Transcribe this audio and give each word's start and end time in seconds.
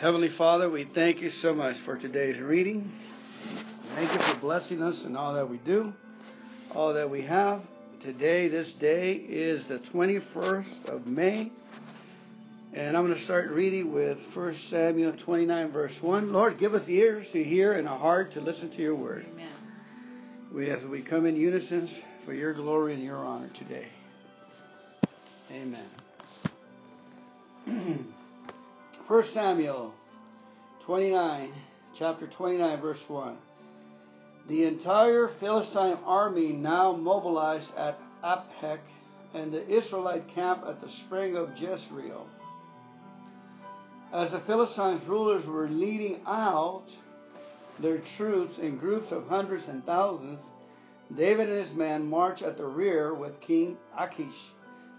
Heavenly 0.00 0.30
Father, 0.38 0.70
we 0.70 0.84
thank 0.94 1.20
you 1.20 1.28
so 1.28 1.52
much 1.52 1.76
for 1.84 1.98
today's 1.98 2.38
reading. 2.38 2.92
Thank 3.96 4.12
you 4.12 4.20
for 4.20 4.40
blessing 4.40 4.80
us 4.80 5.04
in 5.04 5.16
all 5.16 5.34
that 5.34 5.50
we 5.50 5.58
do, 5.58 5.92
all 6.70 6.94
that 6.94 7.10
we 7.10 7.22
have. 7.22 7.62
Today, 8.04 8.46
this 8.46 8.72
day 8.74 9.14
is 9.14 9.66
the 9.66 9.80
21st 9.92 10.84
of 10.84 11.08
May. 11.08 11.50
And 12.72 12.96
I'm 12.96 13.06
going 13.06 13.18
to 13.18 13.24
start 13.24 13.50
reading 13.50 13.92
with 13.92 14.18
1 14.34 14.56
Samuel 14.70 15.14
29, 15.24 15.72
verse 15.72 16.00
1. 16.00 16.32
Lord, 16.32 16.58
give 16.58 16.74
us 16.74 16.88
ears 16.88 17.26
to 17.32 17.42
hear 17.42 17.72
and 17.72 17.88
a 17.88 17.98
heart 17.98 18.34
to 18.34 18.40
listen 18.40 18.70
to 18.70 18.80
your 18.80 18.94
word. 18.94 19.26
Amen. 19.32 19.50
We, 20.54 20.70
as 20.70 20.84
we 20.84 21.02
come 21.02 21.26
in 21.26 21.34
unison 21.34 21.90
for 22.24 22.32
your 22.32 22.54
glory 22.54 22.94
and 22.94 23.02
your 23.02 23.16
honor 23.16 23.50
today. 23.58 23.88
Amen. 25.50 25.88
1 29.08 29.24
Samuel 29.32 29.94
29, 30.84 31.50
chapter 31.98 32.26
29, 32.26 32.80
verse 32.82 33.00
1. 33.08 33.38
The 34.48 34.64
entire 34.64 35.28
Philistine 35.40 35.96
army 36.04 36.48
now 36.48 36.92
mobilized 36.92 37.74
at 37.74 37.98
Aphek 38.22 38.80
and 39.32 39.50
the 39.50 39.66
Israelite 39.66 40.28
camp 40.34 40.62
at 40.68 40.82
the 40.82 40.90
spring 40.90 41.38
of 41.38 41.56
Jezreel. 41.56 42.26
As 44.12 44.32
the 44.32 44.40
Philistines' 44.40 45.08
rulers 45.08 45.46
were 45.46 45.68
leading 45.68 46.20
out 46.26 46.84
their 47.80 48.02
troops 48.18 48.58
in 48.58 48.76
groups 48.76 49.10
of 49.10 49.26
hundreds 49.26 49.68
and 49.68 49.86
thousands, 49.86 50.40
David 51.16 51.48
and 51.48 51.64
his 51.66 51.74
men 51.74 52.10
marched 52.10 52.42
at 52.42 52.58
the 52.58 52.66
rear 52.66 53.14
with 53.14 53.40
King 53.40 53.78
Achish. 53.98 54.52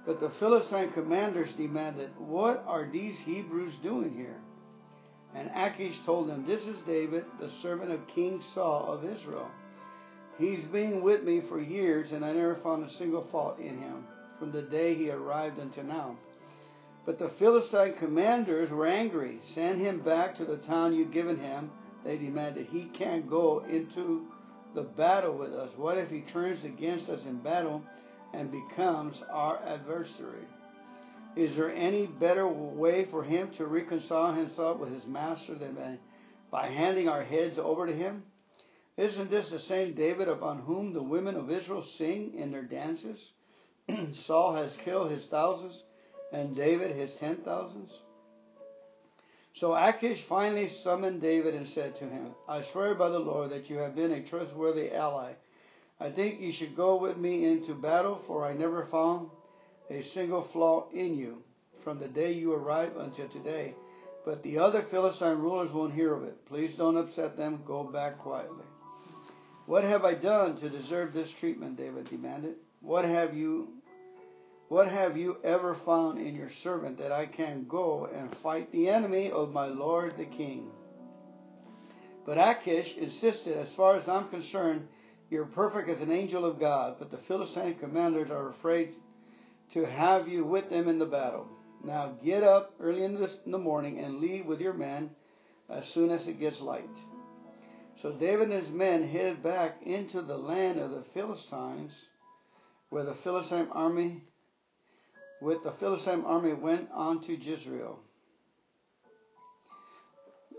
But 0.06 0.20
the 0.20 0.30
Philistine 0.40 0.92
commanders 0.92 1.54
demanded, 1.54 2.10
What 2.18 2.64
are 2.66 2.90
these 2.90 3.18
Hebrews 3.20 3.74
doing 3.84 4.16
here? 4.16 4.38
And 5.36 5.52
Achish 5.54 6.00
told 6.06 6.30
them, 6.30 6.46
This 6.46 6.64
is 6.64 6.82
David, 6.84 7.26
the 7.40 7.50
servant 7.62 7.92
of 7.92 8.08
King 8.08 8.42
Saul 8.54 8.86
of 8.92 9.06
Israel. 9.06 9.50
He's 10.38 10.64
been 10.66 11.04
with 11.04 11.24
me 11.24 11.42
for 11.42 11.60
years, 11.60 12.12
and 12.12 12.24
I 12.24 12.32
never 12.32 12.56
found 12.56 12.84
a 12.84 12.90
single 12.90 13.28
fault 13.32 13.60
in 13.60 13.78
him 13.78 14.06
from 14.40 14.52
the 14.52 14.62
day 14.62 14.96
he 14.96 15.12
arrived 15.12 15.60
until 15.60 15.84
now. 15.84 16.18
But 17.06 17.20
the 17.20 17.30
Philistine 17.38 17.96
commanders 17.96 18.70
were 18.70 18.88
angry. 18.88 19.40
Send 19.54 19.82
him 19.82 20.00
back 20.00 20.36
to 20.38 20.46
the 20.46 20.58
town 20.58 20.94
you've 20.94 21.12
given 21.12 21.38
him, 21.38 21.72
they 22.06 22.18
demanded. 22.18 22.68
He 22.68 22.86
can't 22.86 23.30
go 23.30 23.66
into 23.70 24.26
the 24.74 24.84
battle 24.84 25.38
with 25.38 25.54
us. 25.54 25.70
What 25.76 25.98
if 25.98 26.10
he 26.10 26.22
turns 26.22 26.64
against 26.64 27.10
us 27.10 27.26
in 27.26 27.40
battle 27.40 27.84
and 28.34 28.52
becomes 28.52 29.22
our 29.32 29.60
adversary? 29.66 30.46
Is 31.36 31.56
there 31.56 31.72
any 31.72 32.08
better 32.08 32.48
way 32.48 33.06
for 33.06 33.24
him 33.24 33.52
to 33.58 33.66
reconcile 33.66 34.34
himself 34.34 34.80
with 34.80 34.92
his 34.92 35.06
master 35.06 35.56
than 35.56 36.00
by 36.52 36.68
handing 36.68 37.08
our 37.08 37.24
heads 37.24 37.60
over 37.60 37.86
to 37.86 37.94
him? 37.94 38.24
Isn't 38.98 39.30
this 39.30 39.50
the 39.50 39.60
same 39.60 39.94
David 39.94 40.28
upon 40.28 40.60
whom 40.60 40.92
the 40.92 41.04
women 41.04 41.36
of 41.36 41.50
Israel 41.50 41.84
sing 41.84 42.34
in 42.36 42.52
their 42.52 42.64
dances? 42.64 43.32
Saul 44.26 44.56
has 44.56 44.76
killed 44.84 45.12
his 45.12 45.26
thousands 45.28 45.84
and 46.34 46.56
David 46.56 46.92
his 46.92 47.16
ten 47.16 47.38
thousands. 47.38 47.92
So 49.56 49.74
Achish 49.76 50.24
finally 50.28 50.70
summoned 50.70 51.22
David 51.22 51.54
and 51.56 51.68
said 51.68 51.96
to 51.98 52.06
him, 52.06 52.36
I 52.48 52.64
swear 52.64 52.96
by 52.96 53.10
the 53.10 53.20
Lord 53.20 53.52
that 53.52 53.70
you 53.70 53.78
have 53.78 53.96
been 53.96 54.12
a 54.12 54.24
trustworthy 54.24 54.92
ally. 54.92 55.34
I 56.00 56.12
think 56.12 56.40
you 56.40 56.52
should 56.54 56.76
go 56.76 56.96
with 56.96 57.18
me 57.18 57.46
into 57.46 57.74
battle, 57.74 58.22
for 58.26 58.46
I 58.46 58.54
never 58.54 58.86
found 58.86 59.30
a 59.90 60.02
single 60.04 60.48
flaw 60.54 60.88
in 60.94 61.16
you 61.16 61.44
from 61.84 62.00
the 62.00 62.08
day 62.08 62.34
you 62.34 62.54
arrived 62.54 62.96
until 62.96 63.28
today. 63.30 63.76
But 64.26 64.44
the 64.44 64.60
other 64.60 64.86
Philistine 64.90 65.40
rulers 65.40 65.72
won't 65.72 65.94
hear 65.94 66.14
of 66.14 66.24
it. 66.24 66.46
Please 66.46 66.76
don't 66.76 66.98
upset 66.98 67.36
them. 67.36 67.64
Go 67.66 67.84
back 67.84 68.20
quietly. 68.20 68.66
What 69.66 69.84
have 69.84 70.04
I 70.04 70.14
done 70.16 70.60
to 70.62 70.70
deserve 70.70 71.14
this 71.14 71.32
treatment? 71.40 71.78
David 71.78 72.10
demanded. 72.10 72.56
What 72.82 73.06
have 73.06 73.36
you 73.36 73.70
what 74.70 74.88
have 74.88 75.18
you 75.18 75.38
ever 75.44 75.76
found 75.84 76.20
in 76.20 76.36
your 76.36 76.52
servant 76.62 77.00
that 77.00 77.12
I 77.12 77.26
can 77.26 77.66
go 77.68 78.06
and 78.06 78.36
fight 78.38 78.72
the 78.72 78.88
enemy 78.88 79.32
of 79.32 79.52
my 79.52 79.66
lord 79.66 80.16
the 80.16 80.26
king? 80.26 80.70
But 82.24 82.38
Achish 82.38 82.96
insisted, 82.96 83.58
as 83.58 83.74
far 83.74 83.96
as 83.96 84.08
I'm 84.08 84.30
concerned, 84.30 84.88
you're 85.30 85.46
perfect 85.46 85.90
as 85.90 86.02
an 86.02 86.12
angel 86.12 86.46
of 86.46 86.60
God, 86.60 86.96
but 87.00 87.12
the 87.12 87.18
Philistine 87.18 87.76
commanders 87.76 88.32
are 88.32 88.50
afraid 88.50 88.96
to 89.74 89.86
have 89.86 90.28
you 90.28 90.44
with 90.44 90.70
them 90.70 90.88
in 90.88 90.98
the 90.98 91.06
battle. 91.06 91.48
Now 91.84 92.14
get 92.24 92.44
up 92.44 92.74
early 92.80 93.04
in 93.04 93.14
the, 93.46 93.58
morning 93.58 94.00
and 94.00 94.20
leave 94.20 94.46
with 94.46 94.60
your 94.60 94.74
men 94.74 95.12
as 95.70 95.88
soon 95.88 96.10
as 96.10 96.28
it 96.28 96.40
gets 96.40 96.60
light. 96.60 96.90
So 98.02 98.12
David 98.12 98.50
and 98.50 98.64
his 98.64 98.72
men 98.72 99.08
headed 99.08 99.44
back 99.44 99.82
into 99.84 100.22
the 100.22 100.38
land 100.38 100.80
of 100.80 100.92
the 100.92 101.04
Philistines, 101.14 102.06
where 102.90 103.04
the 103.04 103.16
Philistine 103.16 103.68
army 103.72 104.24
with 105.42 105.64
the 105.64 105.72
Philistine 105.72 106.26
army 106.26 106.54
went 106.54 106.90
on 106.92 107.22
to 107.24 107.36
Jezreel. 107.36 108.00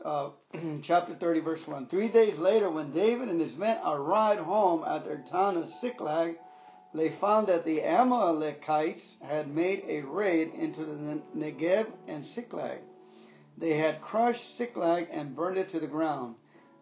Uh, 0.02 0.30
chapter 0.82 1.14
30, 1.14 1.40
verse 1.40 1.66
1. 1.66 1.88
Three 1.88 2.08
days 2.08 2.38
later, 2.38 2.70
when 2.70 2.92
David 2.92 3.28
and 3.28 3.40
his 3.40 3.56
men 3.56 3.78
arrived 3.84 4.40
home 4.40 4.82
at 4.84 5.04
their 5.04 5.22
town 5.30 5.58
of 5.58 5.68
Ziklag, 5.80 6.36
they 6.94 7.10
found 7.20 7.48
that 7.48 7.66
the 7.66 7.84
Amalekites 7.84 9.16
had 9.22 9.54
made 9.54 9.84
a 9.86 10.00
raid 10.00 10.54
into 10.54 10.84
the 10.84 11.20
Negev 11.36 11.86
and 12.08 12.24
Ziklag. 12.24 12.78
They 13.58 13.76
had 13.76 14.00
crushed 14.00 14.56
Ziklag 14.56 15.08
and 15.10 15.36
burned 15.36 15.58
it 15.58 15.70
to 15.70 15.80
the 15.80 15.86
ground. 15.86 16.36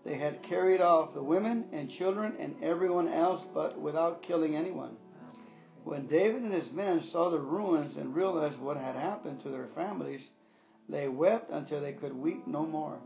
They 0.05 0.15
had 0.15 0.43
carried 0.45 0.81
off 0.81 1.13
the 1.13 1.23
women 1.23 1.69
and 1.73 1.91
children 1.91 2.37
and 2.39 2.55
everyone 2.63 3.09
else, 3.09 3.45
but 3.53 3.81
without 3.81 4.23
killing 4.23 4.55
anyone. 4.55 4.97
When 5.83 6.07
David 6.07 6.43
and 6.43 6.53
his 6.53 6.71
men 6.71 7.03
saw 7.03 7.31
the 7.31 7.41
ruins 7.41 7.97
and 7.97 8.15
realized 8.15 8.61
what 8.61 8.77
had 8.77 8.95
happened 8.95 9.43
to 9.43 9.49
their 9.49 9.69
families, 9.75 10.29
they 10.89 11.09
wept 11.09 11.51
until 11.51 11.81
they 11.81 11.93
could 11.93 12.15
weep 12.15 12.47
no 12.47 12.65
more. 12.65 12.99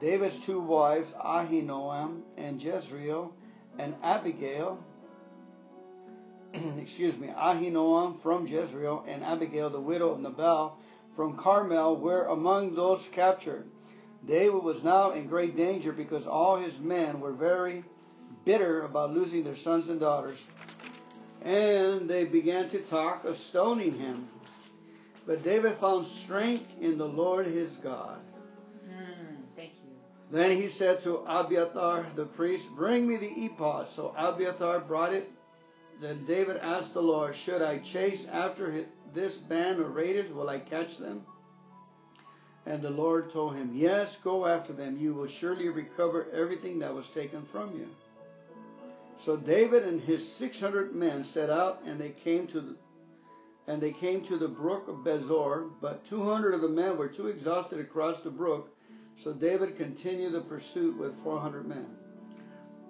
David's 0.00 0.38
two 0.46 0.60
wives, 0.60 1.10
Ahinoam 1.12 2.22
and 2.36 2.62
Jezreel, 2.62 3.32
and 3.78 3.94
Abigail, 4.02 4.82
excuse 6.54 7.16
me, 7.18 7.28
Ahinoam 7.28 8.22
from 8.22 8.46
Jezreel, 8.46 9.04
and 9.06 9.22
Abigail, 9.22 9.70
the 9.70 9.80
widow 9.80 10.10
of 10.10 10.20
Nabal 10.20 10.78
from 11.16 11.36
Carmel, 11.36 11.96
were 11.96 12.26
among 12.26 12.74
those 12.74 13.06
captured. 13.12 13.66
David 14.26 14.62
was 14.62 14.82
now 14.82 15.12
in 15.12 15.26
great 15.28 15.56
danger 15.56 15.92
because 15.92 16.26
all 16.26 16.56
his 16.56 16.78
men 16.78 17.20
were 17.20 17.32
very 17.32 17.84
bitter 18.44 18.82
about 18.82 19.12
losing 19.12 19.44
their 19.44 19.56
sons 19.56 19.88
and 19.88 20.00
daughters 20.00 20.38
and 21.42 22.08
they 22.08 22.24
began 22.24 22.68
to 22.70 22.82
talk 22.82 23.24
of 23.24 23.36
stoning 23.36 23.98
him. 23.98 24.28
But 25.26 25.42
David 25.42 25.78
found 25.80 26.06
strength 26.24 26.66
in 26.80 26.98
the 26.98 27.06
Lord 27.06 27.46
his 27.46 27.72
God. 27.78 28.18
Then 30.30 30.56
he 30.56 30.70
said 30.70 31.02
to 31.02 31.24
Abiathar 31.26 32.06
the 32.14 32.24
priest, 32.24 32.64
Bring 32.76 33.06
me 33.06 33.16
the 33.16 33.30
ephod. 33.46 33.88
So 33.96 34.14
Abiathar 34.16 34.80
brought 34.80 35.12
it. 35.12 35.28
Then 36.00 36.24
David 36.24 36.56
asked 36.58 36.94
the 36.94 37.02
Lord, 37.02 37.34
Should 37.34 37.62
I 37.62 37.78
chase 37.78 38.24
after 38.30 38.86
this 39.12 39.36
band 39.36 39.80
of 39.80 39.94
raiders? 39.94 40.32
Will 40.32 40.48
I 40.48 40.60
catch 40.60 40.98
them? 40.98 41.24
And 42.64 42.80
the 42.82 42.90
Lord 42.90 43.32
told 43.32 43.56
him, 43.56 43.72
Yes, 43.74 44.16
go 44.22 44.46
after 44.46 44.72
them. 44.72 44.98
You 44.98 45.14
will 45.14 45.28
surely 45.28 45.68
recover 45.68 46.26
everything 46.32 46.78
that 46.78 46.94
was 46.94 47.08
taken 47.08 47.44
from 47.50 47.76
you. 47.76 47.88
So 49.24 49.36
David 49.36 49.84
and 49.84 50.00
his 50.00 50.26
600 50.34 50.94
men 50.94 51.24
set 51.24 51.50
out 51.50 51.82
and 51.84 52.00
they 52.00 52.10
came 52.10 52.46
to 52.48 52.60
the, 52.60 52.76
and 53.66 53.82
they 53.82 53.92
came 53.92 54.24
to 54.26 54.38
the 54.38 54.48
brook 54.48 54.88
of 54.88 55.04
Besor, 55.04 55.70
but 55.80 56.06
200 56.08 56.54
of 56.54 56.62
the 56.62 56.68
men 56.68 56.96
were 56.96 57.08
too 57.08 57.26
exhausted 57.26 57.76
to 57.76 57.84
cross 57.84 58.22
the 58.22 58.30
brook, 58.30 58.70
so 59.22 59.32
David 59.32 59.76
continued 59.76 60.32
the 60.32 60.40
pursuit 60.40 60.98
with 60.98 61.12
400 61.22 61.66
men. 61.66 61.86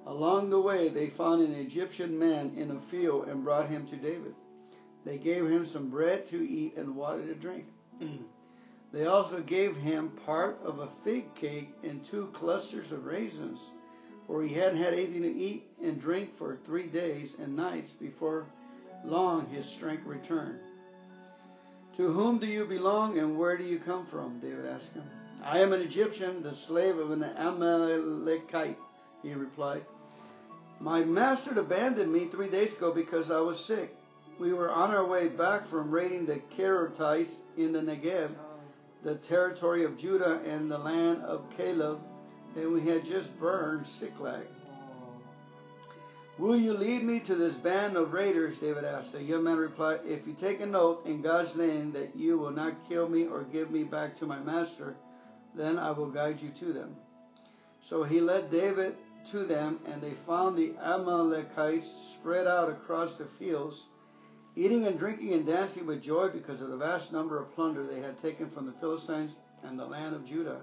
Along 0.07 0.51
the 0.51 0.61
way, 0.61 0.89
they 0.89 1.11
found 1.11 1.43
an 1.43 1.53
Egyptian 1.55 2.19
man 2.19 2.55
in 2.57 2.71
a 2.71 2.91
field 2.91 3.29
and 3.29 3.45
brought 3.45 3.69
him 3.69 3.87
to 3.89 3.97
David. 3.97 4.35
They 5.05 5.19
gave 5.19 5.47
him 5.47 5.67
some 5.67 5.91
bread 5.91 6.29
to 6.31 6.37
eat 6.37 6.77
and 6.77 6.97
water 6.97 7.27
to 7.27 7.35
drink. 7.35 7.67
Mm. 8.01 8.23
they 8.93 9.05
also 9.05 9.43
gave 9.43 9.77
him 9.77 10.19
part 10.25 10.59
of 10.65 10.79
a 10.79 10.89
fig 11.05 11.35
cake 11.35 11.69
and 11.83 12.05
two 12.07 12.31
clusters 12.33 12.91
of 12.93 13.05
raisins 13.05 13.61
for 14.31 14.45
he 14.45 14.55
hadn't 14.55 14.81
had 14.81 14.93
anything 14.93 15.23
to 15.23 15.29
eat 15.29 15.67
and 15.83 16.01
drink 16.01 16.31
for 16.39 16.57
three 16.65 16.87
days 16.87 17.33
and 17.41 17.57
nights 17.57 17.91
before 18.01 18.47
long 19.05 19.45
his 19.49 19.67
strength 19.67 20.07
returned. 20.07 20.61
To 21.97 22.13
whom 22.13 22.39
do 22.39 22.47
you 22.47 22.65
belong 22.65 23.19
and 23.19 23.37
where 23.37 23.59
do 23.59 23.65
you 23.65 23.81
come 23.81 24.07
from? 24.07 24.39
David 24.39 24.67
asked 24.67 24.93
him. 24.93 25.03
I 25.45 25.61
am 25.61 25.73
an 25.73 25.81
Egyptian, 25.81 26.43
the 26.43 26.55
slave 26.55 26.99
of 26.99 27.11
an 27.11 27.25
Amalekite, 27.25 28.79
he 29.23 29.33
replied. 29.33 29.85
My 30.81 31.05
master 31.05 31.59
abandoned 31.59 32.13
me 32.13 32.27
three 32.27 32.51
days 32.51 32.73
ago 32.73 32.93
because 32.93 33.31
I 33.31 33.41
was 33.41 33.59
sick. 33.67 33.95
We 34.39 34.53
were 34.53 34.71
on 34.71 34.91
our 34.91 35.07
way 35.07 35.29
back 35.29 35.69
from 35.69 35.91
raiding 35.91 36.27
the 36.27 36.41
Kerethites 36.57 37.33
in 37.57 37.73
the 37.73 37.81
Negev, 37.81 38.31
the 39.03 39.17
territory 39.17 39.85
of 39.85 39.99
Judah 39.99 40.41
and 40.47 40.71
the 40.71 40.79
land 40.79 41.23
of 41.23 41.45
Caleb, 41.57 42.01
and 42.57 42.73
we 42.73 42.81
had 42.81 43.05
just 43.05 43.39
burned 43.39 43.87
Ziklag. 43.99 44.47
Will 46.39 46.59
you 46.59 46.73
lead 46.73 47.03
me 47.03 47.21
to 47.21 47.35
this 47.35 47.55
band 47.57 47.99
of 47.99 48.15
raiders? 48.15 48.57
David 48.59 48.85
asked. 48.85 49.13
The 49.13 49.23
young 49.23 49.45
man 49.45 49.59
replied, 49.59 50.01
If 50.07 50.27
you 50.27 50.35
take 50.41 50.61
a 50.61 50.67
note 50.67 51.05
in 51.05 51.21
God's 51.21 51.55
name 51.55 51.93
that 51.93 52.17
you 52.17 52.39
will 52.39 52.51
not 52.51 52.89
kill 52.89 53.09
me 53.09 53.27
or 53.27 53.43
give 53.45 53.71
me 53.71 53.85
back 53.85 54.19
to 54.21 54.27
my 54.27 54.39
master, 54.39 54.97
then 55.55 55.79
I 55.79 55.91
will 55.91 56.11
guide 56.11 56.41
you 56.41 56.51
to 56.61 56.73
them. 56.73 56.97
So 57.89 58.03
he 58.03 58.21
led 58.21 58.51
David 58.51 58.97
to 59.33 59.45
them, 59.45 59.81
and 59.87 60.03
they 60.03 60.15
found 60.27 60.57
the 60.57 60.75
Amalekites 60.83 61.89
spread 62.15 62.47
out 62.47 62.71
across 62.71 63.17
the 63.17 63.29
fields, 63.39 63.81
eating 64.57 64.87
and 64.87 64.99
drinking 64.99 65.33
and 65.33 65.47
dancing 65.47 65.87
with 65.87 66.03
joy 66.03 66.29
because 66.29 66.61
of 66.61 66.69
the 66.69 66.77
vast 66.77 67.13
number 67.13 67.41
of 67.41 67.55
plunder 67.55 67.87
they 67.87 68.01
had 68.01 68.21
taken 68.21 68.51
from 68.51 68.67
the 68.67 68.75
Philistines 68.81 69.33
and 69.63 69.79
the 69.79 69.87
land 69.87 70.15
of 70.15 70.27
Judah. 70.27 70.63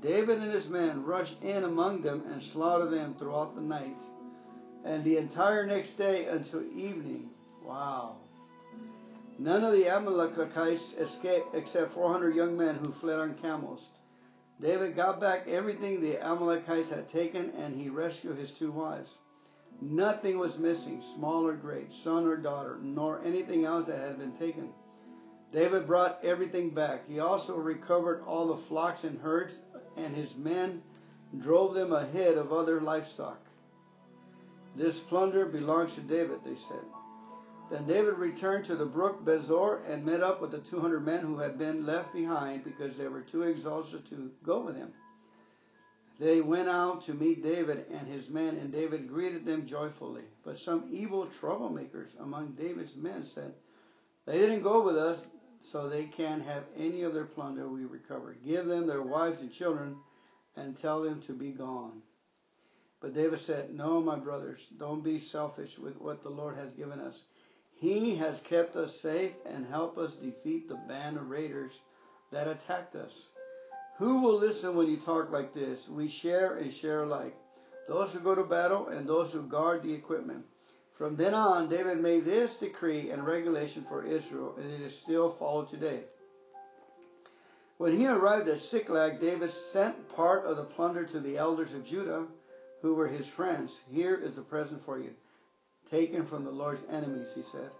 David 0.00 0.38
and 0.38 0.52
his 0.52 0.68
men 0.68 1.04
rushed 1.04 1.42
in 1.42 1.64
among 1.64 2.02
them 2.02 2.22
and 2.30 2.42
slaughtered 2.42 2.92
them 2.92 3.16
throughout 3.18 3.54
the 3.54 3.60
night 3.60 3.96
and 4.84 5.04
the 5.04 5.16
entire 5.16 5.66
next 5.66 5.96
day 5.96 6.26
until 6.26 6.62
evening. 6.76 7.28
Wow. 7.64 8.16
None 9.38 9.64
of 9.64 9.72
the 9.72 9.88
Amalekites 9.88 10.94
escaped 10.98 11.54
except 11.54 11.94
400 11.94 12.34
young 12.34 12.56
men 12.56 12.76
who 12.76 12.92
fled 13.00 13.18
on 13.18 13.38
camels. 13.40 13.88
David 14.60 14.94
got 14.94 15.20
back 15.20 15.48
everything 15.48 16.00
the 16.00 16.22
Amalekites 16.22 16.90
had 16.90 17.08
taken, 17.08 17.50
and 17.50 17.74
he 17.74 17.88
rescued 17.88 18.36
his 18.36 18.52
two 18.52 18.70
wives. 18.70 19.10
Nothing 19.80 20.38
was 20.38 20.58
missing, 20.58 21.02
small 21.16 21.46
or 21.46 21.54
great, 21.54 21.88
son 22.04 22.26
or 22.26 22.36
daughter, 22.36 22.78
nor 22.82 23.22
anything 23.24 23.64
else 23.64 23.86
that 23.86 23.98
had 23.98 24.18
been 24.18 24.36
taken. 24.36 24.70
David 25.52 25.86
brought 25.86 26.22
everything 26.22 26.70
back. 26.70 27.08
He 27.08 27.18
also 27.18 27.56
recovered 27.56 28.22
all 28.26 28.48
the 28.48 28.62
flocks 28.68 29.04
and 29.04 29.18
herds, 29.18 29.54
and 29.96 30.14
his 30.14 30.34
men 30.36 30.82
drove 31.40 31.74
them 31.74 31.92
ahead 31.92 32.36
of 32.36 32.52
other 32.52 32.80
livestock. 32.80 33.40
This 34.76 34.98
plunder 35.08 35.46
belongs 35.46 35.94
to 35.94 36.02
David, 36.02 36.40
they 36.44 36.56
said. 36.68 36.84
Then 37.70 37.86
David 37.86 38.18
returned 38.18 38.64
to 38.64 38.74
the 38.74 38.84
brook 38.84 39.24
Besor 39.24 39.88
and 39.88 40.04
met 40.04 40.22
up 40.22 40.40
with 40.40 40.50
the 40.50 40.58
200 40.58 41.00
men 41.00 41.20
who 41.20 41.38
had 41.38 41.56
been 41.56 41.86
left 41.86 42.12
behind 42.12 42.64
because 42.64 42.96
they 42.96 43.06
were 43.06 43.20
too 43.20 43.42
exhausted 43.42 44.08
to 44.10 44.30
go 44.44 44.60
with 44.60 44.74
him. 44.74 44.92
They 46.18 46.40
went 46.40 46.68
out 46.68 47.06
to 47.06 47.14
meet 47.14 47.42
David 47.42 47.86
and 47.90 48.08
his 48.08 48.28
men, 48.28 48.56
and 48.56 48.72
David 48.72 49.08
greeted 49.08 49.46
them 49.46 49.66
joyfully. 49.66 50.24
But 50.44 50.58
some 50.58 50.90
evil 50.92 51.28
troublemakers 51.40 52.08
among 52.18 52.56
David's 52.58 52.94
men 52.96 53.24
said, 53.34 53.54
They 54.26 54.38
didn't 54.38 54.62
go 54.62 54.84
with 54.84 54.98
us, 54.98 55.20
so 55.70 55.88
they 55.88 56.04
can't 56.04 56.42
have 56.42 56.64
any 56.76 57.04
of 57.04 57.14
their 57.14 57.24
plunder 57.24 57.68
we 57.68 57.84
recovered. 57.84 58.38
Give 58.44 58.66
them 58.66 58.86
their 58.86 59.02
wives 59.02 59.40
and 59.40 59.52
children, 59.52 59.96
and 60.56 60.76
tell 60.76 61.02
them 61.02 61.22
to 61.22 61.32
be 61.32 61.52
gone. 61.52 62.02
But 63.00 63.14
David 63.14 63.40
said, 63.40 63.72
No, 63.72 64.00
my 64.02 64.16
brothers, 64.16 64.60
don't 64.76 65.02
be 65.02 65.20
selfish 65.20 65.78
with 65.78 65.98
what 66.00 66.22
the 66.22 66.28
Lord 66.28 66.56
has 66.56 66.72
given 66.74 67.00
us. 67.00 67.18
He 67.80 68.16
has 68.16 68.40
kept 68.48 68.76
us 68.76 68.94
safe 69.00 69.32
and 69.46 69.66
helped 69.66 69.98
us 69.98 70.12
defeat 70.14 70.68
the 70.68 70.78
band 70.86 71.16
of 71.16 71.30
raiders 71.30 71.72
that 72.30 72.46
attacked 72.46 72.94
us. 72.94 73.12
Who 73.98 74.20
will 74.20 74.38
listen 74.38 74.76
when 74.76 74.86
you 74.86 74.98
talk 74.98 75.30
like 75.30 75.54
this? 75.54 75.80
We 75.88 76.08
share 76.08 76.56
and 76.56 76.72
share 76.72 77.04
alike. 77.04 77.34
Those 77.88 78.12
who 78.12 78.20
go 78.20 78.34
to 78.34 78.44
battle 78.44 78.88
and 78.88 79.08
those 79.08 79.32
who 79.32 79.42
guard 79.42 79.82
the 79.82 79.92
equipment. 79.92 80.44
From 80.96 81.16
then 81.16 81.32
on, 81.32 81.70
David 81.70 82.00
made 82.00 82.26
this 82.26 82.54
decree 82.60 83.10
and 83.10 83.26
regulation 83.26 83.86
for 83.88 84.04
Israel, 84.04 84.54
and 84.58 84.70
it 84.70 84.82
is 84.82 84.94
still 85.02 85.36
followed 85.38 85.70
today. 85.70 86.00
When 87.78 87.98
he 87.98 88.06
arrived 88.06 88.46
at 88.48 88.60
Ziklag, 88.60 89.20
David 89.20 89.50
sent 89.72 90.14
part 90.14 90.44
of 90.44 90.58
the 90.58 90.64
plunder 90.64 91.06
to 91.06 91.20
the 91.20 91.38
elders 91.38 91.72
of 91.72 91.86
Judah 91.86 92.26
who 92.82 92.94
were 92.94 93.08
his 93.08 93.26
friends. 93.28 93.72
Here 93.90 94.14
is 94.14 94.34
the 94.34 94.42
present 94.42 94.84
for 94.84 94.98
you, 94.98 95.10
taken 95.90 96.26
from 96.26 96.44
the 96.44 96.50
Lord's 96.50 96.82
enemies, 96.90 97.28
he 97.34 97.42
said. 97.52 97.70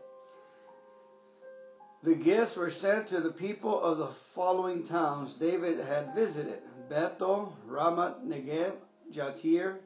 The 2.02 2.14
gifts 2.14 2.56
were 2.56 2.70
sent 2.70 3.08
to 3.08 3.20
the 3.20 3.32
people 3.32 3.78
of 3.80 3.98
the 3.98 4.10
following 4.34 4.86
towns 4.86 5.36
David 5.38 5.78
had 5.80 6.14
visited 6.14 6.60
Bethel, 6.88 7.54
Ramoth 7.66 8.22
Negev, 8.24 8.72
Jattir, 9.12 9.76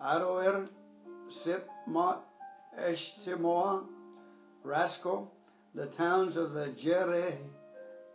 Aroer, 0.00 0.68
Siphmoth, 1.44 2.18
Eshtemoa, 2.78 3.84
Rasco, 4.64 5.28
the 5.74 5.86
towns 5.86 6.36
of 6.36 6.52
the 6.52 6.74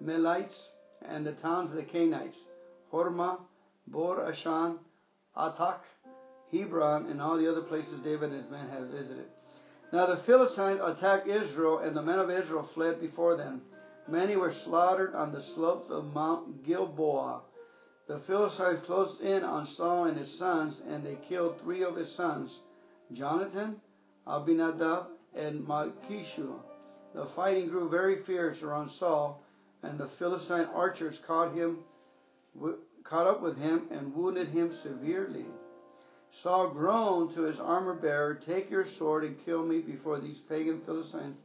Jerahmeelites, 0.01 0.67
and 1.03 1.25
the 1.25 1.33
towns 1.33 1.71
of 1.71 1.77
the 1.77 1.83
Canaanites, 1.83 2.37
Hormah, 2.91 3.39
Bor 3.87 4.17
Ashan, 4.17 4.77
Athach, 5.37 5.79
Hebron, 6.51 7.05
and 7.09 7.21
all 7.21 7.37
the 7.37 7.49
other 7.49 7.61
places 7.61 8.01
David 8.01 8.31
and 8.31 8.41
his 8.43 8.51
men 8.51 8.67
had 8.69 8.89
visited. 8.89 9.27
Now 9.91 10.05
the 10.05 10.17
Philistines 10.17 10.81
attacked 10.83 11.27
Israel, 11.27 11.79
and 11.79 11.95
the 11.95 12.01
men 12.01 12.19
of 12.19 12.29
Israel 12.29 12.69
fled 12.73 12.99
before 12.99 13.37
them. 13.37 13.61
Many 14.07 14.35
were 14.35 14.51
slaughtered 14.51 15.15
on 15.15 15.31
the 15.31 15.41
slopes 15.41 15.89
of 15.89 16.13
Mount 16.13 16.63
Gilboa. 16.63 17.41
The 18.07 18.19
Philistines 18.19 18.85
closed 18.85 19.21
in 19.21 19.43
on 19.43 19.65
Saul 19.65 20.05
and 20.05 20.17
his 20.17 20.37
sons, 20.37 20.81
and 20.87 21.05
they 21.05 21.17
killed 21.27 21.59
three 21.61 21.83
of 21.83 21.95
his 21.95 22.13
sons, 22.15 22.61
Jonathan, 23.11 23.81
Abinadab, 24.25 25.07
and 25.33 25.65
Malchishua. 25.67 26.59
The 27.13 27.25
fighting 27.35 27.69
grew 27.69 27.89
very 27.89 28.23
fierce 28.23 28.61
around 28.63 28.91
Saul, 28.91 29.41
and 29.83 29.97
the 29.97 30.09
Philistine 30.19 30.67
archers 30.73 31.19
caught 31.25 31.53
him, 31.53 31.79
caught 33.03 33.27
up 33.27 33.41
with 33.41 33.57
him, 33.57 33.87
and 33.91 34.13
wounded 34.13 34.49
him 34.49 34.71
severely. 34.83 35.45
Saul 36.31 36.69
groaned 36.69 37.33
to 37.33 37.41
his 37.41 37.59
armor 37.59 37.93
bearer, 37.93 38.35
Take 38.35 38.69
your 38.69 38.85
sword 38.85 39.23
and 39.23 39.43
kill 39.43 39.63
me 39.63 39.79
before 39.79 40.19
these 40.19 40.39
pagan 40.39 40.81
Philistines 40.81 41.37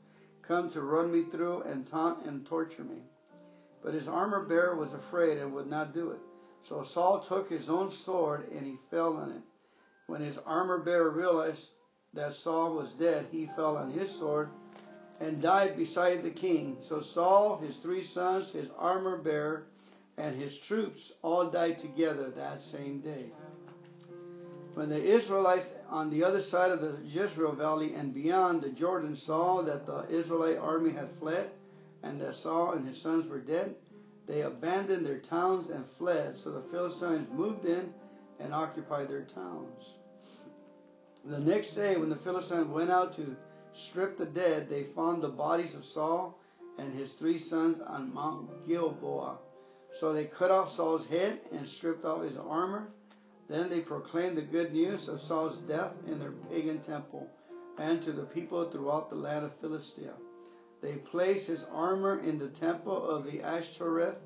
come 0.43 0.71
to 0.71 0.83
run 0.83 1.11
me 1.11 1.25
through 1.31 1.63
and 1.63 1.87
taunt 1.87 2.27
and 2.27 2.45
torture 2.47 2.85
me. 2.85 3.03
But 3.83 3.95
his 3.95 4.09
armor 4.09 4.45
bearer 4.45 4.77
was 4.77 4.93
afraid 4.93 5.39
and 5.39 5.55
would 5.55 5.69
not 5.69 5.95
do 5.95 6.11
it. 6.11 6.21
So 6.69 6.85
Saul 6.85 7.21
took 7.21 7.49
his 7.49 7.69
own 7.69 7.91
sword 7.91 8.49
and 8.53 8.67
he 8.67 8.77
fell 8.91 9.17
on 9.17 9.33
it. 9.33 9.43
When 10.07 10.21
his 10.21 10.39
armor 10.47 10.79
bearer 10.79 11.11
realized 11.11 11.69
that 12.15 12.35
Saul 12.35 12.75
was 12.75 12.93
dead, 12.93 13.27
he 13.31 13.47
fell 13.57 13.77
on 13.77 13.91
his 13.91 14.11
sword 14.11 14.49
and 15.21 15.41
died 15.41 15.77
beside 15.77 16.23
the 16.23 16.31
king. 16.31 16.77
So 16.83 17.01
Saul, 17.01 17.59
his 17.59 17.77
three 17.77 18.05
sons, 18.05 18.53
his 18.53 18.69
armor 18.79 19.17
bearer, 19.17 19.65
and 20.17 20.41
his 20.41 20.57
troops 20.59 21.13
all 21.23 21.51
died 21.51 21.79
together 21.79 22.31
that 22.31 22.63
same 22.63 23.01
day. 23.01 23.27
When 24.75 24.89
the 24.89 25.03
Israelites 25.03 25.67
on 25.91 26.09
the 26.09 26.25
other 26.25 26.43
side 26.43 26.71
of 26.71 26.81
the 26.81 26.97
Jezreel 27.05 27.53
Valley 27.53 27.95
and 27.95 28.15
beyond 28.15 28.63
the 28.63 28.71
Jordan 28.71 29.17
saw 29.17 29.61
that 29.63 29.85
the 29.87 30.09
Israelite 30.09 30.57
army 30.57 30.93
had 30.93 31.11
fled 31.19 31.51
and 32.03 32.19
that 32.23 32.37
Saul 32.37 32.73
and 32.73 32.89
his 32.89 33.01
sons 33.03 33.29
were 33.29 33.39
dead, 33.39 33.75
they 34.27 34.43
abandoned 34.43 35.05
their 35.05 35.19
towns 35.19 35.69
and 35.69 35.85
fled. 35.99 36.37
So 36.43 36.53
the 36.53 36.71
Philistines 36.71 37.29
moved 37.33 37.67
in 37.67 37.93
and 38.41 38.55
occupied 38.55 39.09
their 39.09 39.25
towns. 39.25 39.85
The 41.27 41.39
next 41.39 41.75
day, 41.75 41.99
when 41.99 42.09
the 42.09 42.17
Philistines 42.17 42.69
went 42.69 42.91
out 42.91 43.15
to 43.17 43.37
strip 43.75 44.17
the 44.17 44.27
dead, 44.27 44.71
they 44.71 44.85
found 44.97 45.23
the 45.23 45.29
bodies 45.29 45.75
of 45.75 45.85
Saul 45.85 46.39
and 46.79 46.99
his 46.99 47.13
three 47.13 47.39
sons 47.39 47.81
on 47.87 48.13
Mount 48.15 48.67
Gilboa. 48.67 49.37
So 50.01 50.15
they 50.15 50.25
cut 50.25 50.51
off 50.51 50.73
Saul's 50.73 51.07
head 51.09 51.41
and 51.53 51.69
stripped 51.69 52.07
off 52.07 52.23
his 52.23 52.39
armor 52.39 52.89
then 53.53 53.69
they 53.69 53.81
proclaimed 53.81 54.37
the 54.37 54.43
good 54.43 54.73
news 54.73 55.09
of 55.09 55.21
Saul's 55.21 55.59
death 55.69 55.93
in 56.07 56.19
their 56.19 56.33
pagan 56.51 56.81
temple 56.81 57.29
and 57.79 58.03
to 58.03 58.13
the 58.13 58.25
people 58.25 58.71
throughout 58.71 59.11
the 59.11 59.17
land 59.17 59.45
of 59.45 59.53
Philistia. 59.61 60.15
They 60.81 60.95
placed 60.95 61.47
his 61.47 61.65
armor 61.73 62.21
in 62.21 62.39
the 62.39 62.49
temple 62.49 63.09
of 63.09 63.25
the 63.25 63.41
Ashtoreth, 63.41 64.17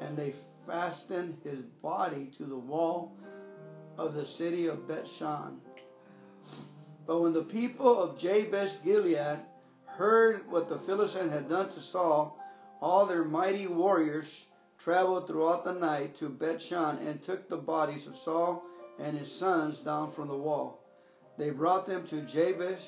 and 0.00 0.16
they 0.16 0.34
fastened 0.66 1.38
his 1.44 1.60
body 1.82 2.30
to 2.38 2.44
the 2.44 2.58
wall 2.58 3.12
of 3.96 4.14
the 4.14 4.26
city 4.26 4.66
of 4.66 4.88
Bethshan. 4.88 5.56
But 7.06 7.20
when 7.20 7.32
the 7.32 7.42
people 7.42 8.02
of 8.02 8.18
Jabesh 8.18 8.72
Gilead 8.84 9.40
heard 9.86 10.50
what 10.50 10.68
the 10.68 10.78
Philistines 10.80 11.32
had 11.32 11.48
done 11.48 11.72
to 11.72 11.80
Saul, 11.80 12.38
all 12.80 13.06
their 13.06 13.24
mighty 13.24 13.66
warriors 13.66 14.28
traveled 14.84 15.26
throughout 15.26 15.64
the 15.64 15.72
night 15.72 16.16
to 16.18 16.28
Bethshan 16.28 17.06
and 17.06 17.24
took 17.24 17.48
the 17.48 17.56
bodies 17.56 18.06
of 18.06 18.14
Saul 18.24 18.62
and 19.00 19.18
his 19.18 19.32
sons 19.32 19.78
down 19.78 20.12
from 20.12 20.28
the 20.28 20.36
wall. 20.36 20.84
They 21.38 21.50
brought 21.50 21.86
them 21.86 22.06
to 22.08 22.20
Jabesh, 22.22 22.84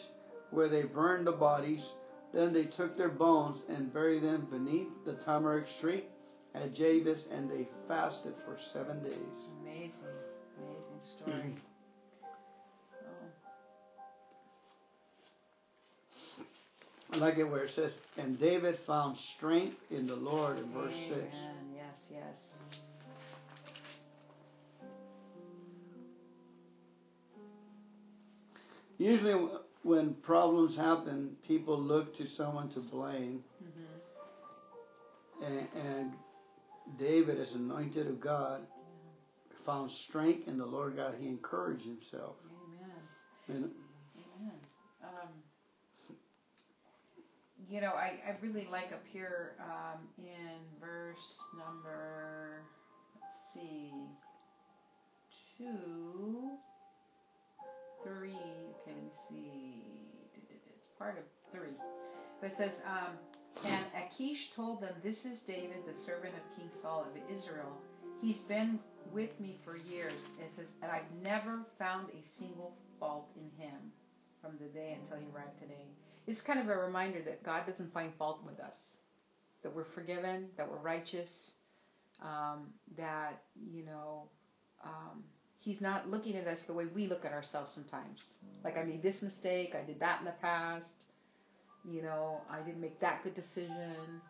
where 0.50 0.68
they 0.68 0.82
burned 0.82 1.26
the 1.26 1.32
bodies. 1.32 1.82
Then 2.32 2.52
they 2.52 2.64
took 2.64 2.96
their 2.96 3.08
bones 3.08 3.62
and 3.68 3.92
buried 3.92 4.22
them 4.22 4.46
beneath 4.50 4.88
the 5.04 5.14
tamarisk 5.14 5.80
tree 5.80 6.04
at 6.54 6.74
Jabesh, 6.74 7.22
and 7.32 7.50
they 7.50 7.66
fasted 7.88 8.34
for 8.44 8.58
seven 8.72 9.02
days. 9.02 9.14
Amazing, 9.62 10.04
amazing 10.58 11.00
story. 11.00 11.54
I 17.16 17.18
like 17.18 17.38
it 17.38 17.44
where 17.44 17.64
it 17.64 17.70
says, 17.74 17.92
and 18.18 18.38
David 18.38 18.78
found 18.86 19.16
strength 19.36 19.78
in 19.90 20.06
the 20.06 20.16
Lord 20.16 20.58
in 20.58 20.70
verse 20.70 20.92
Amen. 20.92 21.28
6. 21.30 21.36
Yes, 21.74 21.96
yes. 22.10 22.54
Usually, 28.98 29.48
when 29.82 30.14
problems 30.22 30.76
happen, 30.76 31.36
people 31.48 31.80
look 31.80 32.14
to 32.18 32.26
someone 32.26 32.68
to 32.70 32.80
blame, 32.80 33.42
hmm 33.58 33.82
and, 35.44 35.68
and 35.74 36.12
David, 36.98 37.38
as 37.38 37.52
anointed 37.52 38.06
of 38.06 38.20
God, 38.20 38.62
found 39.66 39.90
strength 40.08 40.48
in 40.48 40.56
the 40.56 40.64
Lord 40.64 40.96
God. 40.96 41.14
He 41.20 41.28
encouraged 41.28 41.84
himself. 41.84 42.36
Amen. 42.48 42.90
And 43.48 43.70
Amen. 44.16 44.58
Um, 45.04 45.28
you 47.68 47.80
know, 47.80 47.92
I, 47.92 48.14
I 48.26 48.36
really 48.40 48.68
like 48.70 48.92
up 48.92 49.02
here 49.12 49.52
um, 49.60 50.00
in 50.18 50.58
verse 50.80 51.36
number, 51.56 52.62
let's 53.14 53.54
see, 53.54 53.92
two, 55.58 56.50
three. 58.04 58.30
Okay, 58.30 58.94
let 58.94 59.02
me 59.02 59.10
see. 59.28 59.82
It's 60.34 60.86
part 60.98 61.18
of 61.18 61.24
three. 61.52 61.74
But 62.40 62.52
it 62.52 62.56
says, 62.56 62.72
um, 62.86 63.16
and 63.64 63.84
Achish 63.96 64.50
told 64.54 64.82
them, 64.82 64.94
This 65.02 65.24
is 65.24 65.40
David, 65.46 65.78
the 65.86 65.98
servant 66.04 66.34
of 66.34 66.56
King 66.56 66.70
Saul 66.82 67.06
of 67.10 67.36
Israel. 67.36 67.72
He's 68.20 68.42
been 68.42 68.78
with 69.12 69.38
me 69.40 69.58
for 69.64 69.76
years. 69.76 70.12
It 70.38 70.50
says, 70.56 70.66
and 70.82 70.90
I've 70.90 71.10
never 71.22 71.60
found 71.78 72.08
a 72.10 72.22
single 72.38 72.74
fault 73.00 73.28
in 73.36 73.50
him 73.62 73.76
from 74.42 74.52
the 74.60 74.68
day 74.68 74.96
until 75.00 75.18
he 75.18 75.26
arrived 75.34 75.58
today. 75.60 75.86
It's 76.26 76.40
kind 76.40 76.58
of 76.58 76.68
a 76.68 76.76
reminder 76.76 77.22
that 77.22 77.44
God 77.44 77.66
doesn't 77.66 77.92
find 77.92 78.12
fault 78.18 78.40
with 78.44 78.58
us, 78.58 78.74
that 79.62 79.74
we're 79.74 79.84
forgiven, 79.94 80.48
that 80.56 80.68
we're 80.68 80.78
righteous, 80.78 81.30
um, 82.22 82.66
that, 82.96 83.42
you 83.70 83.84
know, 83.84 84.24
um, 84.84 85.24
He's 85.58 85.80
not 85.80 86.08
looking 86.08 86.36
at 86.36 86.46
us 86.46 86.60
the 86.68 86.74
way 86.74 86.84
we 86.94 87.08
look 87.08 87.24
at 87.24 87.32
ourselves 87.32 87.72
sometimes. 87.74 88.24
Like, 88.62 88.76
I 88.76 88.84
made 88.84 89.02
this 89.02 89.20
mistake, 89.20 89.74
I 89.74 89.84
did 89.84 89.98
that 89.98 90.20
in 90.20 90.24
the 90.24 90.34
past, 90.40 90.86
you 91.84 92.02
know, 92.02 92.40
I 92.48 92.60
didn't 92.60 92.80
make 92.80 93.00
that 93.00 93.24
good 93.24 93.34
decision, 93.34 94.20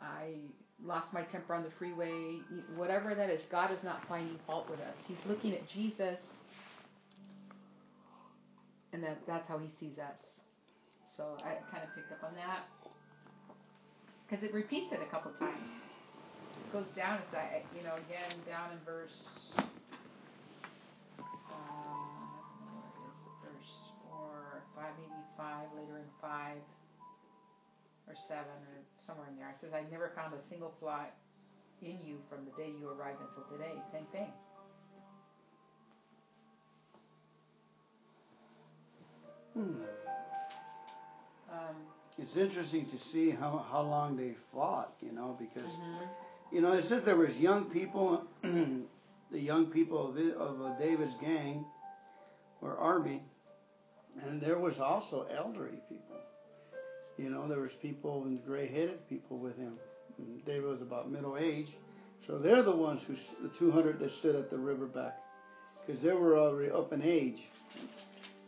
I 0.00 0.36
lost 0.82 1.12
my 1.12 1.22
temper 1.22 1.54
on 1.54 1.64
the 1.64 1.70
freeway, 1.78 2.38
whatever 2.76 3.14
that 3.14 3.28
is, 3.28 3.44
God 3.50 3.70
is 3.72 3.82
not 3.84 4.00
finding 4.08 4.38
fault 4.46 4.70
with 4.70 4.80
us. 4.80 4.96
He's 5.06 5.20
looking 5.26 5.52
at 5.52 5.68
Jesus, 5.68 6.18
and 8.94 9.02
that 9.04 9.18
that's 9.26 9.46
how 9.46 9.58
He 9.58 9.68
sees 9.78 9.98
us. 9.98 10.18
So 11.16 11.36
I 11.42 11.58
kind 11.70 11.82
of 11.82 11.90
picked 11.94 12.12
up 12.12 12.22
on 12.22 12.34
that 12.36 12.64
because 14.24 14.44
it 14.44 14.54
repeats 14.54 14.92
it 14.92 15.00
a 15.02 15.10
couple 15.10 15.32
times. 15.32 15.68
It 16.54 16.72
goes 16.72 16.86
down, 16.94 17.18
it's 17.26 17.34
I, 17.34 17.62
you 17.76 17.82
know, 17.82 17.96
again 18.06 18.30
down 18.46 18.70
in 18.70 18.78
verse. 18.86 19.50
It 19.58 19.64
is. 23.10 23.18
Verse 23.42 23.74
four, 24.06 24.62
five, 24.76 24.94
maybe 25.02 25.20
five. 25.36 25.66
Later 25.74 25.98
in 25.98 26.06
five 26.22 26.62
or 28.06 28.14
seven 28.28 28.54
or 28.70 28.78
somewhere 28.96 29.26
in 29.28 29.36
there. 29.36 29.50
It 29.50 29.58
says, 29.60 29.74
"I 29.74 29.82
never 29.90 30.10
found 30.14 30.32
a 30.34 30.42
single 30.48 30.72
flaw 30.78 31.04
in 31.82 31.98
you 32.06 32.18
from 32.30 32.46
the 32.46 32.52
day 32.52 32.70
you 32.70 32.88
arrived 32.88 33.18
until 33.20 33.44
today." 33.50 33.82
Same 33.92 34.06
thing. 34.12 34.32
hmm, 39.54 39.82
it's 42.18 42.36
interesting 42.36 42.86
to 42.86 42.98
see 43.12 43.30
how, 43.30 43.64
how 43.70 43.82
long 43.82 44.16
they 44.16 44.34
fought, 44.52 44.92
you 45.00 45.12
know, 45.12 45.36
because 45.38 45.70
mhm. 45.70 46.08
You 46.52 46.60
know, 46.60 46.72
it 46.72 46.84
says 46.88 47.04
there 47.04 47.16
was 47.16 47.34
young 47.36 47.70
people, 47.70 48.24
the 48.42 49.38
young 49.38 49.66
people 49.66 50.08
of, 50.08 50.16
of 50.36 50.60
uh, 50.60 50.78
David's 50.80 51.14
gang 51.20 51.64
or 52.60 52.76
army, 52.76 53.22
and 54.26 54.40
there 54.40 54.58
was 54.58 54.80
also 54.80 55.26
elderly 55.36 55.78
people. 55.88 56.16
You 57.16 57.30
know, 57.30 57.46
there 57.46 57.60
was 57.60 57.70
people 57.80 58.24
and 58.24 58.44
gray-headed 58.44 59.08
people 59.08 59.38
with 59.38 59.56
him. 59.56 59.78
And 60.18 60.44
David 60.44 60.64
was 60.64 60.82
about 60.82 61.10
middle 61.10 61.36
age, 61.38 61.68
so 62.26 62.38
they're 62.38 62.62
the 62.64 62.74
ones 62.74 63.00
who, 63.06 63.14
the 63.46 63.54
200 63.56 64.00
that 64.00 64.10
stood 64.18 64.34
at 64.34 64.50
the 64.50 64.56
riverback, 64.56 65.12
because 65.86 66.02
they 66.02 66.12
were 66.12 66.36
already 66.36 66.72
up 66.72 66.92
in 66.92 67.02
age. 67.02 67.38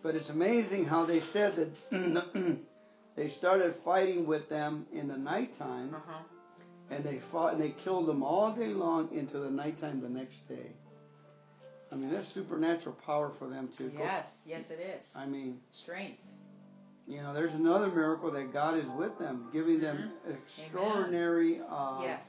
But 0.03 0.17
it's 0.17 0.29
amazing 0.29 0.87
how 0.87 1.07
they 1.07 1.21
said 1.21 1.71
that 1.91 2.33
they 3.17 3.29
started 3.29 3.75
fighting 3.85 4.27
with 4.27 4.49
them 4.49 4.87
in 4.93 5.09
the 5.09 5.17
nighttime 5.19 5.95
Uh 5.95 5.99
huh. 6.07 6.23
and 6.91 7.05
they 7.05 7.21
fought 7.31 7.53
and 7.55 7.63
they 7.63 7.75
killed 7.85 8.07
them 8.07 8.23
all 8.23 8.53
day 8.53 8.69
long 8.69 9.09
into 9.13 9.39
the 9.39 9.51
nighttime 9.51 10.01
the 10.01 10.09
next 10.09 10.49
day. 10.49 10.71
I 11.91 11.95
mean, 11.95 12.11
that's 12.11 12.33
supernatural 12.33 12.97
power 13.05 13.33
for 13.39 13.49
them 13.49 13.69
to 13.77 13.85
go. 13.85 13.99
Yes, 13.99 14.27
yes, 14.47 14.65
it 14.71 14.81
is. 14.81 15.05
I 15.15 15.27
mean, 15.27 15.61
Strength. 15.73 16.21
you 17.07 17.21
know, 17.23 17.35
there's 17.35 17.53
another 17.53 17.89
miracle 17.89 18.31
that 18.33 18.51
God 18.53 18.79
is 18.79 18.87
with 18.99 19.19
them, 19.19 19.49
giving 19.53 19.79
them 19.81 20.11
extraordinary 20.27 21.61
uh, 21.69 22.01
yes. 22.03 22.25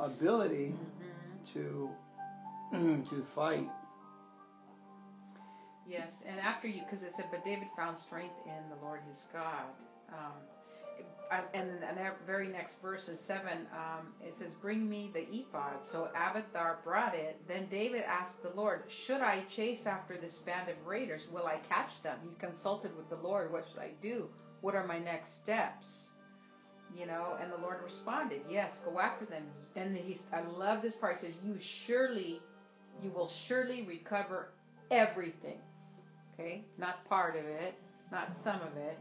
ability 0.00 0.68
hmm 0.70 1.52
to 1.52 1.90
to 3.10 3.24
fight. 3.34 3.68
Yes, 5.86 6.12
and 6.26 6.40
after 6.40 6.66
you, 6.66 6.82
because 6.82 7.02
it 7.02 7.12
said, 7.14 7.26
but 7.30 7.44
David 7.44 7.68
found 7.76 7.98
strength 7.98 8.34
in 8.46 8.70
the 8.70 8.76
Lord 8.82 9.00
his 9.08 9.26
God. 9.32 9.66
Um, 10.08 10.32
and 11.52 11.68
the 11.82 12.12
very 12.26 12.48
next 12.48 12.80
verse 12.80 13.08
is 13.08 13.18
seven. 13.26 13.66
Um, 13.72 14.12
it 14.22 14.34
says, 14.38 14.52
"Bring 14.60 14.88
me 14.88 15.10
the 15.12 15.26
ephod." 15.30 15.84
So 15.90 16.08
Abiathar 16.14 16.78
brought 16.84 17.14
it. 17.14 17.40
Then 17.48 17.66
David 17.70 18.02
asked 18.02 18.42
the 18.42 18.50
Lord, 18.50 18.84
"Should 18.88 19.20
I 19.20 19.44
chase 19.56 19.86
after 19.86 20.16
this 20.16 20.38
band 20.38 20.68
of 20.68 20.86
raiders? 20.86 21.22
Will 21.32 21.46
I 21.46 21.58
catch 21.68 22.02
them?" 22.02 22.18
He 22.22 22.34
consulted 22.38 22.96
with 22.96 23.08
the 23.08 23.16
Lord. 23.16 23.50
What 23.50 23.64
should 23.68 23.80
I 23.80 23.92
do? 24.00 24.28
What 24.60 24.74
are 24.74 24.86
my 24.86 24.98
next 24.98 25.34
steps? 25.42 26.08
You 26.94 27.06
know, 27.06 27.36
and 27.40 27.50
the 27.50 27.56
Lord 27.56 27.82
responded, 27.82 28.42
"Yes, 28.48 28.78
go 28.84 29.00
after 29.00 29.24
them." 29.24 29.50
And 29.74 29.96
he's, 29.96 30.22
I 30.32 30.42
love 30.42 30.82
this 30.82 30.94
part. 30.94 31.18
He 31.18 31.26
says, 31.26 31.36
"You 31.42 31.58
surely, 31.58 32.40
you 33.02 33.10
will 33.10 33.28
surely 33.48 33.82
recover 33.82 34.50
everything." 34.90 35.60
Okay, 36.34 36.64
not 36.78 37.04
part 37.08 37.36
of 37.36 37.44
it, 37.44 37.74
not 38.10 38.28
some 38.42 38.60
of 38.60 38.76
it, 38.76 38.98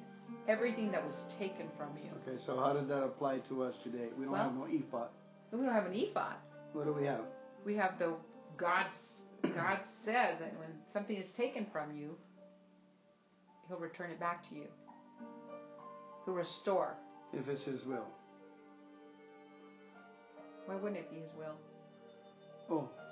everything 0.48 0.92
that 0.92 1.06
was 1.06 1.24
taken 1.40 1.68
from 1.78 1.90
you. 1.98 2.12
Okay, 2.28 2.40
so 2.46 2.58
how 2.58 2.74
does 2.74 2.88
that 2.88 3.04
apply 3.04 3.40
to 3.50 3.64
us 3.64 3.76
today? 3.84 4.10
We 4.18 4.26
don't 4.26 4.34
Well- 4.34 4.44
have 4.44 4.54
no 4.56 4.66
ephod. 4.66 5.10
We 5.52 5.60
don't 5.60 5.74
have 5.74 5.86
an 5.86 5.94
ephod. 5.94 6.36
What 6.74 6.86
do 6.86 6.94
we 6.94 7.06
have? 7.06 7.26
We 7.66 7.76
have 7.76 7.98
the 8.00 8.16
God's 8.58 9.22
God 9.56 9.80
says 10.06 10.40
that 10.40 10.58
when 10.58 10.70
something 10.94 11.18
is 11.18 11.30
taken 11.34 11.66
from 11.66 11.92
you, 11.92 12.18
He'll 13.68 13.78
return 13.78 14.10
it 14.12 14.20
back 14.20 14.48
to 14.50 14.56
you. 14.56 14.68
He'll 16.26 16.34
restore. 16.34 16.96
If 17.34 17.48
it's 17.50 17.64
His 17.66 17.84
will. 17.86 18.08
Why 20.66 20.76
wouldn't 20.76 20.98
it 20.98 21.10
be 21.10 21.18
His 21.18 21.34
will? 21.38 21.56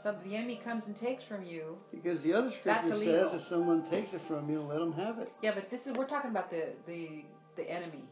So 0.01 0.15
the 0.25 0.35
enemy 0.35 0.59
comes 0.63 0.87
and 0.87 0.95
takes 0.95 1.23
from 1.23 1.45
you. 1.45 1.77
because 1.93 2.21
the 2.23 2.33
other 2.33 2.51
That's 2.65 2.87
scripture 2.87 3.05
says 3.05 3.41
if 3.41 3.47
someone 3.47 3.83
takes 3.89 4.13
it 4.13 4.21
from 4.27 4.49
you, 4.49 4.61
let 4.61 4.79
them 4.79 4.93
have 4.93 5.19
it. 5.19 5.29
Yeah, 5.41 5.53
but 5.53 5.69
this 5.69 5.81
is 5.85 5.95
we're 5.95 6.07
talking 6.07 6.31
about 6.31 6.49
the 6.49 6.69
the 6.87 7.23
the 7.55 7.69
enemy. 7.69 8.03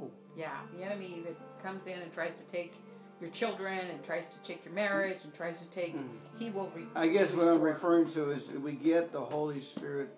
Oh. 0.00 0.10
Yeah, 0.36 0.58
the 0.76 0.84
enemy 0.84 1.22
that 1.26 1.36
comes 1.62 1.86
in 1.86 1.98
and 2.04 2.12
tries 2.12 2.34
to 2.34 2.44
take 2.50 2.72
your 3.20 3.30
children 3.30 3.78
and 3.90 4.04
tries 4.04 4.24
to 4.26 4.38
take 4.46 4.64
your 4.64 4.74
marriage 4.74 5.18
and 5.24 5.32
tries 5.34 5.58
to 5.60 5.66
take. 5.70 5.94
Mm. 5.94 6.08
He 6.38 6.50
will. 6.50 6.70
Re- 6.74 6.86
I 6.94 7.08
guess 7.08 7.32
what 7.32 7.46
I'm 7.48 7.62
referring 7.62 8.12
to 8.12 8.30
is 8.32 8.42
we 8.62 8.72
get 8.72 9.12
the 9.12 9.20
Holy 9.20 9.60
Spirit 9.60 10.08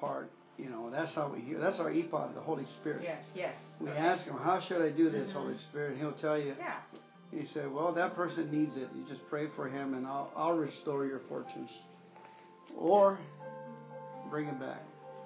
part. 0.00 0.30
You 0.56 0.70
know, 0.70 0.90
that's 0.90 1.14
how 1.14 1.30
we 1.32 1.40
hear. 1.40 1.58
That's 1.58 1.78
our 1.78 1.90
ephod, 1.90 2.34
the 2.34 2.40
Holy 2.40 2.66
Spirit. 2.80 3.02
Yes, 3.04 3.24
yes. 3.34 3.54
We 3.80 3.90
ask 3.90 4.24
him, 4.26 4.36
"How 4.36 4.58
should 4.60 4.82
I 4.82 4.90
do 4.90 5.08
this, 5.10 5.28
Mhm. 5.30 5.34
Holy 5.34 5.58
Spirit?" 5.58 5.90
And 5.92 5.98
he'll 6.00 6.12
tell 6.26 6.38
you. 6.38 6.54
Yeah. 6.58 6.80
He 7.30 7.46
said, 7.52 7.72
"Well, 7.72 7.92
that 7.92 8.14
person 8.14 8.50
needs 8.50 8.76
it. 8.76 8.88
You 8.96 9.04
just 9.06 9.28
pray 9.28 9.48
for 9.54 9.68
him, 9.68 9.94
and 9.94 10.06
I'll 10.06 10.30
I'll 10.34 10.56
restore 10.56 11.06
your 11.06 11.20
fortunes, 11.28 11.70
or 12.76 13.18
bring 14.30 14.46
him 14.46 14.58
back." 14.58 14.82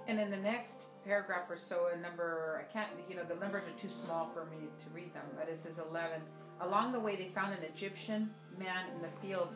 And 0.09 0.19
in 0.19 0.31
the 0.31 0.37
next 0.37 0.87
paragraph 1.05 1.49
or 1.49 1.57
so, 1.69 1.89
a 1.95 1.97
number, 1.97 2.61
I 2.61 2.73
can't, 2.73 2.91
you 3.09 3.15
know, 3.15 3.25
the 3.25 3.37
numbers 3.37 3.63
are 3.69 3.81
too 3.81 3.93
small 4.05 4.31
for 4.35 4.47
me 4.47 4.67
to 4.85 4.91
read 4.95 5.15
them, 5.15 5.25
but 5.37 5.49
it 5.49 5.61
says 5.63 5.79
11. 5.79 6.21
Along 6.61 6.93
the 6.93 7.01
way, 7.01 7.17
they 7.17 7.31
found 7.35 7.53
an 7.53 7.63
Egyptian 7.63 8.31
man 8.59 8.87
in 8.95 9.03
the 9.03 9.09
field 9.21 9.49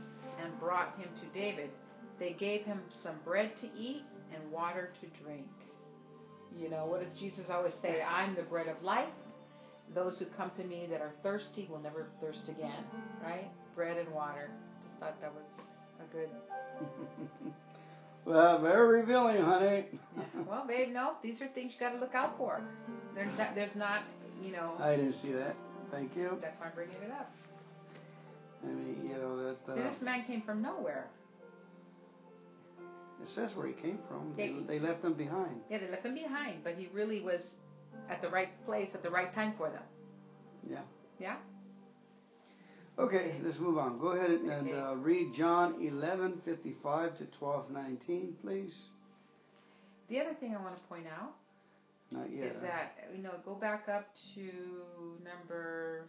and 0.43 0.59
brought 0.61 0.97
him 0.99 1.09
to 1.21 1.39
David. 1.39 1.71
They 2.19 2.33
gave 2.33 2.63
him 2.63 2.81
some 2.91 3.17
bread 3.25 3.57
to 3.61 3.67
eat 3.77 4.05
and 4.35 4.51
water 4.53 4.91
to 5.01 5.23
drink. 5.23 5.47
You 6.57 6.71
know, 6.71 6.87
what 6.87 7.01
does 7.01 7.13
Jesus 7.19 7.47
always 7.51 7.75
say? 7.83 8.03
I'm 8.03 8.35
the 8.35 8.43
bread 8.43 8.69
of 8.69 8.83
life. 8.83 9.13
Those 9.95 10.19
who 10.19 10.27
come 10.37 10.51
to 10.57 10.65
me 10.65 10.87
that 10.91 11.01
are 11.01 11.13
thirsty 11.23 11.67
will 11.71 11.79
never 11.79 12.09
thirst 12.21 12.49
again, 12.49 12.85
right? 13.23 13.51
Bread 13.75 13.97
and 13.97 14.09
water. 14.13 14.51
Just 14.85 15.01
thought 15.01 15.21
that 15.21 15.33
was 15.33 15.45
a 16.01 16.13
good. 16.13 16.29
Well, 18.27 18.61
very 18.61 18.99
revealing, 18.99 19.41
honey. 19.41 19.85
Yeah. 19.93 20.23
Well, 20.49 20.67
babe, 20.67 20.93
no, 20.93 21.13
these 21.23 21.41
are 21.41 21.47
things 21.47 21.73
you 21.73 21.79
got 21.79 21.93
to 21.93 21.99
look 21.99 22.17
out 22.17 22.37
for. 22.37 22.61
There's 23.15 23.39
not, 23.39 23.55
there's 23.55 23.77
not, 23.77 24.03
you 24.43 24.51
know. 24.51 24.73
I 24.81 24.97
didn't 24.97 25.15
see 25.23 25.31
that. 25.31 25.55
Thank 25.93 26.17
you. 26.17 26.37
That's 26.41 26.59
why 26.59 26.67
I'm 26.67 26.73
bringing 26.75 26.97
it 26.97 27.13
up. 27.13 27.31
I 28.65 28.67
mean, 28.67 29.09
you 29.09 29.17
know 29.17 29.37
that. 29.45 29.73
Uh, 29.73 29.77
this 29.77 30.03
man 30.03 30.25
came 30.25 30.43
from 30.43 30.61
nowhere. 30.61 31.07
It 33.23 33.29
says 33.29 33.55
where 33.55 33.69
he 33.69 33.75
came 33.75 34.01
from. 34.09 34.35
They, 34.37 34.57
they 34.67 34.81
left 34.81 35.05
him 35.05 35.15
behind. 35.15 35.61
Yeah, 35.71 35.79
they 35.79 35.89
left 35.89 36.05
him 36.05 36.15
behind, 36.15 36.65
but 36.65 36.75
he 36.75 36.89
really 36.93 37.23
was 37.23 37.41
at 38.09 38.21
the 38.23 38.29
right 38.29 38.51
place 38.65 38.91
at 38.95 39.03
the 39.03 39.11
right 39.11 39.33
time 39.33 39.55
for 39.57 39.71
them. 39.71 39.83
Yeah. 40.69 40.81
Yeah. 41.19 41.37
Okay, 42.99 43.35
let's 43.45 43.59
move 43.59 43.77
on. 43.77 43.99
Go 43.99 44.09
ahead 44.09 44.31
and 44.31 44.73
uh, 44.73 44.97
read 44.97 45.35
John 45.35 45.77
11, 45.83 46.41
55 46.45 47.19
to 47.19 47.25
12, 47.39 47.71
19, 47.71 48.37
please. 48.43 48.73
The 50.09 50.21
other 50.21 50.33
thing 50.35 50.57
I 50.59 50.63
want 50.63 50.77
to 50.77 50.83
point 50.85 51.07
out 51.07 51.35
Not 52.11 52.31
yet, 52.31 52.47
is 52.47 52.63
that, 52.63 53.09
you 53.15 53.23
know, 53.23 53.33
go 53.45 53.55
back 53.55 53.89
up 53.89 54.09
to 54.35 54.51
number, 55.23 56.07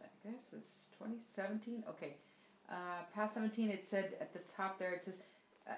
I 0.00 0.28
guess 0.28 0.42
it's 0.52 0.70
2017. 0.98 1.82
Okay. 1.88 2.14
Uh, 2.70 3.02
past 3.12 3.34
17, 3.34 3.70
it 3.70 3.84
said 3.90 4.12
at 4.20 4.32
the 4.32 4.40
top 4.56 4.78
there, 4.78 4.92
it 4.92 5.02
says, 5.04 5.14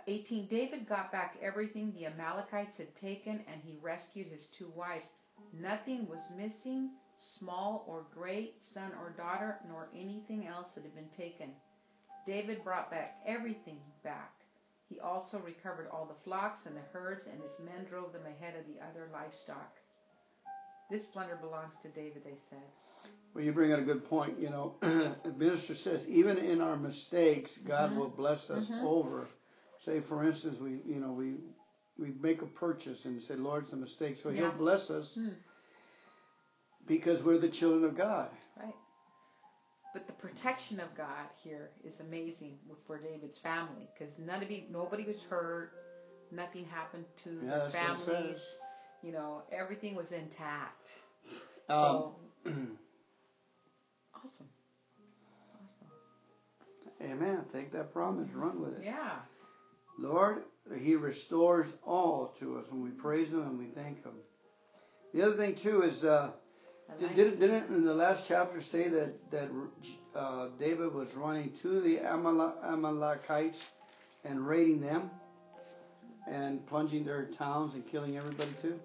18, 0.07 0.49
David 0.49 0.89
got 0.89 1.13
back 1.13 1.37
everything 1.43 1.93
the 1.93 2.07
Amalekites 2.07 2.77
had 2.77 2.95
taken 2.97 3.45
and 3.51 3.61
he 3.63 3.77
rescued 3.83 4.29
his 4.29 4.49
two 4.59 4.71
wives. 4.75 5.09
Nothing 5.53 6.07
was 6.09 6.23
missing 6.37 6.91
small 7.39 7.85
or 7.87 8.07
great, 8.15 8.55
son 8.75 8.93
or 9.01 9.11
daughter, 9.17 9.59
nor 9.69 9.89
anything 9.95 10.47
else 10.47 10.69
that 10.75 10.85
had 10.85 10.95
been 10.95 11.11
taken. 11.17 11.51
David 12.27 12.65
brought 12.65 12.91
back 12.91 13.17
everything 13.27 13.79
back. 14.05 14.33
He 14.89 15.01
also 15.01 15.41
recovered 15.41 15.89
all 15.91 16.07
the 16.07 16.23
flocks 16.25 16.67
and 16.67 16.77
the 16.77 16.81
herds, 16.93 17.25
and 17.27 17.43
his 17.43 17.59
men 17.65 17.87
drove 17.89 18.13
them 18.13 18.27
ahead 18.27 18.55
of 18.57 18.67
the 18.67 18.81
other 18.83 19.09
livestock. 19.13 19.73
This 20.91 21.03
plunder 21.13 21.37
belongs 21.41 21.73
to 21.83 21.89
David, 21.89 22.23
they 22.25 22.37
said. 22.51 22.63
Well, 23.35 23.43
you 23.43 23.53
bring 23.53 23.73
out 23.73 23.79
a 23.79 23.83
good 23.85 24.09
point. 24.09 24.39
You 24.41 24.51
know, 24.51 24.75
the 24.81 25.33
minister 25.37 25.75
says 25.75 26.07
even 26.07 26.37
in 26.37 26.61
our 26.61 26.77
mistakes, 26.77 27.51
God 27.67 27.91
mm-hmm. 27.91 27.99
will 27.99 28.11
bless 28.11 28.51
us 28.51 28.65
mm-hmm. 28.65 28.87
over. 28.87 29.29
Say, 29.85 30.01
for 30.09 30.25
instance, 30.25 30.57
we 30.61 30.81
you 30.87 31.01
know 31.01 31.13
we 31.13 31.35
we 31.99 32.15
make 32.21 32.43
a 32.43 32.47
purchase 32.47 32.99
and 33.05 33.23
say, 33.23 33.35
Lord, 33.35 33.65
it's 33.65 33.73
a 33.73 33.77
mistake, 33.77 34.17
so 34.23 34.31
yeah. 34.31 34.51
He'll 34.51 34.59
bless 34.59 34.91
us. 34.91 35.13
Mm 35.19 35.35
because 36.87 37.23
we're 37.25 37.39
the 37.39 37.51
children 37.51 37.85
of 37.85 37.97
God. 37.97 38.29
Right. 38.61 38.75
But 39.95 40.07
the 40.07 40.13
protection 40.15 40.81
of 40.81 40.89
God 40.97 41.27
here 41.43 41.71
is 41.85 42.01
amazing 42.01 42.57
for 42.87 42.99
David's 42.99 43.39
family 43.43 43.89
because 43.97 44.13
none 44.19 44.43
of 44.43 44.51
you, 44.51 44.63
nobody 44.71 45.05
was 45.07 45.21
hurt, 45.29 45.73
nothing 46.31 46.65
happened 46.65 47.05
to 47.25 47.31
yeah, 47.45 47.59
their 47.59 47.71
families. 47.71 48.39
You 49.03 49.13
know, 49.13 49.43
everything 49.53 49.95
was 49.95 50.11
intact. 50.11 50.87
Um, 51.69 51.77
so, 51.79 52.17
awesome. 54.15 54.49
Awesome. 55.61 55.91
Amen. 57.03 57.45
Take 57.53 57.73
that 57.73 57.93
promise, 57.93 58.29
run 58.35 58.61
with 58.61 58.75
it. 58.75 58.85
Yeah. 58.85 59.19
Lord, 59.99 60.43
He 60.79 60.95
restores 60.95 61.67
all 61.85 62.35
to 62.41 62.59
us 62.59 62.67
when 62.71 62.83
we 62.83 62.91
praise 62.91 63.29
Him 63.29 63.43
and 63.43 63.59
we 63.59 63.67
thank 63.75 64.03
Him. 64.05 64.13
The 65.15 65.23
other 65.23 65.37
thing 65.37 65.57
too 65.57 65.83
is 65.83 66.03
uh, 66.05 66.33
did, 66.99 67.17
didn't, 67.17 67.41
didn't 67.41 67.75
in 67.75 67.85
the 67.85 67.95
last 67.95 68.25
chapter 68.27 68.63
say 68.63 68.89
that 68.89 69.31
that 69.31 69.51
uh, 70.15 70.49
David 70.59 70.93
was 70.93 71.09
running 71.15 71.53
to 71.63 71.81
the 71.81 72.01
Amalekites 72.01 73.59
and 74.25 74.47
raiding 74.47 74.81
them 74.81 75.11
and 76.31 76.67
plunging 76.67 77.05
their 77.05 77.27
towns 77.27 77.75
and 77.75 77.87
killing 77.91 78.17
everybody 78.17 78.55
too? 78.63 78.79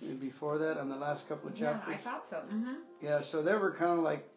And 0.00 0.20
before 0.20 0.58
that, 0.58 0.78
on 0.78 0.88
the 0.88 0.96
last 0.96 1.28
couple 1.28 1.48
of 1.48 1.56
chapters. 1.56 1.94
Yeah, 1.94 1.94
I 1.94 2.02
thought 2.02 2.24
so. 2.28 2.36
Mm-hmm. 2.36 2.74
Yeah, 3.00 3.22
so 3.30 3.40
they 3.42 3.54
were 3.54 3.70
kind 3.70 3.92
of 3.92 4.00
like, 4.00 4.28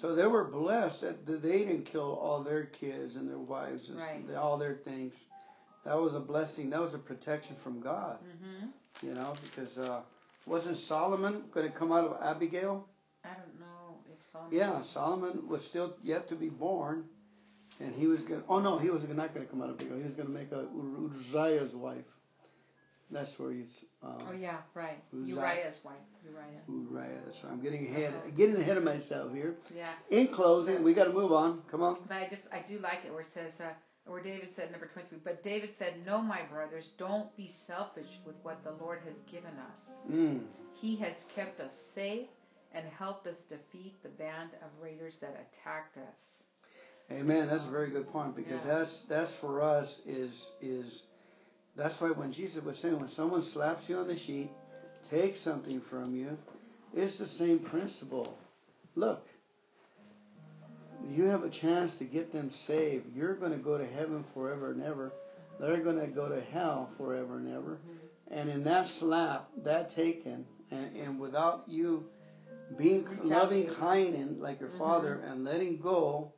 so 0.00 0.14
they 0.14 0.26
were 0.26 0.44
blessed 0.44 1.02
that 1.02 1.42
they 1.42 1.58
didn't 1.58 1.84
kill 1.84 2.14
all 2.14 2.42
their 2.42 2.66
kids 2.66 3.16
and 3.16 3.28
their 3.28 3.38
wives 3.38 3.88
and 3.88 3.98
right. 3.98 4.22
all 4.36 4.58
their 4.58 4.74
things. 4.84 5.14
That 5.84 6.00
was 6.00 6.14
a 6.14 6.20
blessing. 6.20 6.70
That 6.70 6.80
was 6.80 6.94
a 6.94 6.98
protection 6.98 7.56
from 7.62 7.80
God. 7.80 8.18
Mm-hmm. 8.18 9.06
You 9.06 9.14
know, 9.14 9.34
because. 9.42 9.76
Uh, 9.76 10.02
wasn't 10.46 10.76
Solomon 10.76 11.44
going 11.52 11.70
to 11.70 11.76
come 11.76 11.92
out 11.92 12.04
of 12.04 12.22
Abigail? 12.22 12.86
I 13.24 13.28
don't 13.28 13.58
know 13.58 13.96
if 14.12 14.18
Solomon. 14.30 14.56
Yeah, 14.56 14.82
Solomon 14.92 15.48
was 15.48 15.64
still 15.64 15.96
yet 16.02 16.28
to 16.28 16.34
be 16.34 16.48
born, 16.48 17.04
and 17.80 17.94
he 17.94 18.06
was 18.06 18.20
going. 18.20 18.42
Oh 18.48 18.60
no, 18.60 18.78
he 18.78 18.90
was 18.90 19.02
not 19.08 19.32
going 19.34 19.46
to 19.46 19.50
come 19.50 19.62
out 19.62 19.70
of 19.70 19.76
Abigail. 19.76 19.96
He 19.96 20.04
was 20.04 20.12
going 20.12 20.28
to 20.28 20.34
make 20.34 20.52
a 20.52 20.66
Uzziah's 21.06 21.74
wife. 21.74 22.04
That's 23.14 23.32
where 23.38 23.52
he's. 23.52 23.84
Um, 24.02 24.18
oh 24.28 24.32
yeah, 24.32 24.56
right. 24.74 24.98
Uriah's 25.12 25.76
wife. 25.84 25.94
Uriah. 26.24 26.60
Uriah. 26.68 27.20
That's 27.24 27.38
right. 27.44 27.52
I'm 27.52 27.62
getting 27.62 27.86
ahead. 27.86 28.12
Uh-huh. 28.12 28.30
Getting 28.36 28.56
ahead 28.56 28.76
of 28.76 28.82
myself 28.82 29.32
here. 29.32 29.54
Yeah. 29.74 29.92
In 30.10 30.34
closing, 30.34 30.82
we 30.82 30.94
got 30.94 31.04
to 31.04 31.12
move 31.12 31.30
on. 31.30 31.62
Come 31.70 31.82
on. 31.82 31.96
But 32.08 32.16
I 32.16 32.28
just 32.28 32.42
I 32.52 32.64
do 32.68 32.80
like 32.80 33.06
it 33.06 33.12
where 33.12 33.22
it 33.22 33.28
says. 33.32 33.52
Uh, 33.60 33.72
where 34.06 34.22
David 34.22 34.50
said, 34.54 34.70
number 34.70 34.86
23, 34.92 35.20
but 35.24 35.42
David 35.42 35.70
said, 35.78 35.94
No, 36.04 36.20
my 36.20 36.42
brothers, 36.52 36.90
don't 36.98 37.34
be 37.38 37.50
selfish 37.66 38.10
with 38.26 38.34
what 38.42 38.62
the 38.62 38.72
Lord 38.72 38.98
has 39.06 39.14
given 39.32 39.52
us. 39.72 39.80
Mm. 40.12 40.42
He 40.74 40.96
has 40.96 41.14
kept 41.34 41.58
us 41.58 41.72
safe 41.94 42.26
and 42.74 42.84
helped 42.98 43.26
us 43.26 43.38
defeat 43.48 43.94
the 44.02 44.10
band 44.10 44.50
of 44.62 44.68
raiders 44.82 45.16
that 45.22 45.30
attacked 45.30 45.96
us. 45.96 46.20
Amen. 47.10 47.48
That's 47.48 47.64
a 47.64 47.70
very 47.70 47.90
good 47.90 48.10
point 48.12 48.36
because 48.36 48.60
yeah. 48.66 48.78
that's 48.78 49.04
that's 49.08 49.32
for 49.40 49.62
us 49.62 50.00
is 50.06 50.32
is 50.60 51.02
that's 51.76 52.00
why 52.00 52.10
when 52.10 52.32
Jesus 52.32 52.62
was 52.62 52.78
saying 52.78 52.98
when 52.98 53.08
someone 53.10 53.42
slaps 53.42 53.88
you 53.88 53.96
on 53.96 54.06
the 54.06 54.16
sheet, 54.16 54.50
take 55.10 55.36
something 55.38 55.82
from 55.90 56.14
you, 56.14 56.36
it's 56.94 57.18
the 57.18 57.26
same 57.26 57.58
principle. 57.58 58.36
Look, 58.94 59.26
you 61.10 61.24
have 61.24 61.42
a 61.42 61.50
chance 61.50 61.96
to 61.98 62.04
get 62.04 62.32
them 62.32 62.50
saved. 62.66 63.06
You're 63.14 63.34
going 63.34 63.52
to 63.52 63.58
go 63.58 63.76
to 63.76 63.86
heaven 63.86 64.24
forever 64.32 64.70
and 64.70 64.82
ever. 64.82 65.12
They're 65.60 65.82
going 65.82 66.00
to 66.00 66.06
go 66.06 66.28
to 66.28 66.40
hell 66.40 66.90
forever 66.96 67.38
and 67.38 67.48
ever. 67.48 67.78
Mm-hmm. 67.78 68.38
And 68.38 68.50
in 68.50 68.64
that 68.64 68.86
slap, 68.98 69.48
that 69.64 69.94
taken, 69.94 70.46
and, 70.70 70.96
and 70.96 71.20
without 71.20 71.64
you 71.68 72.04
being 72.78 73.06
loving, 73.22 73.68
kind, 73.74 74.14
and 74.14 74.40
like 74.40 74.60
your 74.60 74.70
mm-hmm. 74.70 74.78
father, 74.78 75.20
and 75.26 75.44
letting 75.44 75.78
go, 75.78 76.32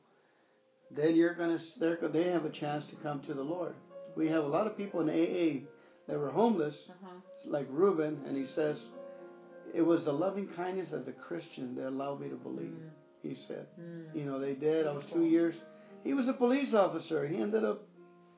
then 0.90 1.14
you're 1.14 1.34
going 1.34 1.58
to. 1.58 2.08
They 2.08 2.24
have 2.30 2.44
a 2.44 2.50
chance 2.50 2.88
to 2.88 2.96
come 2.96 3.20
to 3.22 3.34
the 3.34 3.42
Lord. 3.42 3.74
We 4.16 4.28
have 4.28 4.44
a 4.44 4.48
lot 4.48 4.66
of 4.66 4.76
people 4.76 5.00
in 5.00 5.10
AA 5.10 5.66
that 6.08 6.18
were 6.18 6.30
homeless, 6.30 6.90
uh-huh. 6.90 7.20
like 7.44 7.66
Reuben, 7.70 8.22
and 8.26 8.36
he 8.36 8.46
says, 8.46 8.82
"It 9.74 9.82
was 9.82 10.06
the 10.06 10.12
loving 10.12 10.48
kindness 10.48 10.92
of 10.92 11.04
the 11.04 11.12
Christian 11.12 11.74
that 11.76 11.88
allowed 11.88 12.20
me 12.20 12.28
to 12.28 12.36
believe." 12.36 12.70
Mm 12.70 12.90
he 13.26 13.34
said. 13.34 13.66
Mm. 13.80 14.14
You 14.14 14.24
know, 14.24 14.38
they 14.38 14.54
did. 14.54 14.86
I 14.86 14.92
was 14.92 15.04
two 15.12 15.24
years. 15.24 15.54
He 16.04 16.14
was 16.14 16.28
a 16.28 16.32
police 16.32 16.74
officer. 16.74 17.26
He 17.26 17.36
ended 17.36 17.64
up 17.64 17.82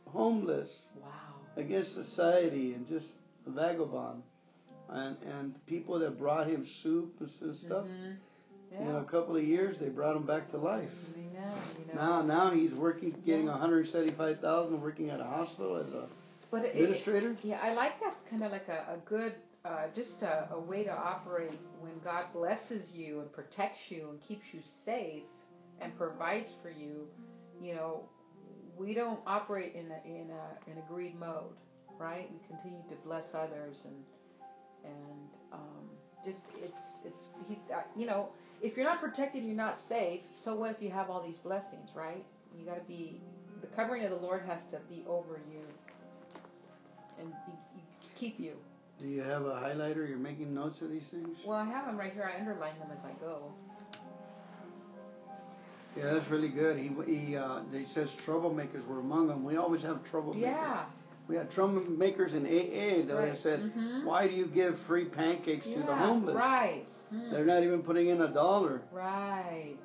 homeless. 0.07 0.71
Wow. 1.01 1.11
Against 1.57 1.95
society 1.95 2.75
and 2.75 2.87
just 2.87 3.09
a 3.47 3.51
vagabond. 3.51 4.23
And 4.89 5.17
and 5.23 5.67
people 5.67 5.99
that 5.99 6.19
brought 6.19 6.47
him 6.47 6.67
soup 6.83 7.17
and 7.21 7.29
stuff. 7.57 7.85
Mm-hmm. 7.85 8.13
Yeah. 8.73 8.81
You 8.81 8.85
know, 8.93 8.99
a 8.99 9.05
couple 9.05 9.37
of 9.37 9.43
years 9.43 9.77
they 9.79 9.89
brought 9.89 10.17
him 10.17 10.27
back 10.27 10.51
to 10.51 10.59
life. 10.59 10.91
Amen. 11.15 11.18
You 11.79 11.95
know. 11.95 12.01
Now 12.01 12.23
now 12.23 12.51
he's 12.51 12.73
working, 12.73 13.15
getting 13.25 13.47
yeah. 13.47 13.53
175,000, 13.53 14.81
working 14.81 15.11
at 15.11 15.21
a 15.21 15.25
hospital 15.25 15.77
as 15.77 15.93
a 15.93 16.07
but 16.51 16.65
it, 16.65 16.77
administrator. 16.77 17.33
It, 17.33 17.39
yeah, 17.43 17.61
I 17.63 17.75
like 17.75 18.01
that's 18.01 18.21
kind 18.31 18.43
of 18.43 18.53
like 18.53 18.69
a, 18.69 18.95
a 18.95 18.99
good 19.05 19.35
uh, 19.65 19.87
just 19.95 20.23
a, 20.23 20.49
a, 20.53 20.61
way 20.61 20.85
to 20.85 20.93
operate 20.93 21.59
when 21.81 21.93
God 22.03 22.27
blesses 22.33 22.89
you 22.95 23.21
and 23.21 23.33
protects 23.33 23.81
you 23.91 24.09
and 24.11 24.21
keeps 24.23 24.45
you 24.53 24.61
safe 24.85 25.25
and 25.81 25.97
provides 25.99 26.55
for 26.63 26.71
you. 26.71 27.07
You 27.61 27.75
know, 27.75 28.09
we 28.79 28.95
don't 28.95 29.21
operate 29.27 29.75
in 29.75 29.87
a 29.91 30.09
in 30.09 30.31
a 30.31 30.71
in 30.71 30.79
a 30.79 30.89
greed 30.89 31.19
mode, 31.19 31.53
right? 31.99 32.31
We 32.31 32.39
continue 32.49 32.83
to 32.89 32.95
bless 33.05 33.25
others 33.35 33.85
and 33.85 34.05
and 34.85 35.29
um, 35.53 35.91
just 36.25 36.41
it's 36.57 36.81
it's 37.05 37.29
he, 37.49 37.59
uh, 37.75 37.81
you 37.97 38.07
know 38.07 38.31
if 38.63 38.77
you're 38.77 38.87
not 38.87 39.01
protected, 39.01 39.45
you're 39.45 39.55
not 39.55 39.79
safe. 39.89 40.21
So 40.45 40.55
what 40.55 40.71
if 40.71 40.83
you 40.83 40.91
have 40.91 41.11
all 41.11 41.23
these 41.23 41.39
blessings, 41.39 41.91
right? 41.95 42.25
You 42.59 42.67
got 42.67 42.77
to 42.77 42.89
be 42.89 43.21
the 43.61 43.67
covering 43.69 44.05
of 44.05 44.11
the 44.11 44.17
Lord 44.17 44.43
has 44.47 44.61
to 44.71 44.79
be 44.89 45.05
over 45.09 45.41
you 45.51 45.61
and 47.21 47.33
be, 47.47 47.83
keep 48.17 48.39
you. 48.39 48.53
Do 49.01 49.07
you 49.07 49.23
have 49.23 49.43
a 49.43 49.55
highlighter? 49.55 50.09
You're 50.09 50.19
making 50.19 50.55
notes 50.55 50.81
of 50.83 50.91
these 50.91 51.05
things? 51.11 51.39
Well, 51.47 51.57
I 51.57 51.65
have 51.65 51.87
them 51.87 51.97
right 51.97 52.13
here. 52.13 52.29
I 52.35 52.39
underline 52.39 52.79
them 52.79 52.89
as 52.97 53.05
I 53.05 53.13
go. 53.21 53.53
Yeah, 55.97 56.15
that's 56.15 56.29
really 56.29 56.49
good. 56.49 56.77
He 56.77 56.91
he 57.07 57.37
uh, 57.37 57.61
he 57.73 57.85
says 57.85 58.09
troublemakers 58.27 58.87
were 58.87 59.01
among 59.01 59.29
them. 59.29 59.45
We 59.45 59.57
always 59.57 59.83
have 59.83 60.01
troublemakers. 60.13 60.41
Yeah. 60.41 60.85
We 61.29 61.37
had 61.37 61.51
troublemakers 61.51 62.35
in 62.35 62.47
AA 62.47 63.07
that 63.07 63.15
right. 63.15 63.39
said, 63.39 63.61
mm-hmm. 63.61 64.05
"Why 64.07 64.27
do 64.29 64.35
you 64.35 64.47
give 64.47 64.79
free 64.87 65.07
pancakes 65.07 65.67
yeah, 65.67 65.81
to 65.81 65.83
the 65.87 65.95
homeless? 65.95 66.37
Right. 66.37 66.87
Mm. 67.13 67.31
They're 67.31 67.45
not 67.45 67.63
even 67.63 67.83
putting 67.83 68.09
in 68.09 68.21
a 68.21 68.29
dollar. 68.29 68.83
Right. 68.93 69.77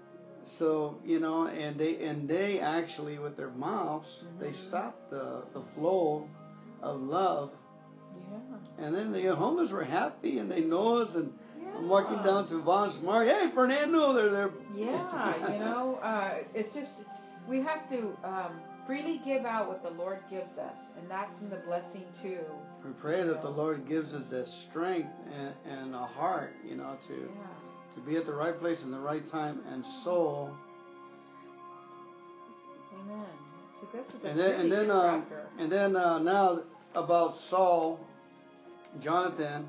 So 0.59 0.99
you 1.05 1.19
know, 1.19 1.47
and 1.47 1.79
they 1.79 2.03
and 2.03 2.27
they 2.27 2.59
actually 2.59 3.17
with 3.19 3.37
their 3.37 3.49
mouths 3.51 4.23
they 4.39 4.49
Mhm. 4.49 4.67
stopped 4.67 5.09
the 5.09 5.43
the 5.53 5.61
flow 5.75 6.27
of 6.81 7.01
love, 7.01 7.51
Yeah. 8.31 8.85
and 8.85 8.93
then 8.95 9.11
the 9.13 9.33
homeless 9.35 9.71
were 9.71 9.83
happy 9.85 10.39
and 10.39 10.51
they 10.51 10.61
know 10.61 10.97
us. 10.97 11.15
And. 11.15 11.33
I'm 11.75 11.89
walking 11.89 12.21
down 12.23 12.47
to 12.49 12.61
Von 12.61 12.91
Smart. 12.99 13.27
Hey, 13.27 13.49
Fernando, 13.49 14.13
they're 14.13 14.29
there. 14.29 14.51
Yeah, 14.75 15.51
you 15.51 15.57
know, 15.59 15.95
uh, 16.03 16.35
it's 16.53 16.69
just 16.71 16.91
we 17.49 17.61
have 17.61 17.89
to 17.89 18.15
um, 18.23 18.61
freely 18.85 19.21
give 19.25 19.45
out 19.45 19.67
what 19.67 19.81
the 19.83 19.89
Lord 19.89 20.19
gives 20.29 20.57
us, 20.57 20.77
and 20.97 21.09
that's 21.09 21.39
in 21.41 21.49
the 21.49 21.57
blessing 21.67 22.03
too. 22.21 22.39
We 22.85 22.91
pray 23.01 23.23
that 23.23 23.41
the 23.41 23.49
Lord 23.49 23.87
gives 23.87 24.13
us 24.13 24.23
that 24.29 24.47
strength 24.69 25.09
and, 25.33 25.53
and 25.65 25.95
a 25.95 26.05
heart, 26.05 26.53
you 26.67 26.75
know, 26.75 26.97
to 27.07 27.13
Yeah. 27.13 27.95
to 27.95 28.01
be 28.01 28.17
at 28.17 28.25
the 28.25 28.33
right 28.33 28.57
place 28.59 28.81
in 28.83 28.91
the 28.91 28.99
right 28.99 29.23
time 29.31 29.61
and 29.71 29.83
soul. 30.03 30.49
Amen. 32.99 33.25
So 33.81 33.87
this 33.97 34.07
is 34.15 34.23
a 34.25 34.29
And 34.29 34.39
then 34.39 34.49
really 34.49 34.61
and 34.63 34.71
then 34.71 34.85
good 34.87 34.91
uh, 34.91 35.21
and 35.59 35.71
then 35.71 35.95
uh, 35.95 36.19
now 36.19 36.61
about 36.95 37.35
Saul, 37.49 37.99
Jonathan. 39.01 39.67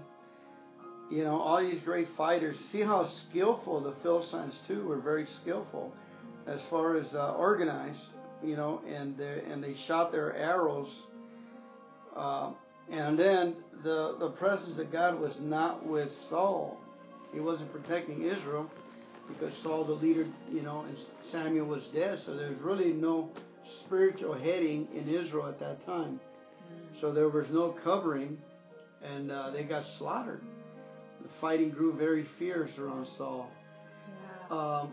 You 1.10 1.22
know, 1.24 1.38
all 1.38 1.60
these 1.60 1.82
great 1.82 2.08
fighters. 2.16 2.56
See 2.72 2.80
how 2.80 3.06
skillful 3.06 3.82
the 3.82 3.94
Philistines 4.02 4.58
too 4.66 4.86
were. 4.88 4.98
Very 5.00 5.26
skillful, 5.26 5.92
as 6.46 6.60
far 6.70 6.96
as 6.96 7.14
uh, 7.14 7.34
organized. 7.34 8.00
You 8.44 8.56
know, 8.56 8.82
and 8.86 9.16
they 9.16 9.42
and 9.50 9.62
they 9.62 9.74
shot 9.86 10.12
their 10.12 10.34
arrows. 10.36 10.88
Uh, 12.14 12.52
and 12.90 13.18
then 13.18 13.56
the 13.82 14.16
the 14.18 14.30
presence 14.30 14.78
of 14.78 14.92
God 14.92 15.18
was 15.20 15.36
not 15.40 15.86
with 15.86 16.10
Saul. 16.28 16.78
He 17.32 17.40
wasn't 17.40 17.72
protecting 17.72 18.22
Israel 18.22 18.70
because 19.28 19.54
Saul, 19.62 19.84
the 19.84 19.92
leader, 19.94 20.26
you 20.52 20.62
know, 20.62 20.82
and 20.82 20.96
Samuel 21.32 21.66
was 21.66 21.82
dead. 21.94 22.18
So 22.26 22.36
there's 22.36 22.60
really 22.60 22.92
no 22.92 23.30
spiritual 23.84 24.34
heading 24.34 24.86
in 24.94 25.08
Israel 25.08 25.46
at 25.48 25.58
that 25.60 25.84
time. 25.86 26.20
So 27.00 27.12
there 27.12 27.28
was 27.28 27.48
no 27.50 27.74
covering, 27.82 28.38
and 29.02 29.32
uh, 29.32 29.50
they 29.50 29.64
got 29.64 29.84
slaughtered. 29.98 30.42
The 31.22 31.28
fighting 31.40 31.70
grew 31.70 31.92
very 31.96 32.26
fierce 32.38 32.78
around 32.78 33.06
Saul. 33.16 33.50
Yeah. 34.50 34.56
Um, 34.56 34.92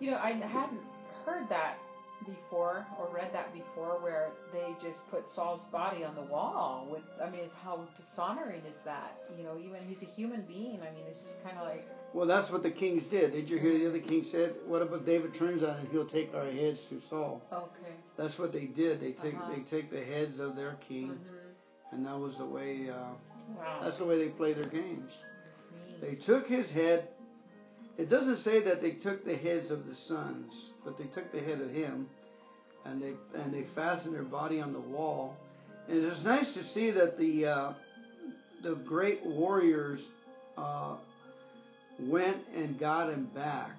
You 0.00 0.10
know, 0.10 0.18
I 0.18 0.32
hadn't 0.32 0.80
heard 1.24 1.48
that 1.48 1.78
before 2.26 2.86
or 2.98 3.08
read 3.14 3.32
that 3.32 3.52
before 3.52 3.98
where 4.00 4.30
they 4.52 4.74
just 4.82 4.98
put 5.10 5.28
Saul's 5.34 5.62
body 5.72 6.04
on 6.04 6.14
the 6.14 6.22
wall 6.22 6.86
with 6.90 7.02
I 7.22 7.30
mean 7.30 7.40
it's 7.40 7.54
how 7.62 7.80
dishonoring 7.96 8.62
is 8.66 8.76
that? 8.84 9.16
You 9.36 9.44
know, 9.44 9.58
even 9.58 9.82
he's 9.88 10.02
a 10.02 10.10
human 10.10 10.42
being. 10.42 10.80
I 10.82 10.90
mean 10.94 11.04
it's 11.08 11.24
kinda 11.44 11.62
like 11.62 11.86
well, 12.14 12.26
that's 12.26 12.50
what 12.50 12.62
the 12.62 12.70
kings 12.70 13.04
did. 13.08 13.32
Did 13.32 13.50
you 13.50 13.58
hear 13.58 13.76
the 13.78 13.86
other 13.86 13.98
king 14.00 14.24
said? 14.24 14.54
What 14.66 14.80
about 14.80 15.04
David 15.04 15.34
turns 15.34 15.62
on 15.62 15.76
and 15.76 15.88
he'll 15.88 16.06
take 16.06 16.34
our 16.34 16.46
heads 16.46 16.80
to 16.88 17.00
Saul? 17.00 17.42
okay. 17.52 17.92
That's 18.16 18.38
what 18.38 18.50
they 18.52 18.64
did. 18.64 18.98
They 19.00 19.12
take 19.12 19.34
Uh-huh. 19.34 19.50
they 19.52 19.60
take 19.60 19.90
the 19.90 20.02
heads 20.02 20.38
of 20.40 20.56
their 20.56 20.74
king, 20.88 21.10
Mhm. 21.10 21.92
and 21.92 22.06
that 22.06 22.18
was 22.18 22.36
the 22.38 22.46
way. 22.46 22.88
Uh, 22.88 23.10
Wow. 23.56 23.80
that's 23.82 23.98
the 23.98 24.04
way 24.06 24.18
they 24.18 24.30
play 24.30 24.54
their 24.54 24.64
games. 24.66 25.12
They 26.00 26.14
took 26.14 26.46
his 26.46 26.70
head. 26.70 27.08
It 27.98 28.08
doesn't 28.08 28.38
say 28.38 28.62
that 28.62 28.80
they 28.80 28.92
took 28.92 29.24
the 29.24 29.34
heads 29.36 29.70
of 29.70 29.84
the 29.86 29.94
sons, 29.94 30.70
but 30.84 30.96
they 30.96 31.06
took 31.06 31.30
the 31.32 31.40
head 31.40 31.60
of 31.60 31.70
him, 31.70 32.08
and 32.84 33.02
they 33.02 33.12
and 33.34 33.52
they 33.52 33.64
fastened 33.74 34.14
their 34.14 34.22
body 34.22 34.60
on 34.60 34.72
the 34.72 34.80
wall. 34.80 35.36
And 35.88 36.04
it's 36.04 36.22
nice 36.24 36.52
to 36.54 36.62
see 36.62 36.90
that 36.92 37.18
the 37.18 37.46
uh, 37.46 37.72
the 38.62 38.76
great 38.76 39.24
warriors 39.26 40.00
uh, 40.56 40.96
went 41.98 42.38
and 42.54 42.78
got 42.78 43.10
him 43.10 43.28
back. 43.34 43.72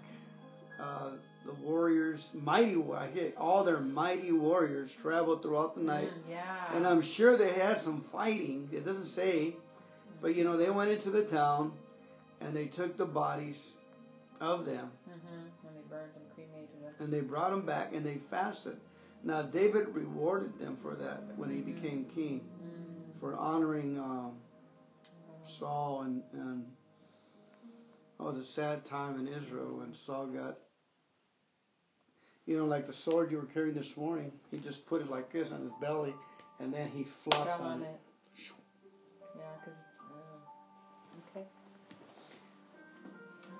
Uh, 0.80 1.12
the 1.46 1.54
warriors, 1.66 2.20
mighty, 2.34 2.76
wa- 2.76 2.98
I 2.98 3.08
hear 3.12 3.32
all 3.38 3.64
their 3.64 3.80
mighty 3.80 4.32
warriors 4.34 4.92
traveled 5.02 5.42
throughout 5.42 5.76
the 5.76 5.82
night, 5.82 6.10
Mm, 6.10 6.32
yeah. 6.32 6.76
and 6.76 6.86
I'm 6.86 7.02
sure 7.02 7.38
they 7.38 7.54
had 7.54 7.82
some 7.82 8.04
fighting. 8.12 8.70
It 8.74 8.86
doesn't 8.86 9.08
say, 9.08 9.56
but 10.22 10.36
you 10.36 10.44
know 10.44 10.58
they 10.58 10.70
went 10.70 10.92
into 10.92 11.10
the 11.10 11.24
town 11.24 11.72
and 12.42 12.54
they 12.56 12.66
took 12.68 12.98
the 12.98 13.06
bodies 13.06 13.58
of 14.42 14.66
them 14.66 14.92
Mhm. 15.08 15.68
And 15.68 15.76
they 15.78 15.82
burned 15.90 16.12
and 16.16 16.34
cremated 16.34 16.82
them. 16.84 16.94
and 17.00 17.14
they 17.14 17.22
brought 17.22 17.52
them 17.52 17.66
back 17.66 17.94
and 17.94 18.06
they 18.06 18.18
fasted. 18.30 18.80
Now 19.24 19.42
David 19.42 19.90
rewarded 19.90 20.58
them 20.60 20.78
for 20.82 20.96
that 20.96 21.24
when 21.38 21.50
he 21.50 21.58
Mhm. 21.58 21.66
became 21.76 22.06
king 22.16 22.40
Mm. 22.64 23.20
for 23.20 23.36
honoring 23.36 24.00
um, 24.00 24.38
Saul 25.46 26.02
and 26.04 26.24
and 26.34 26.66
oh, 28.20 28.30
it 28.30 28.36
was 28.38 28.48
a 28.48 28.52
sad 28.52 28.86
time 28.86 29.20
in 29.20 29.28
Israel 29.28 29.78
when 29.78 29.94
Saul 29.94 30.28
got. 30.28 30.58
You 32.46 32.58
know, 32.58 32.66
like 32.66 32.88
the 32.88 32.94
sword 32.94 33.30
you 33.32 33.38
were 33.38 33.46
carrying 33.46 33.76
this 33.76 33.96
morning, 33.96 34.32
he 34.50 34.58
just 34.60 34.86
put 34.88 35.02
it 35.02 35.10
like 35.10 35.32
this 35.32 35.52
on 35.52 35.62
his 35.62 35.72
belly, 35.80 36.16
and 36.60 36.74
then 36.74 36.88
he 36.90 37.04
flopped 37.24 37.62
on 37.62 37.72
on 37.74 37.82
it. 37.84 37.86
it. 37.86 38.00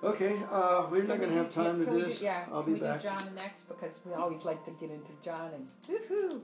Okay, 0.02 0.42
uh, 0.50 0.88
we're 0.90 1.02
not 1.02 1.18
going 1.18 1.28
to 1.30 1.36
have 1.36 1.52
time 1.52 1.84
to 1.84 1.90
do 1.90 2.02
this. 2.02 2.22
yeah, 2.22 2.46
I'll 2.50 2.62
can 2.62 2.72
be 2.74 2.80
we 2.80 2.86
back. 2.86 3.02
do 3.02 3.08
John 3.08 3.34
next 3.34 3.68
because 3.68 3.92
we 4.06 4.14
always 4.14 4.42
like 4.44 4.64
to 4.64 4.70
get 4.72 4.90
into 4.90 5.10
John 5.22 5.50
and 5.52 5.68
woohoo. 5.86 6.40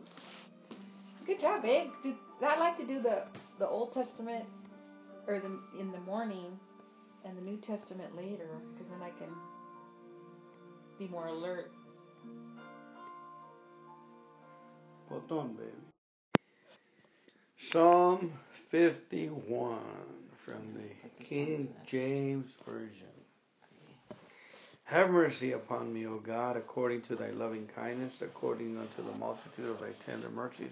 Good 1.27 1.41
job, 1.41 1.63
babe. 1.63 1.89
Do, 2.03 2.15
I 2.43 2.59
like 2.59 2.77
to 2.77 2.87
do 2.87 3.01
the 3.01 3.25
the 3.59 3.67
Old 3.67 3.93
Testament 3.93 4.45
or 5.27 5.41
the 5.41 5.59
in 5.81 5.91
the 5.91 6.01
morning 6.01 6.59
and 7.25 7.37
the 7.37 7.41
New 7.41 7.57
Testament 7.57 8.15
later 8.15 8.49
because 8.75 8.91
then 8.91 9.01
I 9.03 9.11
can 9.19 9.31
be 10.99 11.09
more 11.09 11.29
alert. 11.29 11.73
Botón, 15.11 15.57
baby. 15.57 15.71
Psalm 17.71 18.33
51 18.71 19.79
from 20.45 20.75
the 20.75 21.25
King 21.25 21.75
James 21.87 22.51
Version. 22.67 23.16
Have 24.87 25.11
mercy 25.11 25.51
upon 25.51 25.93
me, 25.93 26.07
O 26.07 26.21
God, 26.21 26.57
according 26.57 27.03
to 27.03 27.17
thy 27.17 27.31
loving 27.31 27.69
kindness, 27.75 28.15
according 28.21 28.79
unto 28.79 29.03
the 29.03 29.19
multitude 29.19 29.69
of 29.69 29.81
thy 29.81 29.91
tender 30.05 30.31
mercies. 30.31 30.71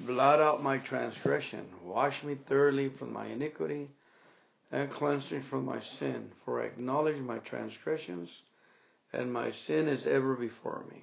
Blot 0.00 0.38
out 0.38 0.62
my 0.62 0.76
transgression, 0.76 1.66
wash 1.82 2.22
me 2.22 2.36
thoroughly 2.46 2.90
from 2.98 3.10
my 3.10 3.26
iniquity, 3.28 3.88
and 4.70 4.90
cleanse 4.90 5.30
me 5.30 5.40
from 5.48 5.64
my 5.64 5.80
sin. 5.80 6.30
For 6.44 6.60
I 6.60 6.66
acknowledge 6.66 7.16
my 7.16 7.38
transgressions, 7.38 8.28
and 9.14 9.32
my 9.32 9.50
sin 9.66 9.88
is 9.88 10.06
ever 10.06 10.34
before 10.34 10.84
me. 10.90 11.02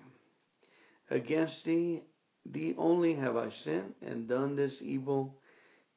Against 1.10 1.66
thee, 1.66 2.04
thee 2.46 2.76
only 2.78 3.16
have 3.16 3.38
I 3.38 3.50
sinned, 3.50 3.96
and 4.06 4.28
done 4.28 4.56
this 4.56 4.84
evil 4.84 5.34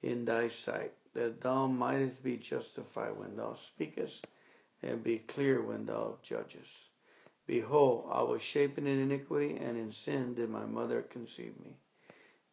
in 0.03 0.25
thy 0.25 0.49
sight, 0.65 0.95
that 1.13 1.43
thou 1.43 1.67
mightest 1.67 2.25
be 2.25 2.39
justified 2.39 3.19
when 3.19 3.37
thou 3.37 3.55
speakest, 3.75 4.27
and 4.83 5.03
be 5.03 5.19
clear 5.19 5.63
when 5.63 5.87
thou 5.87 6.19
judgest. 6.23 6.73
Behold, 7.47 8.09
I 8.11 8.23
was 8.23 8.43
shapen 8.43 8.87
in 8.87 8.99
iniquity, 8.99 9.57
and 9.57 9.77
in 9.77 9.93
sin 9.93 10.35
did 10.35 10.51
my 10.51 10.65
mother 10.65 11.03
conceive 11.03 11.55
me. 11.65 11.77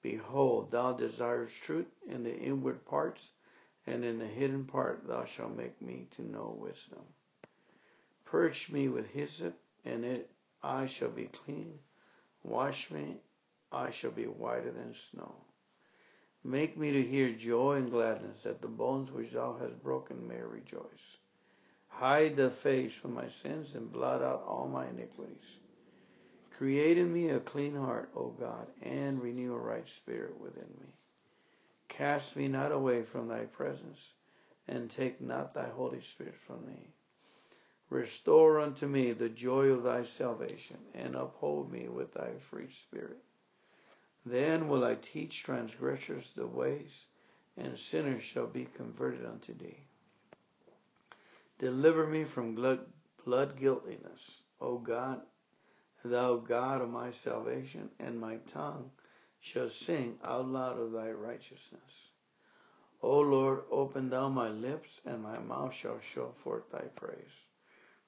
Behold, 0.02 0.72
thou 0.72 0.94
desirest 0.94 1.56
truth 1.64 1.88
in 2.08 2.24
the 2.24 2.36
inward 2.36 2.86
parts, 2.86 3.22
and 3.86 4.04
in 4.04 4.20
the 4.20 4.26
hidden 4.26 4.66
part 4.66 5.06
thou 5.08 5.26
shalt 5.26 5.56
make 5.56 5.82
me 5.82 6.08
to 6.16 6.22
know 6.22 6.58
wisdom. 6.60 7.04
Purge 8.26 8.70
me 8.72 8.88
with 8.88 9.08
hyssop, 9.08 9.56
and 9.84 10.06
it 10.06 10.30
I 10.62 10.88
shall 10.88 11.10
be 11.10 11.26
clean. 11.26 11.80
Wash 12.44 12.90
me, 12.92 13.18
I 13.72 13.92
shall 13.92 14.12
be 14.12 14.26
whiter 14.26 14.72
than 14.72 14.94
snow. 15.12 15.36
Make 16.44 16.78
me 16.78 16.92
to 16.92 17.02
hear 17.04 17.34
joy 17.34 17.76
and 17.76 17.92
gladness, 17.92 18.44
that 18.44 18.62
the 18.62 18.68
bones 18.68 19.12
which 19.12 19.34
thou 19.34 19.58
hast 19.60 19.84
broken 19.84 20.28
may 20.28 20.42
rejoice. 20.42 21.18
Hide 21.90 22.38
the 22.38 22.50
face 22.50 22.94
from 22.94 23.14
my 23.14 23.28
sins, 23.44 23.76
and 23.76 23.92
blot 23.92 24.22
out 24.22 24.44
all 24.48 24.70
my 24.72 24.88
iniquities. 24.88 25.58
Create 26.58 26.98
in 26.98 27.12
me 27.14 27.30
a 27.30 27.40
clean 27.40 27.76
heart, 27.76 28.10
O 28.16 28.30
God, 28.30 28.68
and 28.82 29.22
renew 29.22 29.54
a 29.54 29.58
right 29.58 29.88
spirit 29.88 30.40
within 30.40 30.70
me. 30.80 30.88
Cast 31.88 32.36
me 32.36 32.48
not 32.48 32.72
away 32.72 33.04
from 33.04 33.28
thy 33.28 33.46
presence, 33.46 34.00
and 34.68 34.90
take 34.90 35.20
not 35.20 35.54
thy 35.54 35.68
Holy 35.70 36.02
Spirit 36.02 36.36
from 36.46 36.66
me. 36.66 36.90
Restore 37.90 38.60
unto 38.60 38.88
me 38.88 39.14
the 39.14 39.30
joy 39.30 39.68
of 39.68 39.84
thy 39.84 40.04
salvation, 40.04 40.78
and 40.94 41.16
uphold 41.16 41.72
me 41.72 41.88
with 41.88 42.14
thy 42.14 42.32
free 42.50 42.70
spirit. 42.84 43.24
Then 44.26 44.68
will 44.68 44.84
I 44.84 44.96
teach 44.96 45.44
transgressors 45.44 46.32
the 46.36 46.46
ways, 46.46 46.92
and 47.58 47.78
sinners 47.78 48.22
shall 48.22 48.48
be 48.48 48.68
converted 48.76 49.26
unto 49.26 49.54
thee. 49.58 49.80
Deliver 51.60 52.08
me 52.08 52.24
from 52.24 52.56
blood, 52.56 53.60
guiltiness, 53.60 54.42
O 54.62 54.78
God, 54.78 55.22
thou 56.06 56.38
God 56.38 56.82
of 56.82 56.90
my 56.90 57.12
salvation, 57.12 57.90
and 58.00 58.18
my 58.18 58.38
tongue 58.54 58.90
shall 59.42 59.70
sing 59.70 60.18
out 60.24 60.48
loud 60.48 60.80
of 60.80 60.94
thy 60.94 61.12
righteousness. 61.12 62.12
O 63.02 63.20
Lord, 63.20 63.64
open 63.70 64.10
thou 64.10 64.30
my 64.30 64.48
lips, 64.50 65.02
and 65.06 65.22
my 65.22 65.38
mouth 65.40 65.74
shall 65.74 66.00
show 66.14 66.34
forth 66.44 66.64
thy 66.72 66.86
praise. 66.96 67.46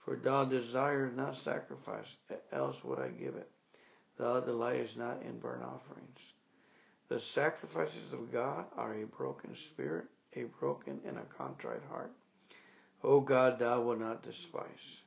For 0.05 0.15
thou 0.15 0.45
desirest 0.45 1.15
not 1.15 1.37
sacrifice, 1.37 2.07
else 2.51 2.83
would 2.83 2.99
I 2.99 3.09
give 3.09 3.35
it. 3.35 3.49
Thou 4.17 4.39
delightest 4.39 4.97
not 4.97 5.21
in 5.23 5.39
burnt 5.39 5.63
offerings. 5.63 6.19
The 7.09 7.19
sacrifices 7.19 8.13
of 8.13 8.31
God 8.31 8.65
are 8.77 8.93
a 8.93 9.05
broken 9.05 9.55
spirit, 9.55 10.05
a 10.35 10.43
broken 10.59 11.01
and 11.05 11.17
a 11.17 11.25
contrite 11.37 11.83
heart. 11.89 12.13
O 13.03 13.19
God, 13.19 13.59
thou 13.59 13.81
wilt 13.81 13.99
not 13.99 14.23
despise. 14.23 15.01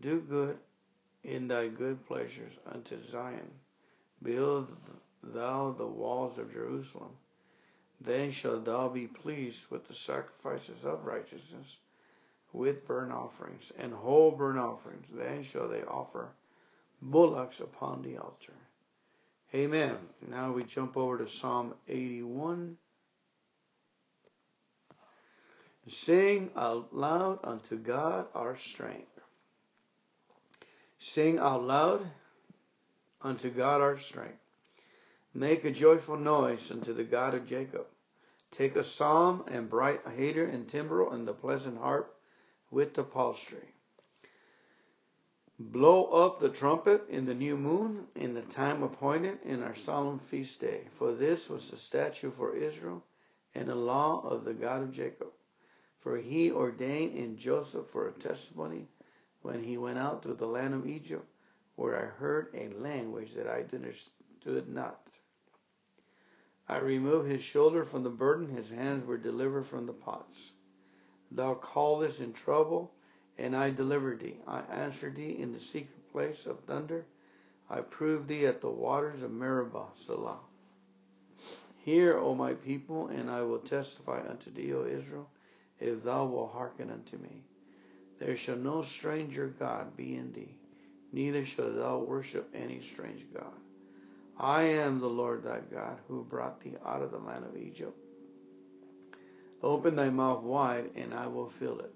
Do 0.00 0.20
good 0.20 0.58
in 1.24 1.48
thy 1.48 1.68
good 1.68 2.06
pleasures 2.06 2.52
unto 2.66 2.96
Zion. 3.10 3.50
Build 4.22 4.68
thou 5.22 5.74
the 5.76 5.86
walls 5.86 6.38
of 6.38 6.52
Jerusalem. 6.52 7.12
Then 8.00 8.32
shalt 8.32 8.64
thou 8.64 8.88
be 8.88 9.06
pleased 9.06 9.60
with 9.70 9.88
the 9.88 9.94
sacrifices 9.94 10.84
of 10.84 11.06
righteousness, 11.06 11.76
with 12.52 12.86
burnt 12.86 13.12
offerings, 13.12 13.72
and 13.78 13.92
whole 13.92 14.32
burnt 14.32 14.58
offerings. 14.58 15.06
Then 15.12 15.44
shall 15.44 15.68
they 15.68 15.82
offer 15.82 16.28
bullocks 17.00 17.60
upon 17.60 18.02
the 18.02 18.18
altar. 18.18 18.52
Amen. 19.54 19.96
Now 20.28 20.52
we 20.52 20.64
jump 20.64 20.96
over 20.96 21.18
to 21.18 21.28
Psalm 21.40 21.74
81. 21.88 22.76
Sing 25.88 26.50
out 26.56 26.94
loud 26.94 27.40
unto 27.44 27.76
God 27.76 28.26
our 28.34 28.58
strength. 28.72 29.06
Sing 30.98 31.38
out 31.38 31.62
loud 31.62 32.06
unto 33.22 33.50
God 33.50 33.80
our 33.80 33.98
strength. 34.00 34.40
Make 35.32 35.64
a 35.64 35.70
joyful 35.70 36.16
noise 36.16 36.70
unto 36.70 36.94
the 36.94 37.04
God 37.04 37.34
of 37.34 37.46
Jacob. 37.46 37.86
Take 38.52 38.74
a 38.74 38.84
psalm 38.84 39.44
and 39.48 39.68
bright 39.68 40.00
hater 40.16 40.46
and 40.46 40.68
timbrel 40.68 41.12
and 41.12 41.28
the 41.28 41.34
pleasant 41.34 41.78
harp 41.78 42.14
with 42.70 42.94
the 42.94 43.04
psaltery. 43.04 43.74
Blow 45.58 46.04
up 46.06 46.40
the 46.40 46.50
trumpet 46.50 47.02
in 47.08 47.26
the 47.26 47.34
new 47.34 47.56
moon, 47.56 48.06
in 48.14 48.34
the 48.34 48.42
time 48.42 48.82
appointed, 48.82 49.38
in 49.44 49.62
our 49.62 49.74
solemn 49.74 50.20
feast 50.30 50.60
day. 50.60 50.82
For 50.98 51.14
this 51.14 51.48
was 51.48 51.70
the 51.70 51.78
statute 51.78 52.34
for 52.36 52.56
Israel 52.56 53.02
and 53.54 53.68
the 53.68 53.74
law 53.74 54.20
of 54.20 54.44
the 54.44 54.52
God 54.52 54.82
of 54.82 54.92
Jacob. 54.92 55.28
For 56.06 56.18
he 56.18 56.52
ordained 56.52 57.16
in 57.16 57.36
Joseph 57.36 57.88
for 57.88 58.06
a 58.06 58.12
testimony 58.12 58.86
when 59.42 59.64
he 59.64 59.76
went 59.76 59.98
out 59.98 60.22
to 60.22 60.34
the 60.34 60.46
land 60.46 60.72
of 60.72 60.86
Egypt, 60.86 61.26
where 61.74 62.00
I 62.00 62.04
heard 62.04 62.54
a 62.54 62.68
language 62.80 63.34
that 63.34 63.48
I 63.48 63.64
understood 63.74 64.68
not. 64.68 65.00
I 66.68 66.78
removed 66.78 67.28
his 67.28 67.42
shoulder 67.42 67.84
from 67.84 68.04
the 68.04 68.08
burden, 68.08 68.46
his 68.46 68.70
hands 68.70 69.04
were 69.04 69.18
delivered 69.18 69.66
from 69.66 69.86
the 69.86 69.92
pots. 69.92 70.52
Thou 71.32 71.54
callest 71.54 72.20
in 72.20 72.32
trouble, 72.32 72.92
and 73.36 73.56
I 73.56 73.70
delivered 73.70 74.20
thee. 74.20 74.38
I 74.46 74.60
answered 74.60 75.16
thee 75.16 75.36
in 75.36 75.52
the 75.52 75.58
secret 75.58 76.12
place 76.12 76.46
of 76.46 76.60
thunder. 76.60 77.04
I 77.68 77.80
proved 77.80 78.28
thee 78.28 78.46
at 78.46 78.60
the 78.60 78.70
waters 78.70 79.22
of 79.22 79.32
Meribah, 79.32 79.88
Selah. 80.06 80.38
Hear, 81.78 82.16
O 82.16 82.36
my 82.36 82.54
people, 82.54 83.08
and 83.08 83.28
I 83.28 83.42
will 83.42 83.58
testify 83.58 84.20
unto 84.24 84.52
thee, 84.52 84.72
O 84.72 84.86
Israel, 84.86 85.28
if 85.80 86.02
thou 86.02 86.26
wilt 86.26 86.52
hearken 86.52 86.90
unto 86.90 87.16
me. 87.18 87.42
There 88.18 88.36
shall 88.36 88.56
no 88.56 88.82
stranger 88.82 89.54
God 89.58 89.96
be 89.96 90.14
in 90.16 90.32
thee, 90.32 90.56
neither 91.12 91.44
shalt 91.44 91.76
thou 91.76 91.98
worship 91.98 92.48
any 92.54 92.80
strange 92.80 93.26
God. 93.34 93.52
I 94.38 94.62
am 94.64 95.00
the 95.00 95.06
Lord 95.06 95.44
thy 95.44 95.60
God, 95.60 95.98
who 96.08 96.24
brought 96.24 96.60
thee 96.60 96.74
out 96.84 97.02
of 97.02 97.10
the 97.10 97.18
land 97.18 97.44
of 97.44 97.56
Egypt. 97.56 97.96
Open 99.62 99.96
thy 99.96 100.10
mouth 100.10 100.42
wide, 100.42 100.90
and 100.94 101.14
I 101.14 101.26
will 101.26 101.50
fill 101.58 101.80
it. 101.80 101.94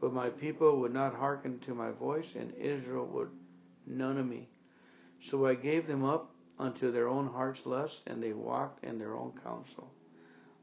But 0.00 0.12
my 0.12 0.30
people 0.30 0.80
would 0.80 0.92
not 0.92 1.14
hearken 1.14 1.58
to 1.60 1.74
my 1.74 1.90
voice, 1.90 2.28
and 2.34 2.54
Israel 2.54 3.06
would 3.12 3.30
none 3.86 4.18
of 4.18 4.26
me. 4.26 4.48
So 5.20 5.46
I 5.46 5.54
gave 5.54 5.86
them 5.86 6.04
up 6.04 6.30
unto 6.58 6.90
their 6.90 7.08
own 7.08 7.26
heart's 7.28 7.64
lust, 7.64 8.02
and 8.06 8.22
they 8.22 8.32
walked 8.32 8.84
in 8.84 8.98
their 8.98 9.14
own 9.14 9.32
counsel. 9.42 9.90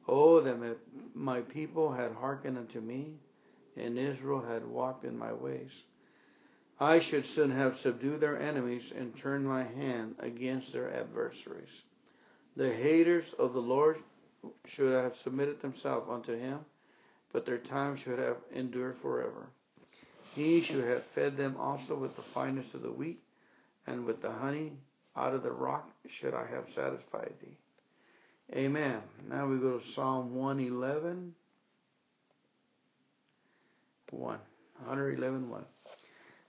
Oh, 0.08 0.42
that 0.42 0.78
my 1.14 1.42
people 1.42 1.92
had 1.92 2.12
hearkened 2.12 2.58
unto 2.58 2.82
me, 2.82 3.14
and 3.78 3.98
Israel 3.98 4.42
had 4.42 4.66
walked 4.66 5.06
in 5.06 5.18
my 5.18 5.34
ways. 5.34 5.72
I 6.80 7.00
should 7.00 7.26
soon 7.26 7.52
have 7.52 7.78
subdued 7.78 8.20
their 8.20 8.42
enemies 8.42 8.92
and 8.96 9.18
turned 9.18 9.48
my 9.48 9.64
hand 9.64 10.16
against 10.20 10.74
their 10.74 10.94
adversaries. 10.94 11.70
The 12.56 12.74
haters 12.74 13.26
of 13.40 13.54
the 13.54 13.62
Lord 13.62 13.98
should 14.66 14.92
have 14.92 15.16
submitted 15.18 15.62
themselves 15.62 16.08
unto 16.10 16.38
him 16.38 16.60
but 17.34 17.46
their 17.46 17.58
time 17.58 17.98
should 17.98 18.20
have 18.20 18.38
endured 18.54 18.96
forever. 19.02 19.50
He 20.36 20.62
should 20.62 20.86
have 20.86 21.04
fed 21.16 21.36
them 21.36 21.58
also 21.60 21.96
with 21.96 22.16
the 22.16 22.22
finest 22.22 22.74
of 22.76 22.84
the 22.84 22.92
wheat, 22.92 23.22
and 23.86 24.06
with 24.06 24.22
the 24.22 24.32
honey 24.32 24.74
out 25.16 25.34
of 25.34 25.44
the 25.44 25.52
rock 25.52 25.90
should 26.08 26.34
I 26.34 26.46
have 26.46 26.66
satisfied 26.74 27.34
thee. 27.42 27.58
Amen. 28.52 29.02
Now 29.30 29.48
we 29.48 29.58
go 29.58 29.80
to 29.80 29.86
Psalm 29.94 30.36
111. 30.36 31.34
1. 34.12 34.40
111 34.86 35.50
1. 35.50 35.66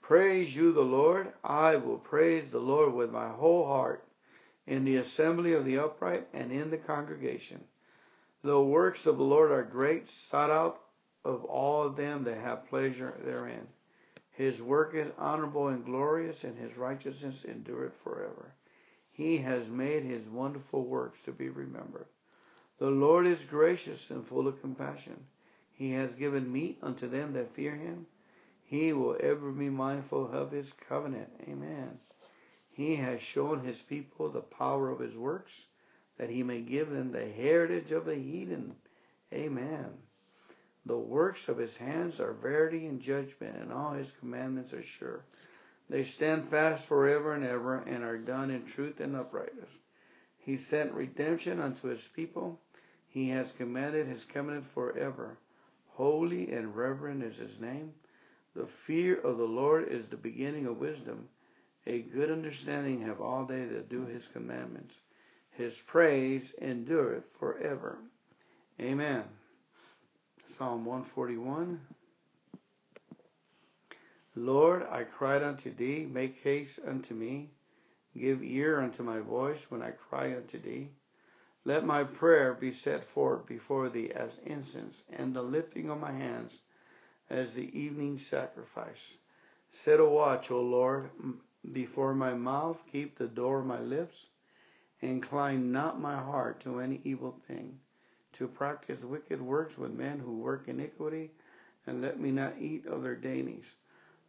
Praise 0.03 0.55
you, 0.55 0.73
the 0.73 0.81
Lord. 0.81 1.33
I 1.43 1.77
will 1.77 1.99
praise 1.99 2.51
the 2.51 2.59
Lord 2.59 2.93
with 2.93 3.11
my 3.11 3.31
whole 3.31 3.67
heart 3.67 4.05
in 4.67 4.85
the 4.85 4.97
assembly 4.97 5.53
of 5.53 5.65
the 5.65 5.79
upright 5.79 6.27
and 6.35 6.53
in 6.53 6.71
the 6.71 6.77
congregation. 6.77 7.65
The 8.43 8.61
works 8.61 9.07
of 9.07 9.17
the 9.17 9.25
Lord 9.25 9.51
are 9.51 9.63
great, 9.63 10.07
sought 10.29 10.51
out 10.51 10.81
of 11.25 11.45
all 11.45 11.89
them 11.89 12.25
that 12.25 12.37
have 12.37 12.69
pleasure 12.69 13.19
therein. 13.25 13.67
His 14.33 14.61
work 14.61 14.95
is 14.95 15.11
honorable 15.17 15.69
and 15.69 15.85
glorious, 15.85 16.45
and 16.45 16.59
his 16.59 16.77
righteousness 16.77 17.43
endureth 17.49 17.95
forever. 18.03 18.53
He 19.15 19.39
has 19.39 19.69
made 19.69 20.03
his 20.03 20.27
wonderful 20.27 20.85
works 20.85 21.19
to 21.25 21.33
be 21.33 21.49
remembered. 21.49 22.07
The 22.79 22.91
Lord 22.91 23.27
is 23.27 23.43
gracious 23.45 24.11
and 24.11 24.27
full 24.27 24.49
of 24.49 24.61
compassion. 24.61 25.27
He 25.73 25.93
has 25.93 26.13
given 26.15 26.53
meat 26.53 26.79
unto 26.83 27.09
them 27.09 27.33
that 27.35 27.55
fear 27.55 27.77
him. 27.77 28.07
He 28.65 28.93
will 28.93 29.17
ever 29.21 29.53
be 29.53 29.71
mindful 29.71 30.33
of 30.33 30.51
his 30.51 30.73
covenant. 30.89 31.31
Amen. 31.49 31.99
He 32.71 32.97
has 32.97 33.21
shown 33.21 33.65
his 33.65 33.81
people 33.89 34.31
the 34.31 34.41
power 34.41 34.91
of 34.91 34.99
his 34.99 35.15
works 35.15 35.53
that 36.19 36.31
he 36.31 36.43
may 36.43 36.61
give 36.61 36.91
them 36.91 37.13
the 37.13 37.27
heritage 37.27 37.93
of 37.93 38.07
the 38.07 38.17
heathen. 38.17 38.75
Amen. 39.33 39.91
The 40.87 40.99
works 40.99 41.49
of 41.49 41.57
his 41.57 41.77
hands 41.77 42.19
are 42.19 42.33
verity 42.33 42.87
and 42.87 43.01
judgment, 43.01 43.57
and 43.57 43.73
all 43.73 43.93
his 43.93 44.13
commandments 44.19 44.73
are 44.73 44.83
sure. 44.83 45.25
They 45.91 46.05
stand 46.05 46.49
fast 46.49 46.87
forever 46.89 47.35
and 47.35 47.45
ever, 47.45 47.79
and 47.79 48.03
are 48.03 48.19
done 48.19 48.51
in 48.51 48.67
truth 48.67 49.01
and 49.01 49.15
uprightness. 49.15 49.69
He 50.39 50.57
sent 50.57 50.93
redemption 50.93 51.61
unto 51.61 51.89
his 51.89 52.07
people. 52.15 52.61
He 53.09 53.29
has 53.31 53.53
commanded 53.59 54.07
his 54.07 54.25
covenant 54.33 54.65
forever. 54.75 55.39
Holy 55.91 56.51
and 56.53 56.75
reverend 56.75 57.23
is 57.23 57.37
his 57.37 57.61
name. 57.61 57.93
The 58.55 58.69
fear 58.87 59.17
of 59.21 59.39
the 59.39 59.45
Lord 59.45 59.89
is 59.89 60.07
the 60.09 60.17
beginning 60.17 60.67
of 60.67 60.79
wisdom. 60.79 61.29
A 61.87 62.01
good 62.01 62.31
understanding 62.31 63.03
have 63.03 63.21
all 63.21 63.45
they 63.45 63.65
that 63.65 63.89
do 63.89 64.07
his 64.07 64.27
commandments. 64.33 64.95
His 65.53 65.75
praise 65.87 66.53
endureth 66.61 67.25
forever. 67.39 67.99
Amen. 68.81 69.25
Psalm 70.59 70.85
141. 70.85 71.81
Lord, 74.37 74.83
I 74.91 75.05
cried 75.05 75.43
unto 75.43 75.73
thee, 75.73 76.07
make 76.11 76.41
haste 76.43 76.81
unto 76.85 77.15
me. 77.15 77.51
Give 78.17 78.43
ear 78.43 78.81
unto 78.81 79.03
my 79.03 79.21
voice 79.21 79.65
when 79.69 79.83
I 79.83 79.93
cry 79.93 80.35
unto 80.35 80.59
thee. 80.59 80.91
Let 81.65 81.85
my 81.85 82.05
prayer 82.05 82.53
be 82.53 82.73
set 82.73 83.05
forth 83.05 83.47
before 83.47 83.89
thee 83.89 84.11
as 84.11 84.39
incense, 84.45 85.03
and 85.09 85.35
the 85.35 85.43
lifting 85.43 85.89
of 85.89 86.01
my 86.01 86.13
hands 86.13 86.61
as 87.31 87.55
the 87.55 87.79
evening 87.79 88.19
sacrifice. 88.19 89.19
Set 89.71 90.01
a 90.01 90.05
watch, 90.05 90.51
O 90.51 90.61
Lord, 90.61 91.11
before 91.73 92.15
my 92.15 92.35
mouth, 92.35 92.83
keep 92.93 93.17
the 93.17 93.29
door 93.29 93.61
of 93.61 93.67
my 93.67 93.81
lips. 93.81 94.27
Incline 95.01 95.73
not 95.73 96.01
my 96.01 96.17
heart 96.17 96.61
to 96.61 96.81
any 96.81 97.01
evil 97.05 97.41
thing, 97.47 97.79
to 98.35 98.47
practice 98.47 99.01
wicked 99.03 99.41
works 99.41 99.77
with 99.79 99.93
men 99.93 100.19
who 100.19 100.39
work 100.39 100.69
iniquity, 100.69 101.31
and 101.87 102.03
let 102.03 102.21
me 102.21 102.31
not 102.31 102.59
eat 102.59 102.87
of 102.87 103.03
their 103.03 103.17
dainties. 103.17 103.67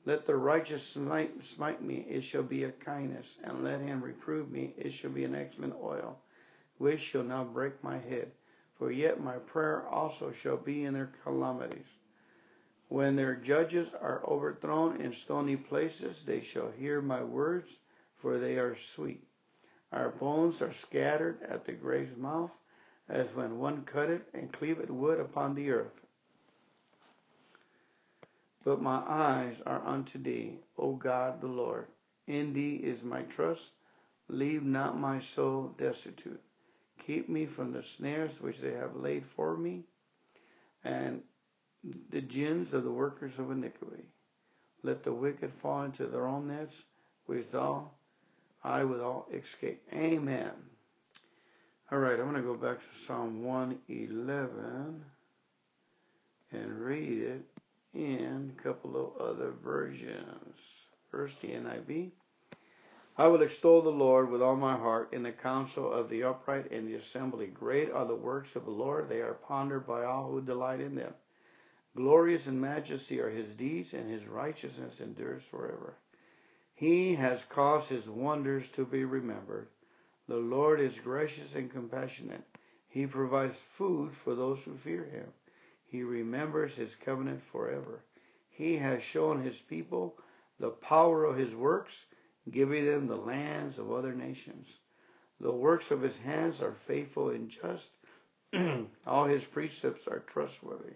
Let 0.05 0.27
the 0.27 0.35
righteous 0.35 0.87
smite, 0.89 1.31
smite 1.55 1.81
me, 1.81 2.05
it 2.07 2.21
shall 2.21 2.43
be 2.43 2.63
a 2.63 2.71
kindness, 2.71 3.37
and 3.43 3.63
let 3.63 3.81
him 3.81 4.03
reprove 4.03 4.51
me, 4.51 4.75
it 4.77 4.91
shall 4.93 5.09
be 5.09 5.23
an 5.23 5.33
excellent 5.33 5.73
oil, 5.81 6.19
which 6.77 6.99
shall 6.99 7.23
not 7.23 7.53
break 7.53 7.83
my 7.83 7.97
head. 7.97 8.31
For 8.77 8.91
yet 8.91 9.19
my 9.19 9.37
prayer 9.37 9.87
also 9.87 10.31
shall 10.31 10.57
be 10.57 10.83
in 10.83 10.93
their 10.93 11.11
calamities. 11.23 11.87
When 12.87 13.15
their 13.15 13.35
judges 13.35 13.91
are 13.99 14.23
overthrown 14.27 15.01
in 15.01 15.13
stony 15.13 15.57
places, 15.57 16.23
they 16.25 16.41
shall 16.41 16.69
hear 16.69 17.01
my 17.01 17.23
words, 17.23 17.67
for 18.21 18.37
they 18.37 18.59
are 18.59 18.75
sweet. 18.95 19.23
Our 19.91 20.09
bones 20.09 20.61
are 20.61 20.73
scattered 20.73 21.41
at 21.41 21.65
the 21.65 21.73
grave's 21.73 22.15
mouth, 22.15 22.51
as 23.09 23.33
when 23.33 23.57
one 23.57 23.85
cutteth 23.85 24.23
and 24.35 24.53
cleaveth 24.53 24.91
wood 24.91 25.19
upon 25.19 25.55
the 25.55 25.71
earth. 25.71 26.04
But 28.65 28.81
my 28.81 29.01
eyes 29.07 29.61
are 29.65 29.81
unto 29.85 30.21
thee, 30.21 30.59
O 30.77 30.95
God 30.95 31.39
the 31.39 31.47
Lord. 31.47 31.85
In 32.27 32.53
thee 32.53 32.75
is 32.75 33.03
my 33.03 33.21
trust. 33.21 33.61
Leave 34.27 34.63
not 34.63 34.99
my 34.99 35.21
soul 35.35 35.71
destitute. 35.77 36.41
Keep 37.05 37.29
me 37.29 37.45
from 37.45 37.71
the 37.71 37.83
snares 37.83 38.31
which 38.41 38.59
they 38.59 38.73
have 38.73 38.95
laid 38.95 39.23
for 39.35 39.55
me, 39.55 39.83
and 40.83 41.21
the 42.09 42.21
gins 42.21 42.73
of 42.73 42.83
the 42.83 42.91
workers 42.91 43.33
of 43.37 43.51
iniquity. 43.51 44.03
Let 44.81 45.03
the 45.03 45.13
wicked 45.13 45.51
fall 45.61 45.83
into 45.83 46.07
their 46.07 46.25
own 46.25 46.47
nets, 46.47 46.75
with 47.27 47.53
all 47.53 47.99
I 48.63 48.83
will 48.83 49.03
all 49.03 49.27
escape. 49.31 49.83
Amen. 49.93 50.51
All 51.91 51.99
right, 51.99 52.19
I'm 52.19 52.31
going 52.31 52.35
to 52.35 52.41
go 52.41 52.55
back 52.55 52.79
to 52.79 53.05
Psalm 53.05 53.43
111 53.43 55.05
and 56.51 56.79
read 56.79 57.21
it 57.21 57.45
in 57.95 58.53
a 58.57 58.61
couple 58.61 58.95
of 58.97 59.21
other 59.21 59.53
versions. 59.63 60.57
First, 61.09 61.41
the 61.41 61.47
NIV. 61.47 62.11
I 63.17 63.27
will 63.27 63.41
extol 63.41 63.81
the 63.81 63.89
Lord 63.89 64.29
with 64.29 64.41
all 64.41 64.57
my 64.57 64.75
heart 64.75 65.13
in 65.13 65.23
the 65.23 65.31
council 65.31 65.91
of 65.91 66.09
the 66.09 66.23
upright 66.23 66.67
in 66.67 66.85
the 66.85 66.95
assembly. 66.95 67.47
Great 67.47 67.89
are 67.89 68.05
the 68.05 68.15
works 68.15 68.55
of 68.55 68.65
the 68.65 68.71
Lord, 68.71 69.07
they 69.07 69.21
are 69.21 69.35
pondered 69.47 69.87
by 69.87 70.03
all 70.03 70.29
who 70.29 70.41
delight 70.41 70.81
in 70.81 70.95
them. 70.95 71.13
Glorious 71.95 72.45
in 72.45 72.59
majesty 72.59 73.21
are 73.21 73.29
his 73.29 73.55
deeds, 73.55 73.93
and 73.93 74.11
his 74.11 74.27
righteousness 74.27 74.99
endures 74.99 75.43
forever. 75.49 75.95
He 76.73 77.15
has 77.15 77.39
caused 77.45 77.87
his 77.87 78.05
wonders 78.05 78.67
to 78.75 78.85
be 78.85 79.05
remembered. 79.05 79.69
The 80.27 80.35
Lord 80.35 80.81
is 80.81 80.99
gracious 80.99 81.55
and 81.55 81.71
compassionate. 81.71 82.43
He 82.89 83.07
provides 83.07 83.55
food 83.77 84.11
for 84.25 84.35
those 84.35 84.61
who 84.65 84.75
fear 84.83 85.05
him. 85.05 85.31
He 85.95 86.03
remembers 86.03 86.75
his 86.75 86.93
covenant 87.05 87.41
forever. 87.53 88.03
He 88.49 88.75
has 88.75 89.01
shown 89.01 89.41
his 89.41 89.57
people 89.69 90.17
the 90.59 90.71
power 90.71 91.23
of 91.23 91.37
his 91.37 91.55
works, 91.55 91.93
giving 92.51 92.85
them 92.85 93.07
the 93.07 93.15
lands 93.15 93.77
of 93.77 93.89
other 93.89 94.13
nations. 94.13 94.67
The 95.39 95.53
works 95.53 95.91
of 95.91 96.01
his 96.01 96.17
hands 96.17 96.61
are 96.61 96.75
faithful 96.85 97.29
and 97.29 97.49
just. 97.49 97.89
All 99.07 99.23
his 99.23 99.45
precepts 99.45 100.05
are 100.05 100.19
trustworthy. 100.19 100.95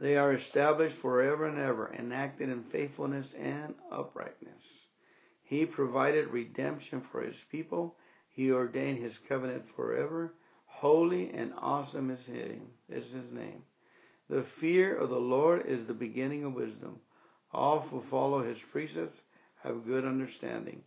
They 0.00 0.16
are 0.16 0.32
established 0.32 0.96
forever 0.96 1.46
and 1.46 1.58
ever, 1.58 1.94
enacted 1.96 2.48
in 2.48 2.64
faithfulness 2.64 3.32
and 3.38 3.76
uprightness. 3.92 4.64
He 5.44 5.66
provided 5.66 6.32
redemption 6.32 7.06
for 7.12 7.22
his 7.22 7.36
people. 7.52 7.94
He 8.30 8.50
ordained 8.50 8.98
his 8.98 9.16
covenant 9.28 9.66
forever. 9.76 10.34
Holy 10.80 11.30
and 11.34 11.52
awesome 11.58 12.10
is 12.10 12.24
his 12.88 13.30
name. 13.30 13.62
The 14.30 14.46
fear 14.60 14.96
of 14.96 15.10
the 15.10 15.16
Lord 15.16 15.66
is 15.66 15.86
the 15.86 15.92
beginning 15.92 16.44
of 16.44 16.54
wisdom. 16.54 17.00
All 17.52 17.80
who 17.80 18.02
follow 18.10 18.42
his 18.42 18.56
precepts 18.72 19.18
have 19.62 19.84
good 19.84 20.06
understanding. 20.06 20.80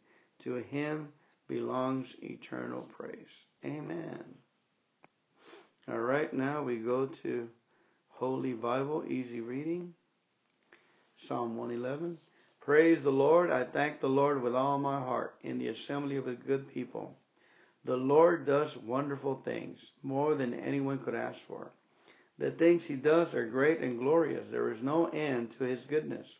To 0.45 0.56
him 0.56 1.10
belongs 1.47 2.08
eternal 2.23 2.89
praise. 2.97 3.13
Amen. 3.63 4.23
All 5.88 5.99
right, 5.99 6.34
now 6.34 6.63
we 6.63 6.77
go 6.77 7.06
to 7.21 7.47
Holy 8.10 8.53
Bible, 8.53 9.03
easy 9.08 9.41
reading. 9.41 9.93
Psalm 11.27 11.56
111. 11.56 12.17
Praise 12.62 13.03
the 13.03 13.12
Lord. 13.12 13.51
I 13.51 13.63
thank 13.63 14.01
the 14.01 14.08
Lord 14.08 14.41
with 14.41 14.56
all 14.56 14.79
my 14.79 14.99
heart 14.99 15.36
in 15.43 15.60
the 15.60 15.67
assembly 15.67 16.15
of 16.15 16.27
a 16.27 16.34
good 16.34 16.73
people. 16.73 17.15
The 17.85 17.97
Lord 17.97 18.45
does 18.45 18.77
wonderful 18.77 19.41
things, 19.43 19.91
more 20.01 20.35
than 20.35 20.53
anyone 20.53 20.99
could 20.99 21.15
ask 21.15 21.41
for. 21.41 21.71
The 22.37 22.51
things 22.51 22.85
he 22.85 22.95
does 22.95 23.33
are 23.33 23.45
great 23.45 23.79
and 23.79 23.99
glorious. 23.99 24.49
There 24.49 24.71
is 24.71 24.81
no 24.81 25.07
end 25.07 25.51
to 25.51 25.65
his 25.65 25.85
goodness. 25.85 26.39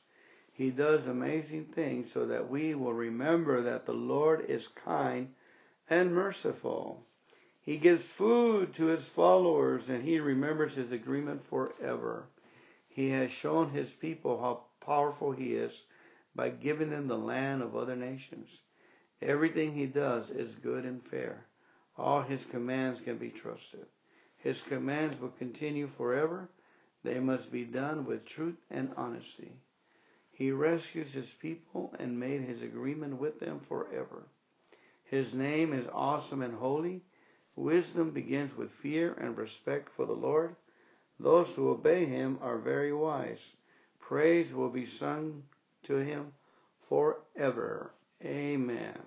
He 0.54 0.72
does 0.72 1.06
amazing 1.06 1.66
things 1.66 2.12
so 2.14 2.28
that 2.28 2.50
we 2.50 2.76
will 2.76 2.94
remember 2.94 3.62
that 3.62 3.86
the 3.86 3.94
Lord 3.94 4.46
is 4.50 4.68
kind 4.68 5.34
and 5.90 6.14
merciful. 6.14 7.06
He 7.62 7.78
gives 7.78 8.08
food 8.12 8.74
to 8.76 8.86
his 8.86 9.06
followers 9.08 9.90
and 9.90 10.04
he 10.04 10.20
remembers 10.20 10.76
his 10.76 10.92
agreement 10.92 11.46
forever. 11.50 12.28
He 12.88 13.10
has 13.10 13.32
shown 13.32 13.72
his 13.72 13.92
people 13.92 14.40
how 14.40 14.66
powerful 14.86 15.32
he 15.32 15.54
is 15.54 15.86
by 16.36 16.50
giving 16.50 16.90
them 16.90 17.08
the 17.08 17.18
land 17.18 17.62
of 17.62 17.76
other 17.76 17.96
nations. 17.96 18.50
Everything 19.26 19.72
he 19.72 19.86
does 19.86 20.30
is 20.30 20.54
good 20.56 20.84
and 20.84 21.02
fair. 21.10 21.46
All 21.98 22.22
his 22.22 22.44
commands 22.52 23.00
can 23.02 23.18
be 23.18 23.30
trusted. 23.30 23.86
His 24.38 24.62
commands 24.68 25.20
will 25.22 25.32
continue 25.40 25.88
forever. 25.96 26.50
They 27.04 27.20
must 27.20 27.52
be 27.52 27.64
done 27.64 28.06
with 28.06 28.26
truth 28.26 28.58
and 28.70 28.92
honesty. 28.98 29.54
He 30.34 30.52
rescues 30.52 31.14
his 31.14 31.32
people 31.42 31.94
and 32.00 32.20
made 32.20 32.42
his 32.42 32.62
agreement 32.62 33.20
with 33.20 33.40
them 33.40 33.62
forever. 33.70 34.24
His 35.06 35.34
name 35.34 35.74
is 35.74 35.88
awesome 35.94 36.42
and 36.42 36.56
holy. 36.56 37.02
Wisdom 37.56 38.12
begins 38.12 38.56
with 38.58 38.72
fear 38.82 39.14
and 39.14 39.38
respect 39.38 39.90
for 39.96 40.06
the 40.06 40.14
Lord. 40.14 40.56
Those 41.20 41.48
who 41.56 41.70
obey 41.70 42.06
him 42.06 42.40
are 42.42 42.58
very 42.58 42.92
wise. 42.92 43.40
Praise 44.00 44.52
will 44.52 44.72
be 44.72 44.88
sung 44.88 45.44
to 45.84 45.96
him 45.98 46.34
forever. 46.90 47.94
Amen. 48.24 49.00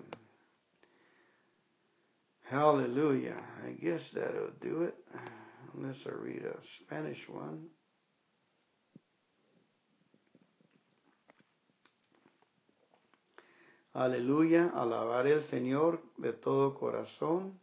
Hallelujah. 2.49 3.41
I 3.65 3.71
guess 3.71 4.01
that'll 4.13 4.51
do 4.61 4.83
it. 4.83 4.95
Unless 5.73 5.97
I 6.05 6.11
read 6.11 6.43
a 6.43 6.55
Spanish 6.79 7.27
one. 7.27 7.67
Aleluya, 13.93 14.71
alabaré 14.75 15.33
al 15.33 15.43
Señor 15.45 15.99
de 16.17 16.33
todo 16.33 16.75
corazón. 16.75 17.59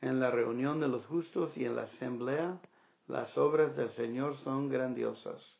En 0.00 0.20
la 0.20 0.30
reunión 0.30 0.78
de 0.78 0.86
los 0.86 1.04
justos 1.06 1.56
y 1.56 1.64
en 1.64 1.74
la 1.74 1.82
asamblea, 1.82 2.60
las 3.08 3.36
obras 3.36 3.76
del 3.76 3.90
Señor 3.90 4.36
son 4.44 4.68
grandiosas. 4.68 5.58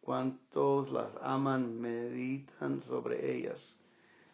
Cuantos 0.00 0.92
las 0.92 1.12
aman 1.20 1.80
meditan 1.80 2.82
sobre 2.84 3.36
ellas. 3.36 3.60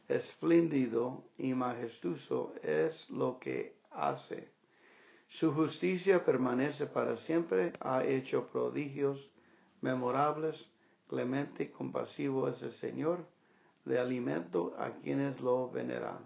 Espléndido 0.08 1.24
y 1.36 1.52
majestuoso 1.52 2.54
es 2.62 3.10
lo 3.10 3.38
que 3.38 3.76
hace. 3.90 4.50
Su 5.28 5.52
justicia 5.52 6.24
permanece 6.24 6.86
para 6.86 7.18
siempre. 7.18 7.74
Ha 7.80 8.04
hecho 8.04 8.48
prodigios 8.48 9.30
memorables. 9.82 10.70
Clemente 11.08 11.64
y 11.64 11.68
compasivo 11.68 12.48
es 12.48 12.62
el 12.62 12.72
Señor, 12.72 13.26
de 13.84 13.98
alimento 13.98 14.74
a 14.78 14.90
quienes 14.90 15.40
lo 15.40 15.70
veneran. 15.70 16.18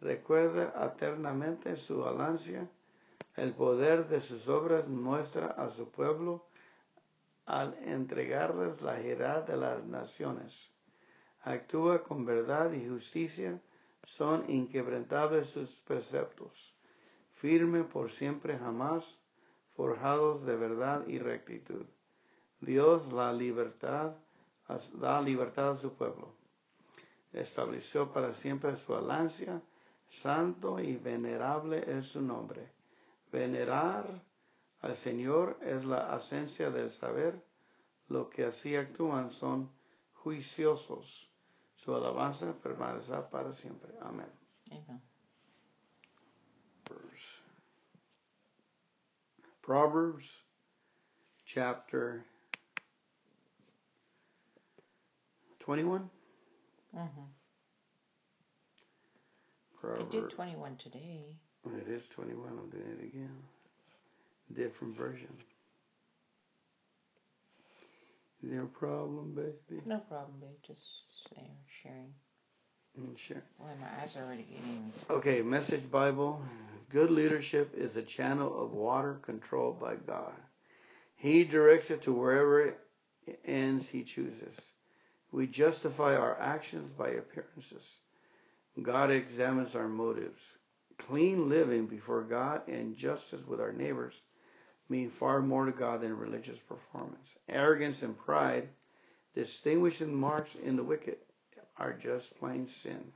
Recuerda 0.00 0.74
eternamente 0.84 1.76
su 1.76 2.04
alancia. 2.04 2.68
El 3.36 3.54
poder 3.54 4.08
de 4.08 4.20
sus 4.20 4.48
obras 4.48 4.88
muestra 4.88 5.46
a 5.46 5.70
su 5.70 5.90
pueblo 5.90 6.46
al 7.46 7.74
entregarles 7.84 8.82
la 8.82 9.00
heredad 9.00 9.46
de 9.46 9.56
las 9.56 9.84
naciones. 9.84 10.70
Actúa 11.44 12.02
con 12.04 12.24
verdad 12.24 12.72
y 12.72 12.88
justicia, 12.88 13.60
son 14.04 14.48
inquebrantables 14.48 15.48
sus 15.48 15.70
preceptos, 15.86 16.52
firme 17.34 17.84
por 17.84 18.10
siempre 18.10 18.58
jamás, 18.58 19.04
forjados 19.74 20.44
de 20.44 20.56
verdad 20.56 21.06
y 21.06 21.18
rectitud. 21.18 21.86
Dios 22.60 23.12
la 23.12 23.32
libertad, 23.32 24.14
da 24.94 25.20
libertad 25.20 25.70
a 25.72 25.78
su 25.78 25.92
pueblo. 25.94 26.34
Estableció 27.32 28.12
para 28.12 28.34
siempre 28.34 28.76
su 28.78 28.94
alancia, 28.94 29.60
santo 30.22 30.78
y 30.78 30.96
venerable 30.96 31.82
es 31.86 32.06
su 32.06 32.20
nombre. 32.20 32.70
Venerar 33.32 34.22
al 34.80 34.96
Señor 34.96 35.58
es 35.62 35.84
la 35.84 36.16
esencia 36.16 36.70
del 36.70 36.90
saber. 36.92 37.42
Lo 38.08 38.28
que 38.28 38.44
así 38.44 38.76
actúan 38.76 39.30
son 39.32 39.70
juiciosos. 40.12 41.31
Su 41.84 41.94
alabanza 41.94 42.52
permanecerá 42.62 43.28
para 43.28 43.52
siempre. 43.54 43.90
Amén. 44.00 44.28
Amen. 44.70 45.00
Proverbs 49.62 50.24
chapter 51.46 52.24
21. 55.60 56.10
Mm-hmm. 56.96 57.20
Proverbs. 59.80 60.04
I 60.08 60.20
did 60.20 60.30
21 60.30 60.76
today. 60.76 61.24
It 61.64 61.88
is 61.88 62.02
21. 62.14 62.48
I'm 62.48 62.70
doing 62.70 62.98
it 62.98 63.04
again. 63.04 63.36
Different 64.54 64.96
version. 64.96 65.28
Is 68.42 68.50
there 68.50 68.62
a 68.62 68.66
problem, 68.66 69.34
baby? 69.34 69.80
No 69.86 69.98
problem, 69.98 70.40
baby. 70.40 70.58
Just 70.66 70.80
saying, 71.30 71.54
sharing. 71.82 72.14
Mm, 72.98 73.16
sure. 73.26 73.42
Well, 73.58 73.70
my 73.80 74.02
eyes 74.02 74.14
are 74.16 74.24
already 74.24 74.44
getting. 74.44 74.92
Okay, 75.10 75.42
Message 75.42 75.90
Bible. 75.90 76.40
Good 76.90 77.10
leadership 77.10 77.72
is 77.74 77.96
a 77.96 78.02
channel 78.02 78.62
of 78.62 78.72
water 78.72 79.18
controlled 79.22 79.80
by 79.80 79.94
God. 79.96 80.34
He 81.16 81.44
directs 81.44 81.90
it 81.90 82.02
to 82.02 82.12
wherever 82.12 82.66
it 82.66 82.78
ends 83.46 83.86
he 83.88 84.04
chooses. 84.04 84.54
We 85.30 85.46
justify 85.46 86.16
our 86.16 86.38
actions 86.38 86.90
by 86.98 87.10
appearances. 87.10 87.82
God 88.82 89.10
examines 89.10 89.74
our 89.74 89.88
motives. 89.88 90.40
Clean 90.98 91.48
living 91.48 91.86
before 91.86 92.22
God 92.22 92.68
and 92.68 92.96
justice 92.96 93.40
with 93.48 93.60
our 93.60 93.72
neighbors 93.72 94.14
mean 94.88 95.10
far 95.18 95.40
more 95.40 95.64
to 95.64 95.72
God 95.72 96.02
than 96.02 96.16
religious 96.16 96.58
performance. 96.68 97.28
Arrogance 97.48 98.02
and 98.02 98.18
pride, 98.18 98.68
distinguishing 99.34 100.14
marks 100.14 100.50
in 100.62 100.76
the 100.76 100.84
wicked, 100.84 101.16
are 101.78 101.92
just 101.92 102.34
plain 102.38 102.66
sin. 102.82 103.12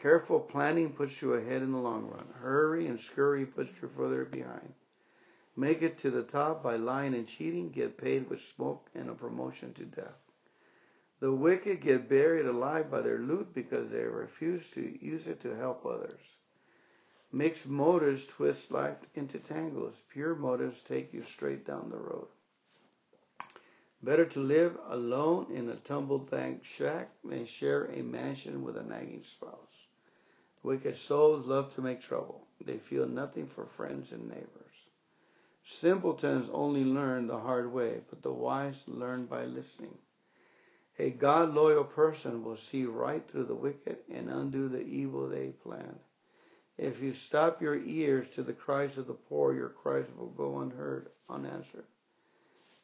Careful 0.00 0.40
planning 0.40 0.92
puts 0.92 1.20
you 1.20 1.34
ahead 1.34 1.62
in 1.62 1.72
the 1.72 1.78
long 1.78 2.06
run. 2.06 2.26
Hurry 2.40 2.86
and 2.86 2.98
scurry 2.98 3.44
puts 3.44 3.70
you 3.82 3.88
further 3.96 4.24
behind. 4.24 4.72
Make 5.56 5.82
it 5.82 5.98
to 5.98 6.10
the 6.10 6.22
top 6.22 6.62
by 6.62 6.76
lying 6.76 7.14
and 7.14 7.26
cheating, 7.26 7.70
get 7.70 7.98
paid 7.98 8.30
with 8.30 8.40
smoke 8.56 8.88
and 8.94 9.10
a 9.10 9.14
promotion 9.14 9.74
to 9.74 9.84
death. 9.84 10.16
The 11.20 11.34
wicked 11.34 11.82
get 11.82 12.08
buried 12.08 12.46
alive 12.46 12.90
by 12.90 13.02
their 13.02 13.18
loot 13.18 13.52
because 13.52 13.90
they 13.90 14.04
refuse 14.04 14.70
to 14.70 15.04
use 15.04 15.26
it 15.26 15.40
to 15.42 15.54
help 15.54 15.84
others. 15.84 16.22
Mixed 17.30 17.66
motives 17.66 18.26
twist 18.26 18.70
life 18.70 18.96
into 19.14 19.38
tangles. 19.38 20.00
Pure 20.12 20.36
motives 20.36 20.80
take 20.88 21.12
you 21.12 21.22
straight 21.22 21.66
down 21.66 21.90
the 21.90 21.98
road. 21.98 22.28
Better 24.02 24.24
to 24.24 24.40
live 24.40 24.78
alone 24.88 25.52
in 25.52 25.68
a 25.68 25.76
tumble 25.76 26.20
down 26.20 26.60
shack 26.62 27.10
than 27.22 27.44
share 27.44 27.84
a 27.84 28.02
mansion 28.02 28.64
with 28.64 28.78
a 28.78 28.82
nagging 28.82 29.24
spouse. 29.24 29.86
Wicked 30.62 30.96
souls 30.96 31.46
love 31.46 31.74
to 31.74 31.82
make 31.82 32.00
trouble. 32.00 32.46
They 32.64 32.78
feel 32.78 33.06
nothing 33.06 33.46
for 33.46 33.66
friends 33.66 34.12
and 34.12 34.28
neighbors. 34.28 34.46
Simpletons 35.64 36.48
only 36.50 36.84
learn 36.84 37.26
the 37.26 37.38
hard 37.38 37.72
way, 37.72 38.00
but 38.08 38.22
the 38.22 38.32
wise 38.32 38.82
learn 38.86 39.26
by 39.26 39.44
listening. 39.44 39.98
A 40.98 41.10
God 41.10 41.54
loyal 41.54 41.84
person 41.84 42.42
will 42.42 42.56
see 42.56 42.84
right 42.84 43.26
through 43.30 43.44
the 43.44 43.54
wicked 43.54 43.98
and 44.10 44.30
undo 44.30 44.68
the 44.68 44.80
evil 44.80 45.28
they 45.28 45.48
plan. 45.48 45.98
If 46.78 47.02
you 47.02 47.12
stop 47.12 47.60
your 47.60 47.78
ears 47.78 48.26
to 48.34 48.42
the 48.42 48.54
cries 48.54 48.96
of 48.96 49.06
the 49.06 49.14
poor, 49.14 49.54
your 49.54 49.68
cries 49.68 50.06
will 50.16 50.30
go 50.30 50.60
unheard, 50.60 51.10
unanswered. 51.28 51.84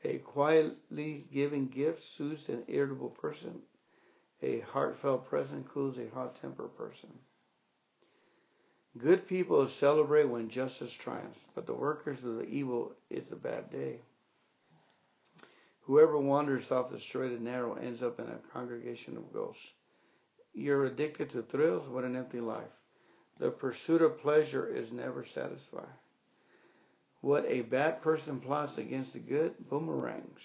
A 0.05 0.19
quietly 0.19 1.27
giving 1.33 1.69
gift 1.69 2.03
soothes 2.03 2.49
an 2.49 2.65
irritable 2.69 3.11
person. 3.11 3.63
A 4.43 4.61
heartfelt 4.61 5.27
present 5.27 5.69
cools 5.69 5.99
a 5.99 6.09
hot 6.09 6.37
tempered 6.41 6.77
person. 6.77 7.19
Good 8.99 9.27
people 9.27 9.69
celebrate 9.69 10.25
when 10.25 10.49
justice 10.49 10.93
triumphs, 10.93 11.41
but 11.55 11.67
the 11.67 11.75
workers 11.75 12.23
of 12.25 12.37
the 12.37 12.45
evil 12.45 12.95
is 13.11 13.31
a 13.31 13.37
bad 13.37 13.71
day. 13.71 14.01
Whoever 15.83 16.19
wanders 16.19 16.71
off 16.71 16.91
the 16.91 16.99
straight 16.99 17.33
and 17.33 17.45
narrow 17.45 17.75
ends 17.75 18.03
up 18.03 18.19
in 18.19 18.27
a 18.27 18.41
congregation 18.53 19.17
of 19.17 19.33
ghosts. 19.33 19.73
You're 20.53 20.87
addicted 20.87 21.31
to 21.31 21.43
thrills? 21.43 21.89
What 21.89 22.05
an 22.05 22.17
empty 22.17 22.41
life. 22.41 22.73
The 23.39 23.51
pursuit 23.51 24.01
of 24.01 24.19
pleasure 24.19 24.67
is 24.67 24.91
never 24.91 25.25
satisfied. 25.25 25.85
What 27.21 27.45
a 27.47 27.63
bad 27.63 28.03
person 28.03 28.41
plots 28.41 28.79
against 28.79 29.13
the 29.13 29.19
good 29.19 29.55
boomerangs. 29.69 30.43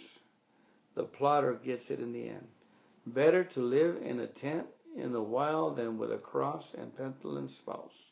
The 0.95 1.03
plotter 1.03 1.53
gets 1.53 1.89
it 1.89 1.99
in 1.99 2.13
the 2.13 2.27
end. 2.29 2.47
Better 3.05 3.43
to 3.43 3.61
live 3.61 4.01
in 4.01 4.19
a 4.19 4.27
tent 4.27 4.67
in 4.95 5.11
the 5.11 5.21
wild 5.21 5.77
than 5.77 5.97
with 5.97 6.11
a 6.11 6.17
cross 6.17 6.73
and 6.73 6.95
petulant 6.95 7.51
spouse. 7.51 8.11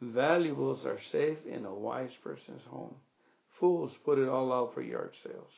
Valuables 0.00 0.86
are 0.86 1.00
safe 1.00 1.44
in 1.46 1.64
a 1.64 1.74
wise 1.74 2.16
person's 2.22 2.64
home. 2.64 2.94
Fools 3.58 3.92
put 4.04 4.18
it 4.18 4.28
all 4.28 4.52
out 4.52 4.72
for 4.72 4.80
yard 4.80 5.14
sales. 5.22 5.52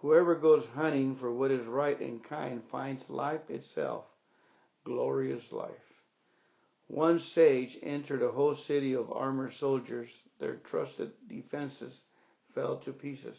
Whoever 0.00 0.34
goes 0.34 0.64
hunting 0.74 1.16
for 1.16 1.30
what 1.30 1.50
is 1.50 1.66
right 1.66 2.00
and 2.00 2.24
kind 2.24 2.62
finds 2.70 3.08
life 3.10 3.50
itself, 3.50 4.04
glorious 4.84 5.52
life. 5.52 5.70
One 6.86 7.18
sage 7.18 7.78
entered 7.82 8.22
a 8.22 8.32
whole 8.32 8.54
city 8.54 8.94
of 8.94 9.12
armored 9.12 9.52
soldiers. 9.54 10.08
Their 10.40 10.56
trusted 10.56 11.12
defenses 11.28 12.00
fell 12.54 12.78
to 12.78 12.92
pieces. 12.92 13.36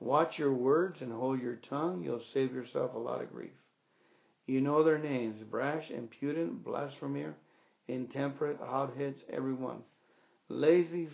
Watch 0.00 0.38
your 0.38 0.52
words 0.52 1.00
and 1.00 1.12
hold 1.12 1.40
your 1.40 1.56
tongue. 1.56 2.02
You'll 2.02 2.20
save 2.34 2.52
yourself 2.52 2.94
a 2.94 2.98
lot 2.98 3.22
of 3.22 3.32
grief. 3.32 3.54
You 4.46 4.60
know 4.60 4.82
their 4.82 4.98
names 4.98 5.42
brash, 5.42 5.90
impudent, 5.90 6.62
blasphemer, 6.62 7.34
intemperate, 7.88 8.58
hotheads, 8.60 9.22
everyone. 9.30 9.82
Lazy 10.48 11.08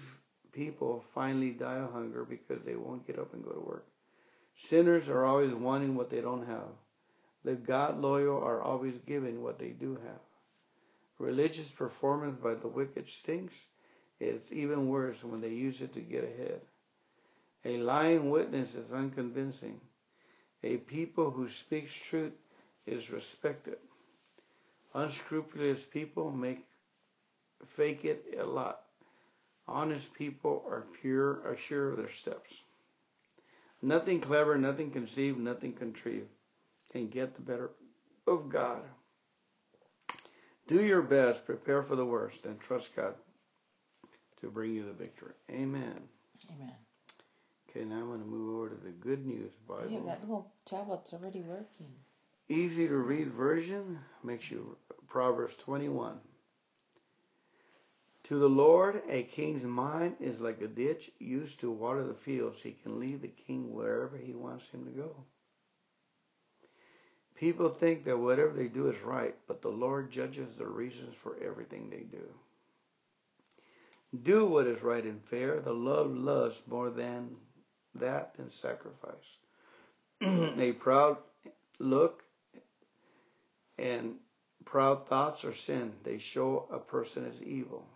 people 0.52 1.04
finally 1.14 1.50
die 1.50 1.78
of 1.78 1.92
hunger 1.92 2.24
because 2.24 2.62
they 2.64 2.76
won't 2.76 3.06
get 3.06 3.18
up 3.18 3.32
and 3.32 3.44
go 3.44 3.52
to 3.52 3.60
work. 3.60 3.86
Sinners 4.68 5.08
are 5.08 5.24
always 5.24 5.54
wanting 5.54 5.94
what 5.94 6.10
they 6.10 6.20
don't 6.20 6.46
have. 6.46 6.68
The 7.44 7.54
God 7.54 8.00
loyal 8.00 8.42
are 8.42 8.62
always 8.62 8.94
giving 9.06 9.42
what 9.42 9.58
they 9.58 9.70
do 9.70 9.94
have. 10.04 10.20
Religious 11.18 11.68
performance 11.72 12.38
by 12.42 12.54
the 12.54 12.68
wicked 12.68 13.06
stinks. 13.22 13.54
It's 14.22 14.52
even 14.52 14.86
worse 14.86 15.24
when 15.24 15.40
they 15.40 15.48
use 15.48 15.80
it 15.80 15.94
to 15.94 16.00
get 16.00 16.22
ahead. 16.22 16.60
A 17.64 17.78
lying 17.78 18.30
witness 18.30 18.72
is 18.76 18.92
unconvincing. 18.92 19.80
A 20.62 20.76
people 20.76 21.32
who 21.32 21.48
speaks 21.48 21.90
truth 22.08 22.32
is 22.86 23.10
respected. 23.10 23.78
Unscrupulous 24.94 25.80
people 25.92 26.30
make 26.30 26.64
fake 27.76 28.04
it 28.04 28.36
a 28.38 28.44
lot. 28.44 28.82
Honest 29.66 30.14
people 30.14 30.64
are 30.68 30.86
pure, 31.00 31.42
are 31.44 31.56
sure 31.56 31.90
of 31.90 31.96
their 31.96 32.12
steps. 32.12 32.50
Nothing 33.80 34.20
clever, 34.20 34.56
nothing 34.56 34.92
conceived, 34.92 35.38
nothing 35.38 35.72
contrived 35.72 36.28
can 36.92 37.08
get 37.08 37.34
the 37.34 37.42
better 37.42 37.70
of 38.28 38.48
God. 38.48 38.82
Do 40.68 40.80
your 40.80 41.02
best, 41.02 41.44
prepare 41.44 41.82
for 41.82 41.96
the 41.96 42.06
worst, 42.06 42.44
and 42.44 42.60
trust 42.60 42.94
God 42.94 43.14
to 44.42 44.50
bring 44.50 44.74
you 44.74 44.84
the 44.84 44.92
victory. 44.92 45.32
Amen. 45.50 46.00
Amen. 46.50 46.74
Okay, 47.70 47.84
now 47.86 47.96
I'm 47.96 48.08
going 48.08 48.20
to 48.20 48.26
move 48.26 48.56
over 48.56 48.68
to 48.68 48.84
the 48.84 48.90
Good 48.90 49.24
News 49.26 49.52
Bible. 49.66 49.86
Yeah, 49.88 50.00
that 50.04 50.20
little 50.20 50.52
tablet's 50.66 51.12
already 51.14 51.40
working. 51.40 51.88
Easy 52.48 52.86
to 52.86 52.96
read 52.96 53.32
version 53.32 53.98
makes 54.22 54.50
you 54.50 54.76
Proverbs 55.08 55.54
21. 55.64 56.18
To 58.24 58.38
the 58.38 58.48
Lord, 58.48 59.02
a 59.08 59.22
king's 59.22 59.64
mind 59.64 60.16
is 60.20 60.40
like 60.40 60.60
a 60.60 60.68
ditch 60.68 61.10
used 61.18 61.60
to 61.60 61.70
water 61.70 62.04
the 62.04 62.14
fields. 62.14 62.60
He 62.62 62.72
can 62.82 63.00
lead 63.00 63.22
the 63.22 63.28
king 63.28 63.72
wherever 63.72 64.16
he 64.16 64.34
wants 64.34 64.68
him 64.68 64.84
to 64.84 64.90
go. 64.90 65.16
People 67.34 67.70
think 67.70 68.04
that 68.04 68.18
whatever 68.18 68.52
they 68.52 68.68
do 68.68 68.88
is 68.88 69.00
right, 69.00 69.34
but 69.48 69.62
the 69.62 69.68
Lord 69.68 70.10
judges 70.10 70.56
the 70.56 70.66
reasons 70.66 71.14
for 71.22 71.36
everything 71.42 71.90
they 71.90 72.04
do. 72.04 72.28
Do 74.20 74.44
what 74.44 74.66
is 74.66 74.82
right 74.82 75.04
and 75.04 75.24
fair. 75.24 75.60
The 75.60 75.72
love 75.72 76.10
loves 76.10 76.60
more 76.66 76.90
than 76.90 77.36
that 77.94 78.36
than 78.36 78.50
sacrifice. 78.50 79.38
a 80.22 80.72
proud 80.72 81.16
look 81.78 82.22
and 83.78 84.16
proud 84.66 85.08
thoughts 85.08 85.44
are 85.44 85.54
sin. 85.54 85.94
They 86.04 86.18
show 86.18 86.68
a 86.70 86.78
person 86.78 87.24
is 87.24 87.40
evil. 87.42 87.86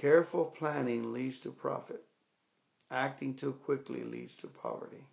Careful 0.00 0.46
planning 0.46 1.12
leads 1.12 1.38
to 1.40 1.52
profit. 1.52 2.02
Acting 2.90 3.34
too 3.34 3.52
quickly 3.64 4.02
leads 4.02 4.34
to 4.36 4.48
poverty. 4.48 5.04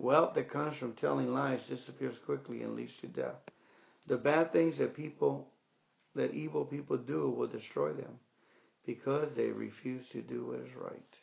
Wealth 0.00 0.34
that 0.34 0.50
comes 0.50 0.76
from 0.76 0.94
telling 0.94 1.32
lies 1.32 1.68
disappears 1.68 2.16
quickly 2.24 2.62
and 2.62 2.74
leads 2.74 2.96
to 2.96 3.06
death. 3.06 3.40
The 4.06 4.16
bad 4.16 4.52
things 4.52 4.78
that 4.78 4.96
people, 4.96 5.48
that 6.16 6.34
evil 6.34 6.64
people 6.64 6.96
do 6.96 7.30
will 7.30 7.46
destroy 7.46 7.92
them 7.92 8.18
because 8.86 9.28
they 9.36 9.48
refuse 9.48 10.08
to 10.08 10.22
do 10.22 10.46
what 10.46 10.60
is 10.60 10.74
right. 10.74 11.18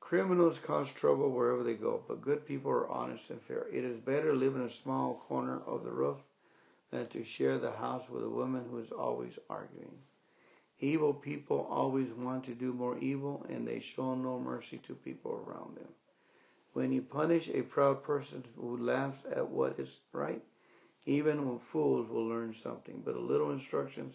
Criminals 0.00 0.58
cause 0.58 0.88
trouble 0.90 1.30
wherever 1.30 1.62
they 1.62 1.74
go, 1.74 2.02
but 2.06 2.22
good 2.22 2.46
people 2.46 2.70
are 2.70 2.88
honest 2.88 3.30
and 3.30 3.40
fair. 3.42 3.66
It 3.72 3.84
is 3.84 3.98
better 3.98 4.32
to 4.32 4.38
live 4.38 4.56
in 4.56 4.62
a 4.62 4.72
small 4.82 5.24
corner 5.28 5.60
of 5.66 5.84
the 5.84 5.90
roof 5.90 6.18
than 6.90 7.06
to 7.08 7.24
share 7.24 7.58
the 7.58 7.70
house 7.70 8.08
with 8.10 8.22
a 8.22 8.28
woman 8.28 8.64
who 8.70 8.78
is 8.78 8.90
always 8.90 9.38
arguing. 9.48 9.98
Evil 10.80 11.14
people 11.14 11.66
always 11.70 12.08
want 12.12 12.44
to 12.44 12.54
do 12.54 12.72
more 12.72 12.98
evil, 12.98 13.46
and 13.48 13.66
they 13.66 13.80
show 13.80 14.14
no 14.14 14.38
mercy 14.38 14.78
to 14.86 14.94
people 14.94 15.32
around 15.32 15.76
them. 15.76 15.88
When 16.72 16.92
you 16.92 17.02
punish 17.02 17.48
a 17.48 17.62
proud 17.62 18.02
person 18.02 18.44
who 18.56 18.76
laughs 18.78 19.18
at 19.30 19.48
what 19.48 19.78
is 19.78 20.00
right, 20.12 20.42
even 21.06 21.60
fools 21.70 22.08
will 22.08 22.26
learn 22.26 22.54
something, 22.62 23.02
but 23.04 23.14
a 23.14 23.20
little 23.20 23.50
instructions 23.50 24.14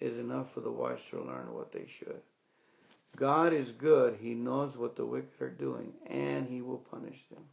is 0.00 0.18
enough 0.18 0.52
for 0.52 0.60
the 0.60 0.70
wise 0.70 0.98
to 1.10 1.22
learn 1.22 1.52
what 1.52 1.72
they 1.72 1.86
should. 1.98 2.22
God 3.16 3.52
is 3.52 3.72
good. 3.72 4.16
He 4.20 4.34
knows 4.34 4.76
what 4.76 4.96
the 4.96 5.04
wicked 5.04 5.40
are 5.40 5.50
doing, 5.50 5.92
and 6.06 6.48
he 6.48 6.62
will 6.62 6.78
punish 6.78 7.18
them. 7.30 7.44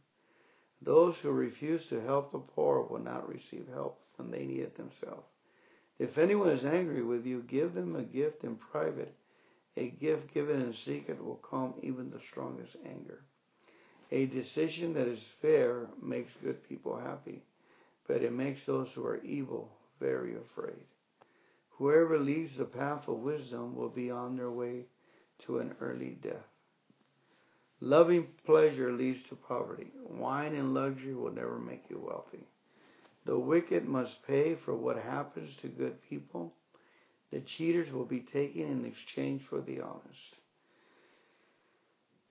Those 0.80 1.16
who 1.16 1.30
refuse 1.30 1.86
to 1.86 2.00
help 2.00 2.30
the 2.30 2.38
poor 2.38 2.82
will 2.82 3.00
not 3.00 3.28
receive 3.28 3.66
help 3.72 4.00
when 4.16 4.30
they 4.30 4.46
need 4.46 4.60
it 4.60 4.76
themselves. 4.76 5.26
If 5.98 6.16
anyone 6.16 6.50
is 6.50 6.64
angry 6.64 7.02
with 7.02 7.26
you, 7.26 7.42
give 7.42 7.74
them 7.74 7.96
a 7.96 8.02
gift 8.02 8.44
in 8.44 8.56
private. 8.56 9.14
A 9.76 9.88
gift 9.88 10.32
given 10.32 10.60
in 10.60 10.72
secret 10.72 11.22
will 11.22 11.36
calm 11.36 11.74
even 11.82 12.10
the 12.10 12.20
strongest 12.20 12.76
anger. 12.86 13.20
A 14.10 14.26
decision 14.26 14.94
that 14.94 15.08
is 15.08 15.22
fair 15.42 15.88
makes 16.00 16.32
good 16.42 16.66
people 16.68 16.96
happy, 16.96 17.42
but 18.06 18.22
it 18.22 18.32
makes 18.32 18.64
those 18.64 18.90
who 18.92 19.04
are 19.04 19.22
evil 19.22 19.70
very 20.00 20.36
afraid. 20.36 20.84
Whoever 21.78 22.18
leaves 22.18 22.56
the 22.56 22.64
path 22.64 23.06
of 23.06 23.18
wisdom 23.18 23.76
will 23.76 23.88
be 23.88 24.10
on 24.10 24.36
their 24.36 24.50
way 24.50 24.86
to 25.40 25.60
an 25.60 25.76
early 25.80 26.18
death. 26.20 26.48
Loving 27.80 28.26
pleasure 28.44 28.92
leads 28.92 29.22
to 29.28 29.36
poverty. 29.36 29.92
Wine 30.02 30.56
and 30.56 30.74
luxury 30.74 31.14
will 31.14 31.30
never 31.30 31.56
make 31.56 31.84
you 31.88 32.00
wealthy. 32.00 32.48
The 33.26 33.38
wicked 33.38 33.86
must 33.86 34.26
pay 34.26 34.56
for 34.56 34.74
what 34.74 34.96
happens 34.96 35.54
to 35.58 35.68
good 35.68 36.02
people. 36.10 36.52
The 37.30 37.40
cheaters 37.40 37.92
will 37.92 38.06
be 38.06 38.20
taken 38.20 38.62
in 38.62 38.84
exchange 38.84 39.42
for 39.42 39.60
the 39.60 39.80
honest. 39.80 40.36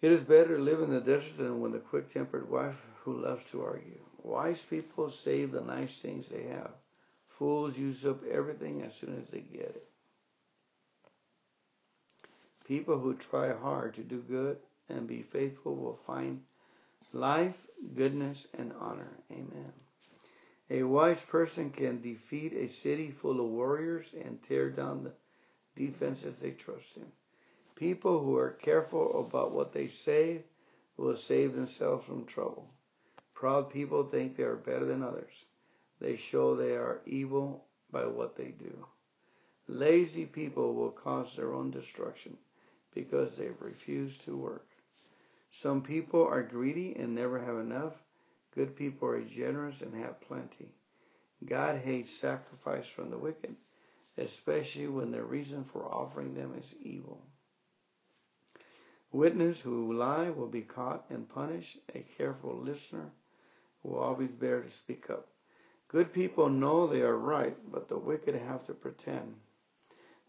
It 0.01 0.11
is 0.11 0.23
better 0.23 0.57
to 0.57 0.61
live 0.61 0.81
in 0.81 0.89
the 0.89 0.99
desert 0.99 1.37
than 1.37 1.61
with 1.61 1.73
a 1.73 1.79
quick 1.79 2.13
tempered 2.13 2.49
wife 2.49 2.75
who 3.03 3.21
loves 3.21 3.43
to 3.51 3.63
argue. 3.63 4.03
Wise 4.23 4.61
people 4.69 5.09
save 5.09 5.53
the 5.53 5.61
nice 5.61 5.97
things 5.99 6.27
they 6.27 6.43
have. 6.43 6.71
Fools 7.37 7.77
use 7.77 8.05
up 8.05 8.23
everything 8.25 8.81
as 8.81 8.95
soon 8.95 9.21
as 9.21 9.29
they 9.29 9.41
get 9.41 9.61
it. 9.61 9.87
People 12.67 12.99
who 12.99 13.13
try 13.13 13.53
hard 13.53 13.93
to 13.95 14.01
do 14.01 14.21
good 14.21 14.57
and 14.89 15.07
be 15.07 15.21
faithful 15.21 15.75
will 15.75 15.99
find 16.07 16.41
life, 17.13 17.55
goodness, 17.95 18.47
and 18.57 18.73
honor. 18.79 19.11
Amen. 19.31 19.71
A 20.69 20.83
wise 20.83 21.21
person 21.21 21.69
can 21.69 22.01
defeat 22.01 22.53
a 22.53 22.67
city 22.67 23.11
full 23.11 23.39
of 23.39 23.51
warriors 23.51 24.13
and 24.21 24.43
tear 24.43 24.69
down 24.69 25.03
the 25.03 25.13
defenses 25.75 26.35
they 26.41 26.51
trust 26.51 26.97
in. 26.97 27.05
People 27.75 28.19
who 28.19 28.35
are 28.35 28.51
careful 28.51 29.25
about 29.25 29.51
what 29.51 29.71
they 29.71 29.87
say 29.87 30.43
will 30.97 31.15
save 31.15 31.53
themselves 31.53 32.05
from 32.05 32.25
trouble. 32.25 32.67
Proud 33.33 33.69
people 33.69 34.03
think 34.03 34.35
they 34.35 34.43
are 34.43 34.55
better 34.55 34.85
than 34.85 35.03
others. 35.03 35.45
They 35.99 36.17
show 36.17 36.55
they 36.55 36.75
are 36.75 37.01
evil 37.05 37.65
by 37.91 38.05
what 38.05 38.35
they 38.35 38.49
do. 38.51 38.85
Lazy 39.67 40.25
people 40.25 40.73
will 40.73 40.91
cause 40.91 41.35
their 41.35 41.53
own 41.53 41.71
destruction 41.71 42.37
because 42.93 43.35
they 43.37 43.49
refuse 43.59 44.17
to 44.19 44.37
work. 44.37 44.67
Some 45.61 45.81
people 45.81 46.25
are 46.25 46.43
greedy 46.43 46.95
and 46.95 47.15
never 47.15 47.39
have 47.39 47.57
enough. 47.57 47.93
Good 48.53 48.75
people 48.75 49.09
are 49.09 49.21
generous 49.21 49.81
and 49.81 49.93
have 49.95 50.21
plenty. 50.21 50.69
God 51.45 51.79
hates 51.79 52.19
sacrifice 52.19 52.87
from 52.87 53.11
the 53.11 53.17
wicked, 53.17 53.55
especially 54.17 54.87
when 54.87 55.11
the 55.11 55.23
reason 55.23 55.65
for 55.71 55.85
offering 55.85 56.33
them 56.33 56.53
is 56.57 56.73
evil. 56.81 57.21
Witnesses 59.11 59.61
who 59.61 59.93
lie 59.93 60.29
will 60.29 60.47
be 60.47 60.61
caught 60.61 61.05
and 61.09 61.29
punished. 61.29 61.77
A 61.93 62.05
careful 62.17 62.57
listener 62.57 63.11
will 63.83 63.99
always 63.99 64.31
bear 64.31 64.61
to 64.61 64.71
speak 64.71 65.09
up. 65.09 65.27
Good 65.89 66.11
people 66.13 66.49
know 66.49 66.85
they 66.85 67.01
are 67.01 67.17
right, 67.17 67.55
but 67.71 67.87
the 67.87 67.97
wicked 67.97 68.35
have 68.35 68.65
to 68.67 68.73
pretend. 68.73 69.35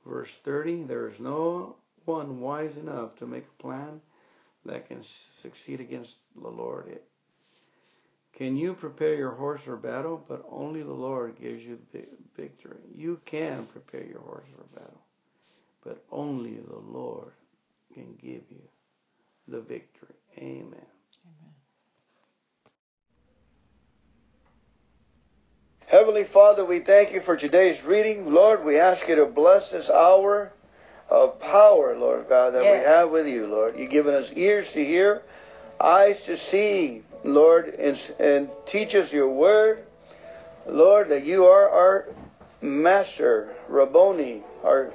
Verse 0.06 0.30
30 0.44 0.84
There 0.84 1.09
is 1.09 1.18
no 1.18 1.76
one 2.04 2.40
wise 2.40 2.76
enough 2.76 3.16
to 3.16 3.26
make 3.26 3.44
a 3.44 3.62
plan 3.62 4.00
that 4.64 4.88
can 4.88 5.02
succeed 5.42 5.80
against 5.80 6.14
the 6.40 6.48
Lord. 6.48 7.00
Can 8.34 8.56
you 8.56 8.74
prepare 8.74 9.14
your 9.14 9.32
horse 9.32 9.62
for 9.62 9.76
battle? 9.76 10.24
But 10.28 10.44
only 10.50 10.82
the 10.82 10.92
Lord 10.92 11.40
gives 11.40 11.64
you 11.64 11.78
the 11.92 12.04
victory. 12.36 12.78
You 12.94 13.20
can 13.24 13.66
prepare 13.66 14.04
your 14.04 14.20
horse 14.20 14.46
for 14.56 14.78
battle, 14.78 15.00
but 15.84 16.04
only 16.12 16.59
the 16.59 16.78
Lord 16.78 17.32
can 17.92 18.14
give 18.22 18.42
you 18.48 18.62
the 19.48 19.61
victory. 19.61 20.14
Amen. 20.38 20.68
Amen. 20.72 20.97
Heavenly 25.89 26.24
Father, 26.34 26.66
we 26.66 26.80
thank 26.80 27.14
you 27.14 27.20
for 27.22 27.34
today's 27.34 27.82
reading. 27.82 28.26
Lord, 28.26 28.62
we 28.62 28.78
ask 28.78 29.09
you 29.09 29.14
to 29.14 29.24
bless 29.24 29.70
this 29.70 29.89
hour 29.89 30.53
of 31.09 31.41
power, 31.41 31.97
Lord 31.97 32.26
God, 32.28 32.51
that 32.51 32.62
yes. 32.62 32.78
we 32.78 32.84
have 32.84 33.11
with 33.11 33.26
you, 33.26 33.47
Lord. 33.47 33.74
You've 33.78 33.91
given 33.91 34.12
us 34.12 34.30
ears 34.36 34.70
to 34.74 34.84
hear, 34.84 35.22
eyes 35.80 36.22
to 36.26 36.36
see, 36.36 37.05
Lord, 37.24 37.68
and, 37.68 37.97
and 38.20 38.51
teach 38.66 38.95
us 38.95 39.14
your 39.14 39.32
word. 39.32 39.86
Lord, 40.66 41.09
that 41.09 41.24
you 41.24 41.45
are 41.45 41.70
our 41.70 42.09
master, 42.61 43.57
Rabboni, 43.70 44.43
our, 44.62 44.93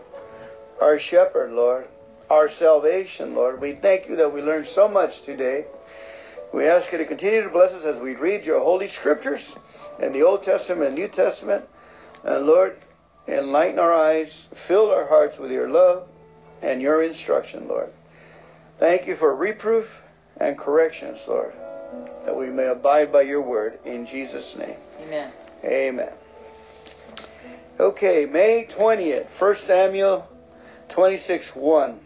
our 0.80 1.00
shepherd, 1.00 1.54
Lord, 1.54 1.88
our 2.30 2.48
salvation, 2.48 3.34
Lord. 3.34 3.60
We 3.60 3.80
thank 3.82 4.08
you 4.08 4.16
that 4.18 4.32
we 4.32 4.41
learned 4.41 4.68
so 4.68 4.88
much 4.88 5.24
today. 5.26 5.66
We 6.54 6.68
ask 6.68 6.91
you 6.91 7.00
to 7.00 7.08
continue 7.08 7.41
to 7.41 7.50
bless 7.50 7.72
us 7.72 7.84
as 7.84 8.00
we 8.00 8.16
read 8.16 8.46
your 8.46 8.60
holy 8.60 8.89
scriptures 8.89 9.56
in 10.00 10.14
the 10.14 10.24
Old 10.24 10.44
Testament 10.44 10.88
and 10.88 10.96
New 10.96 11.08
Testament. 11.08 11.66
And 12.24 12.46
Lord, 12.46 12.78
Enlighten 13.28 13.80
our 13.80 13.94
eyes, 13.94 14.48
fill 14.68 14.91
our 14.91 15.08
hearts 15.08 15.38
with 15.39 15.50
your 15.50 15.70
love 15.70 16.08
and 16.62 16.82
your 16.82 17.04
instruction, 17.04 17.68
Lord. 17.68 17.89
Thank 18.80 19.08
you 19.08 19.16
for 19.16 19.34
reproof 19.34 19.86
and 20.38 20.58
corrections, 20.58 21.24
Lord, 21.28 21.54
that 22.26 22.36
we 22.36 22.50
may 22.50 22.68
abide 22.68 23.14
by 23.14 23.22
your 23.22 23.41
word 23.41 23.80
in 23.86 24.06
Jesus' 24.06 24.56
name. 24.58 24.76
Amen. 25.00 25.32
Amen. 25.64 26.12
Okay, 27.80 28.26
May 28.26 28.68
20th, 28.78 29.28
1 29.39 29.56
Samuel 29.66 30.28
26 30.94 31.52
1. 31.56 32.00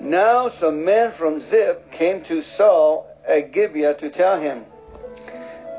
Now 0.00 0.48
some 0.48 0.84
men 0.84 1.12
from 1.18 1.40
Ziph 1.40 1.76
came 1.90 2.22
to 2.24 2.40
Saul 2.40 3.08
at 3.26 3.52
Gibeah 3.52 3.96
to 3.98 4.10
tell 4.10 4.40
him, 4.40 4.64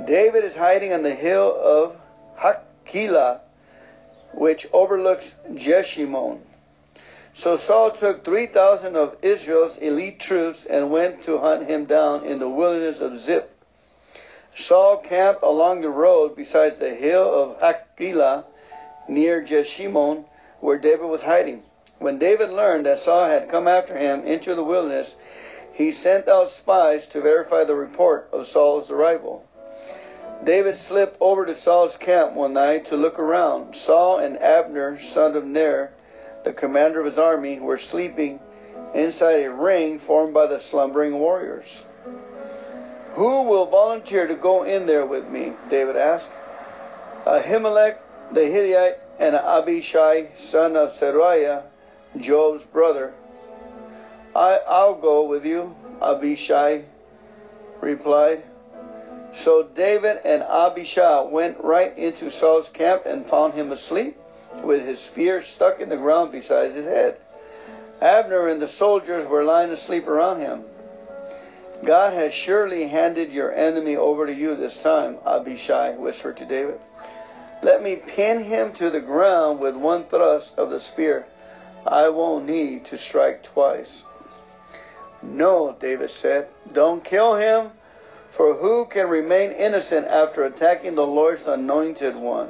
David 0.05 0.43
is 0.43 0.55
hiding 0.55 0.91
on 0.91 1.03
the 1.03 1.15
hill 1.15 1.55
of 1.55 1.95
Hakilah 2.35 3.41
which 4.33 4.65
overlooks 4.73 5.31
Jeshimon. 5.53 6.41
So 7.35 7.57
Saul 7.57 7.91
took 7.91 8.25
3,000 8.25 8.95
of 8.95 9.17
Israel's 9.21 9.77
elite 9.77 10.19
troops 10.19 10.65
and 10.69 10.91
went 10.91 11.23
to 11.23 11.37
hunt 11.37 11.67
him 11.67 11.85
down 11.85 12.25
in 12.25 12.39
the 12.39 12.49
wilderness 12.49 12.99
of 12.99 13.17
Ziph. 13.17 13.45
Saul 14.55 14.97
camped 14.97 15.41
along 15.41 15.81
the 15.81 15.89
road 15.89 16.35
beside 16.35 16.73
the 16.79 16.93
hill 16.93 17.31
of 17.31 17.59
Hakilah 17.59 18.45
near 19.07 19.43
Jeshimon 19.43 20.25
where 20.59 20.77
David 20.77 21.07
was 21.07 21.21
hiding. 21.21 21.63
When 21.99 22.19
David 22.19 22.49
learned 22.49 22.85
that 22.85 22.99
Saul 22.99 23.25
had 23.25 23.49
come 23.49 23.67
after 23.67 23.97
him 23.97 24.21
into 24.25 24.55
the 24.55 24.63
wilderness, 24.63 25.15
he 25.73 25.91
sent 25.91 26.27
out 26.27 26.49
spies 26.49 27.07
to 27.07 27.21
verify 27.21 27.63
the 27.63 27.75
report 27.75 28.29
of 28.31 28.45
Saul's 28.45 28.91
arrival. 28.91 29.43
David 30.45 30.77
slipped 30.77 31.17
over 31.21 31.45
to 31.45 31.55
Saul's 31.55 31.95
camp 31.97 32.33
one 32.33 32.53
night 32.53 32.87
to 32.87 32.97
look 32.97 33.17
around. 33.19 33.75
Saul 33.75 34.19
and 34.19 34.37
Abner, 34.41 34.99
son 34.99 35.35
of 35.35 35.45
Ner, 35.45 35.91
the 36.43 36.53
commander 36.53 36.99
of 36.99 37.05
his 37.05 37.17
army, 37.17 37.59
were 37.59 37.77
sleeping 37.77 38.39
inside 38.93 39.45
a 39.45 39.53
ring 39.53 39.99
formed 39.99 40.33
by 40.33 40.47
the 40.47 40.59
slumbering 40.59 41.17
warriors. 41.19 41.83
Who 43.15 43.43
will 43.43 43.67
volunteer 43.67 44.27
to 44.27 44.35
go 44.35 44.63
in 44.63 44.85
there 44.85 45.05
with 45.05 45.27
me? 45.27 45.53
David 45.69 45.95
asked. 45.95 46.29
Ahimelech 47.25 47.97
the 48.33 48.45
Hittite 48.45 48.97
and 49.19 49.35
Abishai, 49.35 50.33
son 50.35 50.75
of 50.75 50.93
Zeruiah, 50.97 51.65
Joab's 52.17 52.65
brother. 52.65 53.13
I, 54.35 54.59
I'll 54.67 54.99
go 54.99 55.27
with 55.27 55.45
you, 55.45 55.75
Abishai 56.01 56.85
replied. 57.81 58.43
So 59.35 59.63
David 59.63 60.19
and 60.23 60.43
Abishai 60.43 61.23
went 61.23 61.63
right 61.63 61.97
into 61.97 62.29
Saul's 62.29 62.69
camp 62.69 63.03
and 63.05 63.25
found 63.25 63.53
him 63.53 63.71
asleep 63.71 64.15
with 64.63 64.85
his 64.85 64.99
spear 64.99 65.41
stuck 65.41 65.79
in 65.79 65.89
the 65.89 65.97
ground 65.97 66.31
beside 66.31 66.71
his 66.71 66.85
head. 66.85 67.17
Abner 67.99 68.47
and 68.47 68.61
the 68.61 68.67
soldiers 68.67 69.27
were 69.27 69.43
lying 69.43 69.71
asleep 69.71 70.07
around 70.07 70.41
him. 70.41 70.63
God 71.83 72.13
has 72.13 72.33
surely 72.33 72.87
handed 72.87 73.31
your 73.31 73.51
enemy 73.51 73.95
over 73.95 74.27
to 74.27 74.33
you 74.33 74.55
this 74.55 74.77
time, 74.83 75.17
Abishai 75.25 75.95
whispered 75.97 76.37
to 76.37 76.45
David. 76.45 76.79
Let 77.63 77.81
me 77.81 77.95
pin 77.95 78.43
him 78.43 78.73
to 78.73 78.89
the 78.89 79.01
ground 79.01 79.59
with 79.59 79.75
one 79.75 80.05
thrust 80.05 80.53
of 80.57 80.69
the 80.69 80.79
spear. 80.79 81.25
I 81.85 82.09
won't 82.09 82.45
need 82.45 82.85
to 82.85 82.97
strike 82.97 83.43
twice. 83.43 84.03
No, 85.21 85.75
David 85.79 86.11
said. 86.11 86.49
Don't 86.73 87.03
kill 87.03 87.35
him 87.35 87.71
for 88.35 88.55
who 88.55 88.85
can 88.85 89.07
remain 89.07 89.51
innocent 89.51 90.07
after 90.07 90.43
attacking 90.43 90.95
the 90.95 91.05
Lord's 91.05 91.43
anointed 91.45 92.15
one? 92.15 92.49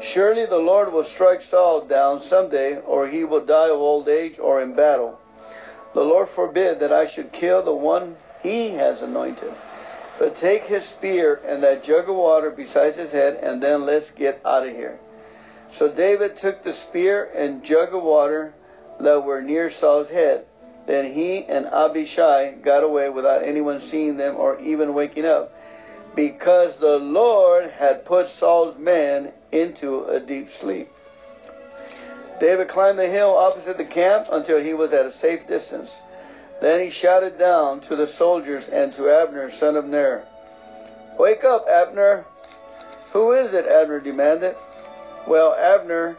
Surely 0.00 0.44
the 0.44 0.58
Lord 0.58 0.92
will 0.92 1.04
strike 1.04 1.40
Saul 1.40 1.86
down 1.86 2.20
someday, 2.20 2.78
or 2.80 3.08
he 3.08 3.24
will 3.24 3.44
die 3.44 3.70
of 3.70 3.80
old 3.80 4.08
age 4.08 4.38
or 4.38 4.60
in 4.60 4.74
battle. 4.74 5.18
The 5.94 6.04
Lord 6.04 6.28
forbid 6.28 6.80
that 6.80 6.92
I 6.92 7.06
should 7.06 7.32
kill 7.32 7.62
the 7.64 7.74
one 7.74 8.16
he 8.42 8.72
has 8.74 9.00
anointed. 9.00 9.54
But 10.18 10.36
take 10.36 10.62
his 10.62 10.84
spear 10.84 11.40
and 11.46 11.62
that 11.62 11.82
jug 11.82 12.08
of 12.08 12.16
water 12.16 12.50
beside 12.50 12.94
his 12.94 13.12
head, 13.12 13.34
and 13.42 13.62
then 13.62 13.86
let's 13.86 14.10
get 14.10 14.40
out 14.44 14.66
of 14.66 14.74
here. 14.74 14.98
So 15.72 15.92
David 15.92 16.36
took 16.36 16.62
the 16.62 16.72
spear 16.72 17.24
and 17.34 17.64
jug 17.64 17.94
of 17.94 18.02
water 18.02 18.54
that 19.00 19.24
were 19.24 19.42
near 19.42 19.70
Saul's 19.70 20.10
head. 20.10 20.46
Then 20.86 21.12
he 21.12 21.44
and 21.44 21.66
Abishai 21.66 22.54
got 22.62 22.84
away 22.84 23.10
without 23.10 23.42
anyone 23.42 23.80
seeing 23.80 24.16
them 24.16 24.36
or 24.36 24.58
even 24.60 24.94
waking 24.94 25.24
up, 25.24 25.52
because 26.14 26.78
the 26.78 26.98
Lord 26.98 27.70
had 27.70 28.04
put 28.04 28.28
Saul's 28.28 28.78
men 28.78 29.32
into 29.50 30.04
a 30.04 30.20
deep 30.20 30.50
sleep. 30.50 30.88
David 32.38 32.68
climbed 32.68 32.98
the 32.98 33.08
hill 33.08 33.36
opposite 33.36 33.78
the 33.78 33.84
camp 33.84 34.26
until 34.30 34.62
he 34.62 34.74
was 34.74 34.92
at 34.92 35.06
a 35.06 35.10
safe 35.10 35.46
distance. 35.46 36.00
Then 36.60 36.80
he 36.80 36.90
shouted 36.90 37.38
down 37.38 37.80
to 37.82 37.96
the 37.96 38.06
soldiers 38.06 38.68
and 38.68 38.92
to 38.94 39.10
Abner, 39.10 39.50
son 39.50 39.76
of 39.76 39.84
Ner, 39.84 40.24
Wake 41.18 41.44
up, 41.44 41.66
Abner! 41.66 42.26
Who 43.12 43.32
is 43.32 43.54
it? 43.54 43.66
Abner 43.66 44.00
demanded. 44.00 44.54
Well, 45.26 45.54
Abner, 45.54 46.18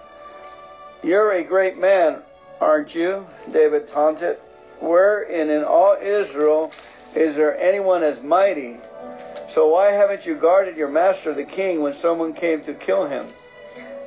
you're 1.04 1.32
a 1.32 1.44
great 1.44 1.78
man, 1.78 2.24
aren't 2.60 2.96
you? 2.96 3.26
David 3.52 3.88
taunted. 3.88 4.40
Where 4.80 5.24
in, 5.24 5.50
in 5.50 5.64
all 5.64 5.98
Israel 6.02 6.72
is 7.16 7.36
there 7.36 7.58
anyone 7.58 8.04
as 8.04 8.22
mighty? 8.22 8.78
So 9.50 9.70
why 9.70 9.92
haven't 9.92 10.26
you 10.26 10.36
guarded 10.36 10.76
your 10.76 10.90
master 10.90 11.34
the 11.34 11.46
king 11.46 11.82
when 11.82 11.94
someone 11.94 12.34
came 12.34 12.64
to 12.64 12.74
kill 12.74 13.08
him? 13.08 13.28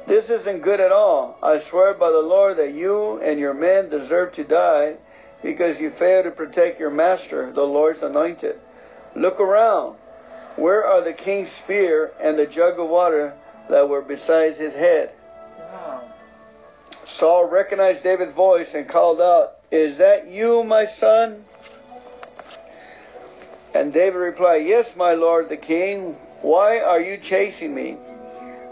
This 0.07 0.29
isn't 0.29 0.63
good 0.63 0.81
at 0.81 0.93
all. 0.93 1.39
I 1.43 1.61
swear 1.61 1.95
by 1.95 2.11
the 2.11 2.19
Lord 2.19 2.57
that 2.59 2.73
you 2.73 3.21
and 3.23 3.39
your 3.39 3.55
men 3.55 3.89
deserve 3.89 4.33
to 4.35 4.45
die 4.45 4.97
because 5.43 5.81
you 5.81 5.91
failed 5.99 6.25
to 6.25 6.31
protect 6.31 6.79
your 6.79 6.91
master, 6.91 7.53
the 7.53 7.63
Lord's 7.63 8.03
anointed. 8.03 8.57
Look 9.17 9.41
around. 9.41 9.97
Where 10.57 10.85
are 10.85 11.03
the 11.03 11.15
king's 11.15 11.51
spear 11.51 12.13
and 12.21 12.39
the 12.39 12.47
jug 12.47 12.79
of 12.79 12.91
water 12.91 13.35
that 13.69 13.89
were 13.89 14.03
beside 14.03 14.55
his 14.55 14.75
head? 14.75 15.15
Saul 17.07 17.49
recognized 17.49 18.03
David's 18.03 18.35
voice 18.35 18.75
and 18.75 18.89
called 18.89 19.21
out, 19.21 19.60
Is 19.71 19.99
that 19.99 20.27
you, 20.27 20.65
my 20.65 20.85
son? 20.85 21.45
And 23.73 23.93
David 23.93 24.19
replied, 24.19 24.67
Yes, 24.67 24.93
my 24.97 25.13
lord 25.13 25.49
the 25.49 25.57
king. 25.57 26.17
Why 26.43 26.81
are 26.81 27.01
you 27.01 27.19
chasing 27.23 27.75
me? 27.75 27.93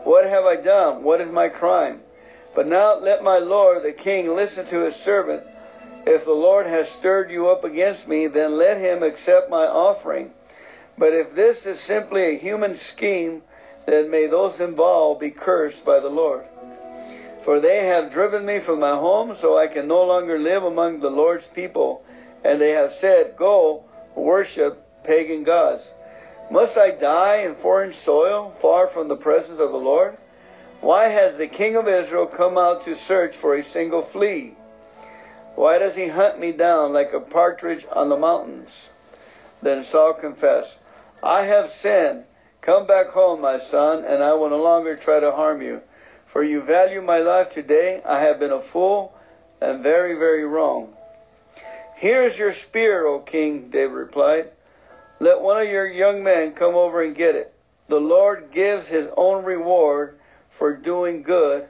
What 0.05 0.25
have 0.25 0.45
I 0.45 0.57
done? 0.57 1.05
What 1.05 1.21
is 1.21 1.31
my 1.31 1.49
crime? 1.49 2.01
But 2.55 2.67
now 2.67 2.97
let 2.97 3.23
my 3.23 3.39
lord 3.39 3.83
the 3.85 3.93
king 3.93 4.29
listen 4.29 4.67
to 4.67 4.81
his 4.81 4.97
servant. 4.97 5.45
If 6.07 6.25
the 6.25 6.33
Lord 6.33 6.67
has 6.67 6.89
stirred 6.89 7.31
you 7.31 7.49
up 7.49 7.65
against 7.65 8.09
me, 8.09 8.29
then 8.29 8.57
let 8.57 8.79
him 8.79 9.03
accept 9.03 9.51
my 9.51 9.67
offering. 9.67 10.33
But 10.97 11.13
if 11.13 11.35
this 11.35 11.67
is 11.67 11.79
simply 11.81 12.23
a 12.23 12.39
human 12.39 12.77
scheme, 12.77 13.43
then 13.87 14.11
may 14.11 14.27
those 14.27 14.59
involved 14.59 15.21
be 15.21 15.31
cursed 15.31 15.85
by 15.85 16.01
the 16.01 16.09
Lord. 16.09 16.47
For 17.45 17.61
they 17.61 17.87
have 17.87 18.11
driven 18.11 18.45
me 18.45 18.61
from 18.61 18.81
my 18.81 18.97
home, 18.97 19.35
so 19.35 19.57
I 19.57 19.69
can 19.69 19.87
no 19.87 20.05
longer 20.05 20.39
live 20.39 20.65
among 20.65 21.01
the 21.01 21.11
Lord's 21.11 21.47
people. 21.55 22.03
And 22.45 22.61
they 22.61 22.71
have 22.71 22.93
said, 22.93 23.37
Go, 23.37 23.85
worship 24.17 24.83
pagan 25.05 25.45
gods. 25.45 25.93
Must 26.51 26.77
I 26.77 26.93
die 26.93 27.43
in 27.43 27.55
foreign 27.57 27.93
soil, 27.93 28.55
far 28.61 28.89
from 28.89 29.09
the 29.09 29.17
presence 29.17 29.61
of 29.61 29.71
the 29.71 29.79
Lord? 29.79 30.17
Why 30.81 31.09
has 31.09 31.37
the 31.37 31.49
king 31.49 31.77
of 31.77 31.89
Israel 31.89 32.27
come 32.27 32.57
out 32.57 32.85
to 32.85 32.95
search 32.95 33.37
for 33.37 33.57
a 33.57 33.65
single 33.65 34.03
flea? 34.13 34.55
Why 35.57 35.79
does 35.79 35.97
he 35.97 36.09
hunt 36.09 36.39
me 36.39 36.53
down 36.53 36.93
like 36.93 37.13
a 37.13 37.21
partridge 37.21 37.85
on 37.91 38.09
the 38.09 38.17
mountains? 38.17 38.91
Then 39.61 39.83
Saul 39.83 40.15
confessed, 40.15 40.79
I 41.23 41.45
have 41.47 41.71
sinned. 41.71 42.25
Come 42.61 42.87
back 42.87 43.09
home, 43.09 43.41
my 43.41 43.59
son, 43.59 44.05
and 44.05 44.23
I 44.23 44.35
will 44.35 44.51
no 44.51 44.63
longer 44.63 44.97
try 44.97 45.21
to 45.21 45.33
harm 45.33 45.63
you. 45.63 45.81
For 46.33 46.43
you 46.43 46.63
value 46.63 47.01
my 47.01 47.19
life 47.19 47.51
today. 47.51 48.03
I 48.05 48.21
have 48.21 48.39
been 48.39 48.53
a 48.53 48.63
fool 48.73 49.15
and 49.61 49.83
very, 49.83 50.15
very 50.15 50.45
wrong. 50.45 50.95
Here 51.97 52.25
is 52.25 52.39
your 52.39 52.55
spear, 52.55 53.07
O 53.07 53.21
king, 53.21 53.71
David 53.71 53.93
replied. 53.93 54.51
Let 55.21 55.41
one 55.41 55.61
of 55.61 55.69
your 55.69 55.89
young 55.89 56.23
men 56.23 56.53
come 56.53 56.75
over 56.75 57.03
and 57.03 57.17
get 57.17 57.35
it. 57.35 57.53
The 57.89 58.01
Lord 58.01 58.51
gives 58.53 58.87
his 58.87 59.09
own 59.17 59.45
reward 59.45 60.19
for 60.59 60.77
doing 60.77 61.23
good 61.23 61.69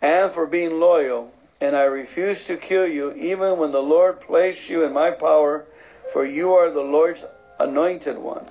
and 0.00 0.32
for 0.32 0.46
being 0.46 0.72
loyal, 0.72 1.32
and 1.60 1.76
I 1.76 1.84
refuse 1.84 2.44
to 2.46 2.56
kill 2.56 2.88
you 2.88 3.12
even 3.12 3.58
when 3.58 3.70
the 3.70 3.82
Lord 3.82 4.20
placed 4.20 4.68
you 4.68 4.84
in 4.84 4.92
my 4.92 5.12
power, 5.12 5.66
for 6.12 6.26
you 6.26 6.54
are 6.54 6.72
the 6.72 6.80
Lord's 6.80 7.24
anointed 7.60 8.18
one. 8.18 8.48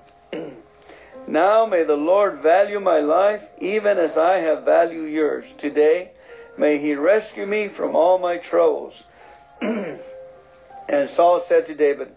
Now 1.31 1.65
may 1.65 1.83
the 1.83 1.95
Lord 1.95 2.41
value 2.41 2.79
my 2.79 2.99
life 2.99 3.41
even 3.59 3.97
as 3.97 4.17
I 4.17 4.37
have 4.39 4.65
valued 4.65 5.11
yours. 5.11 5.53
Today 5.57 6.11
may 6.57 6.77
he 6.77 6.95
rescue 6.95 7.45
me 7.45 7.69
from 7.69 7.95
all 7.95 8.17
my 8.17 8.37
troubles. 8.37 9.03
and 9.61 11.09
Saul 11.09 11.43
said 11.47 11.65
to 11.67 11.75
David, 11.75 12.09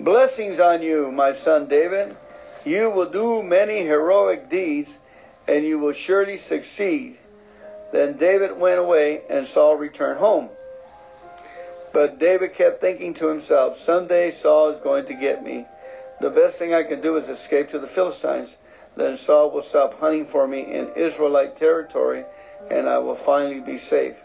Blessings 0.00 0.58
on 0.58 0.80
you, 0.82 1.12
my 1.12 1.32
son 1.34 1.68
David. 1.68 2.16
You 2.64 2.90
will 2.90 3.10
do 3.10 3.42
many 3.42 3.84
heroic 3.84 4.48
deeds, 4.50 4.96
and 5.46 5.64
you 5.64 5.78
will 5.78 5.92
surely 5.92 6.38
succeed. 6.38 7.18
Then 7.92 8.18
David 8.18 8.58
went 8.58 8.78
away, 8.78 9.22
and 9.28 9.46
Saul 9.46 9.76
returned 9.76 10.18
home. 10.18 10.48
But 11.92 12.18
David 12.18 12.54
kept 12.54 12.80
thinking 12.80 13.14
to 13.14 13.26
himself, 13.28 13.76
Someday 13.78 14.30
Saul 14.30 14.70
is 14.70 14.80
going 14.80 15.06
to 15.06 15.14
get 15.14 15.42
me. 15.42 15.66
The 16.20 16.30
best 16.30 16.58
thing 16.58 16.74
I 16.74 16.84
can 16.84 17.00
do 17.00 17.16
is 17.16 17.28
escape 17.28 17.70
to 17.70 17.78
the 17.78 17.88
Philistines. 17.88 18.56
Then 18.96 19.16
Saul 19.16 19.50
will 19.50 19.62
stop 19.62 19.94
hunting 19.94 20.26
for 20.26 20.46
me 20.46 20.60
in 20.60 20.92
Israelite 20.94 21.56
territory, 21.56 22.24
and 22.70 22.88
I 22.88 22.98
will 22.98 23.16
finally 23.24 23.60
be 23.60 23.78
safe. 23.78 24.16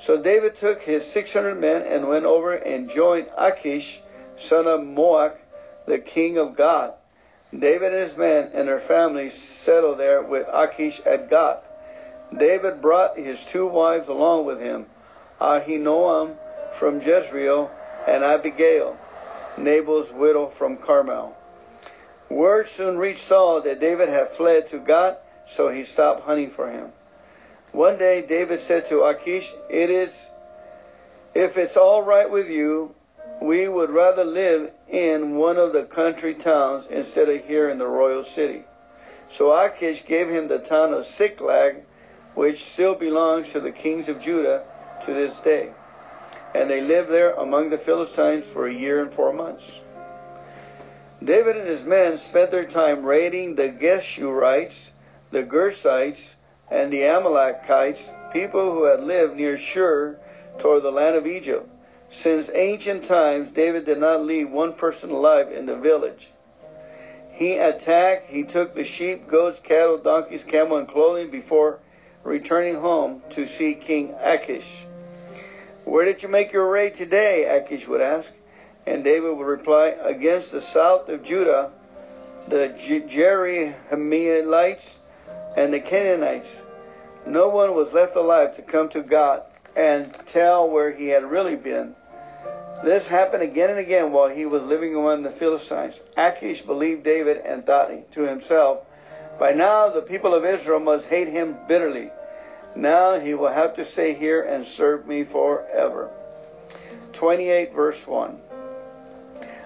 So 0.00 0.20
David 0.20 0.56
took 0.56 0.80
his 0.80 1.06
600 1.12 1.54
men 1.54 1.82
and 1.82 2.08
went 2.08 2.24
over 2.24 2.52
and 2.52 2.90
joined 2.90 3.28
Achish 3.36 4.02
son 4.36 4.66
of 4.66 4.80
Maoch, 4.80 5.36
the 5.86 5.98
king 5.98 6.38
of 6.38 6.56
Gath. 6.56 6.94
David 7.56 7.92
and 7.92 8.02
his 8.02 8.16
men 8.16 8.50
and 8.52 8.66
their 8.66 8.80
families 8.80 9.34
settled 9.64 9.98
there 9.98 10.22
with 10.22 10.46
Achish 10.52 11.00
at 11.06 11.30
Gath. 11.30 11.62
David 12.36 12.82
brought 12.82 13.16
his 13.16 13.38
two 13.52 13.68
wives 13.68 14.08
along 14.08 14.46
with 14.46 14.58
him, 14.58 14.86
Ahinoam 15.40 16.34
from 16.78 17.00
Jezreel 17.00 17.70
and 18.08 18.24
Abigail, 18.24 18.98
Nabal's 19.58 20.10
widow 20.12 20.52
from 20.58 20.76
Carmel. 20.76 21.36
Word 22.30 22.68
soon 22.68 22.98
reached 22.98 23.28
Saul 23.28 23.62
that 23.62 23.80
David 23.80 24.08
had 24.08 24.30
fled 24.36 24.68
to 24.68 24.78
Gath, 24.78 25.18
so 25.46 25.68
he 25.68 25.84
stopped 25.84 26.22
hunting 26.22 26.50
for 26.50 26.70
him. 26.70 26.92
One 27.72 27.98
day 27.98 28.22
David 28.26 28.60
said 28.60 28.86
to 28.86 29.02
Achish, 29.02 29.52
It 29.68 29.90
is 29.90 30.30
if 31.34 31.56
it's 31.56 31.76
all 31.76 32.02
right 32.02 32.30
with 32.30 32.48
you, 32.48 32.94
we 33.42 33.68
would 33.68 33.90
rather 33.90 34.24
live 34.24 34.70
in 34.88 35.34
one 35.34 35.58
of 35.58 35.72
the 35.72 35.84
country 35.84 36.34
towns 36.34 36.86
instead 36.88 37.28
of 37.28 37.44
here 37.44 37.68
in 37.68 37.78
the 37.78 37.88
royal 37.88 38.22
city. 38.22 38.64
So 39.30 39.52
Achish 39.52 40.04
gave 40.06 40.28
him 40.28 40.46
the 40.46 40.60
town 40.60 40.94
of 40.94 41.06
Ziklag, 41.06 41.82
which 42.34 42.62
still 42.72 42.94
belongs 42.94 43.52
to 43.52 43.60
the 43.60 43.72
kings 43.72 44.08
of 44.08 44.20
Judah 44.20 44.64
to 45.04 45.12
this 45.12 45.40
day. 45.40 45.72
And 46.54 46.70
they 46.70 46.80
lived 46.80 47.10
there 47.10 47.32
among 47.32 47.70
the 47.70 47.78
Philistines 47.78 48.44
for 48.52 48.66
a 48.66 48.74
year 48.74 49.02
and 49.02 49.12
four 49.12 49.32
months. 49.32 49.80
David 51.22 51.56
and 51.56 51.68
his 51.68 51.84
men 51.84 52.18
spent 52.18 52.50
their 52.50 52.66
time 52.66 53.04
raiding 53.04 53.54
the 53.54 53.68
Geshurites, 53.68 54.90
the 55.30 55.42
Girzites, 55.42 56.34
and 56.70 56.92
the 56.92 57.04
Amalekites, 57.04 58.10
people 58.32 58.72
who 58.72 58.84
had 58.84 59.00
lived 59.00 59.36
near 59.36 59.58
Shur 59.58 60.18
toward 60.60 60.82
the 60.82 60.90
land 60.90 61.16
of 61.16 61.26
Egypt. 61.26 61.68
Since 62.10 62.50
ancient 62.54 63.06
times, 63.06 63.52
David 63.52 63.84
did 63.86 63.98
not 63.98 64.22
leave 64.22 64.50
one 64.50 64.74
person 64.74 65.10
alive 65.10 65.50
in 65.50 65.66
the 65.66 65.76
village. 65.76 66.30
He 67.30 67.54
attacked, 67.54 68.28
he 68.28 68.44
took 68.44 68.74
the 68.74 68.84
sheep, 68.84 69.26
goats, 69.26 69.58
cattle, 69.64 69.98
donkeys, 69.98 70.44
camel, 70.44 70.76
and 70.76 70.86
clothing 70.86 71.30
before 71.30 71.80
returning 72.22 72.76
home 72.76 73.22
to 73.30 73.46
see 73.46 73.74
King 73.74 74.14
Achish. 74.20 74.86
Where 75.84 76.04
did 76.04 76.22
you 76.22 76.28
make 76.28 76.52
your 76.52 76.70
raid 76.70 76.94
today? 76.94 77.44
Achish 77.44 77.86
would 77.86 78.00
ask. 78.00 78.30
And 78.86 79.04
David 79.04 79.36
would 79.36 79.46
reply, 79.46 79.94
Against 80.02 80.52
the 80.52 80.60
south 80.60 81.08
of 81.08 81.22
Judah, 81.22 81.72
the 82.48 82.74
Jerahmeelites 82.78 84.96
and 85.56 85.72
the 85.72 85.80
Canaanites. 85.80 86.62
No 87.26 87.48
one 87.48 87.74
was 87.74 87.92
left 87.92 88.16
alive 88.16 88.54
to 88.56 88.62
come 88.62 88.88
to 88.90 89.02
God 89.02 89.42
and 89.76 90.16
tell 90.32 90.70
where 90.70 90.92
he 90.92 91.08
had 91.08 91.24
really 91.24 91.56
been. 91.56 91.94
This 92.84 93.06
happened 93.06 93.42
again 93.42 93.70
and 93.70 93.78
again 93.78 94.12
while 94.12 94.28
he 94.28 94.44
was 94.44 94.62
living 94.62 94.94
among 94.94 95.22
the 95.22 95.32
Philistines. 95.32 96.00
Achish 96.16 96.60
believed 96.62 97.02
David 97.02 97.38
and 97.38 97.64
thought 97.64 97.90
to 98.12 98.28
himself, 98.28 98.80
By 99.38 99.52
now 99.52 99.88
the 99.88 100.02
people 100.02 100.34
of 100.34 100.44
Israel 100.44 100.80
must 100.80 101.06
hate 101.06 101.28
him 101.28 101.56
bitterly. 101.66 102.10
Now 102.76 103.20
he 103.20 103.34
will 103.34 103.52
have 103.52 103.74
to 103.76 103.84
stay 103.84 104.14
here 104.14 104.42
and 104.42 104.66
serve 104.66 105.06
me 105.06 105.24
forever. 105.24 106.10
28 107.18 107.72
verse 107.72 108.02
1. 108.06 108.40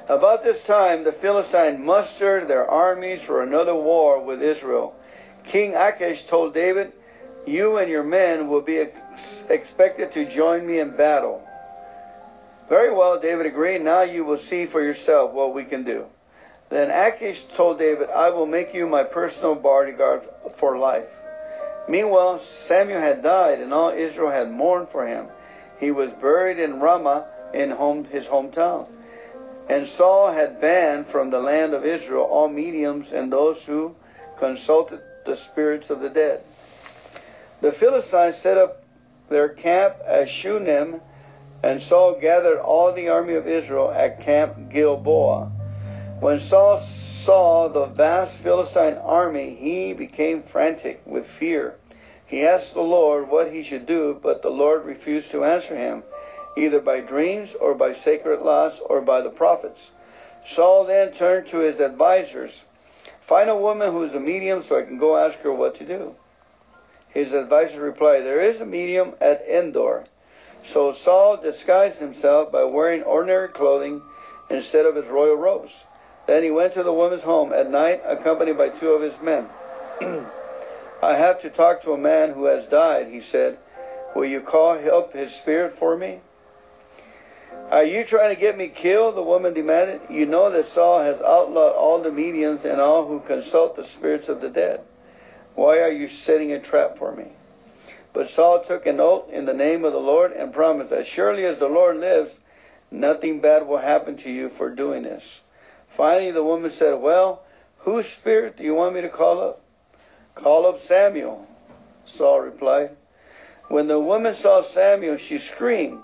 About 0.09 0.43
this 0.43 0.63
time 0.65 1.05
the 1.05 1.13
Philistines 1.13 1.79
mustered 1.79 2.49
their 2.49 2.67
armies 2.67 3.23
for 3.25 3.43
another 3.43 3.75
war 3.75 4.25
with 4.25 4.43
Israel. 4.43 4.95
King 5.51 5.75
Achish 5.75 6.25
told 6.29 6.55
David, 6.55 6.93
You 7.47 7.79
and 7.79 7.91
your 7.91 8.03
men 8.03 8.49
will 8.49 8.61
be 8.61 8.79
ex- 8.79 9.45
expected 9.49 10.13
to 10.13 10.31
join 10.31 10.67
me 10.67 10.81
in 10.81 10.97
battle. 10.97 11.43
Very 12.69 12.93
well, 12.93 13.19
David 13.19 13.47
agreed. 13.47 13.81
Now 13.81 14.03
you 14.03 14.25
will 14.25 14.37
see 14.37 14.67
for 14.67 14.83
yourself 14.83 15.33
what 15.33 15.55
we 15.55 15.65
can 15.65 15.85
do. 15.85 16.05
Then 16.71 16.91
Achish 16.91 17.45
told 17.57 17.79
David, 17.79 18.11
I 18.11 18.29
will 18.29 18.45
make 18.45 18.75
you 18.75 18.87
my 18.87 19.05
personal 19.05 19.55
bodyguard 19.55 20.21
for 20.61 20.77
life. 20.77 21.09
Meanwhile, 21.89 22.41
Samuel 22.67 23.01
had 23.01 23.23
died, 23.23 23.61
and 23.61 23.73
all 23.73 23.91
Israel 23.91 24.31
had 24.31 24.51
mourned 24.51 24.91
for 24.91 25.07
him. 25.07 25.29
He 25.79 25.91
was 25.91 26.11
buried 26.21 26.59
in 26.59 26.81
Ramah 26.81 27.27
in 27.55 27.71
home, 27.71 28.05
his 28.05 28.27
hometown. 28.27 28.87
And 29.69 29.87
Saul 29.87 30.33
had 30.33 30.61
banned 30.61 31.09
from 31.09 31.31
the 31.31 31.41
land 31.41 31.75
of 31.75 31.85
Israel 31.85 32.25
all 32.25 32.49
mediums 32.49 33.13
and 33.13 33.33
those 33.33 33.63
who 33.65 33.95
consulted 34.39 35.01
the 35.25 35.37
spirits 35.37 35.91
of 35.91 36.01
the 36.01 36.11
dead. 36.11 36.43
The 37.61 37.73
Philistines 37.73 38.37
set 38.37 38.57
up 38.57 38.83
their 39.29 39.49
camp 39.49 39.97
at 40.07 40.29
Shunem, 40.29 41.01
and 41.63 41.83
Saul 41.83 42.19
gathered 42.21 42.59
all 42.59 42.95
the 42.95 43.09
army 43.09 43.35
of 43.35 43.47
Israel 43.47 43.91
at 43.91 44.21
Camp 44.21 44.71
Gilboa. 44.71 45.51
When 46.21 46.41
Saul 46.41 46.87
saw 47.25 47.69
the 47.69 47.87
vast 47.87 48.43
Philistine 48.43 48.95
army, 48.95 49.55
he 49.55 49.93
became 49.93 50.43
frantic 50.45 51.03
with 51.05 51.27
fear. 51.39 51.78
He 52.29 52.45
asked 52.45 52.75
the 52.75 52.83
Lord 52.83 53.31
what 53.31 53.51
he 53.51 53.63
should 53.63 53.87
do, 53.87 54.19
but 54.23 54.43
the 54.43 54.51
Lord 54.51 54.85
refused 54.85 55.31
to 55.31 55.45
answer 55.45 55.75
him, 55.75 56.05
either 56.59 56.79
by 56.79 57.01
dreams 57.01 57.57
or 57.59 57.75
by 57.75 57.95
sacred 57.95 58.43
laws 58.43 58.81
or 58.85 59.01
by 59.01 59.23
the 59.23 59.31
prophets. 59.31 59.91
Saul 60.45 60.85
then 60.85 61.13
turned 61.13 61.47
to 61.49 61.59
his 61.59 61.81
advisers. 61.81 62.65
Find 63.27 63.49
a 63.49 63.57
woman 63.57 63.93
who 63.93 64.03
is 64.03 64.15
a 64.15 64.21
medium 64.21 64.63
so 64.63 64.79
I 64.79 64.83
can 64.83 64.99
go 64.99 65.17
ask 65.17 65.39
her 65.39 65.53
what 65.53 65.77
to 65.77 65.87
do. 65.87 66.15
His 67.09 67.33
advisers 67.33 67.79
replied, 67.79 68.21
There 68.21 68.43
is 68.43 68.61
a 68.61 68.67
medium 68.67 69.15
at 69.23 69.47
Endor. 69.49 70.05
So 70.65 70.93
Saul 70.93 71.39
disguised 71.39 71.99
himself 71.99 72.53
by 72.53 72.65
wearing 72.65 73.05
ordinary 73.05 73.49
clothing 73.49 74.03
instead 74.51 74.85
of 74.85 74.97
his 74.97 75.07
royal 75.07 75.37
robes. 75.37 75.73
Then 76.27 76.43
he 76.43 76.51
went 76.51 76.75
to 76.75 76.83
the 76.83 76.93
woman's 76.93 77.23
home 77.23 77.55
at 77.55 77.71
night, 77.71 78.03
accompanied 78.05 78.59
by 78.59 78.69
two 78.69 78.91
of 78.91 79.01
his 79.01 79.19
men. 79.23 79.49
I 81.01 81.17
have 81.17 81.41
to 81.43 81.51
talk 81.51 81.83
to 81.83 81.93
a 81.93 81.99
man 81.99 82.33
who 82.33 82.45
has 82.47 82.67
died, 82.67 83.09
he 83.09 83.21
said. 83.21 83.59
Will 84.17 84.25
you 84.25 84.41
call 84.41 84.79
up 84.93 85.13
his 85.13 85.33
spirit 85.41 85.79
for 85.79 85.97
me? 85.97 86.21
Are 87.71 87.85
you 87.85 88.05
trying 88.05 88.35
to 88.35 88.41
get 88.41 88.57
me 88.57 88.69
killed? 88.69 89.15
The 89.15 89.23
woman 89.23 89.53
demanded. 89.53 90.01
You 90.11 90.27
know 90.27 90.51
that 90.51 90.67
Saul 90.67 91.01
has 91.01 91.21
outlawed 91.21 91.75
all 91.75 92.03
the 92.03 92.11
mediums 92.11 92.65
and 92.65 92.81
all 92.81 93.07
who 93.07 93.21
consult 93.21 93.77
the 93.77 93.87
spirits 93.87 94.29
of 94.29 94.41
the 94.41 94.49
dead. 94.49 94.81
Why 95.55 95.81
are 95.81 95.91
you 95.91 96.09
setting 96.09 96.53
a 96.53 96.61
trap 96.61 96.99
for 96.99 97.15
me? 97.15 97.33
But 98.13 98.29
Saul 98.29 98.65
took 98.65 98.87
an 98.87 99.01
oath 99.01 99.31
in 99.31 99.45
the 99.45 99.55
name 99.55 99.85
of 99.85 99.93
the 99.93 100.01
Lord 100.01 100.33
and 100.33 100.53
promised, 100.53 100.93
As 100.93 101.07
surely 101.07 101.45
as 101.45 101.59
the 101.59 101.69
Lord 101.69 101.99
lives, 101.99 102.33
nothing 102.91 103.41
bad 103.41 103.67
will 103.67 103.79
happen 103.79 104.17
to 104.19 104.31
you 104.31 104.49
for 104.49 104.75
doing 104.75 105.03
this. 105.03 105.41
Finally, 105.97 106.33
the 106.33 106.45
woman 106.45 106.71
said, 106.71 107.01
Well, 107.01 107.43
whose 107.79 108.07
spirit 108.07 108.57
do 108.57 108.65
you 108.65 108.75
want 108.75 108.95
me 108.95 109.03
to 109.03 109.09
call 109.09 109.41
up? 109.41 109.61
Call 110.43 110.67
up 110.67 110.79
Samuel, 110.81 111.47
Saul 112.07 112.41
replied. 112.41 112.91
When 113.69 113.89
the 113.89 113.99
woman 113.99 114.35
saw 114.35 114.63
Samuel, 114.63 115.17
she 115.19 115.39
screamed, 115.39 116.01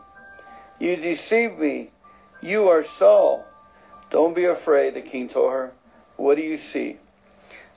You 0.81 0.97
deceived 0.97 1.59
me. 1.59 1.91
You 2.43 2.69
are 2.69 2.85
Saul. 2.99 3.45
Don't 4.11 4.35
be 4.35 4.45
afraid, 4.45 4.95
the 4.95 5.03
king 5.03 5.29
told 5.29 5.53
her. 5.53 5.73
What 6.17 6.37
do 6.37 6.43
you 6.43 6.59
see? 6.59 6.99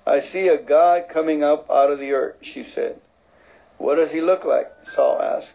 I 0.05 0.19
see 0.19 0.47
a 0.47 0.61
God 0.61 1.09
coming 1.09 1.43
up 1.43 1.69
out 1.69 1.91
of 1.91 1.99
the 1.99 2.13
earth, 2.13 2.37
she 2.41 2.63
said. 2.63 2.99
What 3.77 3.95
does 3.95 4.11
he 4.11 4.21
look 4.21 4.43
like? 4.43 4.67
Saul 4.95 5.21
asked. 5.21 5.53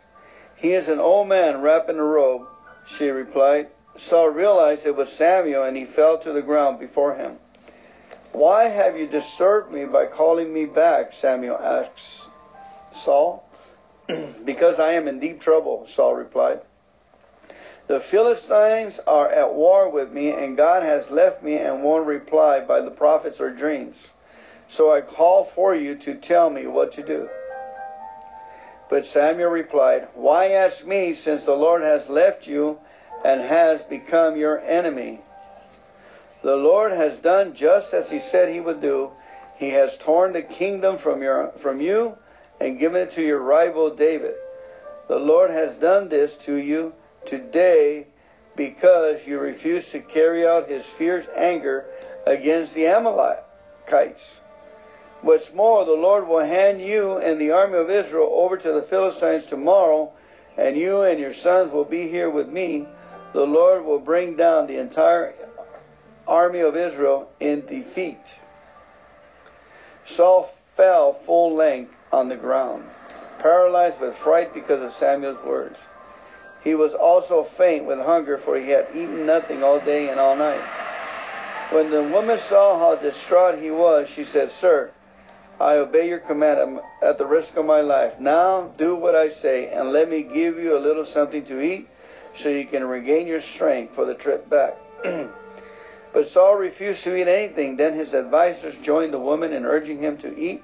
He 0.56 0.72
is 0.72 0.86
an 0.86 1.00
old 1.00 1.28
man 1.28 1.60
wrapped 1.60 1.90
in 1.90 1.98
a 1.98 2.04
robe, 2.04 2.46
she 2.86 3.08
replied. 3.08 3.68
Saul 3.96 4.30
realized 4.30 4.86
it 4.86 4.96
was 4.96 5.10
Samuel 5.12 5.64
and 5.64 5.76
he 5.76 5.84
fell 5.84 6.18
to 6.20 6.32
the 6.32 6.42
ground 6.42 6.78
before 6.78 7.16
him. 7.16 7.38
Why 8.32 8.68
have 8.68 8.96
you 8.96 9.06
disturbed 9.06 9.72
me 9.72 9.84
by 9.84 10.06
calling 10.06 10.52
me 10.52 10.64
back? 10.64 11.12
Samuel 11.12 11.58
asks 11.58 12.28
Saul. 12.92 13.44
because 14.44 14.80
I 14.80 14.94
am 14.94 15.08
in 15.08 15.20
deep 15.20 15.40
trouble, 15.40 15.86
Saul 15.94 16.14
replied. 16.14 16.60
The 17.88 18.00
Philistines 18.10 19.00
are 19.06 19.28
at 19.28 19.54
war 19.54 19.90
with 19.90 20.10
me, 20.10 20.30
and 20.30 20.56
God 20.56 20.82
has 20.82 21.10
left 21.10 21.42
me 21.42 21.56
and 21.56 21.82
won't 21.82 22.06
reply 22.06 22.64
by 22.64 22.80
the 22.80 22.90
prophets 22.90 23.40
or 23.40 23.50
dreams. 23.50 24.12
So 24.68 24.92
I 24.92 25.02
call 25.02 25.50
for 25.54 25.74
you 25.74 25.96
to 25.98 26.14
tell 26.14 26.48
me 26.48 26.66
what 26.66 26.92
to 26.92 27.02
do. 27.04 27.28
But 28.88 29.06
Samuel 29.06 29.50
replied, 29.50 30.08
Why 30.14 30.52
ask 30.52 30.86
me, 30.86 31.14
since 31.14 31.44
the 31.44 31.56
Lord 31.56 31.82
has 31.82 32.08
left 32.08 32.46
you 32.46 32.78
and 33.24 33.40
has 33.40 33.82
become 33.82 34.36
your 34.36 34.60
enemy. 34.60 35.20
The 36.42 36.56
Lord 36.56 36.92
has 36.92 37.18
done 37.20 37.54
just 37.54 37.94
as 37.94 38.10
he 38.10 38.18
said 38.18 38.48
he 38.48 38.60
would 38.60 38.80
do. 38.80 39.10
He 39.56 39.70
has 39.70 39.96
torn 39.98 40.32
the 40.32 40.42
kingdom 40.42 40.98
from 40.98 41.22
your 41.22 41.52
from 41.62 41.80
you 41.80 42.16
and 42.60 42.80
given 42.80 43.02
it 43.02 43.12
to 43.12 43.22
your 43.22 43.38
rival 43.38 43.94
David. 43.94 44.34
The 45.08 45.18
Lord 45.18 45.50
has 45.50 45.76
done 45.78 46.08
this 46.08 46.36
to 46.46 46.56
you 46.56 46.94
today 47.26 48.08
because 48.56 49.26
you 49.26 49.38
refuse 49.38 49.88
to 49.90 50.00
carry 50.00 50.44
out 50.44 50.68
his 50.68 50.84
fierce 50.98 51.26
anger 51.36 51.86
against 52.26 52.74
the 52.74 52.88
Amalekites. 52.88 54.40
What's 55.22 55.52
more, 55.54 55.84
the 55.84 55.92
Lord 55.92 56.26
will 56.26 56.44
hand 56.44 56.80
you 56.80 57.18
and 57.18 57.40
the 57.40 57.52
army 57.52 57.78
of 57.78 57.88
Israel 57.88 58.28
over 58.32 58.56
to 58.56 58.72
the 58.72 58.82
Philistines 58.82 59.46
tomorrow, 59.46 60.12
and 60.56 60.76
you 60.76 61.02
and 61.02 61.20
your 61.20 61.34
sons 61.34 61.72
will 61.72 61.84
be 61.84 62.08
here 62.08 62.30
with 62.30 62.48
me 62.48 62.88
the 63.32 63.46
Lord 63.46 63.84
will 63.84 63.98
bring 63.98 64.36
down 64.36 64.66
the 64.66 64.78
entire 64.78 65.34
army 66.32 66.60
of 66.60 66.74
Israel 66.74 67.28
in 67.40 67.60
defeat. 67.66 68.24
Saul 70.06 70.50
fell 70.76 71.20
full 71.26 71.54
length 71.54 71.92
on 72.10 72.30
the 72.30 72.36
ground, 72.36 72.84
paralyzed 73.38 74.00
with 74.00 74.16
fright 74.16 74.54
because 74.54 74.80
of 74.80 74.98
Samuel's 74.98 75.44
words. 75.44 75.76
He 76.64 76.74
was 76.74 76.94
also 76.94 77.46
faint 77.58 77.84
with 77.84 77.98
hunger, 77.98 78.38
for 78.38 78.58
he 78.58 78.70
had 78.70 78.88
eaten 78.92 79.26
nothing 79.26 79.62
all 79.62 79.78
day 79.84 80.08
and 80.08 80.18
all 80.18 80.34
night. 80.34 80.64
When 81.70 81.90
the 81.90 82.02
woman 82.02 82.38
saw 82.48 82.78
how 82.78 83.02
distraught 83.02 83.58
he 83.58 83.70
was, 83.70 84.08
she 84.08 84.24
said, 84.24 84.52
Sir, 84.52 84.90
I 85.60 85.74
obey 85.74 86.08
your 86.08 86.20
command 86.20 86.80
at 87.02 87.18
the 87.18 87.26
risk 87.26 87.56
of 87.56 87.66
my 87.66 87.82
life. 87.82 88.18
Now 88.18 88.72
do 88.78 88.96
what 88.96 89.14
I 89.14 89.28
say, 89.28 89.68
and 89.68 89.90
let 89.90 90.08
me 90.08 90.22
give 90.22 90.56
you 90.56 90.78
a 90.78 90.80
little 90.80 91.04
something 91.04 91.44
to 91.46 91.60
eat 91.60 91.88
so 92.38 92.48
you 92.48 92.66
can 92.66 92.84
regain 92.84 93.26
your 93.26 93.42
strength 93.42 93.94
for 93.94 94.06
the 94.06 94.14
trip 94.14 94.48
back. 94.48 94.74
but 96.12 96.28
Saul 96.28 96.56
refused 96.56 97.04
to 97.04 97.16
eat 97.16 97.28
anything. 97.28 97.76
Then 97.76 97.94
his 97.94 98.14
advisers 98.14 98.74
joined 98.82 99.14
the 99.14 99.18
woman 99.18 99.52
in 99.52 99.64
urging 99.64 99.98
him 99.98 100.18
to 100.18 100.36
eat. 100.36 100.62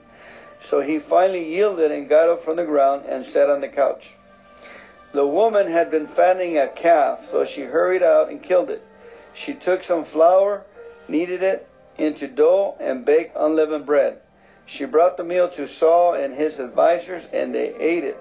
So 0.69 0.81
he 0.81 0.99
finally 0.99 1.55
yielded 1.55 1.91
and 1.91 2.09
got 2.09 2.29
up 2.29 2.45
from 2.45 2.57
the 2.57 2.65
ground 2.65 3.07
and 3.07 3.25
sat 3.25 3.49
on 3.49 3.61
the 3.61 3.69
couch. 3.69 4.11
The 5.13 5.27
woman 5.27 5.71
had 5.71 5.91
been 5.91 6.09
fattening 6.09 6.59
a 6.59 6.69
calf, 6.69 7.21
so 7.31 7.47
she 7.47 7.63
hurried 7.63 8.03
out 8.03 8.29
and 8.29 8.43
killed 8.43 8.69
it. 8.69 8.83
She 9.35 9.55
took 9.55 9.83
some 9.83 10.05
flour, 10.05 10.65
kneaded 11.09 11.43
it 11.43 11.67
into 11.97 12.29
dough, 12.29 12.77
and 12.79 13.05
baked 13.05 13.37
unleavened 13.37 13.87
bread. 13.87 14.19
She 14.67 14.85
brought 14.85 15.17
the 15.17 15.25
meal 15.25 15.49
to 15.51 15.67
Saul 15.67 16.15
and 16.15 16.35
his 16.35 16.61
advisers, 16.61 17.25
and 17.33 17.55
they 17.55 17.75
ate 17.75 18.05
it. 18.05 18.19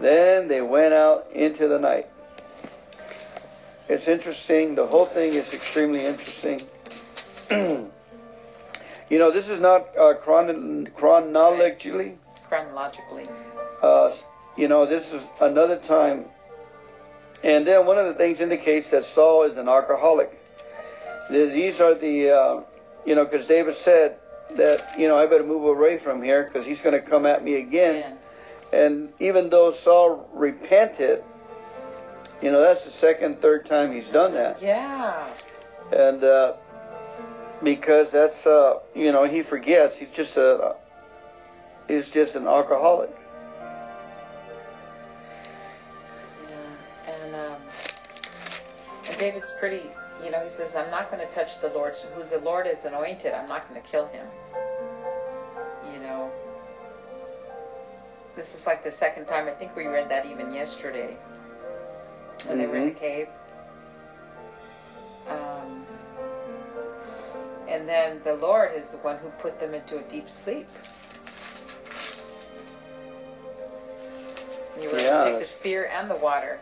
Then 0.00 0.48
they 0.48 0.60
went 0.60 0.92
out 0.92 1.30
into 1.32 1.68
the 1.68 1.78
night. 1.78 2.08
It's 3.90 4.06
interesting. 4.06 4.76
The 4.76 4.86
whole 4.86 5.06
thing 5.06 5.34
is 5.34 5.52
extremely 5.52 6.06
interesting. 6.06 6.60
you 7.50 9.18
know, 9.18 9.32
this 9.32 9.48
is 9.48 9.60
not 9.60 9.88
uh, 9.98 10.14
chron- 10.22 10.86
chronologically. 10.94 12.16
Chronologically. 12.48 13.26
Uh, 13.82 14.16
you 14.56 14.68
know, 14.68 14.86
this 14.86 15.12
is 15.12 15.28
another 15.40 15.76
time. 15.76 16.26
And 17.42 17.66
then 17.66 17.84
one 17.84 17.98
of 17.98 18.06
the 18.06 18.14
things 18.14 18.40
indicates 18.40 18.92
that 18.92 19.02
Saul 19.02 19.42
is 19.42 19.56
an 19.56 19.68
alcoholic. 19.68 20.30
These 21.28 21.80
are 21.80 21.96
the, 21.96 22.30
uh, 22.30 22.62
you 23.04 23.16
know, 23.16 23.24
because 23.24 23.48
David 23.48 23.74
said 23.74 24.18
that, 24.56 25.00
you 25.00 25.08
know, 25.08 25.16
I 25.16 25.26
better 25.26 25.42
move 25.42 25.64
away 25.64 25.98
from 25.98 26.22
here 26.22 26.44
because 26.44 26.64
he's 26.64 26.80
going 26.80 26.94
to 26.94 27.02
come 27.02 27.26
at 27.26 27.42
me 27.42 27.56
again. 27.56 28.18
Yeah. 28.72 28.78
And 28.84 29.12
even 29.18 29.50
though 29.50 29.72
Saul 29.72 30.28
repented, 30.32 31.24
you 32.42 32.50
know, 32.50 32.60
that's 32.60 32.84
the 32.84 32.90
second, 32.90 33.42
third 33.42 33.66
time 33.66 33.92
he's 33.92 34.10
done 34.10 34.32
that. 34.34 34.62
Yeah. 34.62 35.34
And 35.92 36.24
uh, 36.24 36.56
because 37.62 38.10
that's, 38.12 38.46
uh, 38.46 38.80
you 38.94 39.12
know, 39.12 39.24
he 39.24 39.42
forgets. 39.42 39.98
He's 39.98 40.08
just 40.14 40.36
a, 40.36 40.76
he's 41.88 42.10
just 42.10 42.36
an 42.36 42.46
alcoholic. 42.46 43.10
Yeah, 46.48 47.12
and 47.12 47.34
um, 47.34 47.60
and 49.08 49.18
David's 49.18 49.50
pretty. 49.58 49.90
You 50.24 50.30
know, 50.30 50.42
he 50.44 50.50
says, 50.50 50.74
"I'm 50.76 50.90
not 50.90 51.10
going 51.10 51.26
to 51.26 51.34
touch 51.34 51.60
the 51.60 51.68
Lord, 51.68 51.94
who 52.14 52.24
the 52.24 52.38
Lord 52.38 52.66
is 52.66 52.84
anointed. 52.84 53.34
I'm 53.34 53.48
not 53.48 53.68
going 53.68 53.82
to 53.82 53.88
kill 53.88 54.06
him." 54.08 54.26
You 55.92 56.00
know, 56.00 56.30
this 58.36 58.54
is 58.54 58.64
like 58.66 58.84
the 58.84 58.92
second 58.92 59.26
time. 59.26 59.48
I 59.48 59.58
think 59.58 59.74
we 59.76 59.86
read 59.86 60.08
that 60.10 60.24
even 60.24 60.52
yesterday 60.52 61.16
when 62.46 62.58
they 62.58 62.66
were 62.66 62.76
in 62.76 62.86
the 62.86 62.90
Mhm. 62.92 62.98
cave. 62.98 63.28
Um, 65.28 65.86
and 67.68 67.88
then 67.88 68.20
the 68.24 68.34
Lord 68.34 68.72
is 68.74 68.90
the 68.90 68.98
one 68.98 69.16
who 69.18 69.30
put 69.40 69.58
them 69.58 69.74
into 69.74 69.98
a 69.98 70.02
deep 70.02 70.28
sleep. 70.28 70.68
You 74.78 74.88
were 74.90 74.98
Yeah. 74.98 75.24
to 75.24 75.30
take 75.30 75.38
the 75.40 75.46
spear 75.46 75.86
and 75.86 76.10
the 76.10 76.16
water, 76.16 76.58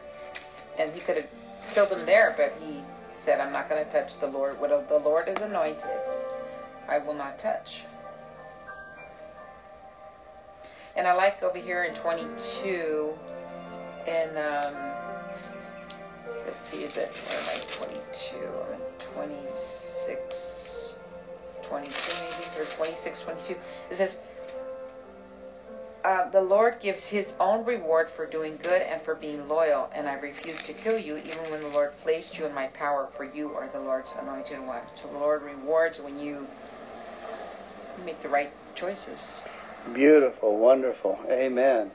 and 0.76 0.92
he 0.92 1.00
could 1.00 1.16
have 1.16 1.26
killed 1.72 1.90
them 1.90 2.04
there, 2.04 2.34
but 2.36 2.52
he 2.60 2.82
said, 3.14 3.40
"I'm 3.40 3.52
not 3.52 3.68
going 3.68 3.84
to 3.84 3.90
touch 3.92 4.18
the 4.20 4.26
Lord. 4.26 4.58
What 4.60 4.70
the 4.88 4.98
Lord 4.98 5.28
is 5.28 5.40
anointed, 5.40 6.00
I 6.88 6.98
will 6.98 7.14
not 7.14 7.38
touch." 7.38 7.84
And 10.96 11.06
I 11.06 11.12
like 11.12 11.42
over 11.42 11.58
here 11.58 11.84
in 11.84 11.94
22, 11.94 13.16
and 14.06 14.36
um, 14.36 14.74
let's 16.48 16.70
see, 16.70 16.78
is 16.78 16.96
it 16.96 17.10
where 17.28 17.38
am 17.38 17.48
I? 17.48 17.60
22. 17.76 18.36
I'm 18.72 18.80
26, 19.14 20.94
22 21.62 21.92
maybe, 21.92 22.60
or 22.60 22.64
26, 22.76 23.20
22. 23.20 23.56
It 23.90 23.96
says, 23.96 24.16
uh, 26.04 26.30
"The 26.30 26.40
Lord 26.40 26.80
gives 26.80 27.04
His 27.04 27.34
own 27.38 27.64
reward 27.64 28.08
for 28.16 28.26
doing 28.26 28.58
good 28.62 28.82
and 28.82 29.02
for 29.02 29.14
being 29.14 29.46
loyal, 29.48 29.90
and 29.94 30.08
I 30.08 30.14
refuse 30.14 30.62
to 30.62 30.72
kill 30.72 30.98
you, 30.98 31.18
even 31.18 31.50
when 31.50 31.62
the 31.62 31.68
Lord 31.68 31.92
placed 32.02 32.38
you 32.38 32.46
in 32.46 32.54
my 32.54 32.68
power. 32.68 33.10
For 33.16 33.24
you 33.24 33.54
are 33.54 33.68
the 33.72 33.80
Lord's 33.80 34.12
anointed 34.18 34.64
one." 34.66 34.82
So 34.96 35.08
the 35.08 35.18
Lord 35.18 35.42
rewards 35.42 36.00
when 36.00 36.18
you 36.18 36.46
make 38.04 38.22
the 38.22 38.28
right 38.28 38.52
choices. 38.74 39.42
Beautiful, 39.92 40.58
wonderful. 40.58 41.18
Amen. 41.30 41.90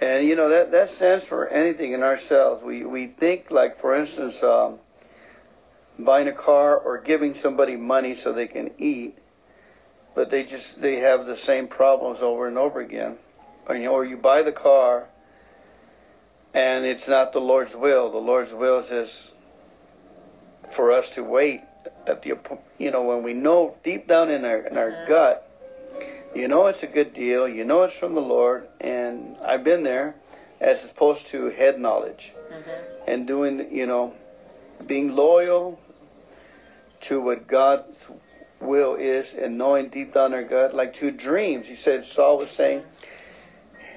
And 0.00 0.26
you 0.26 0.36
know 0.36 0.50
that 0.50 0.72
that 0.72 0.90
stands 0.90 1.26
for 1.26 1.48
anything 1.48 1.92
in 1.92 2.02
ourselves. 2.02 2.62
We 2.62 2.84
we 2.84 3.06
think 3.06 3.50
like, 3.50 3.80
for 3.80 3.94
instance, 3.94 4.42
um, 4.42 4.78
buying 5.98 6.28
a 6.28 6.34
car 6.34 6.78
or 6.78 7.00
giving 7.00 7.34
somebody 7.34 7.76
money 7.76 8.14
so 8.14 8.32
they 8.32 8.46
can 8.46 8.72
eat, 8.78 9.16
but 10.14 10.30
they 10.30 10.44
just 10.44 10.80
they 10.82 10.96
have 10.96 11.26
the 11.26 11.36
same 11.36 11.68
problems 11.68 12.20
over 12.20 12.46
and 12.46 12.58
over 12.58 12.80
again. 12.80 13.18
Or 13.66 13.74
you 13.74 13.84
know, 13.84 13.92
or 13.94 14.04
you 14.04 14.18
buy 14.18 14.42
the 14.42 14.52
car, 14.52 15.08
and 16.52 16.84
it's 16.84 17.08
not 17.08 17.32
the 17.32 17.40
Lord's 17.40 17.74
will. 17.74 18.12
The 18.12 18.18
Lord's 18.18 18.52
will 18.52 18.80
is 18.80 19.32
for 20.74 20.92
us 20.92 21.10
to 21.14 21.22
wait 21.22 21.62
at 22.06 22.22
the 22.22 22.38
you 22.76 22.90
know 22.90 23.04
when 23.04 23.22
we 23.22 23.32
know 23.32 23.76
deep 23.82 24.06
down 24.06 24.30
in 24.30 24.44
our 24.44 24.58
in 24.58 24.76
our 24.76 24.90
Mhm. 24.90 25.08
gut 25.08 25.45
you 26.36 26.48
know 26.48 26.66
it's 26.66 26.82
a 26.82 26.86
good 26.86 27.14
deal. 27.14 27.48
You 27.48 27.64
know 27.64 27.82
it's 27.82 27.98
from 27.98 28.14
the 28.14 28.20
Lord, 28.20 28.68
and 28.80 29.36
I've 29.42 29.64
been 29.64 29.82
there, 29.82 30.14
as 30.60 30.84
opposed 30.84 31.26
to 31.28 31.46
head 31.50 31.78
knowledge 31.78 32.32
Mm-hmm. 32.52 33.10
and 33.10 33.26
doing, 33.26 33.68
you 33.74 33.86
know, 33.86 34.12
being 34.86 35.08
loyal 35.10 35.78
to 37.08 37.20
what 37.20 37.46
God's 37.48 37.98
will 38.60 38.94
is, 38.94 39.34
and 39.34 39.58
knowing 39.58 39.88
deep 39.88 40.14
down 40.14 40.32
in 40.32 40.34
our 40.34 40.44
gut, 40.44 40.74
like 40.74 40.94
to 40.94 41.10
dreams. 41.10 41.66
He 41.66 41.74
said 41.76 42.04
Saul 42.04 42.38
was 42.38 42.50
saying 42.50 42.82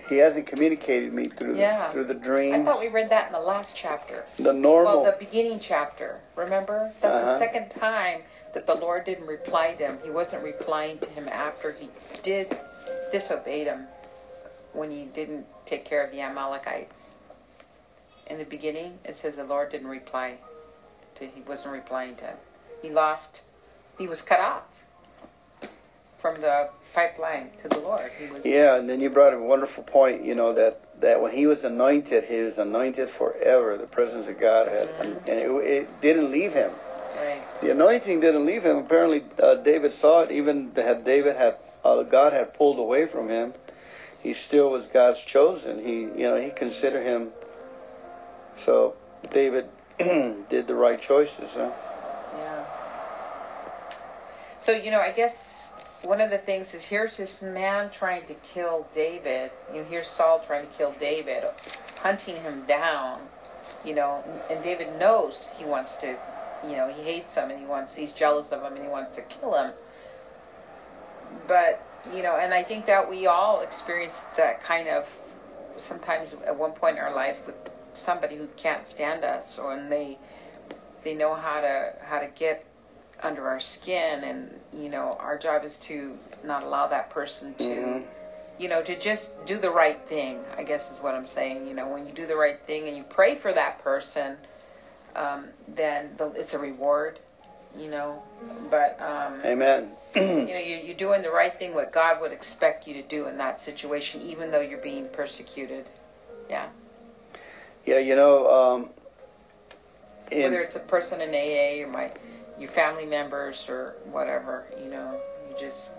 he 0.09 0.17
hasn't 0.17 0.47
communicated 0.47 1.13
me 1.13 1.25
through 1.37 1.57
Yeah. 1.57 1.91
through 1.91 2.05
the 2.05 2.15
dreams. 2.15 2.55
I 2.55 2.63
thought 2.65 2.79
we 2.79 2.89
read 2.89 3.09
that 3.11 3.27
in 3.27 3.33
the 3.33 3.39
last 3.39 3.75
chapter. 3.75 4.23
the 4.37 4.51
normal. 4.53 5.03
Well, 5.03 5.11
the 5.11 5.17
beginning 5.25 5.59
chapter. 5.59 6.19
Remember? 6.35 6.91
That's 7.01 7.13
Uh-huh. 7.13 7.33
the 7.33 7.39
second 7.39 7.69
time 7.69 8.23
that 8.53 8.65
the 8.65 8.75
Lord 8.75 9.05
didn't 9.05 9.27
reply 9.27 9.75
to 9.75 9.83
him. 9.83 9.99
He 10.03 10.09
wasn't 10.09 10.43
replying 10.43 10.99
to 10.99 11.07
him 11.07 11.27
after 11.27 11.71
he 11.71 11.89
did 12.23 12.57
disobeyed 13.11 13.67
him 13.67 13.87
when 14.73 14.91
he 14.91 15.05
didn't 15.05 15.45
take 15.65 15.85
care 15.85 16.05
of 16.05 16.11
the 16.11 16.21
Amalekites. 16.21 17.01
In 18.27 18.37
the 18.37 18.45
beginning, 18.45 18.99
it 19.05 19.15
says 19.15 19.35
the 19.35 19.43
Lord 19.43 19.71
didn't 19.71 19.87
reply 19.87 20.37
to 21.15 21.25
he 21.25 21.41
wasn't 21.41 21.73
replying 21.73 22.15
to 22.17 22.23
him. 22.23 22.37
He 22.81 22.89
lost 22.89 23.41
he 23.97 24.07
was 24.07 24.21
cut 24.21 24.39
off 24.39 24.63
from 26.21 26.41
the 26.41 26.69
pipeline 26.93 27.51
to 27.61 27.67
the 27.67 27.77
Lord. 27.77 28.11
Yeah, 28.43 28.77
and 28.77 28.89
then 28.89 28.99
you 28.99 29.09
brought 29.09 29.33
a 29.33 29.39
wonderful 29.39 29.83
point, 29.83 30.23
you 30.23 30.35
know, 30.35 30.53
that, 30.53 30.81
that 31.01 31.21
when 31.21 31.31
he 31.31 31.47
was 31.47 31.63
anointed, 31.63 32.25
he 32.25 32.41
was 32.41 32.57
anointed 32.57 33.09
forever. 33.17 33.77
The 33.77 33.87
presence 33.87 34.27
of 34.27 34.39
God 34.39 34.67
had, 34.67 34.89
and 34.99 35.21
it, 35.27 35.49
it 35.49 36.01
didn't 36.01 36.31
leave 36.31 36.51
him. 36.51 36.71
Right. 37.16 37.43
The 37.62 37.72
anointing 37.72 38.20
didn't 38.20 38.45
leave 38.45 38.64
him. 38.64 38.78
Apparently, 38.78 39.24
uh, 39.38 39.55
David 39.55 39.93
saw 39.93 40.22
it. 40.22 40.32
Even 40.32 40.72
had 40.76 41.03
David 41.05 41.36
had 41.36 41.57
uh, 41.84 42.03
God 42.03 42.34
had 42.34 42.53
pulled 42.53 42.80
away 42.80 43.07
from 43.07 43.30
him, 43.30 43.53
he 44.22 44.34
still 44.34 44.72
was 44.72 44.88
God's 44.88 45.22
chosen. 45.26 45.84
He, 45.84 46.01
you 46.22 46.28
know, 46.28 46.36
he 46.39 46.51
considered 46.51 47.03
him. 47.03 47.32
So 48.66 48.95
David 49.32 49.66
did 49.99 50.68
the 50.68 50.76
right 50.76 50.99
choices. 50.99 51.53
Huh? 51.53 51.72
Yeah. 52.36 52.64
So, 54.60 54.74
you 54.74 54.91
know, 54.91 54.99
I 54.99 55.14
guess 55.14 55.34
one 56.03 56.22
of 56.22 56.30
the 56.30 56.38
things 56.38 56.74
is 56.74 56.86
here's 56.86 57.18
this 57.18 57.41
man 57.41 57.91
trying 57.91 58.28
to 58.28 58.36
kill 58.53 58.88
David. 58.93 59.51
You 59.74 59.82
know, 59.82 59.88
here's 59.88 60.07
Saul 60.07 60.43
trying 60.45 60.68
to 60.68 60.74
kill 60.78 60.93
David, 60.99 61.43
hunting 61.95 62.36
him 62.36 62.66
down. 62.66 63.22
You 63.84 63.95
know, 63.95 64.24
and 64.49 64.62
David 64.64 64.99
knows 64.99 65.47
he 65.55 65.64
wants 65.64 65.95
to, 65.97 66.18
you 66.64 66.76
know, 66.78 66.88
he 66.88 67.03
hates 67.03 67.36
him 67.36 67.49
and 67.49 67.60
he 67.60 67.66
wants, 67.66 67.93
he's 67.93 68.12
jealous 68.14 68.47
of 68.51 68.62
him 68.64 68.74
and 68.74 68.84
he 68.84 68.89
wants 68.89 69.16
to 69.16 69.22
kill 69.24 69.53
him. 69.53 69.74
But, 71.47 71.82
you 72.03 72.24
know, 72.24 72.38
and 72.38 72.53
I 72.53 72.64
think 72.64 72.86
that 72.86 73.10
we 73.10 73.28
all 73.28 73.62
experience 73.62 74.22
that 74.38 74.62
kind 74.62 74.88
of 74.88 75.05
sometimes 75.78 76.34
at 76.45 76.55
one 76.57 76.72
point 76.74 76.97
in 76.97 77.03
our 77.03 77.14
life 77.14 77.38
with 77.45 77.55
somebody 77.93 78.36
who 78.38 78.47
can't 78.57 78.86
stand 78.86 79.24
us 79.24 79.57
or 79.57 79.74
and 79.74 79.91
they 79.91 80.18
they 81.03 81.14
know 81.14 81.34
how 81.34 81.62
to 81.62 81.93
how 82.01 82.20
to 82.20 82.28
get 82.38 82.64
under 83.22 83.47
our 83.47 83.60
skin 83.60 84.24
and 84.24 84.60
you 84.74 84.89
know 84.89 85.16
our 85.20 85.38
job 85.38 85.64
is 85.64 85.78
to 85.88 86.16
not 86.43 86.64
allow 86.64 86.88
that 86.88 87.10
person 87.10 87.53
to 87.55 87.64
Mhm. 87.64 88.05
you 88.57 88.70
know 88.70 88.82
to 88.84 88.95
just 88.99 89.30
do 89.45 89.57
the 89.57 89.70
right 89.72 89.97
thing 90.07 90.45
i 90.57 90.64
guess 90.64 90.89
is 90.91 90.99
what 91.01 91.16
i'm 91.16 91.28
saying 91.28 91.68
you 91.68 91.74
know 91.74 91.88
when 91.88 92.05
you 92.05 92.14
do 92.14 92.26
the 92.28 92.36
right 92.36 92.60
thing 92.68 92.88
and 92.88 92.95
you 92.95 93.03
pray 93.03 93.36
for 93.36 93.51
that 93.53 93.80
person 93.80 94.38
um, 95.16 95.47
then 95.76 96.12
the, 96.18 96.32
it's 96.32 96.53
a 96.53 96.60
reward 96.60 97.20
you 97.78 97.89
know 97.89 98.22
but 98.72 98.99
um, 99.01 99.41
Amen. 99.45 99.91
you 100.16 100.22
know 100.22 100.60
you, 100.60 100.78
you're 100.84 100.97
doing 100.97 101.22
the 101.22 101.30
right 101.30 101.53
thing 101.60 101.76
what 101.76 101.93
god 101.93 102.20
would 102.20 102.32
expect 102.32 102.88
you 102.88 102.93
to 102.95 103.07
do 103.07 103.28
in 103.28 103.38
that 103.38 103.60
situation 103.60 104.22
even 104.22 104.51
though 104.51 104.62
you're 104.62 104.82
being 104.82 105.07
persecuted 105.14 105.86
yeah 106.49 106.70
yeah, 107.86 107.99
you 107.99 108.16
know, 108.16 108.47
um, 108.47 108.89
in, 110.32 110.43
whether 110.43 110.62
it's 110.62 110.76
a 110.76 110.80
person 110.80 111.22
in 111.22 111.30
AA 111.30 111.84
or 111.84 111.91
my 111.91 112.12
your 112.60 112.72
family 112.72 113.05
members 113.05 113.66
or 113.68 113.95
whatever, 114.12 114.66
you 114.84 114.91
know, 114.91 115.20
you 115.49 115.55
just 115.60 115.89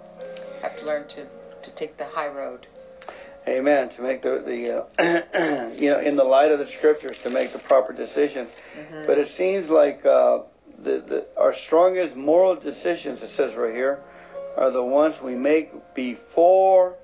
have 0.63 0.79
to 0.79 0.85
learn 0.85 1.09
to 1.09 1.27
to 1.65 1.75
take 1.75 1.97
the 1.97 2.05
high 2.05 2.29
road. 2.29 2.67
Amen. 3.49 3.89
To 3.91 4.03
make 4.03 4.23
the 4.23 4.43
the 4.47 4.85
uh, 5.01 5.71
you 5.75 5.91
know 5.91 6.01
in 6.01 6.17
the 6.17 6.25
light 6.25 6.51
of 6.53 6.59
the 6.59 6.67
scriptures 6.67 7.19
to 7.25 7.31
make 7.31 7.53
the 7.53 7.59
proper 7.59 7.93
decision. 7.93 8.49
Mhm. 8.79 9.07
But 9.07 9.19
it 9.19 9.29
seems 9.29 9.69
like 9.71 10.05
uh, 10.05 10.41
the, 10.79 11.01
the 11.01 11.27
our 11.39 11.55
strongest 11.55 12.17
moral 12.17 12.57
decisions, 12.57 13.23
it 13.23 13.31
says 13.31 13.55
right 13.55 13.75
here, 13.75 13.99
are 14.57 14.71
the 14.71 14.85
ones 14.85 15.17
we 15.23 15.35
make 15.35 15.71
before 15.95 16.95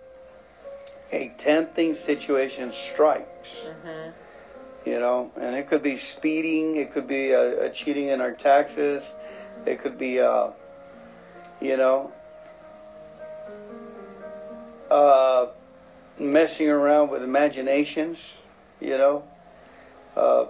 a 1.12 1.32
tempting 1.38 1.94
situation 1.94 2.72
strikes. 2.92 3.66
Mhm. 3.66 4.12
You 4.84 4.98
know, 5.00 5.32
and 5.36 5.56
it 5.56 5.68
could 5.68 5.82
be 5.82 5.98
speeding, 5.98 6.76
it 6.76 6.92
could 6.92 7.08
be 7.08 7.34
uh, 7.34 7.38
uh, 7.38 7.68
cheating 7.72 8.08
in 8.08 8.20
our 8.20 8.32
taxes, 8.32 9.10
it 9.66 9.80
could 9.80 9.98
be, 9.98 10.20
uh, 10.20 10.50
you 11.60 11.76
know, 11.76 12.12
uh, 14.90 15.46
messing 16.18 16.68
around 16.68 17.10
with 17.10 17.22
imaginations. 17.22 18.18
You 18.80 18.98
know, 18.98 19.24
uh, 20.14 20.46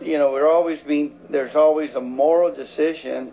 you 0.00 0.18
know, 0.18 0.32
we're 0.32 0.48
always 0.48 0.80
being. 0.80 1.18
There's 1.30 1.56
always 1.56 1.94
a 1.94 2.00
moral 2.00 2.54
decision 2.54 3.32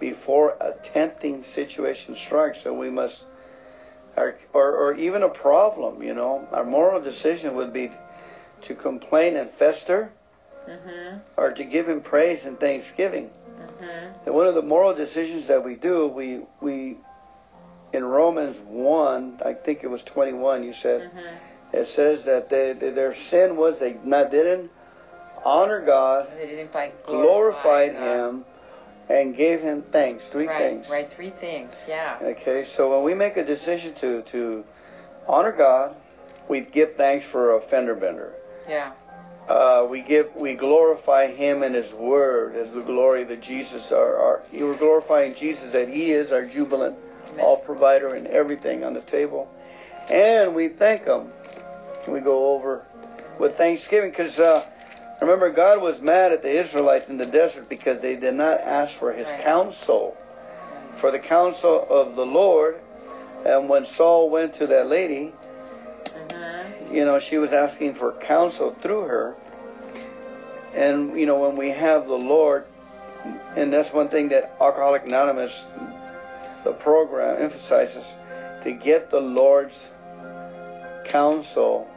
before 0.00 0.50
a 0.60 0.74
tempting 0.92 1.42
situation 1.42 2.16
strikes. 2.16 2.62
So 2.62 2.72
we 2.72 2.88
must, 2.88 3.24
or, 4.16 4.36
or, 4.52 4.76
or 4.76 4.94
even 4.94 5.22
a 5.22 5.28
problem. 5.28 6.02
You 6.02 6.14
know, 6.14 6.46
our 6.52 6.64
moral 6.64 7.02
decision 7.02 7.54
would 7.56 7.72
be 7.72 7.90
to 8.62 8.74
complain 8.74 9.36
and 9.36 9.50
fester, 9.58 10.10
Mhm. 10.68 11.20
or 11.36 11.52
to 11.52 11.64
give 11.64 11.88
Him 11.88 12.00
praise 12.00 12.44
and 12.44 12.58
thanksgiving. 12.60 13.30
Mhm. 13.58 14.26
And 14.26 14.34
one 14.34 14.46
of 14.46 14.54
the 14.54 14.62
moral 14.62 14.94
decisions 14.94 15.46
that 15.48 15.64
we 15.64 15.74
do, 15.76 16.08
we 16.08 16.40
we 16.60 16.98
in 17.92 18.04
Romans 18.04 18.58
one, 18.66 19.40
I 19.44 19.54
think 19.54 19.82
it 19.82 19.88
was 19.88 20.02
twenty 20.02 20.32
one. 20.32 20.62
You 20.64 20.72
said 20.72 21.10
Mhm. 21.10 21.80
it 21.80 21.88
says 21.88 22.24
that 22.24 22.48
they, 22.48 22.72
they, 22.74 22.90
their 22.90 23.14
sin 23.14 23.56
was 23.56 23.78
they 23.78 23.96
not 24.04 24.30
didn't 24.30 24.70
honor 25.44 25.80
God, 25.84 26.28
They 26.36 26.46
didn't 26.46 26.72
glorified 27.04 27.92
God. 27.92 28.02
Him, 28.02 28.44
and 29.08 29.36
gave 29.36 29.60
Him 29.60 29.82
thanks. 29.90 30.28
Three 30.30 30.46
right, 30.46 30.58
things. 30.58 30.90
Right, 30.90 31.08
three 31.14 31.30
things. 31.30 31.72
Yeah. 31.86 32.18
Okay, 32.20 32.64
so 32.76 32.90
when 32.90 33.04
we 33.04 33.14
make 33.14 33.36
a 33.36 33.44
decision 33.44 33.94
to 34.00 34.22
to 34.32 34.64
honor 35.26 35.52
God, 35.52 35.96
we 36.48 36.60
give 36.60 36.94
thanks 36.96 37.26
for 37.26 37.56
a 37.56 37.60
fender 37.68 37.94
bender. 37.94 38.34
Yeah. 38.68 38.92
uh, 39.48 39.86
we 39.90 40.02
give 40.02 40.26
we 40.36 40.54
glorify 40.54 41.28
Him 41.32 41.62
and 41.62 41.74
His 41.74 41.92
Word 41.94 42.54
as 42.54 42.70
the 42.72 42.82
glory 42.82 43.24
that 43.24 43.40
Jesus 43.40 43.90
our, 43.92 44.16
our 44.16 44.42
we're 44.52 44.76
glorifying 44.76 45.34
Jesus 45.34 45.72
that 45.72 45.88
He 45.88 46.12
is 46.12 46.30
our 46.32 46.46
jubilant 46.46 46.96
all 47.40 47.58
provider 47.58 48.14
and 48.14 48.26
everything 48.26 48.84
on 48.84 48.94
the 48.94 49.02
table, 49.02 49.48
and 50.08 50.54
we 50.54 50.68
thank 50.68 51.04
Him. 51.04 51.30
We 52.08 52.20
go 52.20 52.54
over 52.54 52.84
with 53.38 53.56
thanksgiving 53.56 54.10
because 54.10 54.38
uh, 54.38 54.66
remember 55.20 55.52
God 55.52 55.82
was 55.82 56.00
mad 56.00 56.32
at 56.32 56.42
the 56.42 56.58
Israelites 56.60 57.08
in 57.08 57.18
the 57.18 57.26
desert 57.26 57.68
because 57.68 58.00
they 58.00 58.16
did 58.16 58.34
not 58.34 58.60
ask 58.60 58.98
for 58.98 59.12
His 59.12 59.26
Right. 59.28 59.44
counsel, 59.44 60.16
for 61.00 61.10
the 61.10 61.18
counsel 61.18 61.86
of 61.88 62.16
the 62.16 62.24
Lord. 62.26 62.76
And 63.44 63.68
when 63.68 63.84
Saul 63.84 64.30
went 64.30 64.54
to 64.54 64.66
that 64.68 64.86
lady, 64.88 65.32
Mm-hmm. 66.08 66.94
you 66.94 67.04
know, 67.04 67.20
she 67.20 67.36
was 67.38 67.52
asking 67.52 67.94
for 67.94 68.12
counsel 68.26 68.74
through 68.82 69.02
her. 69.02 69.36
And, 70.74 71.18
you 71.18 71.26
know, 71.26 71.38
when 71.38 71.56
we 71.56 71.70
have 71.70 72.06
the 72.06 72.14
Lord, 72.14 72.64
and 73.56 73.72
that's 73.72 73.92
one 73.92 74.08
thing 74.08 74.28
that 74.30 74.54
Alcoholic 74.60 75.04
Anonymous, 75.04 75.52
the 76.64 76.72
program, 76.72 77.42
emphasizes 77.42 78.04
to 78.64 78.72
get 78.72 79.10
the 79.10 79.20
Lord's 79.20 79.78
counsel 81.10 81.88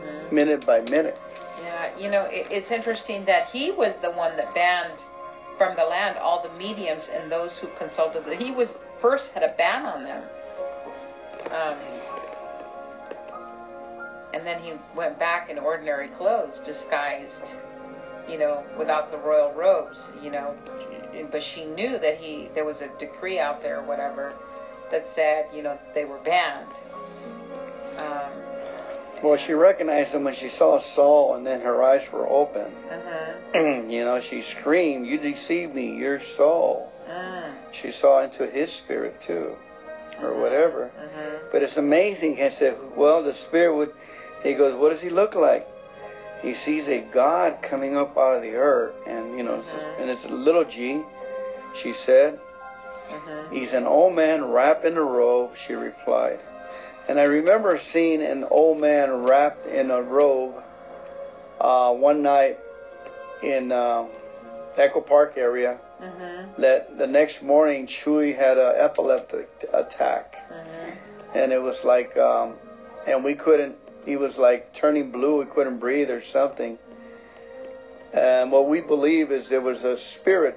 Mm-hmm. 0.00 0.34
minute 0.34 0.66
by 0.66 0.80
minute. 0.82 1.18
Yeah, 1.62 1.98
you 1.98 2.10
know, 2.10 2.24
it, 2.24 2.50
it's 2.50 2.70
interesting 2.70 3.24
that 3.26 3.48
he 3.48 3.70
was 3.70 3.94
the 4.00 4.10
one 4.10 4.36
that 4.36 4.54
banned 4.54 5.00
from 5.58 5.76
the 5.76 5.84
land 5.84 6.16
all 6.16 6.42
the 6.42 6.52
mediums 6.56 7.08
and 7.12 7.30
those 7.30 7.58
who 7.58 7.68
consulted. 7.76 8.24
The, 8.24 8.36
he 8.36 8.50
was 8.50 8.72
first 9.00 9.30
had 9.32 9.42
a 9.42 9.54
ban 9.56 9.84
on 9.84 10.04
them. 10.04 10.24
Um, 11.50 11.78
and 14.32 14.46
then 14.46 14.62
he 14.62 14.74
went 14.96 15.18
back 15.18 15.50
in 15.50 15.58
ordinary 15.58 16.08
clothes, 16.08 16.60
disguised, 16.64 17.56
you 18.28 18.38
know, 18.38 18.64
without 18.78 19.10
the 19.10 19.18
royal 19.18 19.52
robes, 19.52 20.08
you 20.22 20.30
know. 20.30 20.56
But 21.30 21.42
she 21.42 21.64
knew 21.64 21.98
that 21.98 22.16
he 22.18 22.48
there 22.54 22.64
was 22.64 22.80
a 22.80 22.88
decree 22.98 23.38
out 23.38 23.60
there, 23.62 23.80
or 23.80 23.84
whatever, 23.86 24.34
that 24.90 25.04
said, 25.14 25.46
you 25.54 25.62
know, 25.62 25.78
they 25.94 26.04
were 26.04 26.18
banned. 26.18 26.68
Um, 27.96 28.32
Well, 29.22 29.36
she 29.36 29.52
recognized 29.52 30.12
him 30.12 30.24
when 30.24 30.34
she 30.34 30.48
saw 30.48 30.80
Saul, 30.80 31.34
and 31.34 31.46
then 31.46 31.60
her 31.60 31.82
eyes 31.82 32.06
were 32.12 32.26
open. 32.28 32.72
uh-huh. 32.90 33.82
you 33.88 34.04
know, 34.04 34.20
she 34.20 34.42
screamed, 34.42 35.06
You 35.06 35.18
deceived 35.18 35.74
me, 35.74 35.96
you're 35.96 36.20
Saul. 36.36 36.90
Mm, 37.08 37.52
She 37.72 37.90
saw 37.92 38.22
into 38.22 38.46
his 38.46 38.72
spirit, 38.72 39.20
too, 39.20 39.56
or 40.22 40.40
whatever. 40.40 40.90
uh-huh. 40.96 41.38
But 41.52 41.62
it's 41.62 41.76
amazing. 41.76 42.40
I 42.40 42.48
said, 42.50 42.78
well, 42.96 43.22
the 43.22 43.34
spirit 43.34 43.74
would. 43.76 43.92
He 44.42 44.54
goes, 44.54 44.74
what 44.80 44.90
does 44.90 45.02
he 45.02 45.10
look 45.10 45.34
like? 45.34 45.66
He 46.42 46.54
sees 46.54 46.88
a 46.88 47.00
God 47.00 47.58
coming 47.62 47.96
up 47.96 48.16
out 48.16 48.36
of 48.36 48.42
the 48.42 48.54
earth, 48.56 48.94
and 49.06 49.36
you 49.36 49.42
know, 49.42 49.54
it's- 49.58 49.68
Mhm. 49.68 50.00
and 50.00 50.10
it's 50.10 50.24
a 50.24 50.28
little 50.28 50.64
G. 50.64 51.02
She 51.74 51.92
said, 51.92 52.38
Mhm. 53.10 53.52
he's 53.52 53.72
an 53.72 53.86
old 53.86 54.14
man 54.14 54.50
wrapped 54.50 54.84
in 54.84 54.96
a 54.96 55.02
robe. 55.02 55.56
She 55.56 55.74
replied, 55.74 56.40
and 57.08 57.20
I 57.20 57.24
remember 57.24 57.76
seeing 57.78 58.22
an 58.22 58.44
old 58.50 58.78
man 58.78 59.24
wrapped 59.24 59.66
in 59.66 59.90
a 59.90 60.02
robe 60.02 60.54
uh, 61.60 61.92
one 61.92 62.22
night 62.22 62.58
in 63.42 63.70
uh, 63.70 64.06
Echo 64.76 65.00
Park 65.02 65.34
area. 65.36 65.78
Mhm. 66.02 66.56
That 66.56 66.96
the 66.96 67.06
next 67.06 67.42
morning, 67.42 67.86
Chewy 67.86 68.34
had 68.34 68.56
an 68.56 68.76
epileptic 68.76 69.48
attack 69.72 70.36
Mhm. 70.50 70.92
and 71.34 71.52
it 71.52 71.60
was 71.60 71.84
like 71.84 72.16
um 72.16 72.56
and 73.06 73.22
we 73.22 73.34
couldn't 73.34 73.76
he 74.04 74.16
was 74.16 74.36
like 74.38 74.74
turning 74.74 75.10
blue 75.10 75.40
He 75.40 75.46
couldn't 75.46 75.78
breathe 75.78 76.10
or 76.10 76.22
something. 76.22 76.78
And 78.12 78.50
what 78.50 78.68
we 78.68 78.80
believe 78.80 79.30
is 79.30 79.48
there 79.48 79.60
was 79.60 79.84
a 79.84 79.96
spirit 79.98 80.56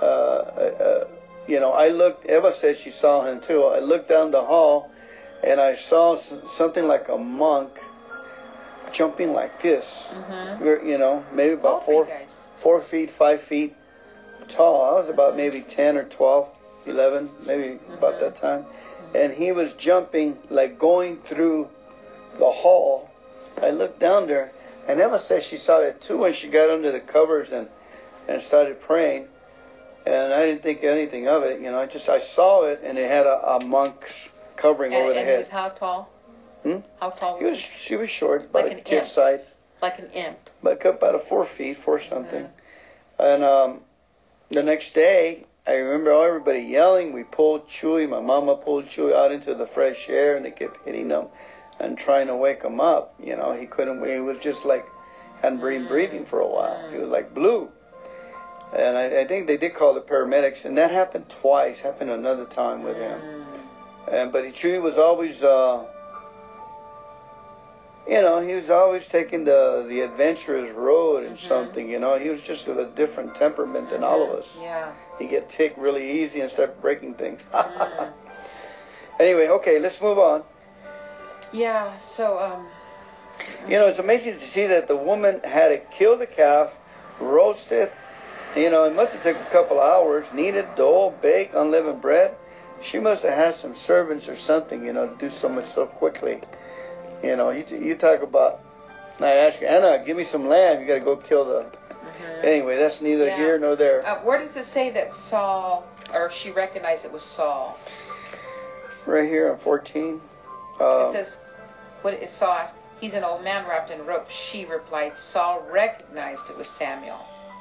uh, 0.00 0.04
uh, 0.04 0.08
uh 0.08 1.08
you 1.46 1.60
know 1.60 1.72
i 1.72 1.88
looked 1.88 2.24
eva 2.26 2.52
says 2.54 2.78
she 2.78 2.90
saw 2.90 3.24
him 3.24 3.40
too. 3.40 3.62
I 3.64 3.80
looked 3.80 4.08
down 4.08 4.30
the 4.30 4.40
hall 4.42 4.90
and 5.42 5.60
i 5.60 5.74
saw 5.74 6.18
something 6.56 6.84
like 6.84 7.08
a 7.08 7.18
monk 7.18 7.70
jumping 8.92 9.32
like 9.32 9.62
this. 9.62 9.86
Mhm. 10.12 10.86
You 10.88 10.98
know 10.98 11.24
maybe 11.32 11.54
about 11.54 11.84
four 11.86 12.06
four 12.62 12.80
feet 12.82 13.10
five 13.18 13.40
feet 13.42 13.74
tall. 14.48 14.82
I 14.82 14.92
was 15.00 15.08
about 15.08 15.36
maybe 15.36 15.62
10 15.62 15.96
or 15.96 16.04
12 16.04 16.48
11 16.86 17.30
maybe 17.46 17.78
about 17.96 18.14
Mhm. 18.14 18.20
that 18.20 18.36
time. 18.36 18.66
And 19.14 19.32
he 19.32 19.52
was 19.52 19.74
jumping 19.74 20.38
like 20.50 20.78
going 20.78 21.18
through 21.18 21.68
the 22.40 22.50
hall 22.62 23.08
i 23.62 23.70
looked 23.70 24.00
down 24.00 24.26
there 24.26 24.50
and 24.88 25.00
emma 25.00 25.18
said 25.20 25.42
she 25.42 25.56
saw 25.56 25.78
it 25.80 26.00
too 26.06 26.18
when 26.18 26.32
she 26.32 26.50
got 26.50 26.68
under 26.70 26.90
the 26.90 27.00
covers 27.00 27.50
and 27.52 27.68
and 28.28 28.42
started 28.42 28.80
praying 28.80 29.26
and 30.06 30.32
i 30.32 30.44
didn't 30.46 30.62
think 30.62 30.82
anything 30.82 31.28
of 31.28 31.42
it 31.42 31.60
you 31.60 31.70
know 31.70 31.78
i 31.78 31.86
just 31.86 32.08
i 32.08 32.18
saw 32.18 32.64
it 32.64 32.80
and 32.82 32.98
it 32.98 33.08
had 33.08 33.26
a, 33.26 33.36
a 33.56 33.64
monk's 33.64 34.28
covering 34.56 34.92
And, 34.92 35.02
over 35.04 35.12
the 35.14 35.18
and 35.20 35.28
he 35.28 35.32
head 35.32 35.38
was 35.38 35.48
how 35.48 35.68
tall? 35.70 36.10
Hmm? 36.62 36.78
How 37.00 37.10
tall 37.10 37.38
he 37.38 37.44
was 37.44 37.52
was 37.52 37.60
she 37.86 37.96
was 37.96 38.10
short 38.10 38.40
about 38.50 38.64
Like 38.64 38.72
a 38.72 38.76
an 38.78 38.84
kid 38.84 38.98
imp. 39.04 39.06
size 39.08 39.44
Like 39.80 39.98
an 39.98 40.10
imp. 40.10 40.38
like 40.62 40.84
about 40.84 41.14
a 41.14 41.20
four 41.30 41.46
feet, 41.56 41.78
four 41.84 41.98
something. 42.00 42.44
Mm-hmm. 42.44 43.22
And 43.30 43.42
um, 43.44 43.80
the 44.50 44.62
next 44.62 44.92
day, 44.94 45.44
I 45.66 45.74
remember 45.76 46.10
everybody 46.12 46.60
yelling. 46.60 47.14
We 47.14 47.24
pulled 47.24 47.62
Chewy. 47.68 48.06
My 48.08 48.20
mama 48.20 48.56
pulled 48.56 48.86
Chewy 48.86 49.14
out 49.14 49.32
into 49.32 49.54
the 49.54 49.66
fresh 49.68 50.06
air, 50.08 50.36
and 50.36 50.44
they 50.44 50.50
kept 50.50 50.76
hitting 50.84 51.08
him 51.08 51.26
and 51.80 51.96
trying 51.98 52.26
to 52.28 52.36
wake 52.36 52.62
him 52.62 52.80
up. 52.80 53.14
You 53.18 53.36
know, 53.36 53.52
he 53.52 53.66
couldn't. 53.66 54.04
He 54.06 54.20
was 54.20 54.38
just 54.38 54.64
like 54.64 54.86
hadn't 55.40 55.60
been 55.60 55.88
breathing 55.88 56.26
for 56.26 56.40
a 56.40 56.46
while. 56.46 56.90
He 56.92 56.98
was 56.98 57.08
like 57.08 57.32
blue. 57.34 57.70
And 58.76 58.96
I, 58.96 59.22
I 59.22 59.26
think 59.26 59.46
they 59.46 59.56
did 59.56 59.74
call 59.74 59.94
the 59.94 60.00
paramedics, 60.02 60.64
and 60.64 60.76
that 60.78 60.90
happened 60.90 61.24
twice. 61.40 61.80
Happened 61.80 62.10
another 62.10 62.44
time 62.46 62.82
with 62.82 62.96
him. 62.96 63.20
And 64.10 64.30
but 64.32 64.44
Chewy 64.54 64.80
was 64.80 64.96
always, 64.96 65.42
uh, 65.42 65.86
you 68.08 68.20
know, 68.20 68.40
he 68.40 68.54
was 68.54 68.70
always 68.70 69.06
taking 69.08 69.44
the 69.44 69.86
the 69.88 70.00
adventurous 70.02 70.70
road 70.74 71.24
and 71.24 71.36
Mhm. 71.36 71.48
something. 71.48 71.88
You 71.88 71.98
know, 71.98 72.18
he 72.18 72.28
was 72.28 72.42
just 72.42 72.68
of 72.68 72.78
a 72.78 72.86
different 72.86 73.34
temperament 73.34 73.90
than 73.90 74.04
all 74.04 74.22
of 74.22 74.30
us. 74.30 74.56
Yeah. 74.60 74.92
He 75.18 75.26
get 75.26 75.48
ticked 75.48 75.78
really 75.78 76.22
easy 76.22 76.40
and 76.40 76.50
start 76.50 76.80
breaking 76.80 77.14
things. 77.14 77.40
Mm. 77.52 78.12
anyway, 79.18 79.48
okay, 79.48 79.78
let's 79.78 80.00
move 80.00 80.18
on. 80.18 80.44
Yeah. 81.52 81.98
So 82.00 82.38
um. 82.38 82.66
You 83.68 83.78
know, 83.78 83.86
it's 83.86 83.98
amazing 83.98 84.38
to 84.38 84.46
see 84.48 84.66
that 84.66 84.86
the 84.88 84.96
woman 84.96 85.40
had 85.40 85.68
to 85.68 85.78
kill 85.96 86.18
the 86.18 86.26
calf, 86.26 86.70
roast 87.20 87.70
it. 87.72 87.90
You 88.56 88.70
know, 88.70 88.84
it 88.84 88.94
must 88.94 89.12
have 89.12 89.22
took 89.22 89.36
a 89.36 89.50
couple 89.50 89.78
of 89.80 89.84
hours. 89.84 90.26
Kneaded 90.34 90.66
dough, 90.76 91.14
bake 91.22 91.50
unleavened 91.54 92.02
bread. 92.02 92.34
She 92.82 92.98
must 92.98 93.22
have 93.22 93.32
had 93.34 93.54
some 93.54 93.74
servants 93.74 94.28
or 94.28 94.36
something, 94.36 94.84
you 94.84 94.92
know, 94.92 95.08
to 95.08 95.16
do 95.18 95.30
so 95.30 95.48
much 95.48 95.66
so 95.74 95.86
quickly. 95.86 96.40
You 97.22 97.36
know, 97.36 97.50
you, 97.50 97.64
you 97.70 97.94
talk 97.96 98.22
about. 98.22 98.60
I 99.20 99.28
ask 99.32 99.60
you, 99.60 99.66
Anna, 99.66 100.02
give 100.04 100.16
me 100.16 100.24
some 100.24 100.46
lamb. 100.46 100.80
You 100.80 100.86
got 100.86 100.94
to 100.94 101.00
go 101.04 101.16
kill 101.16 101.44
the. 101.44 101.70
mhm. 101.70 102.44
Anyway, 102.44 102.76
that's 102.78 103.00
neither 103.02 103.26
Yeah. 103.26 103.36
here 103.36 103.58
nor 103.58 103.76
there. 103.76 104.04
Uh, 104.06 104.22
where 104.24 104.38
does 104.44 104.56
it 104.56 104.64
say 104.64 104.90
that 104.90 105.12
Saul, 105.14 105.84
or 106.12 106.30
she 106.30 106.50
recognized 106.50 107.04
it 107.04 107.12
was 107.12 107.22
Saul? 107.22 107.78
Right 109.06 109.28
here 109.28 109.50
on 109.52 109.58
14. 109.58 110.20
It 110.80 110.82
Uh, 110.82 111.12
says, 111.12 111.36
what 112.02 112.14
is 112.14 112.30
Saul 112.30 112.52
asked? 112.52 112.76
He's 113.00 113.14
an 113.14 113.24
old 113.24 113.42
man 113.42 113.66
wrapped 113.68 113.90
in 113.90 114.04
rope. 114.04 114.26
She 114.28 114.64
replied, 114.66 115.16
Saul 115.16 115.66
recognized 115.70 116.42
it 116.50 116.56
was 116.56 116.68
Samuel. 116.68 117.20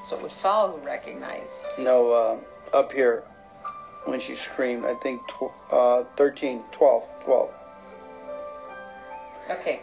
So 0.09 0.17
it 0.17 0.23
was 0.23 0.33
Saul 0.33 0.77
who 0.77 0.85
recognized. 0.85 1.51
no, 1.77 2.11
uh, 2.11 2.39
up 2.75 2.91
here 2.91 3.23
when 4.05 4.19
she 4.19 4.35
screamed, 4.35 4.85
I 4.85 4.95
think 4.95 5.21
tw- 5.27 5.51
uh, 5.71 6.03
13, 6.17 6.63
12, 6.71 7.03
12. 7.25 7.49
Okay. 9.51 9.81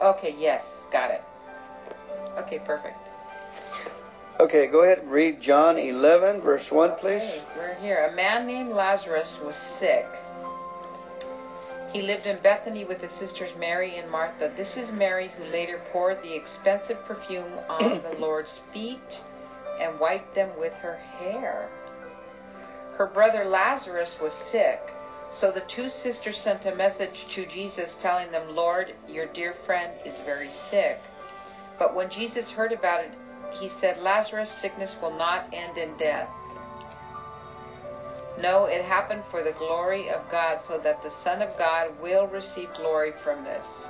Okay, 0.00 0.34
yes, 0.38 0.64
got 0.90 1.10
it. 1.10 1.22
Okay, 2.38 2.58
perfect. 2.64 2.96
Okay, 4.40 4.66
go 4.66 4.82
ahead 4.82 4.98
and 4.98 5.10
read 5.10 5.40
John 5.40 5.76
11, 5.78 6.40
verse 6.40 6.70
1, 6.70 6.96
please. 6.98 7.42
We're 7.56 7.74
here. 7.74 8.08
A 8.10 8.16
man 8.16 8.46
named 8.46 8.70
Lazarus 8.70 9.38
was 9.44 9.56
sick. 9.78 10.06
He 11.92 12.00
lived 12.00 12.26
in 12.26 12.40
Bethany 12.42 12.86
with 12.86 13.02
his 13.02 13.12
sisters 13.12 13.50
Mary 13.58 13.98
and 13.98 14.10
Martha. 14.10 14.50
This 14.56 14.78
is 14.78 14.90
Mary 14.90 15.28
who 15.36 15.44
later 15.44 15.82
poured 15.92 16.22
the 16.22 16.34
expensive 16.34 16.96
perfume 17.04 17.58
on 17.68 18.02
the 18.02 18.16
Lord's 18.18 18.60
feet 18.72 19.20
and 19.78 20.00
wiped 20.00 20.34
them 20.34 20.58
with 20.58 20.72
her 20.74 20.96
hair. 20.96 21.68
Her 22.96 23.06
brother 23.12 23.44
Lazarus 23.44 24.16
was 24.22 24.32
sick. 24.32 24.80
So 25.30 25.50
the 25.52 25.64
two 25.68 25.88
sisters 25.88 26.38
sent 26.38 26.64
a 26.66 26.74
message 26.74 27.26
to 27.34 27.46
Jesus 27.46 27.94
telling 28.00 28.30
them, 28.32 28.54
Lord, 28.54 28.94
your 29.06 29.26
dear 29.26 29.54
friend 29.66 29.92
is 30.04 30.18
very 30.20 30.50
sick. 30.70 30.98
But 31.78 31.94
when 31.94 32.10
Jesus 32.10 32.50
heard 32.50 32.72
about 32.72 33.04
it, 33.04 33.12
he 33.60 33.68
said, 33.68 33.98
Lazarus' 33.98 34.50
sickness 34.50 34.96
will 35.02 35.16
not 35.16 35.52
end 35.52 35.76
in 35.76 35.96
death. 35.98 36.28
No, 38.38 38.64
it 38.64 38.84
happened 38.84 39.24
for 39.30 39.42
the 39.42 39.52
glory 39.52 40.08
of 40.08 40.28
God, 40.30 40.62
so 40.62 40.78
that 40.78 41.02
the 41.02 41.10
Son 41.10 41.42
of 41.42 41.56
God 41.58 42.00
will 42.00 42.26
receive 42.26 42.72
glory 42.74 43.12
from 43.22 43.44
this. 43.44 43.86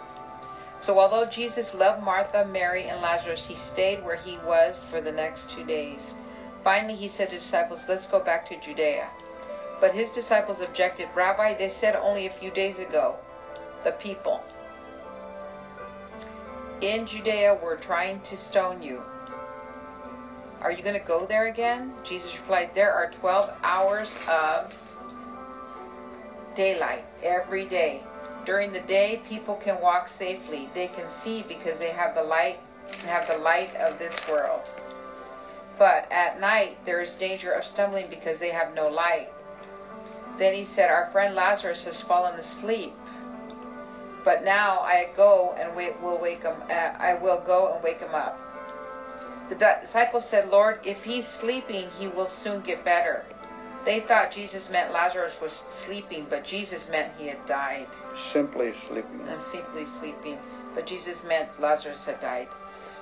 So 0.81 0.99
although 0.99 1.31
Jesus 1.31 1.75
loved 1.75 2.03
Martha, 2.03 2.45
Mary, 2.45 2.89
and 2.89 3.01
Lazarus, 3.01 3.47
he 3.47 3.57
stayed 3.57 4.05
where 4.05 4.17
he 4.17 4.39
was 4.39 4.85
for 4.91 5.01
the 5.01 5.13
next 5.13 5.51
two 5.51 5.65
days. 5.65 6.15
Finally, 6.65 6.97
he 6.97 7.09
said 7.09 7.29
to 7.29 7.35
his 7.35 7.45
disciples, 7.45 7.85
Let's 7.89 8.09
go 8.09 8.19
back 8.19 8.47
to 8.49 8.61
Judea. 8.61 9.09
But 9.81 9.95
his 9.95 10.11
disciples 10.11 10.61
objected, 10.61 11.09
Rabbi, 11.15 11.57
they 11.57 11.69
said 11.69 11.95
only 11.95 12.27
a 12.27 12.33
few 12.33 12.51
days 12.51 12.79
ago, 12.79 13.17
the 13.85 13.93
people. 13.93 14.43
In 16.81 17.07
Judea, 17.07 17.61
we're 17.63 17.81
trying 17.81 18.21
to 18.23 18.37
stone 18.37 18.83
you. 18.83 19.03
Are 20.63 20.71
you 20.71 20.83
going 20.83 20.99
to 20.99 21.07
go 21.07 21.27
there 21.27 21.49
again? 21.49 21.93
Jesus 22.09 22.33
replied, 22.41 22.71
There 22.75 22.93
are 22.93 23.11
12 23.11 23.51
hours 23.63 24.17
of 24.29 24.73
daylight 26.55 27.05
every 27.23 27.69
day. 27.69 28.03
During 28.47 28.73
the 28.73 28.83
day, 28.83 29.23
people 29.29 29.57
can 29.57 29.81
walk 29.81 30.09
safely. 30.09 30.71
They 30.73 30.87
can 30.89 31.11
see 31.23 31.45
because 31.49 31.79
they 31.79 31.91
have 31.91 32.15
the 32.15 32.23
light 32.23 32.59
have 33.05 33.27
the 33.29 33.39
light 33.39 33.75
of 33.77 33.99
this 33.99 34.15
world. 34.29 34.71
But 35.79 36.11
at 36.13 36.41
night, 36.41 36.77
there 36.85 37.01
is 37.01 37.13
danger 37.15 37.51
of 37.53 37.65
stumbling 37.65 38.11
because 38.11 38.39
they 38.39 38.51
have 38.51 38.75
no 38.75 38.89
light. 38.89 39.29
Then 40.39 40.55
he 40.55 40.65
said, 40.65 40.91
Our 40.91 41.11
friend 41.13 41.35
Lazarus 41.35 41.85
has 41.85 42.03
fallen 42.03 42.39
asleep. 42.39 42.93
But 44.25 44.45
now 44.45 44.81
I 44.81 45.11
go 45.17 45.55
and 45.59 45.75
wait, 45.75 46.01
will 46.01 46.21
wake 46.21 46.43
him. 46.43 46.55
Uh, 46.69 46.73
I 46.73 47.19
will 47.21 47.43
go 47.45 47.75
and 47.75 47.83
wake 47.83 47.99
him 47.99 48.15
up. 48.15 48.39
The 49.49 49.79
disciples 49.83 50.29
said, 50.29 50.49
Lord, 50.49 50.81
if 50.85 51.03
he's 51.03 51.27
sleeping, 51.27 51.89
he 51.99 52.09
will 52.09 52.29
soon 52.29 52.63
get 52.63 52.85
better. 52.85 53.25
They 53.85 54.01
thought 54.01 54.31
Jesus 54.31 54.71
meant 54.71 54.93
Lazarus 54.93 55.35
was 55.41 55.63
sleeping, 55.73 56.27
but 56.31 56.45
Jesus 56.45 56.89
meant 56.89 57.17
he 57.17 57.27
had 57.27 57.45
died. 57.47 57.89
Simply 58.33 58.73
sleeping. 58.73 59.27
And 59.27 59.43
simply 59.51 59.85
sleeping. 59.99 60.39
But 60.75 60.87
Jesus 60.87 61.25
meant 61.25 61.61
Lazarus 61.61 62.05
had 62.07 62.21
died. 62.21 62.49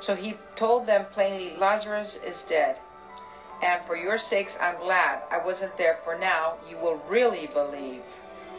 So 0.00 0.14
he 0.14 0.38
told 0.56 0.86
them 0.86 1.04
plainly, 1.12 1.54
Lazarus 1.58 2.18
is 2.24 2.42
dead. 2.48 2.78
And 3.62 3.84
for 3.86 3.94
your 3.94 4.16
sakes, 4.16 4.56
I'm 4.58 4.78
glad 4.78 5.22
I 5.30 5.44
wasn't 5.44 5.76
there, 5.76 5.98
for 6.02 6.18
now 6.18 6.56
you 6.68 6.78
will 6.78 6.96
really 7.08 7.46
believe. 7.52 8.00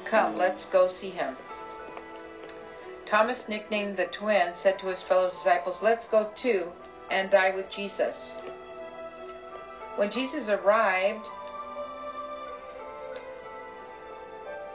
Come, 0.06 0.36
mm. 0.36 0.38
let's 0.38 0.66
go 0.66 0.88
see 0.88 1.10
him. 1.10 1.36
Thomas, 3.08 3.50
nicknamed 3.50 3.98
the 3.98 4.06
twin, 4.06 4.54
said 4.62 4.78
to 4.80 4.86
his 4.86 5.02
fellow 5.02 5.32
disciples, 5.32 5.80
Let's 5.82 6.08
go 6.08 6.30
too 6.36 6.72
and 7.12 7.30
die 7.30 7.52
with 7.52 7.70
Jesus. 7.70 8.34
When 9.98 10.10
Jesus 10.10 10.48
arrived, 10.48 11.28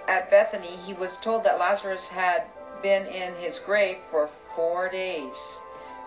at 0.08 0.30
Bethany, 0.30 0.76
he 0.76 0.94
was 0.94 1.16
told 1.16 1.42
that 1.44 1.58
Lazarus 1.58 2.06
had 2.06 2.44
been 2.82 3.06
in 3.06 3.34
his 3.34 3.58
grave 3.58 3.98
for 4.10 4.28
four 4.54 4.88
days. 4.88 5.58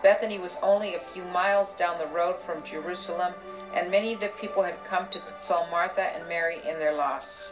Bethany 0.01 0.39
was 0.39 0.57
only 0.61 0.95
a 0.95 1.03
few 1.13 1.23
miles 1.25 1.73
down 1.73 1.97
the 1.97 2.07
road 2.07 2.37
from 2.45 2.63
Jerusalem, 2.63 3.33
and 3.73 3.91
many 3.91 4.13
of 4.13 4.21
the 4.21 4.29
people 4.39 4.63
had 4.63 4.81
come 4.85 5.07
to 5.09 5.19
console 5.19 5.63
Martha 5.63 6.01
and 6.15 6.29
Mary 6.29 6.61
in 6.65 6.79
their 6.79 6.93
loss. 6.93 7.51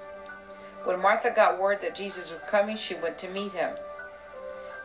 When 0.86 1.01
Martha 1.01 1.32
got 1.32 1.57
word 1.57 1.82
that 1.82 1.95
Jesus 1.95 2.32
was 2.32 2.39
coming, 2.49 2.78
she 2.78 2.95
went 2.95 3.17
to 3.17 3.28
meet 3.28 3.51
him. 3.51 3.71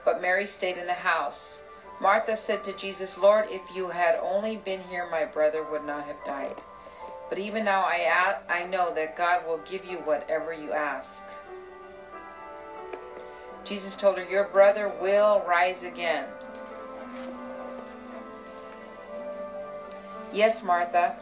But 0.05 0.21
Mary 0.21 0.47
stayed 0.47 0.77
in 0.77 0.87
the 0.87 0.95
house. 0.95 1.61
Martha 2.03 2.37
said 2.37 2.65
to 2.65 2.77
Jesus, 2.77 3.17
Lord, 3.17 3.45
if 3.49 3.63
you 3.73 3.87
had 3.87 4.17
only 4.17 4.57
been 4.57 4.81
here, 4.81 5.07
my 5.09 5.25
brother 5.25 5.63
would 5.63 5.85
not 5.85 6.05
have 6.05 6.17
died. 6.25 6.61
But 7.29 7.39
even 7.39 7.65
now 7.65 7.83
I, 7.83 8.35
I 8.49 8.65
know 8.65 8.93
that 8.93 9.17
God 9.17 9.47
will 9.47 9.61
give 9.71 9.85
you 9.85 9.99
whatever 9.99 10.53
you 10.53 10.73
ask. 10.73 11.23
Jesus 13.65 13.95
told 13.95 14.17
her, 14.17 14.25
Your 14.25 14.43
brother 14.43 14.89
will 15.01 15.45
rise 15.47 15.85
again. 15.85 16.27
Yes, 20.33 20.61
Martha 20.65 21.15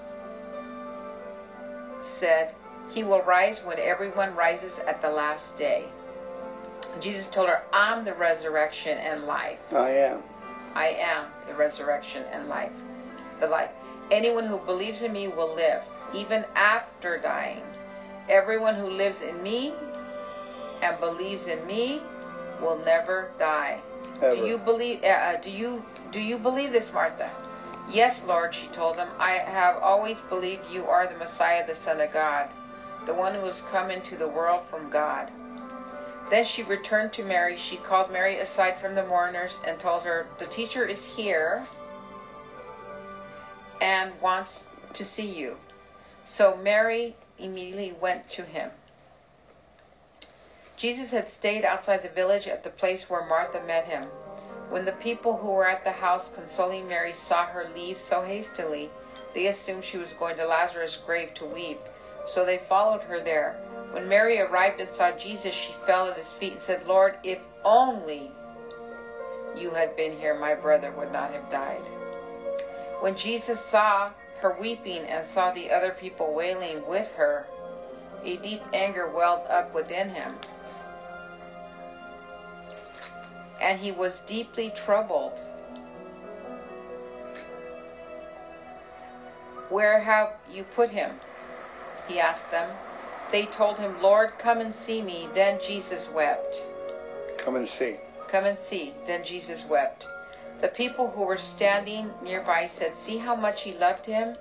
said, 2.19 2.49
He 2.89 3.03
will 3.03 3.21
rise 3.21 3.61
when 3.63 3.79
everyone 3.79 4.35
rises 4.35 4.79
at 4.87 5.03
the 5.03 5.11
last 5.11 5.59
day. 5.59 5.85
Jesus 7.01 7.29
told 7.29 7.51
her, 7.51 7.61
I'm 7.71 8.03
the 8.07 8.15
resurrection 8.15 8.97
and 8.97 9.27
life. 9.27 9.59
I 9.73 9.91
am. 9.91 10.23
I 10.75 10.89
am 10.89 11.27
the 11.47 11.55
resurrection 11.55 12.25
and 12.33 12.49
life. 12.49 12.73
The 13.41 13.47
life. 13.47 13.71
Anyone 14.11 14.47
who 14.47 14.59
believes 14.59 15.03
in 15.03 15.13
me 15.13 15.29
will 15.29 15.55
live, 15.55 15.83
even 16.15 16.45
after 16.55 17.19
dying. 17.21 17.63
Everyone 18.29 18.77
who 18.77 18.89
lives 18.89 19.21
in 19.23 19.43
me 19.43 19.73
and 20.83 20.99
believes 21.01 21.47
in 21.47 21.67
me 21.67 22.03
will 22.61 22.79
never 22.85 23.31
die. 23.39 23.81
Ever. 24.21 24.37
Do 24.37 24.47
you 24.47 24.59
believe? 24.59 25.03
Uh, 25.03 25.07
uh, 25.07 25.43
do 25.43 25.51
you 25.51 25.83
do 26.13 26.21
you 26.21 26.39
believe 26.39 26.73
this, 26.73 26.91
Martha? 26.93 27.31
Yes, 27.89 28.23
Lord, 28.27 28.55
she 28.55 28.69
told 28.69 28.97
him. 28.97 29.09
I 29.19 29.33
have 29.33 29.77
always 29.83 30.21
believed 30.29 30.63
you 30.71 30.85
are 30.85 31.09
the 31.09 31.19
Messiah, 31.19 31.67
the 31.67 31.75
Son 31.75 32.01
of 32.01 32.13
God, 32.13 32.49
the 33.07 33.15
one 33.15 33.35
who 33.35 33.47
has 33.47 33.63
come 33.71 33.91
into 33.91 34.17
the 34.17 34.29
world 34.29 34.63
from 34.71 34.91
God. 34.91 35.31
Then 36.31 36.45
she 36.45 36.63
returned 36.63 37.13
to 37.15 37.25
Mary. 37.25 37.57
She 37.57 37.77
called 37.77 38.13
Mary 38.13 38.39
aside 38.39 38.81
from 38.81 38.95
the 38.95 39.05
mourners 39.05 39.59
and 39.67 39.81
told 39.81 40.05
her, 40.05 40.29
The 40.39 40.47
teacher 40.47 40.87
is 40.87 41.05
here 41.05 41.67
and 43.81 44.21
wants 44.21 44.65
to 44.95 45.05
see 45.05 45.27
you. 45.27 45.57
So 46.25 46.57
Mary 46.57 47.17
immediately 47.39 47.93
went 48.01 48.31
to 48.31 48.45
him. 48.45 48.71
Jesus 50.77 51.11
had 51.11 51.29
stayed 51.29 51.65
outside 51.65 52.03
the 52.03 52.09
village 52.09 52.47
at 52.47 52.63
the 52.63 52.71
place 52.71 53.11
where 53.11 53.27
Martha 53.27 53.61
met 53.65 53.85
him. 53.85 54.05
When 54.71 54.85
the 54.85 54.93
people 54.93 55.37
who 55.37 55.51
were 55.51 55.69
at 55.69 55.83
the 55.83 55.91
house 55.91 56.31
consoling 56.35 56.89
Mary 56.89 57.13
saw 57.13 57.45
her 57.47 57.69
leave 57.75 57.99
so 57.99 58.23
hastily, 58.23 58.89
they 59.35 59.47
assumed 59.47 59.85
she 59.85 59.99
was 59.99 60.13
going 60.13 60.37
to 60.37 60.47
Lazarus' 60.47 60.97
grave 61.05 61.35
to 61.35 61.45
weep. 61.45 61.81
So 62.27 62.45
they 62.45 62.61
followed 62.69 63.03
her 63.03 63.23
there. 63.23 63.57
When 63.93 64.09
Mary 64.09 64.39
arrived 64.41 64.81
and 64.81 64.89
saw 64.91 65.17
Jesus, 65.17 65.55
she 65.55 65.75
fell 65.87 66.09
at 66.09 66.17
his 66.17 66.31
feet 66.39 66.53
and 66.55 66.63
said, 66.63 66.85
Lord, 66.85 67.15
if 67.25 67.39
only 67.65 68.31
you 69.57 69.71
had 69.71 69.97
been 69.97 70.17
here, 70.19 70.39
my 70.39 70.55
brother 70.55 70.93
would 70.93 71.13
not 71.13 71.33
have 71.33 71.51
died. 71.51 71.83
When 73.01 73.17
Jesus 73.17 73.61
saw 73.71 74.13
her 74.41 74.57
weeping 74.61 75.03
and 75.03 75.27
saw 75.29 75.51
the 75.51 75.71
other 75.71 75.97
people 75.99 76.35
wailing 76.35 76.87
with 76.89 77.11
her, 77.13 77.47
a 78.23 78.37
deep 78.37 78.61
anger 78.73 79.11
welled 79.11 79.47
up 79.49 79.75
within 79.75 80.11
him. 80.11 80.35
and 83.61 83.79
he 83.79 83.93
was 83.93 84.21
deeply 84.27 84.73
troubled. 84.85 85.39
Where 89.69 90.01
have 90.01 90.33
you 90.51 90.65
put 90.75 90.91
him? 90.91 91.21
He 92.11 92.19
asked 92.19 92.51
them. 92.51 92.77
They 93.31 93.47
told 93.47 93.79
him, 93.79 94.03
Lord, 94.03 94.33
come 94.37 94.61
and 94.61 94.75
see 94.75 95.01
me. 95.01 95.29
Then 95.33 95.61
Jesus 95.65 96.09
wept. 96.13 96.61
Come 97.39 97.55
and 97.55 97.69
see. 97.69 97.99
Come 98.33 98.47
and 98.47 98.59
see. 98.59 98.95
Then 99.07 99.23
Jesus 99.23 99.65
wept. 99.71 100.05
The 100.61 100.71
people 100.71 101.13
who 101.13 101.23
were 101.23 101.39
standing 101.39 102.11
nearby 102.21 102.67
said, 102.67 102.95
See 103.07 103.19
how 103.19 103.37
much 103.37 103.63
he 103.63 103.75
loved 103.75 104.07
him? 104.07 104.37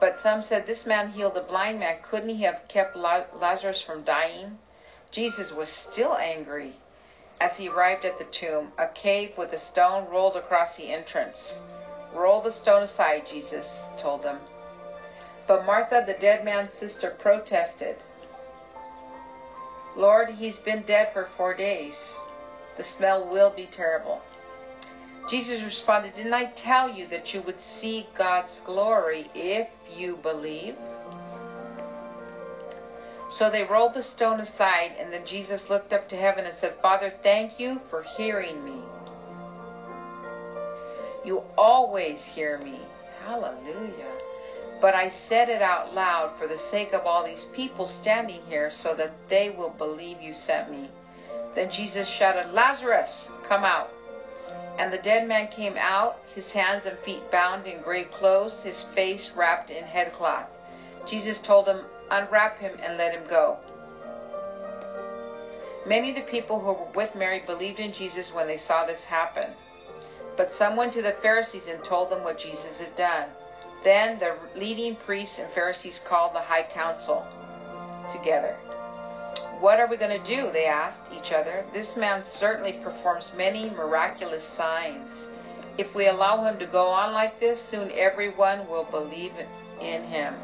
But 0.00 0.18
some 0.20 0.42
said, 0.42 0.66
This 0.66 0.86
man 0.86 1.10
healed 1.10 1.36
a 1.36 1.42
blind 1.42 1.78
man. 1.78 1.98
Couldn't 2.02 2.30
he 2.30 2.42
have 2.44 2.62
kept 2.68 2.96
Lazarus 2.96 3.82
from 3.82 4.02
dying? 4.02 4.56
Jesus 5.10 5.52
was 5.52 5.68
still 5.68 6.16
angry. 6.16 6.76
As 7.38 7.58
he 7.58 7.68
arrived 7.68 8.06
at 8.06 8.18
the 8.18 8.24
tomb, 8.32 8.72
a 8.78 8.88
cave 8.88 9.32
with 9.36 9.52
a 9.52 9.58
stone 9.58 10.08
rolled 10.08 10.36
across 10.36 10.74
the 10.78 10.90
entrance. 10.90 11.54
Roll 12.14 12.40
the 12.40 12.50
stone 12.50 12.84
aside, 12.84 13.26
Jesus 13.30 13.82
told 13.98 14.22
them. 14.22 14.40
But 15.46 15.64
Martha, 15.64 16.04
the 16.06 16.14
dead 16.14 16.44
man's 16.44 16.72
sister, 16.72 17.10
protested. 17.10 17.96
Lord, 19.96 20.28
he's 20.30 20.58
been 20.58 20.82
dead 20.82 21.08
for 21.12 21.28
four 21.36 21.54
days. 21.54 21.96
The 22.76 22.84
smell 22.84 23.28
will 23.30 23.50
be 23.54 23.66
terrible. 23.66 24.20
Jesus 25.28 25.62
responded, 25.62 26.14
Didn't 26.14 26.32
I 26.32 26.46
tell 26.46 26.88
you 26.88 27.06
that 27.08 27.32
you 27.34 27.42
would 27.42 27.60
see 27.60 28.06
God's 28.16 28.60
glory 28.64 29.28
if 29.34 29.66
you 29.90 30.16
believe? 30.16 30.74
So 33.30 33.48
they 33.48 33.62
rolled 33.62 33.94
the 33.94 34.02
stone 34.02 34.40
aside, 34.40 34.92
and 34.98 35.12
then 35.12 35.24
Jesus 35.24 35.68
looked 35.68 35.92
up 35.92 36.08
to 36.08 36.16
heaven 36.16 36.44
and 36.44 36.54
said, 36.54 36.74
Father, 36.82 37.12
thank 37.22 37.58
you 37.58 37.80
for 37.88 38.02
hearing 38.02 38.62
me. 38.64 38.82
You 41.24 41.42
always 41.56 42.22
hear 42.22 42.58
me. 42.58 42.80
Hallelujah. 43.24 44.12
But 44.82 44.96
I 44.96 45.10
said 45.10 45.48
it 45.48 45.62
out 45.62 45.94
loud 45.94 46.36
for 46.36 46.48
the 46.48 46.58
sake 46.58 46.92
of 46.92 47.06
all 47.06 47.24
these 47.24 47.46
people 47.54 47.86
standing 47.86 48.42
here 48.48 48.68
so 48.68 48.96
that 48.96 49.12
they 49.30 49.48
will 49.48 49.70
believe 49.70 50.20
you 50.20 50.32
sent 50.32 50.72
me. 50.72 50.90
Then 51.54 51.70
Jesus 51.70 52.08
shouted, 52.08 52.52
Lazarus, 52.52 53.28
come 53.48 53.62
out. 53.62 53.90
And 54.78 54.92
the 54.92 54.98
dead 54.98 55.28
man 55.28 55.46
came 55.46 55.76
out, 55.76 56.16
his 56.34 56.50
hands 56.50 56.84
and 56.84 56.98
feet 57.04 57.22
bound 57.30 57.68
in 57.68 57.80
grave 57.82 58.10
clothes, 58.10 58.60
his 58.64 58.84
face 58.92 59.30
wrapped 59.36 59.70
in 59.70 59.84
headcloth. 59.84 60.48
Jesus 61.06 61.38
told 61.38 61.68
him, 61.68 61.84
Unwrap 62.10 62.58
him 62.58 62.76
and 62.82 62.96
let 62.96 63.14
him 63.14 63.28
go. 63.28 63.58
Many 65.86 66.10
of 66.10 66.16
the 66.16 66.30
people 66.30 66.58
who 66.58 66.72
were 66.72 66.90
with 66.92 67.14
Mary 67.14 67.40
believed 67.46 67.78
in 67.78 67.92
Jesus 67.92 68.32
when 68.34 68.48
they 68.48 68.58
saw 68.58 68.84
this 68.84 69.04
happen. 69.04 69.52
But 70.36 70.50
some 70.52 70.74
went 70.74 70.92
to 70.94 71.02
the 71.02 71.14
Pharisees 71.22 71.68
and 71.68 71.84
told 71.84 72.10
them 72.10 72.24
what 72.24 72.38
Jesus 72.38 72.78
had 72.80 72.96
done. 72.96 73.28
Then 73.84 74.18
the 74.18 74.36
leading 74.54 74.96
priests 74.96 75.38
and 75.38 75.52
Pharisees 75.52 76.00
called 76.08 76.34
the 76.34 76.40
high 76.40 76.68
council 76.72 77.26
together. 78.12 78.56
What 79.60 79.78
are 79.78 79.88
we 79.88 79.96
going 79.96 80.20
to 80.20 80.26
do? 80.26 80.50
They 80.52 80.66
asked 80.66 81.02
each 81.12 81.32
other. 81.32 81.64
This 81.72 81.96
man 81.96 82.24
certainly 82.28 82.80
performs 82.84 83.30
many 83.36 83.70
miraculous 83.70 84.44
signs. 84.56 85.26
If 85.78 85.94
we 85.94 86.08
allow 86.08 86.44
him 86.44 86.58
to 86.58 86.66
go 86.66 86.88
on 86.88 87.12
like 87.12 87.40
this, 87.40 87.60
soon 87.70 87.90
everyone 87.92 88.68
will 88.68 88.84
believe 88.90 89.32
in 89.80 90.02
him. 90.04 90.34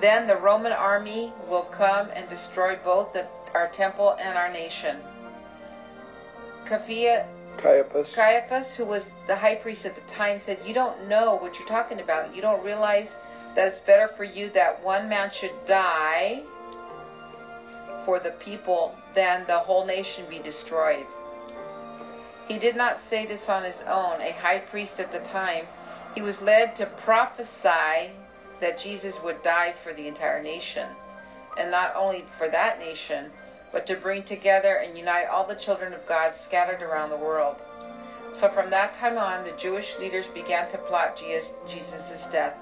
Then 0.00 0.26
the 0.26 0.36
Roman 0.36 0.72
army 0.72 1.32
will 1.48 1.64
come 1.64 2.10
and 2.14 2.28
destroy 2.28 2.76
both 2.84 3.12
the, 3.12 3.26
our 3.54 3.70
temple 3.70 4.16
and 4.20 4.36
our 4.36 4.52
nation. 4.52 4.98
Caiaphas, 6.68 7.26
Caiaphas. 7.56 8.14
Caiaphas, 8.14 8.76
who 8.76 8.84
was 8.84 9.06
the 9.26 9.36
high 9.36 9.56
priest 9.56 9.86
at 9.86 9.94
the 9.94 10.02
time, 10.12 10.38
said, 10.38 10.58
You 10.64 10.74
don't 10.74 11.08
know 11.08 11.36
what 11.36 11.58
you're 11.58 11.68
talking 11.68 12.00
about. 12.00 12.34
You 12.34 12.42
don't 12.42 12.64
realize 12.64 13.14
that 13.54 13.68
it's 13.68 13.80
better 13.80 14.08
for 14.16 14.24
you 14.24 14.50
that 14.50 14.82
one 14.82 15.08
man 15.08 15.30
should 15.32 15.54
die 15.66 16.42
for 18.04 18.20
the 18.20 18.32
people 18.32 18.94
than 19.14 19.46
the 19.46 19.58
whole 19.58 19.86
nation 19.86 20.28
be 20.28 20.40
destroyed. 20.40 21.06
He 22.48 22.58
did 22.58 22.76
not 22.76 22.98
say 23.08 23.26
this 23.26 23.48
on 23.48 23.64
his 23.64 23.80
own, 23.86 24.20
a 24.20 24.32
high 24.32 24.60
priest 24.70 25.00
at 25.00 25.12
the 25.12 25.20
time. 25.20 25.66
He 26.14 26.20
was 26.20 26.40
led 26.42 26.76
to 26.76 26.86
prophesy 27.04 28.12
that 28.60 28.78
Jesus 28.78 29.18
would 29.24 29.42
die 29.42 29.74
for 29.82 29.92
the 29.94 30.06
entire 30.06 30.42
nation. 30.42 30.88
And 31.58 31.70
not 31.70 31.94
only 31.96 32.24
for 32.38 32.48
that 32.48 32.78
nation, 32.78 33.30
but 33.74 33.86
to 33.88 33.96
bring 33.96 34.22
together 34.22 34.76
and 34.76 34.96
unite 34.96 35.26
all 35.26 35.44
the 35.46 35.56
children 35.56 35.92
of 35.92 36.06
God 36.06 36.32
scattered 36.36 36.80
around 36.80 37.10
the 37.10 37.16
world. 37.16 37.56
So 38.32 38.48
from 38.54 38.70
that 38.70 38.94
time 38.94 39.18
on, 39.18 39.44
the 39.44 39.56
Jewish 39.60 39.96
leaders 39.98 40.26
began 40.32 40.70
to 40.70 40.78
plot 40.78 41.18
Jesus' 41.18 42.26
death. 42.30 42.54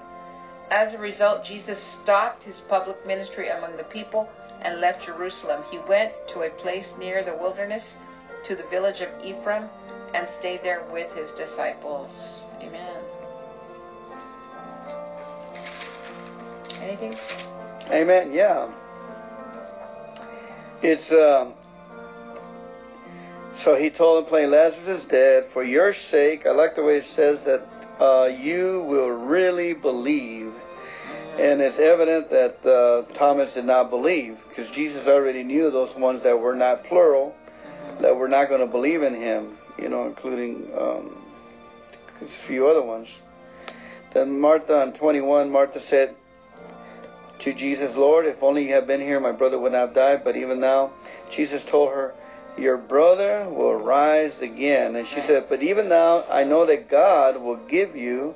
As 0.71 0.93
a 0.93 0.97
result, 0.97 1.45
Jesus 1.45 1.79
stopped 1.79 2.43
his 2.43 2.61
public 2.67 3.05
ministry 3.05 3.49
among 3.49 3.77
the 3.77 3.83
people 3.85 4.27
and 4.61 4.81
left 4.81 5.05
Jerusalem. 5.05 5.63
He 5.69 5.77
went 5.87 6.13
to 6.29 6.41
a 6.41 6.49
place 6.49 6.91
near 6.97 7.23
the 7.23 7.35
wilderness, 7.35 7.93
to 8.45 8.55
the 8.55 8.67
village 8.69 9.01
of 9.01 9.09
Ephraim, 9.23 9.69
and 10.15 10.27
stayed 10.39 10.63
there 10.63 10.83
with 10.91 11.13
his 11.13 11.31
disciples. 11.33 12.41
Amen. 12.59 13.03
Anything? 16.81 17.15
Amen. 17.91 18.31
Yeah. 18.33 18.73
It's 20.83 21.09
um. 21.11 21.53
So 23.55 23.75
he 23.75 23.89
told 23.89 24.23
him 24.23 24.29
plain, 24.29 24.51
Lazarus 24.51 25.03
is 25.03 25.05
dead. 25.07 25.45
For 25.53 25.63
your 25.63 25.93
sake, 25.93 26.45
I 26.45 26.51
like 26.51 26.75
the 26.75 26.83
way 26.83 26.97
it 26.97 27.05
says 27.05 27.45
that 27.45 27.61
uh, 28.01 28.27
you 28.27 28.85
will 28.89 29.11
really 29.11 29.73
believe. 29.73 30.53
And 31.37 31.61
it's 31.61 31.79
evident 31.79 32.29
that 32.31 32.65
uh, 32.67 33.13
Thomas 33.13 33.53
did 33.53 33.65
not 33.65 33.89
believe 33.89 34.37
because 34.49 34.69
Jesus 34.71 35.07
already 35.07 35.43
knew 35.43 35.71
those 35.71 35.95
ones 35.95 36.23
that 36.23 36.37
were 36.37 36.55
not 36.55 36.83
plural, 36.83 37.35
that 38.01 38.15
were 38.15 38.27
not 38.27 38.49
going 38.49 38.61
to 38.61 38.67
believe 38.67 39.03
in 39.03 39.15
him, 39.15 39.57
you 39.79 39.87
know, 39.87 40.05
including 40.07 40.69
um, 40.77 41.23
a 42.21 42.47
few 42.47 42.67
other 42.67 42.83
ones. 42.83 43.07
Then 44.13 44.39
Martha 44.39 44.81
on 44.81 44.93
21, 44.93 45.49
Martha 45.49 45.79
said, 45.79 46.15
to 47.43 47.53
Jesus, 47.53 47.95
Lord, 47.95 48.25
if 48.25 48.41
only 48.41 48.67
you 48.67 48.73
had 48.73 48.87
been 48.87 49.01
here, 49.01 49.19
my 49.19 49.31
brother 49.31 49.59
would 49.59 49.73
not 49.73 49.87
have 49.87 49.95
died. 49.95 50.23
But 50.23 50.35
even 50.35 50.59
now, 50.59 50.93
Jesus 51.31 51.63
told 51.69 51.93
her, 51.93 52.13
Your 52.57 52.77
brother 52.77 53.49
will 53.49 53.75
rise 53.75 54.41
again. 54.41 54.95
And 54.95 55.05
she 55.07 55.21
said, 55.21 55.45
But 55.49 55.61
even 55.61 55.89
now, 55.89 56.23
I 56.29 56.43
know 56.43 56.65
that 56.65 56.89
God 56.89 57.41
will 57.41 57.57
give 57.67 57.95
you 57.95 58.33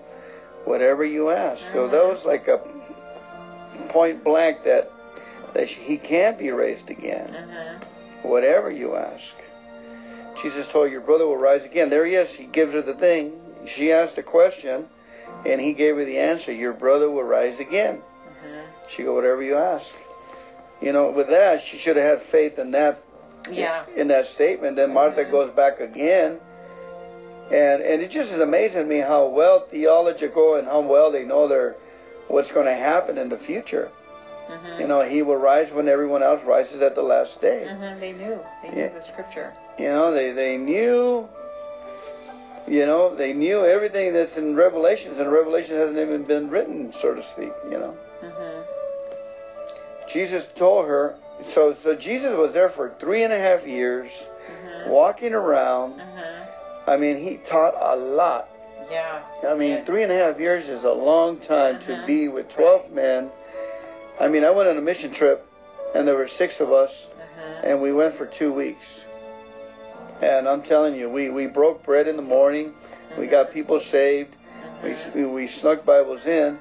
whatever 0.65 1.05
you 1.05 1.29
ask. 1.29 1.61
So 1.73 1.87
that 1.87 2.03
was 2.03 2.25
like 2.25 2.47
a 2.47 2.59
point 3.89 4.23
blank 4.23 4.63
that 4.65 4.91
that 5.53 5.67
he 5.67 5.97
can't 5.97 6.37
be 6.37 6.51
raised 6.51 6.89
again. 6.89 7.29
Mm-hmm. 7.29 8.29
Whatever 8.29 8.69
you 8.69 8.95
ask. 8.95 9.35
Jesus 10.41 10.67
told 10.71 10.87
her, 10.87 10.91
Your 10.91 11.01
brother 11.01 11.25
will 11.25 11.37
rise 11.37 11.65
again. 11.65 11.89
There 11.89 12.05
he 12.05 12.15
is. 12.15 12.29
He 12.35 12.45
gives 12.45 12.73
her 12.73 12.81
the 12.81 12.93
thing. 12.93 13.33
She 13.65 13.91
asked 13.91 14.17
a 14.17 14.23
question, 14.23 14.85
and 15.45 15.59
he 15.59 15.73
gave 15.73 15.95
her 15.95 16.05
the 16.05 16.17
answer. 16.17 16.51
Your 16.51 16.73
brother 16.73 17.09
will 17.09 17.23
rise 17.23 17.59
again. 17.59 18.01
She 18.89 19.03
go, 19.03 19.13
whatever 19.15 19.41
you 19.43 19.55
ask. 19.55 19.93
You 20.81 20.93
know, 20.93 21.11
with 21.11 21.27
that, 21.29 21.61
she 21.61 21.77
should 21.77 21.95
have 21.97 22.19
had 22.19 22.27
faith 22.29 22.59
in 22.59 22.71
that. 22.71 22.99
Yeah. 23.49 23.85
In 23.95 24.07
that 24.09 24.25
statement, 24.25 24.75
then 24.75 24.93
Martha 24.93 25.23
Mhm. 25.23 25.31
goes 25.31 25.51
back 25.51 25.79
again, 25.79 26.39
and 27.49 27.81
and 27.81 28.01
it 28.01 28.09
just 28.09 28.29
is 28.31 28.41
amazing 28.41 28.79
to 28.79 28.85
me 28.85 28.99
how 28.99 29.27
well 29.27 29.65
theological 29.71 30.55
and 30.55 30.67
how 30.67 30.81
well 30.81 31.11
they 31.11 31.23
know 31.23 31.47
their 31.47 31.75
what's 32.27 32.51
going 32.51 32.65
to 32.65 32.73
happen 32.73 33.17
in 33.17 33.29
the 33.29 33.37
future. 33.37 33.89
Mm-hmm. 34.49 34.81
You 34.81 34.87
know, 34.87 35.01
he 35.01 35.21
will 35.23 35.37
rise 35.37 35.71
when 35.73 35.87
everyone 35.87 36.23
else 36.23 36.41
rises 36.45 36.81
at 36.81 36.93
the 36.95 37.01
last 37.01 37.39
day. 37.41 37.67
hmm 37.67 37.99
They 37.99 38.11
knew. 38.11 38.39
They 38.61 38.69
knew 38.69 38.81
Yeah. 38.81 38.89
the 38.89 39.01
scripture. 39.01 39.53
You 39.77 39.89
know, 39.89 40.11
they 40.11 40.31
they 40.31 40.57
knew. 40.57 41.27
You 42.67 42.85
know, 42.85 43.15
they 43.15 43.31
knew 43.31 43.65
everything 43.65 44.11
that's 44.11 44.35
in 44.35 44.53
Revelations, 44.55 45.19
and 45.19 45.31
Revelation 45.31 45.77
hasn't 45.77 45.97
even 45.99 46.23
been 46.23 46.49
written, 46.49 46.91
so 46.91 47.13
to 47.15 47.23
speak. 47.23 47.53
You 47.71 47.79
know. 47.79 47.93
hmm 48.21 48.56
Jesus 50.11 50.45
told 50.57 50.87
her, 50.87 51.15
so 51.53 51.75
so 51.83 51.95
Jesus 51.95 52.35
was 52.37 52.53
there 52.53 52.69
for 52.69 52.93
three 52.99 53.23
and 53.23 53.33
a 53.33 53.37
half 53.39 53.65
years, 53.67 54.09
hmm 54.47 54.89
walking 54.89 55.33
around. 55.33 55.99
hmm 55.99 56.43
I 56.89 56.95
mean, 56.95 57.17
he 57.17 57.37
taught 57.37 57.73
a 57.77 57.95
lot. 57.97 58.47
Yeah. 58.89 59.21
I 59.45 59.53
mean, 59.55 59.83
three 59.85 60.03
and 60.03 60.11
a 60.11 60.15
half 60.15 60.39
years 60.39 60.69
is 60.69 60.85
a 60.85 60.91
long 60.93 61.39
time 61.41 61.81
to 61.81 61.91
Mhm. 61.91 62.07
be 62.07 62.27
with 62.29 62.47
twelve 62.49 62.89
men. 62.91 63.29
I 64.19 64.29
mean, 64.29 64.45
I 64.45 64.51
went 64.51 64.69
on 64.69 64.77
a 64.77 64.81
mission 64.81 65.11
trip, 65.11 65.45
and 65.93 66.07
there 66.07 66.15
were 66.15 66.29
six 66.29 66.59
of 66.61 66.71
us, 66.71 67.07
hmm 67.17 67.65
and 67.67 67.81
we 67.81 67.91
went 67.91 68.15
for 68.15 68.25
two 68.25 68.53
weeks. 68.53 69.03
And 70.21 70.47
I'm 70.47 70.63
telling 70.63 70.95
you, 70.95 71.09
we 71.09 71.29
we 71.29 71.47
broke 71.47 71.83
bread 71.83 72.07
in 72.07 72.15
the 72.15 72.21
morning. 72.37 72.73
We 73.19 73.27
got 73.27 73.51
people 73.51 73.79
saved. 73.79 74.35
We, 74.83 75.25
we 75.25 75.47
snuck 75.47 75.85
Bibles 75.85 76.25
in. 76.25 76.57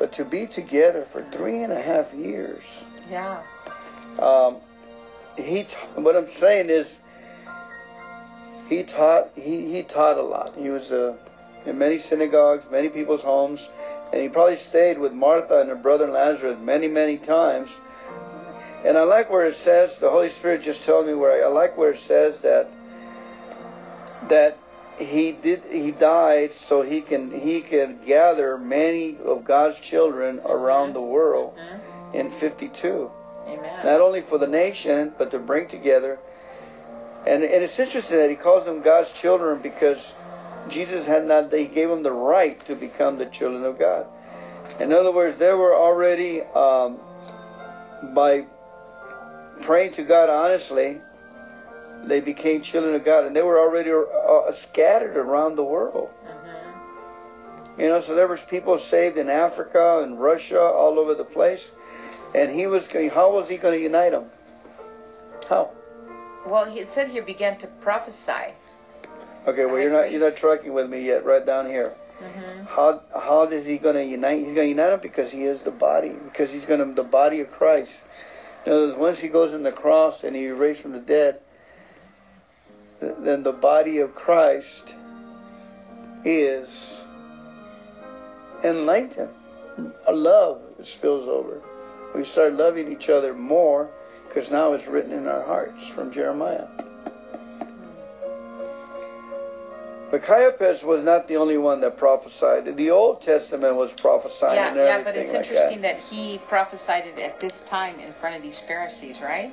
But 0.00 0.14
to 0.14 0.24
be 0.24 0.46
together 0.46 1.06
for 1.12 1.30
three 1.30 1.62
and 1.62 1.70
a 1.70 1.80
half 1.80 2.10
years. 2.14 2.62
Yeah. 3.10 3.42
Um, 4.18 4.56
he 5.36 5.66
what 5.94 6.16
I'm 6.16 6.26
saying 6.38 6.70
is 6.70 6.98
he 8.68 8.82
taught 8.82 9.32
he, 9.34 9.70
he 9.70 9.82
taught 9.82 10.16
a 10.16 10.22
lot. 10.22 10.54
He 10.56 10.70
was 10.70 10.90
uh, 10.90 11.18
in 11.66 11.76
many 11.76 11.98
synagogues, 11.98 12.64
many 12.72 12.88
people's 12.88 13.20
homes, 13.20 13.68
and 14.10 14.22
he 14.22 14.30
probably 14.30 14.56
stayed 14.56 14.98
with 14.98 15.12
Martha 15.12 15.60
and 15.60 15.68
her 15.68 15.76
brother 15.76 16.06
Lazarus 16.06 16.56
many 16.58 16.88
many 16.88 17.18
times. 17.18 17.68
And 18.82 18.96
I 18.96 19.02
like 19.02 19.28
where 19.28 19.44
it 19.44 19.56
says 19.56 19.98
the 20.00 20.08
Holy 20.08 20.30
Spirit 20.30 20.62
just 20.62 20.86
told 20.86 21.06
me 21.06 21.12
where 21.12 21.44
I, 21.44 21.46
I 21.46 21.52
like 21.52 21.76
where 21.76 21.90
it 21.90 22.00
says 22.00 22.40
that 22.40 22.70
that 24.30 24.56
he 25.00 25.32
did 25.32 25.64
he 25.64 25.90
died 25.90 26.52
so 26.52 26.82
he 26.82 27.00
can 27.00 27.30
he 27.30 27.62
can 27.62 28.04
gather 28.06 28.58
many 28.58 29.16
of 29.24 29.44
God's 29.44 29.80
children 29.80 30.40
around 30.44 30.92
the 30.92 31.02
world 31.02 31.54
hmm 31.58 31.90
in 32.12 32.28
52 32.40 33.08
Amen. 33.46 33.84
not 33.84 34.00
only 34.00 34.22
for 34.22 34.38
the 34.38 34.46
nation, 34.46 35.12
but 35.16 35.30
to 35.30 35.38
bring 35.38 35.68
together. 35.68 36.18
And, 37.26 37.42
and 37.44 37.62
it's 37.62 37.78
interesting 37.78 38.16
that 38.16 38.30
he 38.30 38.36
calls 38.36 38.64
them 38.64 38.82
God's 38.82 39.12
children 39.12 39.60
because 39.62 40.14
Jesus 40.68 41.06
had 41.06 41.26
not, 41.26 41.52
he 41.52 41.68
gave 41.68 41.88
them 41.88 42.02
the 42.02 42.12
right 42.12 42.58
to 42.66 42.74
become 42.74 43.18
the 43.18 43.26
children 43.26 43.64
of 43.64 43.78
God. 43.78 44.06
In 44.80 44.92
other 44.92 45.12
words, 45.12 45.38
they 45.38 45.52
were 45.52 45.74
already, 45.74 46.42
um, 46.42 46.98
by 48.14 48.46
praying 49.62 49.94
to 49.94 50.04
God 50.04 50.30
honestly, 50.30 51.00
they 52.08 52.20
became 52.20 52.62
children 52.62 52.94
of 52.94 53.04
God, 53.04 53.24
and 53.24 53.34
they 53.34 53.42
were 53.42 53.58
already 53.58 53.90
uh, 53.90 54.52
scattered 54.52 55.16
around 55.16 55.56
the 55.56 55.64
world. 55.64 56.10
hmm 56.24 57.80
You 57.80 57.88
know, 57.88 58.00
so 58.02 58.14
there 58.14 58.28
was 58.28 58.42
people 58.48 58.78
saved 58.78 59.16
in 59.16 59.28
Africa 59.28 60.00
and 60.02 60.20
Russia, 60.20 60.60
all 60.60 60.98
over 60.98 61.14
the 61.14 61.24
place, 61.24 61.70
and 62.34 62.50
he 62.50 62.66
was 62.66 62.88
going. 62.88 63.10
How 63.10 63.32
was 63.32 63.48
he 63.48 63.56
going 63.56 63.76
to 63.78 63.82
unite 63.82 64.12
them? 64.12 64.30
How? 65.48 65.70
Well, 66.46 66.70
he 66.70 66.84
said 66.94 67.08
here 67.08 67.24
began 67.24 67.58
to 67.58 67.66
prophesy. 67.82 68.54
Okay, 69.46 69.64
well 69.64 69.78
you're 69.78 69.90
not 69.92 70.10
you're 70.10 70.20
not 70.20 70.36
tracking 70.36 70.72
with 70.72 70.88
me 70.88 71.06
yet. 71.06 71.24
Right 71.24 71.44
down 71.44 71.66
here. 71.66 71.94
hmm 72.18 72.64
How 72.64 73.02
how 73.14 73.42
is 73.44 73.66
he 73.66 73.78
going 73.78 73.96
to 73.96 74.04
unite? 74.04 74.38
He's 74.38 74.54
going 74.54 74.66
to 74.66 74.68
unite 74.68 74.90
them 74.90 75.00
because 75.00 75.30
he 75.30 75.44
is 75.44 75.62
the 75.62 75.70
body. 75.70 76.14
Because 76.24 76.50
he's 76.50 76.66
going 76.66 76.86
to 76.86 76.94
the 76.94 77.08
body 77.08 77.40
of 77.40 77.50
Christ. 77.50 77.92
In 78.66 78.72
other 78.72 78.86
words, 78.88 78.98
once 78.98 79.18
he 79.20 79.28
goes 79.28 79.54
in 79.54 79.62
the 79.62 79.72
cross 79.72 80.22
and 80.24 80.36
he 80.36 80.48
raised 80.48 80.82
from 80.82 80.92
the 80.92 81.00
dead, 81.00 81.40
then 83.00 83.42
the 83.42 83.52
body 83.52 83.98
of 83.98 84.14
Christ 84.14 84.94
is 86.24 87.00
enlightened. 88.62 89.30
A 90.06 90.12
love 90.12 90.60
spills 90.82 91.26
over. 91.28 91.62
We 92.14 92.24
start 92.24 92.52
loving 92.54 92.92
each 92.92 93.08
other 93.08 93.32
more 93.34 93.88
Because 94.28 94.50
now 94.50 94.74
it's 94.74 94.86
written 94.86 95.12
in 95.12 95.26
our 95.26 95.42
hearts 95.42 95.90
from 95.94 96.12
Jeremiah. 96.12 96.68
But 100.10 100.22
Caiaphas 100.22 100.82
was 100.82 101.04
not 101.04 101.28
the 101.28 101.36
only 101.36 101.56
one 101.56 101.80
that 101.82 101.96
prophesied. 101.96 102.76
The 102.76 102.90
Old 102.90 103.22
Testament 103.22 103.76
was 103.76 103.92
prophesying 103.92 104.56
yeah, 104.56 104.74
yeah, 104.74 105.04
but 105.04 105.16
it's 105.16 105.32
like 105.32 105.46
interesting 105.46 105.82
that. 105.82 105.98
that. 105.98 106.02
he 106.02 106.40
prophesied 106.48 107.06
it 107.06 107.18
at 107.18 107.38
this 107.40 107.60
time 107.68 108.00
in 108.00 108.12
front 108.20 108.36
of 108.36 108.42
these 108.42 108.60
Pharisees, 108.66 109.20
right? 109.22 109.52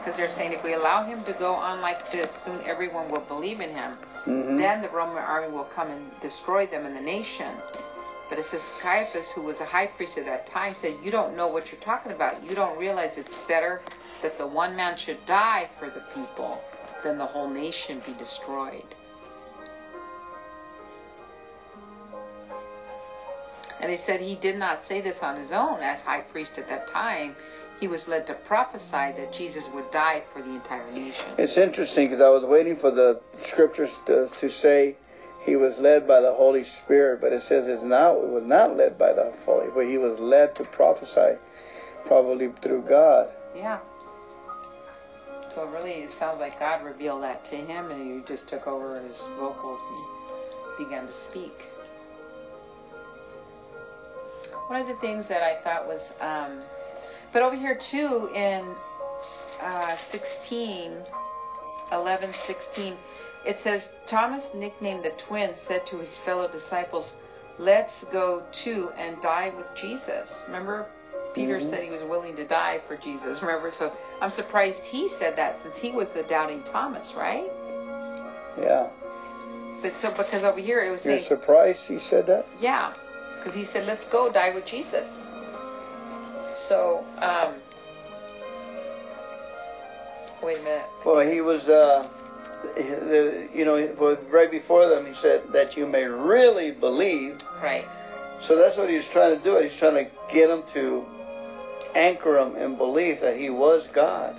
Because 0.00 0.16
they're 0.16 0.32
saying 0.34 0.52
if 0.52 0.64
we 0.64 0.72
allow 0.72 1.04
him 1.04 1.24
to 1.24 1.34
go 1.34 1.52
on 1.52 1.82
like 1.82 2.10
this, 2.10 2.30
soon 2.44 2.60
everyone 2.64 3.10
will 3.10 3.20
believe 3.28 3.60
in 3.60 3.70
him. 3.70 3.98
Mhm. 4.26 4.56
Then 4.56 4.80
the 4.80 4.88
Roman 4.88 5.22
army 5.22 5.52
will 5.52 5.68
come 5.76 5.90
and 5.90 6.20
destroy 6.20 6.66
them 6.66 6.86
and 6.86 6.96
the 6.96 7.00
nation. 7.02 7.54
But 8.30 8.38
it 8.38 8.46
says 8.46 8.62
Caiaphas, 8.80 9.30
who 9.32 9.42
was 9.42 9.60
a 9.60 9.66
high 9.66 9.88
priest 9.88 10.16
at 10.16 10.24
that 10.24 10.46
time, 10.46 10.74
said, 10.74 10.98
You 11.02 11.10
don't 11.10 11.36
know 11.36 11.48
what 11.48 11.70
you're 11.70 11.80
talking 11.80 12.12
about. 12.12 12.42
You 12.42 12.54
don't 12.54 12.78
realize 12.78 13.18
it's 13.18 13.36
better 13.46 13.82
that 14.22 14.38
the 14.38 14.46
one 14.46 14.74
man 14.74 14.96
should 14.96 15.18
die 15.26 15.68
for 15.78 15.90
the 15.90 16.02
people 16.14 16.62
than 17.02 17.18
the 17.18 17.26
whole 17.26 17.48
nation 17.48 18.00
be 18.06 18.14
destroyed. 18.14 18.94
And 23.80 23.90
he 23.90 23.96
said 23.96 24.20
he 24.20 24.36
did 24.36 24.56
not 24.56 24.84
say 24.84 25.00
this 25.00 25.18
on 25.22 25.36
his 25.36 25.52
own 25.52 25.80
as 25.80 26.00
high 26.00 26.20
priest 26.20 26.58
at 26.58 26.68
that 26.68 26.86
time. 26.86 27.34
He 27.80 27.88
was 27.88 28.06
led 28.06 28.26
to 28.26 28.34
prophesy 28.46 28.90
that 29.16 29.32
Jesus 29.32 29.66
would 29.72 29.90
die 29.90 30.22
for 30.34 30.42
the 30.42 30.50
entire 30.50 30.90
nation. 30.92 31.24
It's 31.38 31.56
interesting 31.56 32.08
because 32.08 32.20
I 32.20 32.28
was 32.28 32.44
waiting 32.44 32.76
for 32.76 32.90
the 32.90 33.22
scriptures 33.46 33.90
to, 34.06 34.28
to 34.40 34.50
say 34.50 34.96
he 35.44 35.56
was 35.56 35.78
led 35.78 36.06
by 36.06 36.20
the 36.20 36.32
Holy 36.32 36.64
Spirit, 36.64 37.22
but 37.22 37.32
it 37.32 37.40
says 37.42 37.66
it's 37.66 37.82
not. 37.82 38.16
It 38.16 38.28
was 38.28 38.44
not 38.44 38.76
led 38.76 38.98
by 38.98 39.14
the 39.14 39.32
Holy, 39.46 39.68
but 39.74 39.86
he 39.86 39.96
was 39.96 40.20
led 40.20 40.54
to 40.56 40.64
prophesy, 40.64 41.38
probably 42.06 42.52
through 42.62 42.82
God. 42.82 43.32
Yeah. 43.56 43.80
So 45.54 45.66
really, 45.66 46.04
it 46.04 46.12
sounds 46.18 46.38
like 46.38 46.58
God 46.58 46.84
revealed 46.84 47.22
that 47.22 47.44
to 47.46 47.56
him, 47.56 47.90
and 47.90 48.20
he 48.20 48.28
just 48.28 48.46
took 48.46 48.66
over 48.66 49.00
his 49.00 49.18
vocals 49.38 49.80
and 49.88 50.86
began 50.86 51.06
to 51.06 51.12
speak. 51.12 51.54
One 54.68 54.82
of 54.82 54.86
the 54.86 54.96
things 55.00 55.26
that 55.28 55.42
I 55.42 55.60
thought 55.64 55.86
was, 55.86 56.12
um, 56.20 56.62
but 57.32 57.42
over 57.42 57.56
here 57.56 57.76
too 57.90 58.28
in 58.34 58.74
uh, 59.60 59.96
16, 60.10 60.92
11, 61.92 62.34
16, 62.46 62.94
it 63.46 63.56
says 63.60 63.88
Thomas, 64.06 64.48
nicknamed 64.54 65.04
the 65.04 65.12
twin, 65.26 65.54
said 65.66 65.86
to 65.86 65.98
his 65.98 66.18
fellow 66.24 66.50
disciples, 66.50 67.14
"Let's 67.58 68.04
go 68.12 68.42
too 68.64 68.90
and 68.96 69.20
die 69.22 69.52
with 69.56 69.66
Jesus." 69.74 70.32
Remember, 70.46 70.86
Peter 71.34 71.58
Mhm. 71.58 71.70
said 71.70 71.82
he 71.82 71.90
was 71.90 72.02
willing 72.04 72.36
to 72.36 72.44
die 72.46 72.80
for 72.86 72.96
Jesus. 72.96 73.40
Remember, 73.40 73.70
so 73.70 73.92
I'm 74.20 74.30
surprised 74.30 74.82
he 74.82 75.08
said 75.08 75.36
that 75.36 75.56
since 75.62 75.76
he 75.76 75.90
was 75.92 76.08
the 76.10 76.22
doubting 76.24 76.62
Thomas, 76.64 77.14
right? 77.16 77.50
Yeah. 78.58 78.88
But 79.80 79.92
so 79.94 80.10
because 80.10 80.44
over 80.44 80.58
here 80.58 80.82
it 80.84 80.90
was 80.90 81.04
You're 81.04 81.16
saying, 81.18 81.28
surprised 81.28 81.80
he 81.86 81.98
said 81.98 82.26
that? 82.26 82.44
yeah, 82.58 82.92
because 83.38 83.54
he 83.54 83.64
said, 83.64 83.84
"Let's 83.84 84.04
go 84.06 84.30
die 84.30 84.52
with 84.54 84.66
Jesus." 84.66 85.08
So, 86.54 87.04
um, 87.18 87.54
wait 90.42 90.58
a 90.58 90.62
minute. 90.62 90.86
Well, 91.04 91.20
he 91.26 91.40
was, 91.40 91.68
uh, 91.68 92.08
the- 92.74 93.48
you 93.52 93.64
know, 93.64 94.16
right 94.30 94.50
before 94.50 94.86
them, 94.86 95.06
he 95.06 95.14
said 95.14 95.52
that 95.52 95.76
you 95.76 95.86
may 95.86 96.04
really 96.04 96.72
believe. 96.72 97.40
Right. 97.62 97.86
So 98.40 98.56
that's 98.56 98.76
what 98.76 98.88
he 98.88 98.96
was 98.96 99.06
trying 99.08 99.36
to 99.36 99.44
do. 99.44 99.56
He's 99.56 99.76
trying 99.76 100.06
to 100.06 100.10
get 100.32 100.48
them 100.48 100.64
to 100.74 101.04
anchor 101.94 102.34
them 102.34 102.56
in 102.56 102.76
belief 102.76 103.20
that 103.20 103.36
he 103.36 103.50
was 103.50 103.86
God. 103.88 104.36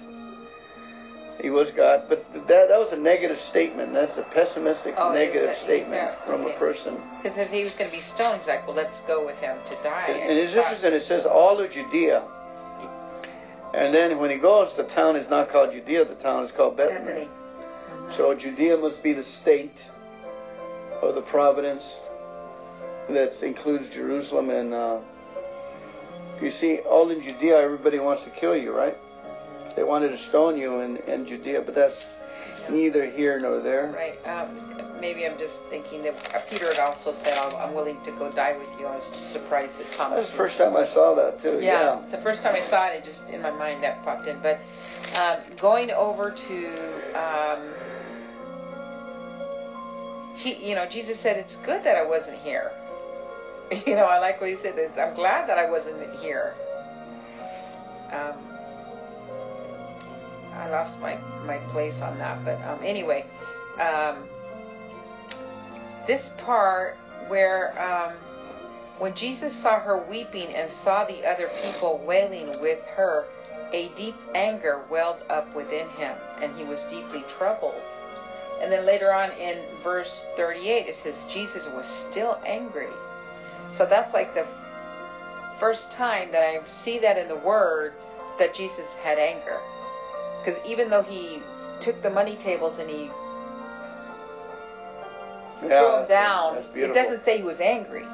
He 1.42 1.50
was 1.50 1.72
God, 1.72 2.06
but 2.08 2.24
that 2.34 2.68
that 2.70 2.78
was 2.78 2.92
a 2.92 2.98
negative 2.98 3.40
statement. 3.40 3.94
That's 3.94 4.16
a 4.18 4.24
pessimistic, 4.24 4.94
Oh, 4.98 5.12
negative 5.12 5.56
statement 5.56 6.12
from 6.26 6.46
a 6.46 6.54
person. 6.60 7.02
Because 7.22 7.38
as 7.38 7.50
he 7.50 7.64
was 7.64 7.74
going 7.74 7.90
to 7.90 7.96
be 7.96 8.02
stoned, 8.04 8.40
he's 8.40 8.48
like, 8.48 8.68
"Well, 8.68 8.76
let's 8.76 9.02
go 9.08 9.26
with 9.26 9.38
him 9.38 9.58
to 9.58 9.76
die." 9.84 10.06
And 10.08 10.38
it's 10.38 10.54
thought- 10.54 10.66
interesting. 10.74 10.94
It 10.94 11.02
says 11.02 11.26
all 11.26 11.60
of 11.60 11.72
Judea, 11.72 12.22
and 13.74 13.94
then 13.94 14.20
when 14.20 14.30
he 14.30 14.38
goes, 14.38 14.76
the 14.76 14.84
town 14.84 15.16
is 15.16 15.30
not 15.30 15.50
called 15.50 15.72
Judea. 15.72 16.06
The 16.06 16.16
town 16.16 16.44
is 16.44 16.52
called 16.52 16.78
Bethany. 16.78 17.00
Bethany. 17.00 17.30
So 18.12 18.36
Judea 18.36 18.78
must 18.78 19.02
be 19.02 19.14
the 19.14 19.24
state 19.24 19.80
or 21.02 21.12
the 21.12 21.22
providence 21.24 22.02
that 23.10 23.42
includes 23.44 23.90
Jerusalem 23.90 24.50
and. 24.52 24.74
Uh, 24.74 25.00
you 26.42 26.50
see, 26.50 26.80
all 26.80 27.12
in 27.12 27.22
Judea, 27.22 27.56
everybody 27.58 28.00
wants 28.00 28.24
to 28.24 28.32
kill 28.32 28.58
you, 28.58 28.76
right? 28.76 28.98
They 29.76 29.84
wanted 29.84 30.10
to 30.10 30.18
stone 30.30 30.58
you 30.58 30.80
in, 30.80 30.98
in 30.98 31.26
Judea, 31.26 31.62
but 31.66 31.76
that's 31.76 32.08
neither 32.70 33.10
here 33.10 33.40
nor 33.40 33.60
there. 33.60 33.92
Right. 33.92 34.18
Um, 34.26 35.00
maybe 35.00 35.26
I'm 35.26 35.38
just 35.38 35.60
thinking 35.70 36.04
that 36.04 36.16
Peter 36.50 36.68
had 36.68 36.80
also 36.80 37.12
said, 37.12 37.38
I'm, 37.38 37.56
I'm 37.56 37.74
willing 37.74 38.02
to 38.04 38.12
go 38.12 38.32
die 38.32 38.58
with 38.58 38.70
you. 38.80 38.86
I 38.86 38.96
was 38.96 39.10
just 39.12 39.34
surprised 39.34 39.80
that 39.80 39.92
Thomas. 39.98 40.20
That's 40.24 40.32
the 40.32 40.38
first 40.38 40.58
time 40.58 40.76
I 40.76 40.86
saw 40.86 41.16
that 41.16 41.42
too. 41.42 41.60
Yeah, 41.60 41.98
Yeah. 41.98 42.04
it's 42.04 42.12
the 42.12 42.22
first 42.22 42.44
time 42.44 42.56
I 42.56 42.70
saw 42.70 42.88
it. 42.88 42.98
It 43.02 43.06
just 43.06 43.28
in 43.30 43.42
my 43.42 43.52
mind 43.52 43.84
that 43.84 44.04
popped 44.04 44.28
in. 44.28 44.42
But 44.42 44.60
um, 45.18 45.42
going 45.60 45.92
over 45.92 46.32
to, 46.32 46.58
um, 47.18 47.74
he, 50.38 50.70
you 50.70 50.76
know, 50.76 50.88
Jesus 50.90 51.20
said, 51.22 51.38
"It's 51.38 51.56
good 51.66 51.84
that 51.84 51.96
I 51.96 52.06
wasn't 52.08 52.38
here." 52.38 52.72
You 53.88 53.96
know, 53.96 54.04
I 54.04 54.20
like 54.20 54.42
what 54.42 54.50
he 54.50 54.58
said. 54.58 54.74
It's, 54.76 54.98
I'm 54.98 55.16
glad 55.16 55.48
that 55.48 55.58
I 55.58 55.70
wasn't 55.72 56.14
here. 56.20 56.54
Um, 58.12 58.51
I 60.54 60.70
lost 60.70 61.00
my 61.00 61.18
my 61.46 61.58
place 61.72 62.02
on 62.02 62.18
that, 62.20 62.44
but 62.44 62.62
um, 62.62 62.80
anyway, 62.84 63.26
um, 63.80 64.28
this 66.08 66.30
part 66.38 66.98
where 67.28 67.74
um, 67.82 68.16
when 69.00 69.16
Jesus 69.16 69.56
saw 69.62 69.80
her 69.80 70.06
weeping 70.10 70.54
and 70.54 70.70
saw 70.70 71.06
the 71.06 71.26
other 71.28 71.50
people 71.64 72.04
wailing 72.06 72.62
with 72.62 72.80
her, 72.96 73.26
a 73.74 73.90
deep 73.96 74.16
anger 74.36 74.86
welled 74.92 75.24
up 75.30 75.56
within 75.56 75.90
him, 75.90 76.16
and 76.42 76.56
he 76.58 76.64
was 76.64 76.84
deeply 76.84 77.24
troubled. 77.38 77.82
And 78.62 78.72
then 78.72 78.86
later 78.86 79.12
on 79.12 79.32
in 79.32 79.66
verse 79.84 80.26
38, 80.38 80.88
it 80.88 80.96
says 81.02 81.16
Jesus 81.34 81.66
was 81.74 81.88
still 82.10 82.40
angry. 82.46 82.94
So 83.72 83.88
that's 83.90 84.14
like 84.14 84.36
the 84.36 84.46
first 85.60 85.92
time 85.92 86.32
that 86.32 86.44
I 86.44 86.60
see 86.70 87.00
that 87.00 87.18
in 87.18 87.28
the 87.28 87.38
Word 87.38 87.94
that 88.38 88.54
Jesus 88.54 88.86
had 89.02 89.18
anger. 89.18 89.60
Because 90.44 90.60
even 90.66 90.90
though 90.90 91.04
he 91.04 91.42
took 91.82 92.02
the 92.02 92.10
money 92.10 92.38
tables 92.38 92.78
and 92.80 92.90
he 92.90 93.10
threw 95.60 95.70
Yeah, 95.70 96.00
them 96.00 96.08
down, 96.08 96.58
it 96.74 96.94
doesn't 96.94 97.24
say 97.24 97.38
he 97.38 97.44
was 97.44 97.60
angry. 97.60 98.06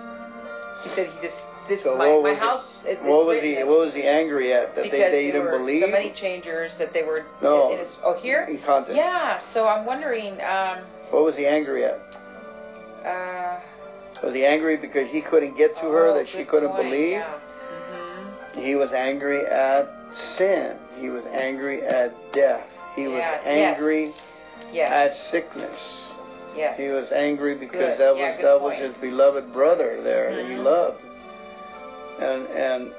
He 0.83 0.89
said 0.89 1.07
he 1.07 1.21
just 1.21 1.39
this 1.67 1.83
So 1.83 1.97
my, 1.97 2.05
my 2.07 2.31
was 2.31 2.37
house. 2.39 2.83
it- 2.85 3.01
What 3.03 3.25
was 3.25 3.41
he? 3.41 3.55
What 3.63 3.79
was 3.79 3.93
he 3.93 4.03
angry 4.03 4.53
at? 4.53 4.75
That 4.75 4.83
they, 4.83 4.89
they 4.89 5.31
didn't 5.31 5.49
believe 5.51 5.81
the 5.81 5.87
money 5.87 6.13
changers 6.13 6.77
that 6.77 6.93
they 6.93 7.03
were. 7.03 7.25
No. 7.41 7.71
in 7.71 7.79
his, 7.79 7.95
oh 8.03 8.13
here. 8.19 8.43
in 8.43 8.59
content. 8.59 8.95
Yeah. 8.97 9.39
So 9.53 9.67
I'm 9.67 9.85
wondering. 9.85 10.39
Um, 10.41 10.85
What 11.11 11.23
was 11.23 11.35
he 11.35 11.45
angry 11.45 11.83
at? 11.83 11.99
uh, 13.05 13.59
Was 14.23 14.33
he 14.33 14.45
angry 14.45 14.77
because 14.77 15.09
he 15.09 15.21
couldn't 15.21 15.57
get 15.57 15.75
to 15.75 15.81
her 15.81 16.07
oh, 16.07 16.13
that 16.15 16.27
she 16.27 16.45
couldn't 16.45 16.69
point, 16.69 16.83
believe? 16.89 17.11
Yeah. 17.11 17.39
hmm 18.55 18.61
He 18.61 18.75
was 18.75 18.93
angry 18.93 19.45
at 19.45 19.89
sin. 20.13 20.77
He 20.99 21.09
was 21.09 21.25
angry 21.27 21.81
at 21.83 22.11
death. 22.33 22.67
He 22.95 23.07
was 23.07 23.17
Yeah, 23.19 23.39
yes. 23.45 23.75
angry 23.77 24.13
Yes. 24.71 24.89
at 24.91 25.15
sickness. 25.15 26.11
yes. 26.55 26.77
He 26.77 26.87
was 26.89 27.11
angry 27.11 27.55
because 27.55 27.97
Good. 27.97 27.99
that 27.99 28.15
was 28.15 28.35
good 28.37 28.45
that 28.45 28.61
was 28.61 28.75
his 28.75 28.93
beloved 28.95 29.53
brother 29.53 30.01
there 30.01 30.33
that 30.35 30.45
he 30.45 30.55
Mhm. 30.55 30.63
loved, 30.63 31.01
and 32.19 32.47
and 32.47 32.91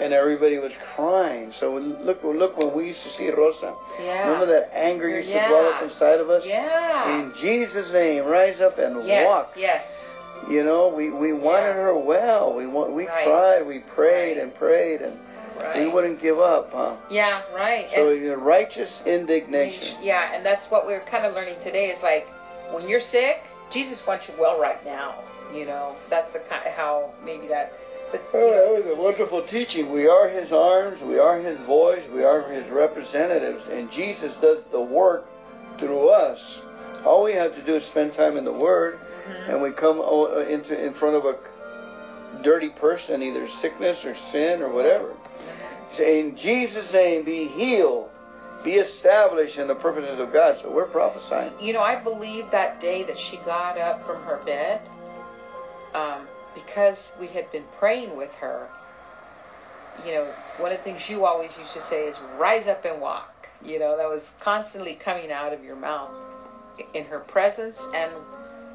and 0.00 0.12
everybody 0.14 0.58
was 0.58 0.72
crying. 0.94 1.50
So 1.50 1.72
look 1.74 2.22
look 2.22 2.56
when 2.56 2.72
we 2.72 2.86
used 2.86 3.02
to 3.02 3.08
see 3.10 3.30
Rosa. 3.30 3.74
yeah. 4.00 4.22
Remember 4.26 4.46
that 4.46 4.70
anger 4.72 5.08
used 5.08 5.28
to 5.28 5.34
Yeah. 5.34 5.50
well 5.50 5.72
up 5.72 5.82
inside 5.82 6.20
of 6.20 6.30
us. 6.30 6.46
Yeah. 6.46 7.18
In 7.18 7.32
Jesus' 7.34 7.92
name, 7.92 8.24
rise 8.26 8.60
up 8.60 8.78
and 8.78 9.02
yes. 9.04 9.26
walk. 9.26 9.52
Yes. 9.56 9.84
You 10.48 10.62
know, 10.62 10.86
we, 10.86 11.10
we 11.10 11.32
wanted 11.32 11.74
Yeah. 11.74 11.82
her 11.82 11.94
well. 11.94 12.52
We 12.52 12.66
want, 12.66 12.92
we 12.92 13.08
Right. 13.08 13.24
cried, 13.26 13.66
we 13.66 13.80
prayed 13.80 14.36
Right. 14.36 14.42
and 14.44 14.54
prayed, 14.54 15.02
and 15.02 15.18
Right. 15.62 15.86
we 15.86 15.92
wouldn't 15.92 16.20
give 16.20 16.38
up, 16.38 16.70
huh? 16.72 16.96
Yeah. 17.10 17.42
Right. 17.54 17.88
So 17.94 18.10
And- 18.10 18.20
you 18.22 18.28
know, 18.30 18.36
righteous 18.36 19.00
indignation. 19.06 19.98
Yeah, 20.02 20.34
and 20.34 20.44
that's 20.44 20.70
what 20.70 20.86
we're 20.86 21.04
kind 21.04 21.24
of 21.26 21.34
learning 21.34 21.60
today. 21.62 21.86
Is 21.90 22.02
like 22.02 22.26
when 22.72 22.88
you're 22.88 23.00
sick, 23.00 23.38
Jesus 23.70 24.02
wants 24.06 24.28
you 24.28 24.34
well 24.38 24.58
right 24.60 24.82
now. 24.84 25.22
You 25.52 25.64
know, 25.66 25.96
that's 26.10 26.32
the 26.32 26.40
kind 26.40 26.66
of 26.66 26.72
how 26.74 27.12
maybe 27.24 27.48
that. 27.48 27.72
But 28.10 28.22
Oh, 28.32 28.38
know, 28.38 28.54
that 28.76 28.84
was 28.84 28.98
a 28.98 29.00
wonderful 29.02 29.46
teaching. 29.46 29.92
We 29.92 30.06
are 30.08 30.28
His 30.28 30.52
arms, 30.52 31.02
we 31.02 31.18
are 31.18 31.38
His 31.38 31.58
voice, 31.66 32.02
we 32.14 32.24
are 32.24 32.42
His 32.42 32.68
representatives, 32.70 33.66
and 33.70 33.90
Jesus 33.90 34.34
does 34.40 34.64
the 34.72 34.80
work 34.80 35.26
through 35.78 36.08
us. 36.08 36.62
All 37.04 37.22
we 37.22 37.32
have 37.32 37.54
to 37.54 37.62
do 37.64 37.74
is 37.76 37.84
spend 37.84 38.12
time 38.14 38.36
in 38.36 38.44
the 38.44 38.52
Word, 38.52 38.98
Mhm. 38.98 39.48
and 39.50 39.62
we 39.62 39.70
come 39.72 40.00
into 40.48 40.78
in 40.78 40.94
front 40.94 41.16
of 41.16 41.24
a 41.26 41.36
dirty 42.42 42.70
person, 42.70 43.22
either 43.22 43.46
sickness 43.60 44.04
or 44.04 44.14
sin 44.14 44.62
or 44.62 44.68
whatever, 44.70 45.12
in 45.98 46.36
Jesus' 46.36 46.92
name, 46.92 47.24
be 47.24 47.46
healed, 47.46 48.10
be 48.64 48.74
established 48.74 49.58
in 49.58 49.68
the 49.68 49.74
purposes 49.74 50.18
of 50.18 50.32
God. 50.32 50.58
So 50.60 50.70
we're 50.72 50.90
prophesying. 50.90 51.52
You 51.60 51.72
know, 51.72 51.82
I 51.82 52.02
believe 52.02 52.50
that 52.50 52.80
day 52.80 53.04
that 53.04 53.18
she 53.18 53.36
got 53.38 53.78
up 53.78 54.04
from 54.04 54.22
her 54.22 54.42
bed, 54.44 54.88
um, 55.94 56.28
because 56.54 57.10
we 57.18 57.28
had 57.28 57.50
been 57.52 57.66
praying 57.78 58.16
with 58.16 58.32
her. 58.40 58.68
You 59.96 60.14
know, 60.14 60.34
one 60.56 60.72
of 60.72 60.78
the 60.78 60.84
things 60.84 61.06
you 61.08 61.24
always 61.24 61.56
used 61.56 61.72
to 61.74 61.80
say 61.80 62.06
is, 62.06 62.18
rise 62.38 62.66
up 62.66 62.84
and 62.84 63.00
walk. 63.00 63.48
You 63.60 63.78
know, 63.78 63.96
that 63.96 64.06
was 64.06 64.30
constantly 64.40 64.96
coming 64.96 65.32
out 65.32 65.52
of 65.52 65.64
your 65.64 65.76
mouth 65.76 66.14
in 66.94 67.04
her 67.06 67.20
presence 67.20 67.76
and 67.94 68.12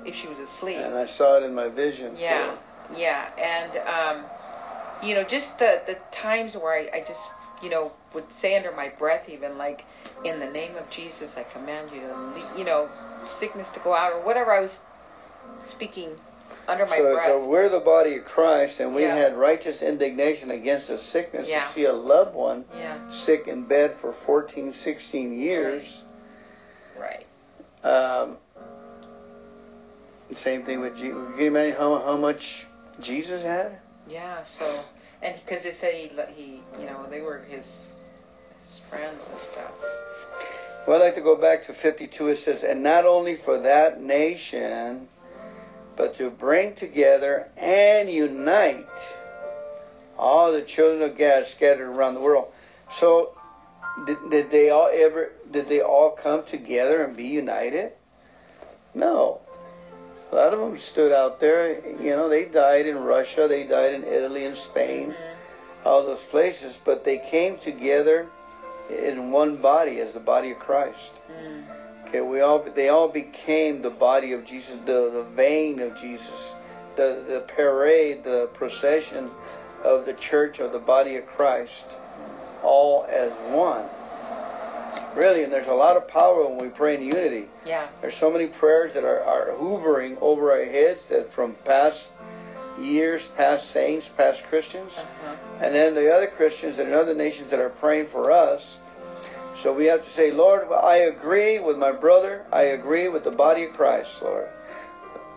if 0.06 0.16
she 0.16 0.28
was 0.28 0.38
asleep. 0.38 0.78
And 0.78 0.96
I 0.96 1.06
saw 1.06 1.38
it 1.38 1.44
in 1.44 1.54
my 1.54 1.70
vision. 1.70 2.16
Yeah, 2.18 2.56
so. 2.56 2.94
yeah, 2.94 3.30
and 3.38 3.78
um, 3.78 4.30
you 5.04 5.16
know, 5.16 5.24
just 5.24 5.60
the 5.60 5.82
the 5.86 5.98
times 6.12 6.56
where 6.56 6.74
I, 6.74 6.98
I 6.98 7.00
just 7.02 7.30
you 7.62 7.70
know 7.70 7.92
would 8.14 8.26
say 8.40 8.56
under 8.56 8.72
my 8.72 8.90
breath, 8.98 9.28
even 9.30 9.58
like, 9.58 9.86
in 10.24 10.40
the 10.40 10.46
name 10.46 10.76
of 10.76 10.90
Jesus, 10.90 11.36
I 11.36 11.44
command 11.52 11.92
you 11.92 12.02
to, 12.02 12.14
leave, 12.36 12.58
you 12.60 12.66
know, 12.66 12.90
sickness 13.40 13.70
to 13.74 13.80
go 13.80 13.94
out 13.94 14.14
or 14.14 14.24
whatever 14.24 14.52
I 14.52 14.60
was 14.60 14.80
speaking 15.66 16.16
under 16.68 16.86
my 16.86 16.98
so, 16.98 17.14
breath. 17.14 17.28
So 17.28 17.48
we're 17.48 17.70
the 17.70 17.80
body 17.80 18.18
of 18.18 18.26
Christ, 18.26 18.80
and 18.80 18.94
we 18.94 19.04
Yeah. 19.04 19.16
had 19.16 19.36
righteous 19.36 19.82
indignation 19.82 20.52
against 20.52 20.90
a 20.90 20.98
sickness 20.98 21.48
Yeah. 21.48 21.68
to 21.68 21.74
see 21.74 21.86
a 21.86 21.94
loved 21.94 22.36
one 22.36 22.66
yeah, 22.78 22.98
sick 23.10 23.48
in 23.48 23.64
bed 23.64 23.96
for 24.00 24.14
14, 24.26 24.74
16 24.74 25.34
years. 25.34 26.04
right. 26.98 27.26
Um, 27.84 28.38
same 30.32 30.64
thing 30.64 30.80
with 30.80 30.96
Jesus. 30.96 31.18
Can 31.36 31.38
you 31.38 31.48
imagine 31.48 31.76
how, 31.76 32.00
how 32.00 32.18
much 32.18 32.66
Jesus 33.02 33.42
had? 33.44 33.80
Yeah. 34.08 34.44
So, 34.44 34.84
and 35.22 35.40
because 35.46 35.64
they 35.64 35.74
said 35.74 35.94
he, 35.94 36.10
he, 36.34 36.64
you 36.80 36.86
know, 36.86 37.08
they 37.10 37.22
were 37.22 37.40
his 37.40 37.94
his 38.64 38.82
friends 38.90 39.22
and 39.32 39.40
stuff. 39.52 39.72
Well, 40.88 41.02
I'd 41.02 41.06
like 41.06 41.16
to 41.16 41.22
go 41.22 41.36
back 41.36 41.64
to 41.64 41.74
52. 41.74 42.28
It 42.28 42.38
says, 42.40 42.64
And 42.64 42.84
not 42.84 43.06
only 43.06 43.38
for 43.46 43.60
that 43.60 44.02
nation, 44.02 45.08
but 45.96 46.16
to 46.16 46.30
bring 46.30 46.76
together 46.76 47.48
and 47.56 48.10
unite 48.10 48.86
all 50.18 50.52
the 50.52 50.64
children 50.64 51.10
of 51.10 51.18
God 51.18 51.46
scattered 51.46 51.88
around 51.88 52.16
the 52.16 52.22
world. 52.22 52.52
So, 53.00 53.34
did, 54.06 54.18
did 54.30 54.52
they 54.52 54.70
all 54.72 54.90
ever, 54.94 55.32
did 55.52 55.70
they 55.70 55.82
all 55.82 56.18
come 56.22 56.44
together 56.46 57.04
and 57.04 57.16
be 57.16 57.28
united? 57.28 57.94
No. 58.94 59.40
A 60.34 60.36
lot 60.36 60.52
of 60.52 60.60
them 60.62 60.76
stood 60.80 61.12
out 61.12 61.40
there. 61.40 61.80
You 62.02 62.10
know, 62.16 62.28
they 62.28 62.46
died 62.46 62.88
in 62.88 62.98
Russia, 62.98 63.48
they 63.48 63.68
died 63.68 63.94
in 63.94 64.04
Italy 64.04 64.46
and 64.46 64.58
Spain, 64.58 65.14
all 65.86 66.04
those 66.04 66.24
places, 66.32 66.76
but 66.84 67.06
they 67.06 67.20
came 67.20 67.60
together 67.60 68.28
in 68.90 69.30
one 69.30 69.62
body 69.62 70.00
as 70.00 70.12
the 70.12 70.20
body 70.20 70.50
of 70.50 70.58
Christ. 70.58 71.12
Mm. 71.32 72.08
Okay, 72.08 72.22
we 72.22 72.42
all 72.42 72.66
they 72.76 72.90
all 72.90 73.10
became 73.10 73.84
the 73.84 73.92
body 73.92 74.34
of 74.34 74.44
Jesus, 74.44 74.80
the 74.88 75.12
the 75.12 75.28
vein 75.36 75.80
of 75.80 75.96
Jesus, 75.98 76.56
the 76.96 77.24
the 77.28 77.46
parade, 77.56 78.24
the 78.24 78.50
procession 78.56 79.30
of 79.84 80.08
the 80.08 80.16
church 80.16 80.60
of 80.60 80.72
the 80.72 80.80
body 80.80 81.16
of 81.16 81.28
Christ, 81.28 81.96
all 82.64 83.06
as 83.08 83.32
one. 83.54 83.88
Really, 85.16 85.44
and 85.44 85.52
there's 85.54 85.68
a 85.68 85.74
lot 85.74 85.96
of 85.98 86.08
power 86.08 86.48
when 86.50 86.58
we 86.62 86.70
pray 86.70 86.96
in 86.96 87.04
unity. 87.04 87.48
Yeah. 87.66 87.90
There's 88.02 88.16
so 88.16 88.32
many 88.32 88.48
prayers 88.48 88.94
that 88.94 89.04
are, 89.04 89.20
are 89.22 89.52
hoovering 89.52 90.18
over 90.22 90.52
our 90.52 90.64
heads 90.66 91.08
that 91.10 91.32
from 91.34 91.56
past 91.66 92.12
years, 92.80 93.30
past 93.38 93.72
saints, 93.72 94.10
past 94.18 94.44
Christians, 94.50 94.94
Uh-huh. 94.98 95.36
and 95.62 95.76
then 95.76 95.94
the 95.94 96.12
other 96.14 96.28
Christians 96.28 96.80
in 96.80 96.92
other 96.94 97.14
nations 97.14 97.52
that 97.52 97.60
are 97.60 97.70
praying 97.70 98.08
for 98.08 98.32
us. 98.32 98.80
So 99.62 99.72
we 99.76 99.86
have 99.86 100.04
to 100.04 100.10
say, 100.10 100.32
Lord, 100.32 100.64
I 100.72 100.98
agree 101.14 101.60
with 101.60 101.78
my 101.78 101.92
brother. 101.92 102.44
I 102.52 102.64
agree 102.80 103.08
with 103.08 103.24
the 103.24 103.32
body 103.32 103.66
of 103.66 103.74
Christ, 103.74 104.10
Lord. 104.24 104.48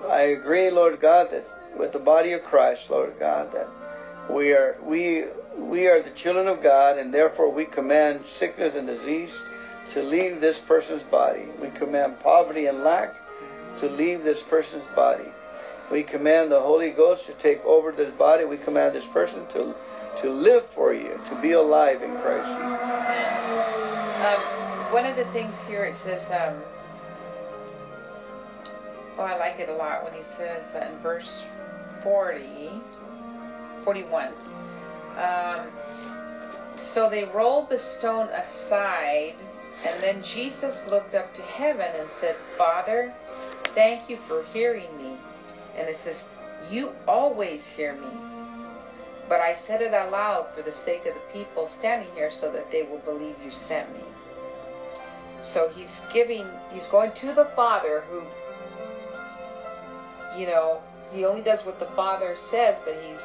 I 0.08 0.22
agree, 0.38 0.70
Lord 0.70 0.98
God, 1.00 1.30
that 1.32 1.44
with 1.78 1.92
the 1.92 1.98
body 1.98 2.32
of 2.32 2.42
Christ, 2.42 2.88
Lord 2.90 3.14
God, 3.18 3.52
that 3.52 3.68
we 4.34 4.52
are 4.52 4.76
we 4.82 5.24
we 5.58 5.86
are 5.86 6.02
the 6.02 6.12
children 6.14 6.48
of 6.48 6.62
God, 6.62 6.96
and 6.98 7.12
therefore 7.12 7.50
we 7.52 7.66
command 7.66 8.24
sickness 8.24 8.74
and 8.74 8.86
disease 8.86 9.38
to 9.94 10.02
leave 10.02 10.40
this 10.40 10.60
person's 10.66 11.02
body. 11.04 11.46
We 11.60 11.70
command 11.70 12.20
poverty 12.20 12.66
and 12.66 12.82
lack 12.82 13.14
to 13.80 13.86
leave 13.88 14.22
this 14.22 14.42
person's 14.42 14.86
body. 14.94 15.28
We 15.90 16.02
command 16.02 16.50
the 16.50 16.60
Holy 16.60 16.90
Ghost 16.90 17.26
to 17.26 17.34
take 17.38 17.60
over 17.64 17.92
this 17.92 18.10
body. 18.18 18.44
We 18.44 18.56
command 18.56 18.94
this 18.94 19.06
person 19.12 19.46
to 19.48 19.74
to 20.22 20.30
live 20.30 20.64
for 20.74 20.94
you, 20.94 21.18
to 21.28 21.38
be 21.42 21.52
alive 21.52 22.02
in 22.02 22.10
Christ 22.22 22.48
Jesus. 22.48 22.86
Um, 24.24 24.92
one 24.92 25.04
of 25.04 25.16
the 25.16 25.30
things 25.32 25.54
here 25.66 25.84
it 25.84 25.96
says, 25.96 26.22
um, 26.30 26.62
oh, 29.18 29.24
I 29.24 29.36
like 29.36 29.60
it 29.60 29.68
a 29.68 29.74
lot 29.74 30.04
when 30.04 30.14
he 30.14 30.22
says 30.38 30.64
uh, 30.74 30.90
in 30.90 30.98
verse 31.02 31.44
40, 32.02 32.80
41. 33.84 34.32
Um, 35.18 35.70
so 36.94 37.10
they 37.10 37.24
rolled 37.24 37.68
the 37.68 37.78
stone 37.78 38.28
aside, 38.28 39.36
and 39.84 40.02
then 40.02 40.22
Jesus 40.22 40.80
looked 40.88 41.14
up 41.14 41.34
to 41.34 41.42
heaven 41.42 41.94
and 41.94 42.08
said, 42.20 42.36
Father, 42.56 43.12
thank 43.74 44.08
you 44.08 44.18
for 44.26 44.42
hearing 44.52 44.96
me. 44.96 45.18
And 45.76 45.88
it 45.88 45.96
says, 45.98 46.24
You 46.70 46.92
always 47.06 47.64
hear 47.64 47.94
me. 47.94 48.08
But 49.28 49.40
I 49.40 49.54
said 49.66 49.82
it 49.82 49.92
aloud 49.92 50.48
for 50.54 50.62
the 50.62 50.72
sake 50.72 51.04
of 51.06 51.14
the 51.14 51.20
people 51.32 51.66
standing 51.66 52.10
here 52.14 52.30
so 52.30 52.50
that 52.52 52.70
they 52.70 52.82
will 52.84 52.98
believe 52.98 53.34
you 53.44 53.50
sent 53.50 53.92
me. 53.92 54.04
So 55.42 55.68
he's 55.68 56.00
giving, 56.12 56.46
he's 56.70 56.86
going 56.86 57.12
to 57.20 57.34
the 57.34 57.50
Father 57.54 58.02
who, 58.08 58.26
you 60.38 60.46
know, 60.46 60.80
he 61.12 61.24
only 61.24 61.42
does 61.42 61.64
what 61.64 61.78
the 61.78 61.88
Father 61.94 62.34
says, 62.36 62.76
but 62.84 62.94
he's 62.94 63.22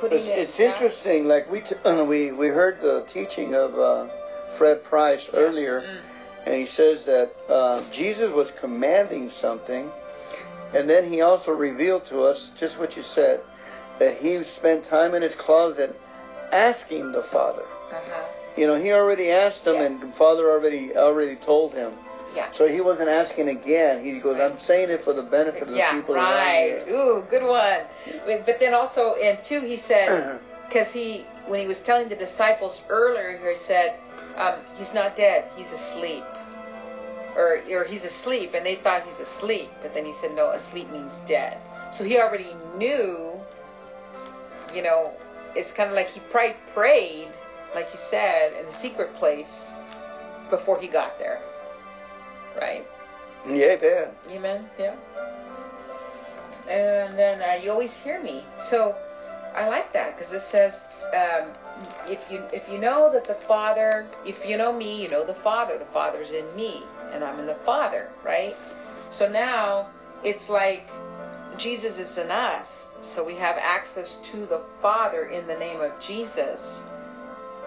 putting 0.00 0.18
It's, 0.18 0.28
it. 0.28 0.38
it's 0.38 0.60
interesting. 0.60 1.24
Like 1.24 1.50
we 1.50 1.60
t- 1.60 1.74
we 1.84 2.32
we 2.32 2.48
heard 2.48 2.80
the 2.80 3.04
teaching 3.12 3.54
of 3.54 3.74
uh, 3.74 4.08
Fred 4.58 4.84
Price 4.84 5.28
earlier, 5.32 5.80
Mm. 5.82 5.98
and 6.46 6.54
he 6.56 6.66
says 6.66 7.04
that 7.06 7.30
uh, 7.48 7.82
Jesus 7.90 8.32
was 8.32 8.50
commanding 8.60 9.30
something, 9.30 9.90
and 10.74 10.88
then 10.88 11.04
he 11.10 11.20
also 11.20 11.52
revealed 11.52 12.06
to 12.06 12.22
us 12.22 12.52
just 12.56 12.78
what 12.78 12.96
you 12.96 13.02
said 13.02 13.40
that 13.98 14.14
he 14.16 14.42
spent 14.44 14.84
time 14.84 15.14
in 15.14 15.22
his 15.22 15.34
closet 15.34 15.94
asking 16.50 17.12
the 17.12 17.22
Father. 17.24 17.62
Uh-huh. 17.62 18.22
You 18.56 18.66
know, 18.66 18.74
he 18.76 18.92
already 18.92 19.30
asked 19.30 19.66
him, 19.66 19.76
Yeah. 19.76 19.82
and 19.86 20.00
the 20.00 20.08
Father 20.16 20.50
already 20.50 20.96
already 20.96 21.36
told 21.36 21.72
him. 21.74 21.92
Yeah. 22.34 22.50
So 22.52 22.66
he 22.66 22.80
wasn't 22.80 23.10
asking 23.10 23.48
again. 23.48 24.02
He 24.02 24.18
goes, 24.18 24.40
"I'm 24.40 24.58
saying 24.58 24.88
it 24.88 25.04
for 25.04 25.12
the 25.12 25.22
benefit 25.22 25.62
of 25.62 25.68
the 25.68 25.76
Yeah, 25.76 25.92
people 25.92 26.14
right. 26.14 26.72
around 26.72 26.86
here." 26.88 26.96
Ooh, 26.96 27.24
good 27.28 27.42
one. 27.42 27.80
But 28.26 28.46
but 28.46 28.58
then 28.58 28.72
also 28.72 29.14
and 29.16 29.38
two, 29.44 29.60
he 29.60 29.76
said 29.76 30.40
because 30.68 30.88
he 30.92 31.26
when 31.46 31.60
he 31.60 31.66
was 31.66 31.80
telling 31.80 32.08
the 32.08 32.16
disciples 32.16 32.80
earlier, 32.88 33.36
he 33.36 33.58
said 33.66 33.96
um, 34.36 34.60
he's 34.76 34.92
not 34.92 35.16
dead, 35.16 35.48
he's 35.56 35.70
asleep, 35.70 36.24
or 37.36 37.62
or 37.70 37.84
he's 37.84 38.04
asleep, 38.04 38.50
and 38.54 38.64
they 38.64 38.76
thought 38.76 39.02
he's 39.06 39.18
asleep, 39.18 39.70
but 39.82 39.94
then 39.94 40.04
he 40.04 40.12
said 40.20 40.32
no, 40.34 40.50
asleep 40.50 40.88
means 40.90 41.14
dead. 41.26 41.58
So 41.92 42.04
he 42.04 42.18
already 42.18 42.54
knew. 42.76 43.40
You 44.72 44.82
know, 44.82 45.12
it's 45.54 45.70
kind 45.72 45.90
of 45.90 45.94
like 45.94 46.06
he 46.06 46.20
probably 46.30 46.56
prayed, 46.72 47.30
like 47.74 47.86
you 47.92 47.98
said, 48.10 48.54
in 48.54 48.66
a 48.66 48.72
secret 48.72 49.14
place 49.16 49.72
before 50.48 50.80
he 50.80 50.88
got 50.88 51.18
there, 51.18 51.42
right? 52.58 52.84
yeah, 53.46 53.76
man. 53.76 54.10
Amen. 54.30 54.70
Yeah. 54.78 54.96
And 56.68 57.18
then 57.18 57.42
uh, 57.42 57.62
you 57.62 57.70
always 57.70 57.92
hear 57.92 58.22
me. 58.22 58.44
So 58.70 58.94
I 59.54 59.68
like 59.68 59.92
that 59.92 60.16
because 60.16 60.32
it 60.32 60.42
says, 60.50 60.72
um, 61.12 61.52
if 62.06 62.30
you 62.30 62.44
if 62.52 62.68
you 62.68 62.78
know 62.78 63.10
that 63.12 63.24
the 63.24 63.38
Father, 63.46 64.06
if 64.24 64.46
you 64.48 64.56
know 64.56 64.72
me, 64.72 65.02
you 65.02 65.08
know 65.08 65.26
the 65.26 65.40
Father. 65.42 65.78
The 65.78 65.92
Father's 65.92 66.30
in 66.30 66.54
me, 66.54 66.84
and 67.12 67.24
I'm 67.24 67.38
in 67.38 67.46
the 67.46 67.58
Father, 67.64 68.08
right? 68.24 68.54
So 69.10 69.28
now 69.28 69.90
it's 70.24 70.48
like 70.48 70.84
Jesus 71.58 71.98
is 71.98 72.18
in 72.18 72.30
us, 72.30 72.86
so 73.00 73.24
we 73.24 73.34
have 73.36 73.56
access 73.58 74.16
to 74.32 74.46
the 74.46 74.64
Father 74.80 75.26
in 75.26 75.46
the 75.46 75.56
name 75.56 75.80
of 75.80 75.92
Jesus. 76.00 76.82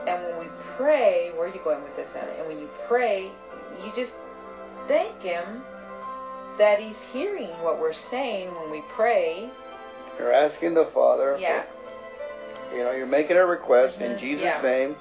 And 0.08 0.24
when 0.24 0.40
we 0.40 0.48
pray, 0.78 1.32
where 1.36 1.50
are 1.50 1.54
you 1.54 1.62
going 1.64 1.82
with 1.84 1.96
this, 1.96 2.12
Anna? 2.16 2.32
And 2.38 2.48
when 2.48 2.60
you 2.60 2.70
pray, 2.88 3.32
you 3.84 3.92
just 3.96 4.14
thank 4.88 5.20
Him 5.22 5.64
that 6.58 6.80
He's 6.80 7.00
hearing 7.12 7.50
what 7.64 7.80
we're 7.80 7.94
saying 7.94 8.54
when 8.54 8.72
we 8.72 8.84
pray. 8.96 9.50
You're 10.20 10.32
asking 10.32 10.76
the 10.76 10.86
Father. 10.94 11.38
Yeah. 11.40 11.66
You 12.76 12.84
know, 12.84 12.92
you're 12.92 13.08
making 13.08 13.38
a 13.38 13.46
request 13.46 14.02
in 14.02 14.12
Mhm, 14.12 14.20
Jesus' 14.20 14.44
yeah. 14.44 14.62
name. 14.62 14.96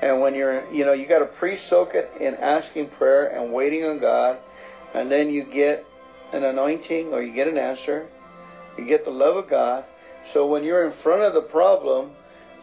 And 0.00 0.20
when 0.20 0.34
you're, 0.34 0.64
you 0.72 0.84
know, 0.84 0.92
you 0.92 1.06
got 1.06 1.20
to 1.20 1.26
pre-soak 1.26 1.94
it 1.94 2.10
in 2.18 2.34
asking 2.34 2.88
prayer 2.88 3.26
and 3.26 3.52
waiting 3.52 3.84
on 3.84 3.98
God, 4.00 4.38
and 4.94 5.10
then 5.12 5.30
you 5.30 5.44
get 5.44 5.84
an 6.32 6.42
anointing 6.44 7.12
or 7.12 7.22
you 7.22 7.32
get 7.32 7.46
an 7.46 7.58
answer. 7.58 8.08
You 8.76 8.84
get 8.84 9.04
the 9.04 9.10
love 9.10 9.36
of 9.36 9.48
God. 9.48 9.84
So 10.24 10.46
when 10.46 10.64
you're 10.64 10.84
in 10.84 10.92
front 11.02 11.22
of 11.22 11.34
the 11.34 11.42
problem, 11.42 12.12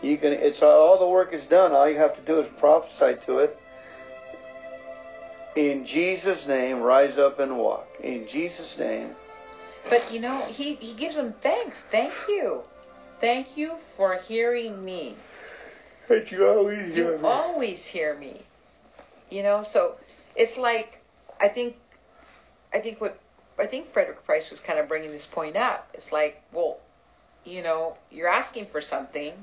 You 0.01 0.17
can. 0.17 0.31
It's 0.31 0.61
all 0.63 0.97
the 0.97 1.09
work 1.09 1.33
is 1.33 1.45
done. 1.47 1.73
All 1.73 1.89
you 1.89 1.97
have 1.97 2.15
to 2.15 2.21
do 2.21 2.39
is 2.39 2.47
prophesy 2.57 3.19
to 3.25 3.39
it. 3.39 3.57
In 5.57 5.83
Jesus' 5.83 6.47
name, 6.47 6.79
rise 6.81 7.17
up 7.17 7.39
and 7.39 7.57
walk. 7.57 7.85
In 8.01 8.25
Jesus' 8.25 8.77
name. 8.79 9.13
But 9.89 10.09
you 10.09 10.21
know, 10.21 10.45
he 10.47 10.75
he 10.75 10.93
gives 10.95 11.15
them 11.15 11.33
thanks. 11.43 11.77
Thank 11.91 12.13
you, 12.29 12.63
thank 13.19 13.57
you 13.57 13.77
for 13.97 14.15
hearing 14.15 14.83
me. 14.83 15.15
That 16.07 16.31
you 16.31 16.47
always 16.47 16.93
hear 16.93 17.11
You 17.13 17.17
me. 17.17 17.23
always 17.27 17.85
hear 17.85 18.15
me. 18.17 18.41
You 19.29 19.43
know, 19.43 19.63
so 19.63 19.95
it's 20.35 20.57
like 20.57 20.97
I 21.39 21.49
think 21.49 21.75
I 22.73 22.79
think 22.81 22.99
what 22.99 23.19
I 23.59 23.67
think 23.67 23.91
Frederick 23.93 24.25
Price 24.25 24.49
was 24.49 24.59
kind 24.59 24.79
of 24.79 24.87
bringing 24.87 25.11
this 25.11 25.27
point 25.31 25.55
up. 25.55 25.89
It's 25.93 26.11
like, 26.11 26.41
well, 26.53 26.77
you 27.45 27.61
know, 27.61 27.97
you're 28.09 28.29
asking 28.29 28.67
for 28.71 28.81
something. 28.81 29.33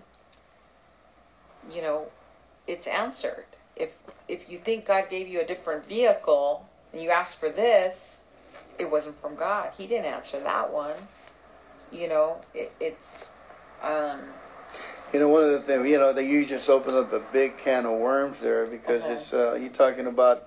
You 1.70 1.82
know, 1.82 2.06
it's 2.66 2.86
answered. 2.86 3.44
If 3.76 3.90
if 4.28 4.48
you 4.48 4.58
think 4.64 4.86
God 4.86 5.04
gave 5.10 5.28
you 5.28 5.40
a 5.40 5.46
different 5.46 5.86
vehicle 5.86 6.66
and 6.92 7.02
you 7.02 7.10
ask 7.10 7.38
for 7.38 7.50
this, 7.50 8.16
it 8.78 8.90
wasn't 8.90 9.20
from 9.20 9.36
God. 9.36 9.72
He 9.76 9.86
didn't 9.86 10.06
answer 10.06 10.40
that 10.40 10.72
one. 10.72 10.96
You 11.92 12.08
know, 12.08 12.40
it, 12.54 12.72
it's 12.80 13.28
um, 13.82 14.20
you 15.12 15.20
know, 15.20 15.28
one 15.28 15.44
of 15.44 15.52
the 15.52 15.66
things, 15.66 15.88
you 15.88 15.98
know, 15.98 16.12
that 16.12 16.24
you 16.24 16.44
just 16.46 16.68
opened 16.68 16.96
up 16.96 17.12
a 17.12 17.24
big 17.32 17.52
can 17.62 17.86
of 17.86 17.98
worms 17.98 18.38
there 18.40 18.66
because 18.66 19.02
it's 19.04 19.32
uh, 19.32 19.54
you're 19.54 19.72
talking 19.72 20.06
about 20.06 20.42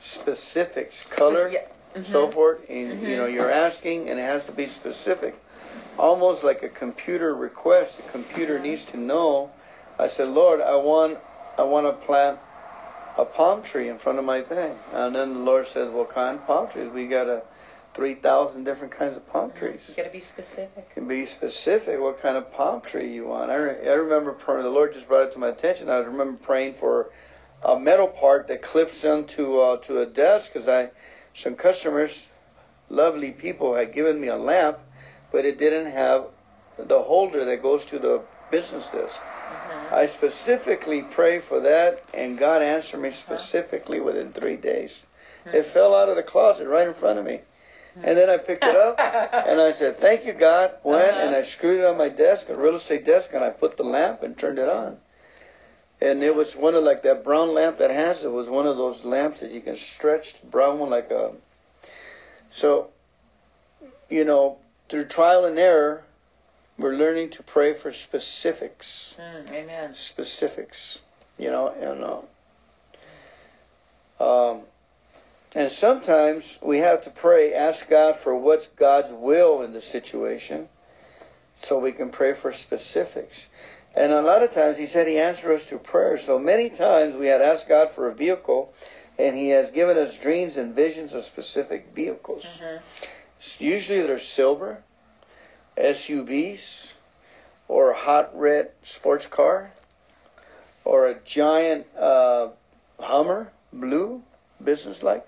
specifics, 0.00 1.04
color, 1.16 1.48
yeah. 1.48 1.60
mm-hmm. 1.94 2.12
so 2.12 2.30
forth, 2.30 2.60
and 2.68 2.92
mm-hmm. 2.92 3.06
you 3.06 3.16
know, 3.16 3.26
you're 3.26 3.50
asking, 3.50 4.08
and 4.08 4.18
it 4.18 4.22
has 4.22 4.44
to 4.46 4.52
be 4.52 4.66
specific, 4.66 5.34
almost 5.96 6.44
like 6.44 6.62
a 6.62 6.68
computer 6.68 7.34
request. 7.34 7.96
The 7.96 8.12
computer 8.12 8.54
mm-hmm. 8.54 8.64
needs 8.64 8.84
to 8.92 8.98
know. 8.98 9.50
I 9.98 10.08
said, 10.08 10.28
Lord, 10.28 10.60
I 10.60 10.76
want, 10.76 11.18
I 11.56 11.62
want 11.62 11.86
to 11.86 12.06
plant 12.06 12.38
a 13.16 13.24
palm 13.24 13.62
tree 13.62 13.88
in 13.88 13.98
front 13.98 14.18
of 14.18 14.24
my 14.24 14.42
thing, 14.42 14.76
and 14.92 15.14
then 15.14 15.34
the 15.34 15.40
Lord 15.40 15.66
says, 15.66 15.92
Well, 15.92 16.06
kind 16.06 16.40
palm 16.46 16.68
trees, 16.68 16.90
we 16.92 17.06
gotta 17.06 17.44
3,000 17.94 18.64
different 18.64 18.92
kinds 18.92 19.16
of 19.16 19.26
palm 19.28 19.52
trees. 19.52 19.84
You 19.88 20.02
got 20.02 20.08
to 20.08 20.12
be 20.12 20.20
specific. 20.20 20.86
You 20.88 20.94
can 20.94 21.08
be 21.08 21.26
specific 21.26 22.00
what 22.00 22.18
kind 22.20 22.36
of 22.36 22.50
palm 22.52 22.80
tree 22.80 23.12
you 23.12 23.26
want. 23.26 23.50
I, 23.50 23.56
re- 23.56 23.88
I 23.88 23.92
remember 23.92 24.32
praying, 24.32 24.64
the 24.64 24.70
Lord 24.70 24.92
just 24.92 25.06
brought 25.06 25.28
it 25.28 25.32
to 25.34 25.38
my 25.38 25.48
attention. 25.48 25.88
I 25.88 25.98
remember 25.98 26.38
praying 26.42 26.74
for 26.80 27.10
a 27.62 27.78
metal 27.78 28.08
part 28.08 28.48
that 28.48 28.62
clips 28.62 29.04
into 29.04 29.58
uh, 29.58 29.78
to 29.86 30.00
a 30.00 30.06
desk 30.06 30.50
because 30.52 30.68
I 30.68 30.90
some 31.34 31.56
customers, 31.56 32.28
lovely 32.88 33.32
people, 33.32 33.74
had 33.74 33.92
given 33.92 34.20
me 34.20 34.28
a 34.28 34.36
lamp, 34.36 34.78
but 35.32 35.44
it 35.44 35.58
didn't 35.58 35.90
have 35.90 36.26
the 36.78 37.02
holder 37.02 37.44
that 37.44 37.62
goes 37.62 37.84
to 37.86 37.98
the 37.98 38.24
business 38.50 38.86
desk. 38.92 39.16
Mm-hmm. 39.20 39.94
I 39.94 40.06
specifically 40.06 41.02
prayed 41.02 41.42
for 41.48 41.60
that, 41.60 42.02
and 42.12 42.38
God 42.38 42.62
answered 42.62 42.98
me 42.98 43.08
uh-huh. 43.08 43.36
specifically 43.36 44.00
within 44.00 44.32
three 44.32 44.56
days. 44.56 45.06
Mm-hmm. 45.46 45.56
It 45.56 45.72
fell 45.72 45.94
out 45.94 46.08
of 46.08 46.16
the 46.16 46.22
closet 46.22 46.68
right 46.68 46.86
in 46.86 46.94
front 46.94 47.18
of 47.18 47.24
me. 47.24 47.40
And 47.96 48.18
then 48.18 48.28
I 48.28 48.38
picked 48.38 48.64
it 48.64 48.74
up, 48.76 48.98
and 48.98 49.60
I 49.60 49.72
said, 49.72 50.00
Thank 50.00 50.24
you, 50.26 50.32
God. 50.32 50.72
Went 50.82 51.02
Uh-huh. 51.16 51.26
and 51.26 51.34
I 51.36 51.42
screwed 51.44 51.80
it 51.80 51.84
on 51.86 51.96
my 51.96 52.08
desk, 52.08 52.48
a 52.48 52.56
real 52.56 52.76
estate 52.76 53.04
desk, 53.04 53.30
and 53.32 53.44
I 53.44 53.50
put 53.50 53.76
the 53.76 53.84
lamp 53.84 54.22
and 54.22 54.36
turned 54.36 54.58
it 54.58 54.68
on. 54.68 54.98
And 56.00 56.22
it 56.22 56.34
was 56.34 56.54
one 56.56 56.74
of 56.74 56.82
like 56.82 57.02
that 57.04 57.22
brown 57.24 57.54
lamp 57.54 57.78
that 57.78 57.90
has 57.90 58.24
it 58.24 58.28
was 58.30 58.48
one 58.48 58.66
of 58.66 58.76
those 58.76 59.04
lamps 59.04 59.40
that 59.40 59.52
you 59.52 59.60
can 59.60 59.76
stretch, 59.76 60.40
the 60.40 60.46
brown 60.48 60.78
one 60.80 60.90
like 60.90 61.10
a. 61.12 61.34
So, 62.52 62.88
you 64.08 64.24
know, 64.24 64.58
through 64.90 65.06
trial 65.08 65.44
and 65.44 65.58
error, 65.58 66.02
we're 66.78 66.94
learning 66.96 67.30
to 67.30 67.42
pray 67.44 67.74
for 67.80 67.92
specifics 67.92 69.14
Mm, 69.18 69.50
amen. 69.50 69.94
specifics, 69.94 70.98
you 71.38 71.48
know, 71.50 71.68
and 71.68 72.02
uh, 74.20 74.50
um, 74.50 74.62
and 75.54 75.70
sometimes 75.70 76.58
we 76.62 76.78
have 76.78 77.04
to 77.04 77.10
pray, 77.10 77.54
ask 77.54 77.88
God 77.88 78.16
for 78.22 78.36
what's 78.36 78.68
God's 78.76 79.12
will 79.12 79.62
in 79.62 79.72
the 79.72 79.80
situation, 79.80 80.68
so 81.54 81.78
we 81.78 81.92
can 81.92 82.10
pray 82.10 82.34
for 82.34 82.52
specifics. 82.52 83.46
And 83.94 84.12
a 84.12 84.22
lot 84.22 84.42
of 84.42 84.50
times 84.50 84.76
He 84.76 84.86
said 84.86 85.06
He 85.06 85.18
answered 85.18 85.54
us 85.54 85.64
through 85.66 85.78
prayer. 85.78 86.18
So 86.18 86.38
many 86.38 86.70
times 86.70 87.14
we 87.16 87.26
had 87.26 87.40
asked 87.40 87.68
God 87.68 87.90
for 87.94 88.08
a 88.08 88.14
vehicle, 88.14 88.72
and 89.18 89.36
He 89.36 89.50
has 89.50 89.70
given 89.70 89.96
us 89.96 90.18
dreams 90.20 90.56
and 90.56 90.74
visions 90.74 91.14
of 91.14 91.24
specific 91.24 91.86
vehicles. 91.94 92.44
Mhm. 92.44 92.80
Usually 93.58 94.02
they're 94.02 94.18
silver, 94.18 94.82
SUVs, 95.76 96.94
or 97.68 97.90
a 97.90 97.94
hot 97.94 98.36
red 98.36 98.72
sports 98.82 99.26
car, 99.26 99.72
or 100.84 101.06
a 101.06 101.20
giant 101.24 101.86
uh, 101.96 102.48
Hummer, 102.98 103.52
blue, 103.72 104.22
business-like. 104.62 105.26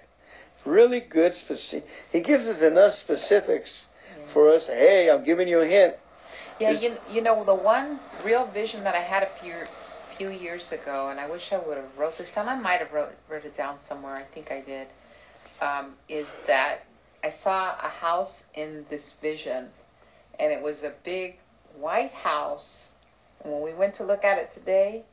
Really 0.66 1.00
good 1.00 1.34
specific. 1.34 1.88
He 2.10 2.22
gives 2.22 2.44
us 2.46 2.60
enough 2.60 2.94
specifics 2.94 3.86
for 4.32 4.50
us. 4.50 4.66
Hey, 4.66 5.08
I'm 5.10 5.24
giving 5.24 5.48
you 5.48 5.60
a 5.60 5.66
hint. 5.66 5.94
Yeah, 6.58 6.72
you 6.72 6.96
you 7.08 7.22
know 7.22 7.44
the 7.44 7.54
one 7.54 8.00
real 8.24 8.50
vision 8.50 8.82
that 8.84 8.94
I 8.94 9.02
had 9.02 9.22
a 9.22 9.30
few 9.40 9.54
few 10.16 10.30
years 10.30 10.72
ago, 10.72 11.08
and 11.10 11.20
I 11.20 11.30
wish 11.30 11.52
I 11.52 11.58
would 11.58 11.76
have 11.76 11.96
wrote 11.96 12.14
this 12.18 12.32
down. 12.32 12.48
I 12.48 12.58
might 12.58 12.80
have 12.80 12.92
wrote 12.92 13.12
wrote 13.30 13.44
it 13.44 13.56
down 13.56 13.78
somewhere. 13.88 14.14
I 14.16 14.24
think 14.34 14.50
I 14.50 14.62
did. 14.62 14.88
Um, 15.60 15.94
is 16.08 16.26
that 16.46 16.80
I 17.22 17.30
saw 17.42 17.76
a 17.78 17.88
house 17.88 18.42
in 18.54 18.86
this 18.90 19.14
vision, 19.22 19.68
and 20.40 20.52
it 20.52 20.62
was 20.62 20.82
a 20.82 20.92
big 21.04 21.36
white 21.78 22.12
house. 22.12 22.90
And 23.44 23.52
when 23.52 23.62
we 23.62 23.74
went 23.74 23.94
to 23.96 24.04
look 24.04 24.24
at 24.24 24.38
it 24.38 24.52
today, 24.52 25.04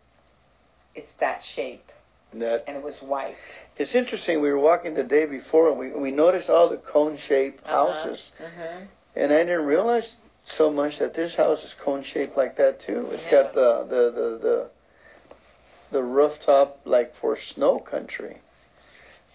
it's 0.95 1.11
that 1.19 1.43
shape, 1.43 1.91
That 2.39 2.63
and 2.67 2.77
it 2.77 2.83
was 2.83 2.99
white. 3.01 3.35
it's 3.77 3.95
interesting. 3.95 4.41
We 4.41 4.49
were 4.49 4.59
walking 4.59 4.93
the 4.93 5.03
day 5.03 5.25
before, 5.25 5.69
and 5.69 5.77
we 5.79 5.91
we 5.91 6.11
noticed 6.11 6.49
all 6.49 6.69
the 6.69 6.77
cone-shaped 6.77 7.61
Uh-huh. 7.63 7.93
houses, 7.93 8.31
Mm-hmm. 8.39 8.85
and 9.15 9.33
I 9.33 9.39
didn't 9.43 9.65
realize 9.65 10.15
so 10.45 10.69
much 10.71 10.99
that 10.99 11.13
this 11.13 11.35
house 11.35 11.63
is 11.63 11.73
cone-shaped 11.83 12.35
like 12.35 12.55
that 12.57 12.79
too. 12.79 13.07
It's 13.11 13.23
Yeah. 13.25 13.31
got 13.43 13.53
the 13.53 13.83
the 13.93 14.03
the 14.11 14.29
the 14.47 14.69
the 15.91 16.03
rooftop 16.03 16.79
like 16.85 17.13
for 17.15 17.35
snow 17.37 17.79
country, 17.79 18.37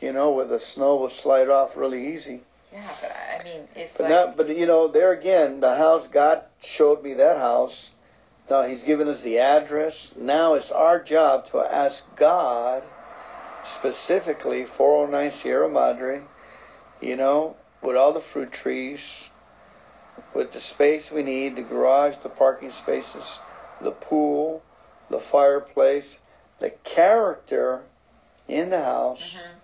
you 0.01 0.13
know, 0.13 0.33
where 0.33 0.45
the 0.47 0.61
snow 0.61 0.97
will 0.97 1.09
slide 1.11 1.49
off 1.49 1.77
really 1.77 2.05
easy. 2.15 2.43
Yeah, 2.73 2.95
but 3.01 3.11
I 3.13 3.39
I 3.41 3.45
mean, 3.45 3.69
it's 3.77 3.93
But 3.97 4.03
like 4.05 4.11
not, 4.11 4.37
but 4.37 4.49
you 4.49 4.67
know, 4.67 4.89
there 4.89 5.13
again, 5.13 5.61
the 5.61 5.75
house 5.77 6.07
God 6.09 6.43
showed 6.61 7.03
me 7.03 7.15
that 7.15 7.39
house. 7.39 7.91
Now 8.51 8.63
He's 8.63 8.83
given 8.83 9.09
us 9.09 9.23
the 9.23 9.39
address. 9.39 10.13
Now 10.17 10.55
it's 10.55 10.71
our 10.71 11.03
job 11.03 11.47
to 11.47 11.59
ask 11.59 12.03
God 12.17 12.85
specifically 13.65 14.65
409 14.65 15.31
Sierra 15.41 15.69
Madre. 15.69 16.23
You 17.01 17.17
know, 17.17 17.57
with 17.83 17.97
all 17.97 18.13
the 18.13 18.21
fruit 18.33 18.53
trees, 18.53 19.29
with 20.35 20.53
the 20.53 20.61
space 20.61 21.11
we 21.11 21.23
need, 21.23 21.57
the 21.57 21.63
garage, 21.63 22.17
the 22.23 22.29
parking 22.29 22.71
spaces, 22.71 23.39
the 23.81 23.93
pool, 23.93 24.63
the 25.11 25.21
fireplace, 25.21 26.19
the 26.61 26.71
character 26.71 27.83
in 28.49 28.71
the 28.71 28.83
house 28.83 29.39
Mhm. 29.39 29.55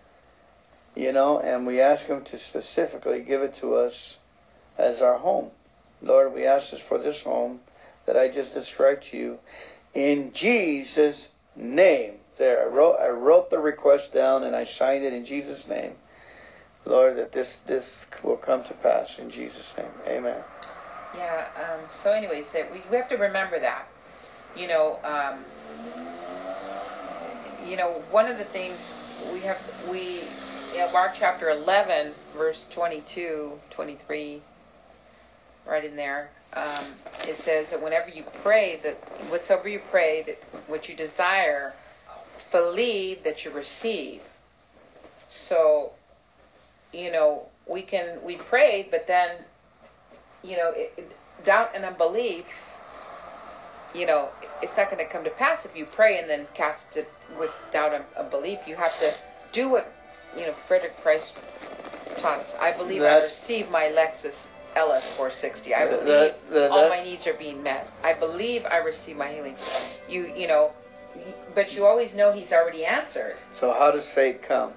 you 0.94 1.10
know, 1.12 1.40
and 1.40 1.66
we 1.66 1.80
ask 1.80 2.06
Him 2.06 2.22
to 2.24 2.38
specifically 2.38 3.20
give 3.20 3.42
it 3.42 3.54
to 3.54 3.74
us 3.74 4.18
as 4.78 5.02
our 5.02 5.18
home. 5.18 5.50
Lord, 6.00 6.32
we 6.34 6.46
ask 6.46 6.70
this 6.70 6.80
for 6.80 6.98
this 6.98 7.22
home 7.22 7.60
that 8.06 8.16
I 8.16 8.30
just 8.30 8.54
described 8.54 9.04
to 9.10 9.16
you 9.16 9.38
in 9.94 10.32
Jesus' 10.34 11.28
name. 11.56 12.14
There, 12.38 12.62
I 12.62 12.66
wrote, 12.66 12.96
I 12.96 13.08
wrote 13.08 13.50
the 13.50 13.58
request 13.58 14.12
down 14.12 14.42
and 14.42 14.56
I 14.56 14.64
signed 14.64 15.04
it 15.04 15.12
in 15.12 15.24
Jesus' 15.24 15.66
name. 15.68 15.94
Lord, 16.84 17.16
that 17.16 17.32
this 17.32 17.60
this 17.66 18.04
will 18.22 18.36
come 18.36 18.62
to 18.64 18.74
pass 18.74 19.18
in 19.18 19.30
Jesus' 19.30 19.72
name. 19.78 19.92
Amen. 20.06 20.42
Yeah. 21.16 21.46
Um, 21.56 21.80
so, 22.02 22.10
anyways, 22.10 22.46
that 22.52 22.70
we, 22.70 22.82
we 22.90 22.96
have 22.96 23.08
to 23.08 23.16
remember 23.16 23.58
that. 23.60 23.86
You 24.54 24.68
know, 24.68 24.98
um, 25.02 25.44
you 27.66 27.76
know, 27.76 28.02
one 28.10 28.26
of 28.26 28.36
the 28.38 28.44
things 28.52 28.92
we 29.32 29.40
have 29.40 29.56
we 29.90 30.28
in 30.76 30.92
Mark 30.92 31.12
chapter 31.18 31.50
11, 31.50 32.14
verse 32.36 32.66
22, 32.74 33.52
23, 33.70 34.42
right 35.66 35.84
in 35.84 35.96
there. 35.96 36.30
Um, 36.54 36.94
it 37.22 37.36
says 37.44 37.70
that 37.70 37.82
whenever 37.82 38.08
you 38.08 38.22
pray, 38.42 38.80
that 38.82 38.96
whatsoever 39.30 39.68
you 39.68 39.80
pray, 39.90 40.22
that 40.26 40.36
what 40.68 40.88
you 40.88 40.96
desire, 40.96 41.72
believe 42.52 43.24
that 43.24 43.44
you 43.44 43.50
receive. 43.52 44.20
So, 45.28 45.90
you 46.92 47.10
know, 47.10 47.46
we 47.68 47.82
can 47.82 48.20
we 48.24 48.36
prayed, 48.36 48.88
but 48.90 49.06
then, 49.08 49.38
you 50.42 50.56
know, 50.56 50.70
it, 50.74 50.92
it- 50.96 51.16
doubt 51.44 51.70
and 51.74 51.84
unbelief. 51.84 52.46
You 53.92 54.06
know, 54.06 54.30
it's 54.62 54.76
not 54.76 54.90
going 54.90 55.04
to 55.04 55.12
come 55.12 55.24
to 55.24 55.30
pass 55.30 55.64
if 55.64 55.76
you 55.76 55.86
pray 55.94 56.18
and 56.18 56.28
then 56.28 56.46
cast 56.54 56.96
it 56.96 57.06
with 57.38 57.50
doubt 57.72 57.92
and 57.94 58.04
unbelief. 58.16 58.60
You 58.66 58.76
have 58.76 58.92
to 59.00 59.12
do 59.52 59.68
what 59.70 59.86
you 60.36 60.46
know 60.46 60.54
Frederick 60.66 60.92
Price 61.02 61.32
taught 62.20 62.40
us. 62.40 62.54
I 62.58 62.76
believe 62.76 63.02
I 63.02 63.04
That's- 63.20 63.30
receive 63.30 63.68
my 63.68 63.84
Lexus 63.84 64.46
LS 64.76 65.06
460. 65.16 65.74
I 65.74 65.88
believe 65.88 66.70
all 66.70 66.88
my 66.88 67.02
needs 67.02 67.26
are 67.26 67.36
being 67.38 67.62
met. 67.62 67.86
I 68.02 68.18
believe 68.18 68.62
I 68.70 68.78
receive 68.78 69.16
my 69.16 69.28
healing. 69.32 69.56
You 70.08 70.32
you 70.34 70.48
know, 70.48 70.72
but 71.54 71.72
you 71.72 71.84
always 71.84 72.14
know 72.14 72.32
He's 72.32 72.52
already 72.52 72.84
answered 72.84 73.36
So 73.60 73.72
how 73.72 73.90
does 73.92 74.08
faith 74.14 74.40
come? 74.46 74.72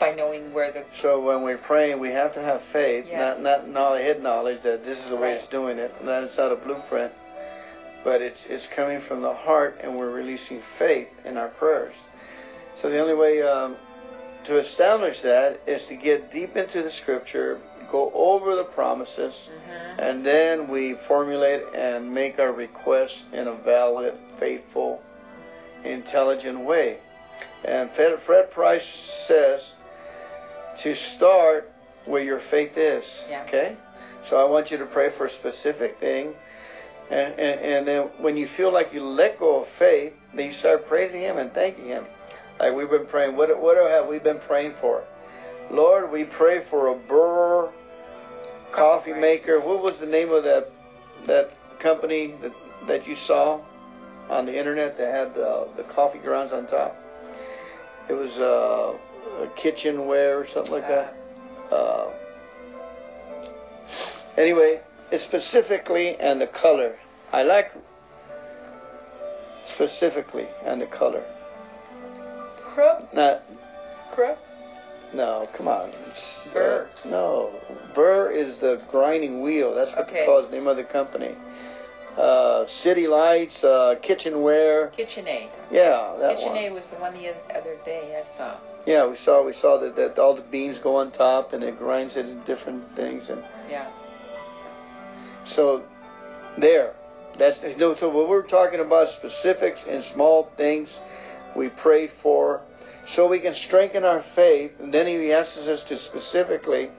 by 0.00 0.12
knowing 0.12 0.52
where 0.52 0.72
the 0.72 0.84
So 1.00 1.24
when 1.24 1.42
we're 1.44 1.56
praying, 1.58 2.00
we 2.00 2.08
have 2.10 2.32
to 2.34 2.40
have 2.42 2.60
faith, 2.72 3.06
not 3.12 3.40
not 3.40 3.68
knowledge, 3.68 4.02
head 4.02 4.22
knowledge 4.22 4.62
that 4.62 4.84
this 4.84 4.98
is 4.98 5.08
the 5.08 5.16
way 5.16 5.28
Right. 5.28 5.36
it's 5.38 5.46
doing 5.48 5.78
it. 5.78 5.92
And 6.00 6.08
that 6.08 6.24
it's 6.24 6.36
not 6.36 6.50
a 6.50 6.56
blueprint, 6.56 7.12
but 8.02 8.20
it's 8.20 8.46
it's 8.46 8.66
coming 8.66 9.00
from 9.00 9.22
the 9.22 9.32
heart, 9.32 9.76
and 9.80 9.96
we're 9.96 10.10
releasing 10.10 10.60
faith 10.78 11.08
in 11.24 11.36
our 11.36 11.48
prayers. 11.48 11.94
So 12.82 12.90
the 12.90 12.98
only 12.98 13.14
way 13.14 13.40
um, 13.42 13.76
to 14.46 14.58
establish 14.58 15.20
that 15.22 15.60
is 15.66 15.86
to 15.86 15.96
get 15.96 16.32
deep 16.32 16.56
into 16.56 16.82
the 16.82 16.90
Scripture, 16.90 17.60
go 17.90 18.10
over 18.14 18.54
the 18.54 18.64
promises, 18.64 19.48
Mhm. 19.50 19.98
and 19.98 20.26
then 20.26 20.68
we 20.68 20.94
formulate 21.08 21.62
and 21.74 22.12
make 22.12 22.38
our 22.38 22.52
requests 22.52 23.24
in 23.32 23.48
a 23.48 23.52
valid, 23.52 24.14
faithful, 24.38 25.00
intelligent 25.84 26.60
way. 26.60 26.98
And 27.64 27.90
Fred, 27.92 28.20
Fred 28.20 28.50
Price 28.50 28.86
says 29.26 29.74
to 30.82 30.94
start 30.94 31.70
where 32.04 32.22
your 32.22 32.40
faith 32.50 32.76
is. 32.76 33.04
Yeah. 33.28 33.44
Okay? 33.44 33.76
So 34.28 34.36
I 34.36 34.44
want 34.44 34.70
you 34.70 34.78
to 34.78 34.86
pray 34.86 35.10
for 35.10 35.26
a 35.26 35.30
specific 35.30 35.98
thing. 35.98 36.34
And, 37.10 37.38
and, 37.38 37.60
and 37.60 37.88
then 37.88 38.02
when 38.18 38.36
you 38.36 38.46
feel 38.46 38.72
like 38.72 38.92
you 38.92 39.02
let 39.02 39.38
go 39.38 39.60
of 39.60 39.68
faith, 39.78 40.14
then 40.34 40.46
you 40.46 40.52
start 40.52 40.86
praising 40.86 41.20
Him 41.20 41.36
and 41.38 41.52
thanking 41.52 41.86
Him. 41.86 42.06
Like 42.58 42.74
we've 42.74 42.90
been 42.90 43.06
praying. 43.06 43.36
What, 43.36 43.58
what 43.60 43.76
have 43.76 44.06
we 44.08 44.18
been 44.18 44.38
praying 44.40 44.74
for? 44.80 45.04
Lord, 45.70 46.10
we 46.10 46.24
pray 46.24 46.64
for 46.68 46.88
a 46.88 46.98
Burr 47.08 47.72
coffee 48.72 49.12
maker. 49.12 49.60
What 49.60 49.82
was 49.82 50.00
the 50.00 50.06
name 50.06 50.30
of 50.30 50.44
that 50.44 50.68
that 51.26 51.50
company 51.80 52.34
that 52.42 52.52
that 52.86 53.06
you 53.06 53.14
saw 53.14 53.62
on 54.28 54.46
the 54.46 54.58
internet 54.58 54.96
that 54.98 55.12
had 55.12 55.34
the, 55.34 55.68
the 55.76 55.84
coffee 55.84 56.18
grounds 56.18 56.52
on 56.52 56.66
top? 56.66 56.96
It 58.08 58.12
was 58.12 58.38
uh, 58.38 58.98
a 59.42 59.48
kitchenware 59.56 60.38
or 60.38 60.46
something 60.46 60.72
like 60.72 60.88
that. 60.88 61.14
Uh, 61.70 62.12
anyway, 64.36 64.82
it's 65.10 65.24
specifically 65.24 66.16
and 66.16 66.40
the 66.40 66.46
color. 66.46 66.96
I 67.32 67.42
like 67.42 67.72
specifically 69.66 70.46
and 70.64 70.80
the 70.80 70.86
color. 70.86 71.24
Crook, 72.74 73.14
Not 73.14 73.42
crook. 74.12 74.38
No, 75.14 75.48
come 75.56 75.68
on. 75.68 75.90
It's, 76.08 76.46
uh, 76.48 76.52
Burr. 76.54 76.88
no, 77.06 77.50
Burr 77.94 78.30
is 78.30 78.58
the 78.60 78.80
grinding 78.90 79.40
wheel. 79.42 79.74
That's 79.74 79.90
what 79.94 80.06
Okay. 80.08 80.20
they 80.20 80.26
call 80.26 80.42
the 80.42 80.50
name 80.50 80.66
of 80.66 80.76
the 80.76 80.84
company. 80.84 81.34
Uh, 82.16 82.64
City 82.66 83.06
Lights, 83.08 83.64
uh, 83.64 83.96
kitchenware. 84.00 84.90
KitchenAid. 84.96 85.48
Yeah, 85.70 86.14
that 86.20 86.36
KitchenAid 86.38 86.66
one. 86.70 86.74
was 86.74 86.84
the 86.86 86.96
one 87.00 87.12
the 87.14 87.30
other 87.56 87.76
day 87.84 88.20
I 88.22 88.36
saw. 88.36 88.56
Yeah, 88.86 89.06
we 89.06 89.16
saw 89.16 89.42
we 89.44 89.52
saw 89.52 89.78
that, 89.78 89.96
that 89.96 90.18
all 90.18 90.34
the 90.36 90.42
beans 90.42 90.78
go 90.78 90.96
on 90.96 91.10
top 91.10 91.52
and 91.54 91.64
it 91.64 91.76
grinds 91.78 92.16
it 92.16 92.26
in 92.26 92.42
different 92.44 92.84
things 92.94 93.30
and 93.30 93.42
Yeah. 93.68 93.88
So, 95.44 95.84
there. 96.58 96.94
That's 97.38 97.60
no. 97.78 97.94
So 97.96 98.08
when 98.16 98.28
we're 98.28 98.46
talking 98.46 98.80
about 98.80 99.08
specifics 99.08 99.84
and 99.88 100.04
small 100.04 100.48
things, 100.56 101.00
we 101.56 101.68
pray 101.68 102.06
for, 102.22 102.60
so 103.06 103.28
we 103.28 103.40
can 103.40 103.54
strengthen 103.54 104.04
our 104.04 104.22
faith. 104.34 104.72
And 104.78 104.92
then 104.92 105.06
He 105.06 105.32
asks 105.32 105.58
us 105.58 105.82
to 105.84 105.96
specifically 105.96 106.90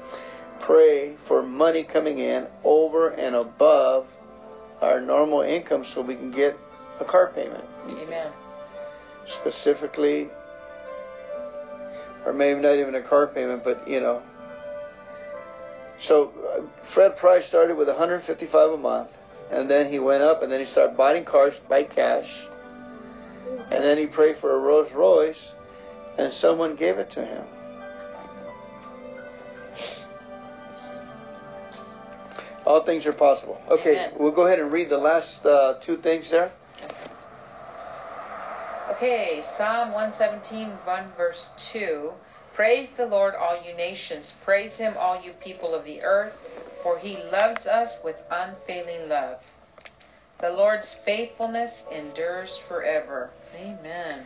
pray 0.62 1.16
for 1.28 1.44
money 1.44 1.84
coming 1.84 2.20
in 2.20 2.48
over 2.64 3.10
and 3.10 3.36
above 3.36 4.08
our 4.82 5.00
normal 5.00 5.42
income, 5.42 5.84
so 5.84 6.02
we 6.02 6.16
can 6.16 6.32
get 6.32 6.56
a 7.00 7.06
car 7.06 7.32
payment. 7.34 7.64
Amen. 7.90 8.32
Specifically, 9.26 10.30
or 12.26 12.34
maybe 12.34 12.60
not 12.60 12.76
even 12.76 12.96
a 12.96 13.02
car 13.02 13.28
payment, 13.28 13.64
but 13.64 13.88
you 13.88 14.00
know. 14.00 14.22
So 16.00 16.30
uh, 16.30 16.94
Fred 16.94 17.16
Price 17.16 17.48
started 17.48 17.78
with 17.78 17.88
155 17.88 18.72
a 18.72 18.78
month, 18.78 19.12
and 19.50 19.70
then 19.70 19.92
he 19.92 20.00
went 20.00 20.24
up, 20.24 20.44
and 20.44 20.52
then 20.52 20.60
he 20.60 20.66
started 20.66 20.98
buying 20.98 21.24
cars 21.24 21.60
by 21.70 21.84
cash, 21.84 22.30
and 23.72 23.84
then 23.84 23.98
he 23.98 24.08
prayed 24.08 24.38
for 24.38 24.56
a 24.56 24.60
Rolls 24.60 24.92
Royce, 24.94 25.54
and 26.18 26.32
someone 26.32 26.76
gave 26.76 26.98
it 26.98 27.12
to 27.12 27.26
him. 27.26 27.46
All 32.66 32.84
things 32.84 33.06
are 33.06 33.14
possible. 33.14 33.62
Okay, 33.70 33.92
Amen. 33.92 34.14
we'll 34.20 34.34
go 34.34 34.48
ahead 34.48 34.60
and 34.60 34.72
read 34.74 34.90
the 34.90 34.98
last 34.98 35.46
uh, 35.46 35.80
two 35.86 35.98
things 35.98 36.32
there. 36.32 36.52
Okay, 38.96 39.44
Psalm 39.58 39.92
117, 39.92 40.70
1 40.70 41.12
verse 41.16 41.50
2. 41.74 42.12
Praise 42.56 42.90
the 42.98 43.06
Lord, 43.06 43.36
all 43.36 43.62
you 43.62 43.76
nations. 43.76 44.34
Praise 44.46 44.78
him, 44.78 44.96
all 44.98 45.22
you 45.22 45.34
people 45.44 45.76
of 45.76 45.84
the 45.84 46.02
earth, 46.02 46.34
for 46.82 46.98
he 46.98 47.18
loves 47.32 47.68
us 47.68 47.90
with 48.04 48.16
unfailing 48.32 49.10
love. 49.10 49.40
The 50.40 50.50
Lord's 50.50 50.96
faithfulness 51.06 51.84
endures 51.92 52.60
forever. 52.68 53.32
Amen. 53.56 54.26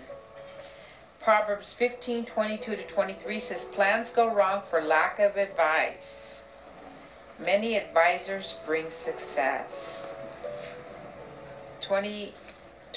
Proverbs 1.23 1.75
15, 1.77 2.25
22 2.25 2.75
to 2.77 2.87
23 2.87 3.39
says, 3.41 3.65
Plans 3.73 4.09
go 4.15 4.33
wrong 4.33 4.63
for 4.69 4.81
lack 4.81 5.19
of 5.19 5.35
advice. 5.35 6.41
Many 7.39 7.75
advisors 7.75 8.55
bring 8.65 8.89
success. 9.03 10.05
20, 11.87 12.33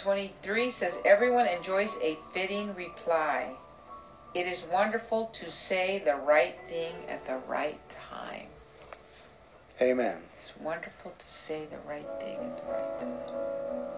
23 0.02 0.70
says, 0.70 0.94
Everyone 1.04 1.46
enjoys 1.46 1.90
a 2.00 2.16
fitting 2.32 2.74
reply. 2.74 3.54
It 4.34 4.46
is 4.46 4.64
wonderful 4.72 5.30
to 5.40 5.50
say 5.50 6.02
the 6.04 6.16
right 6.16 6.54
thing 6.68 6.94
at 7.08 7.26
the 7.26 7.40
right 7.48 7.80
time. 8.08 8.48
Amen. 9.80 10.18
It's 10.38 10.52
wonderful 10.60 11.12
to 11.18 11.26
say 11.26 11.66
the 11.66 11.78
right 11.88 12.06
thing 12.20 12.38
at 12.38 12.56
the 12.56 12.72
right 12.72 13.00
time. 13.00 13.91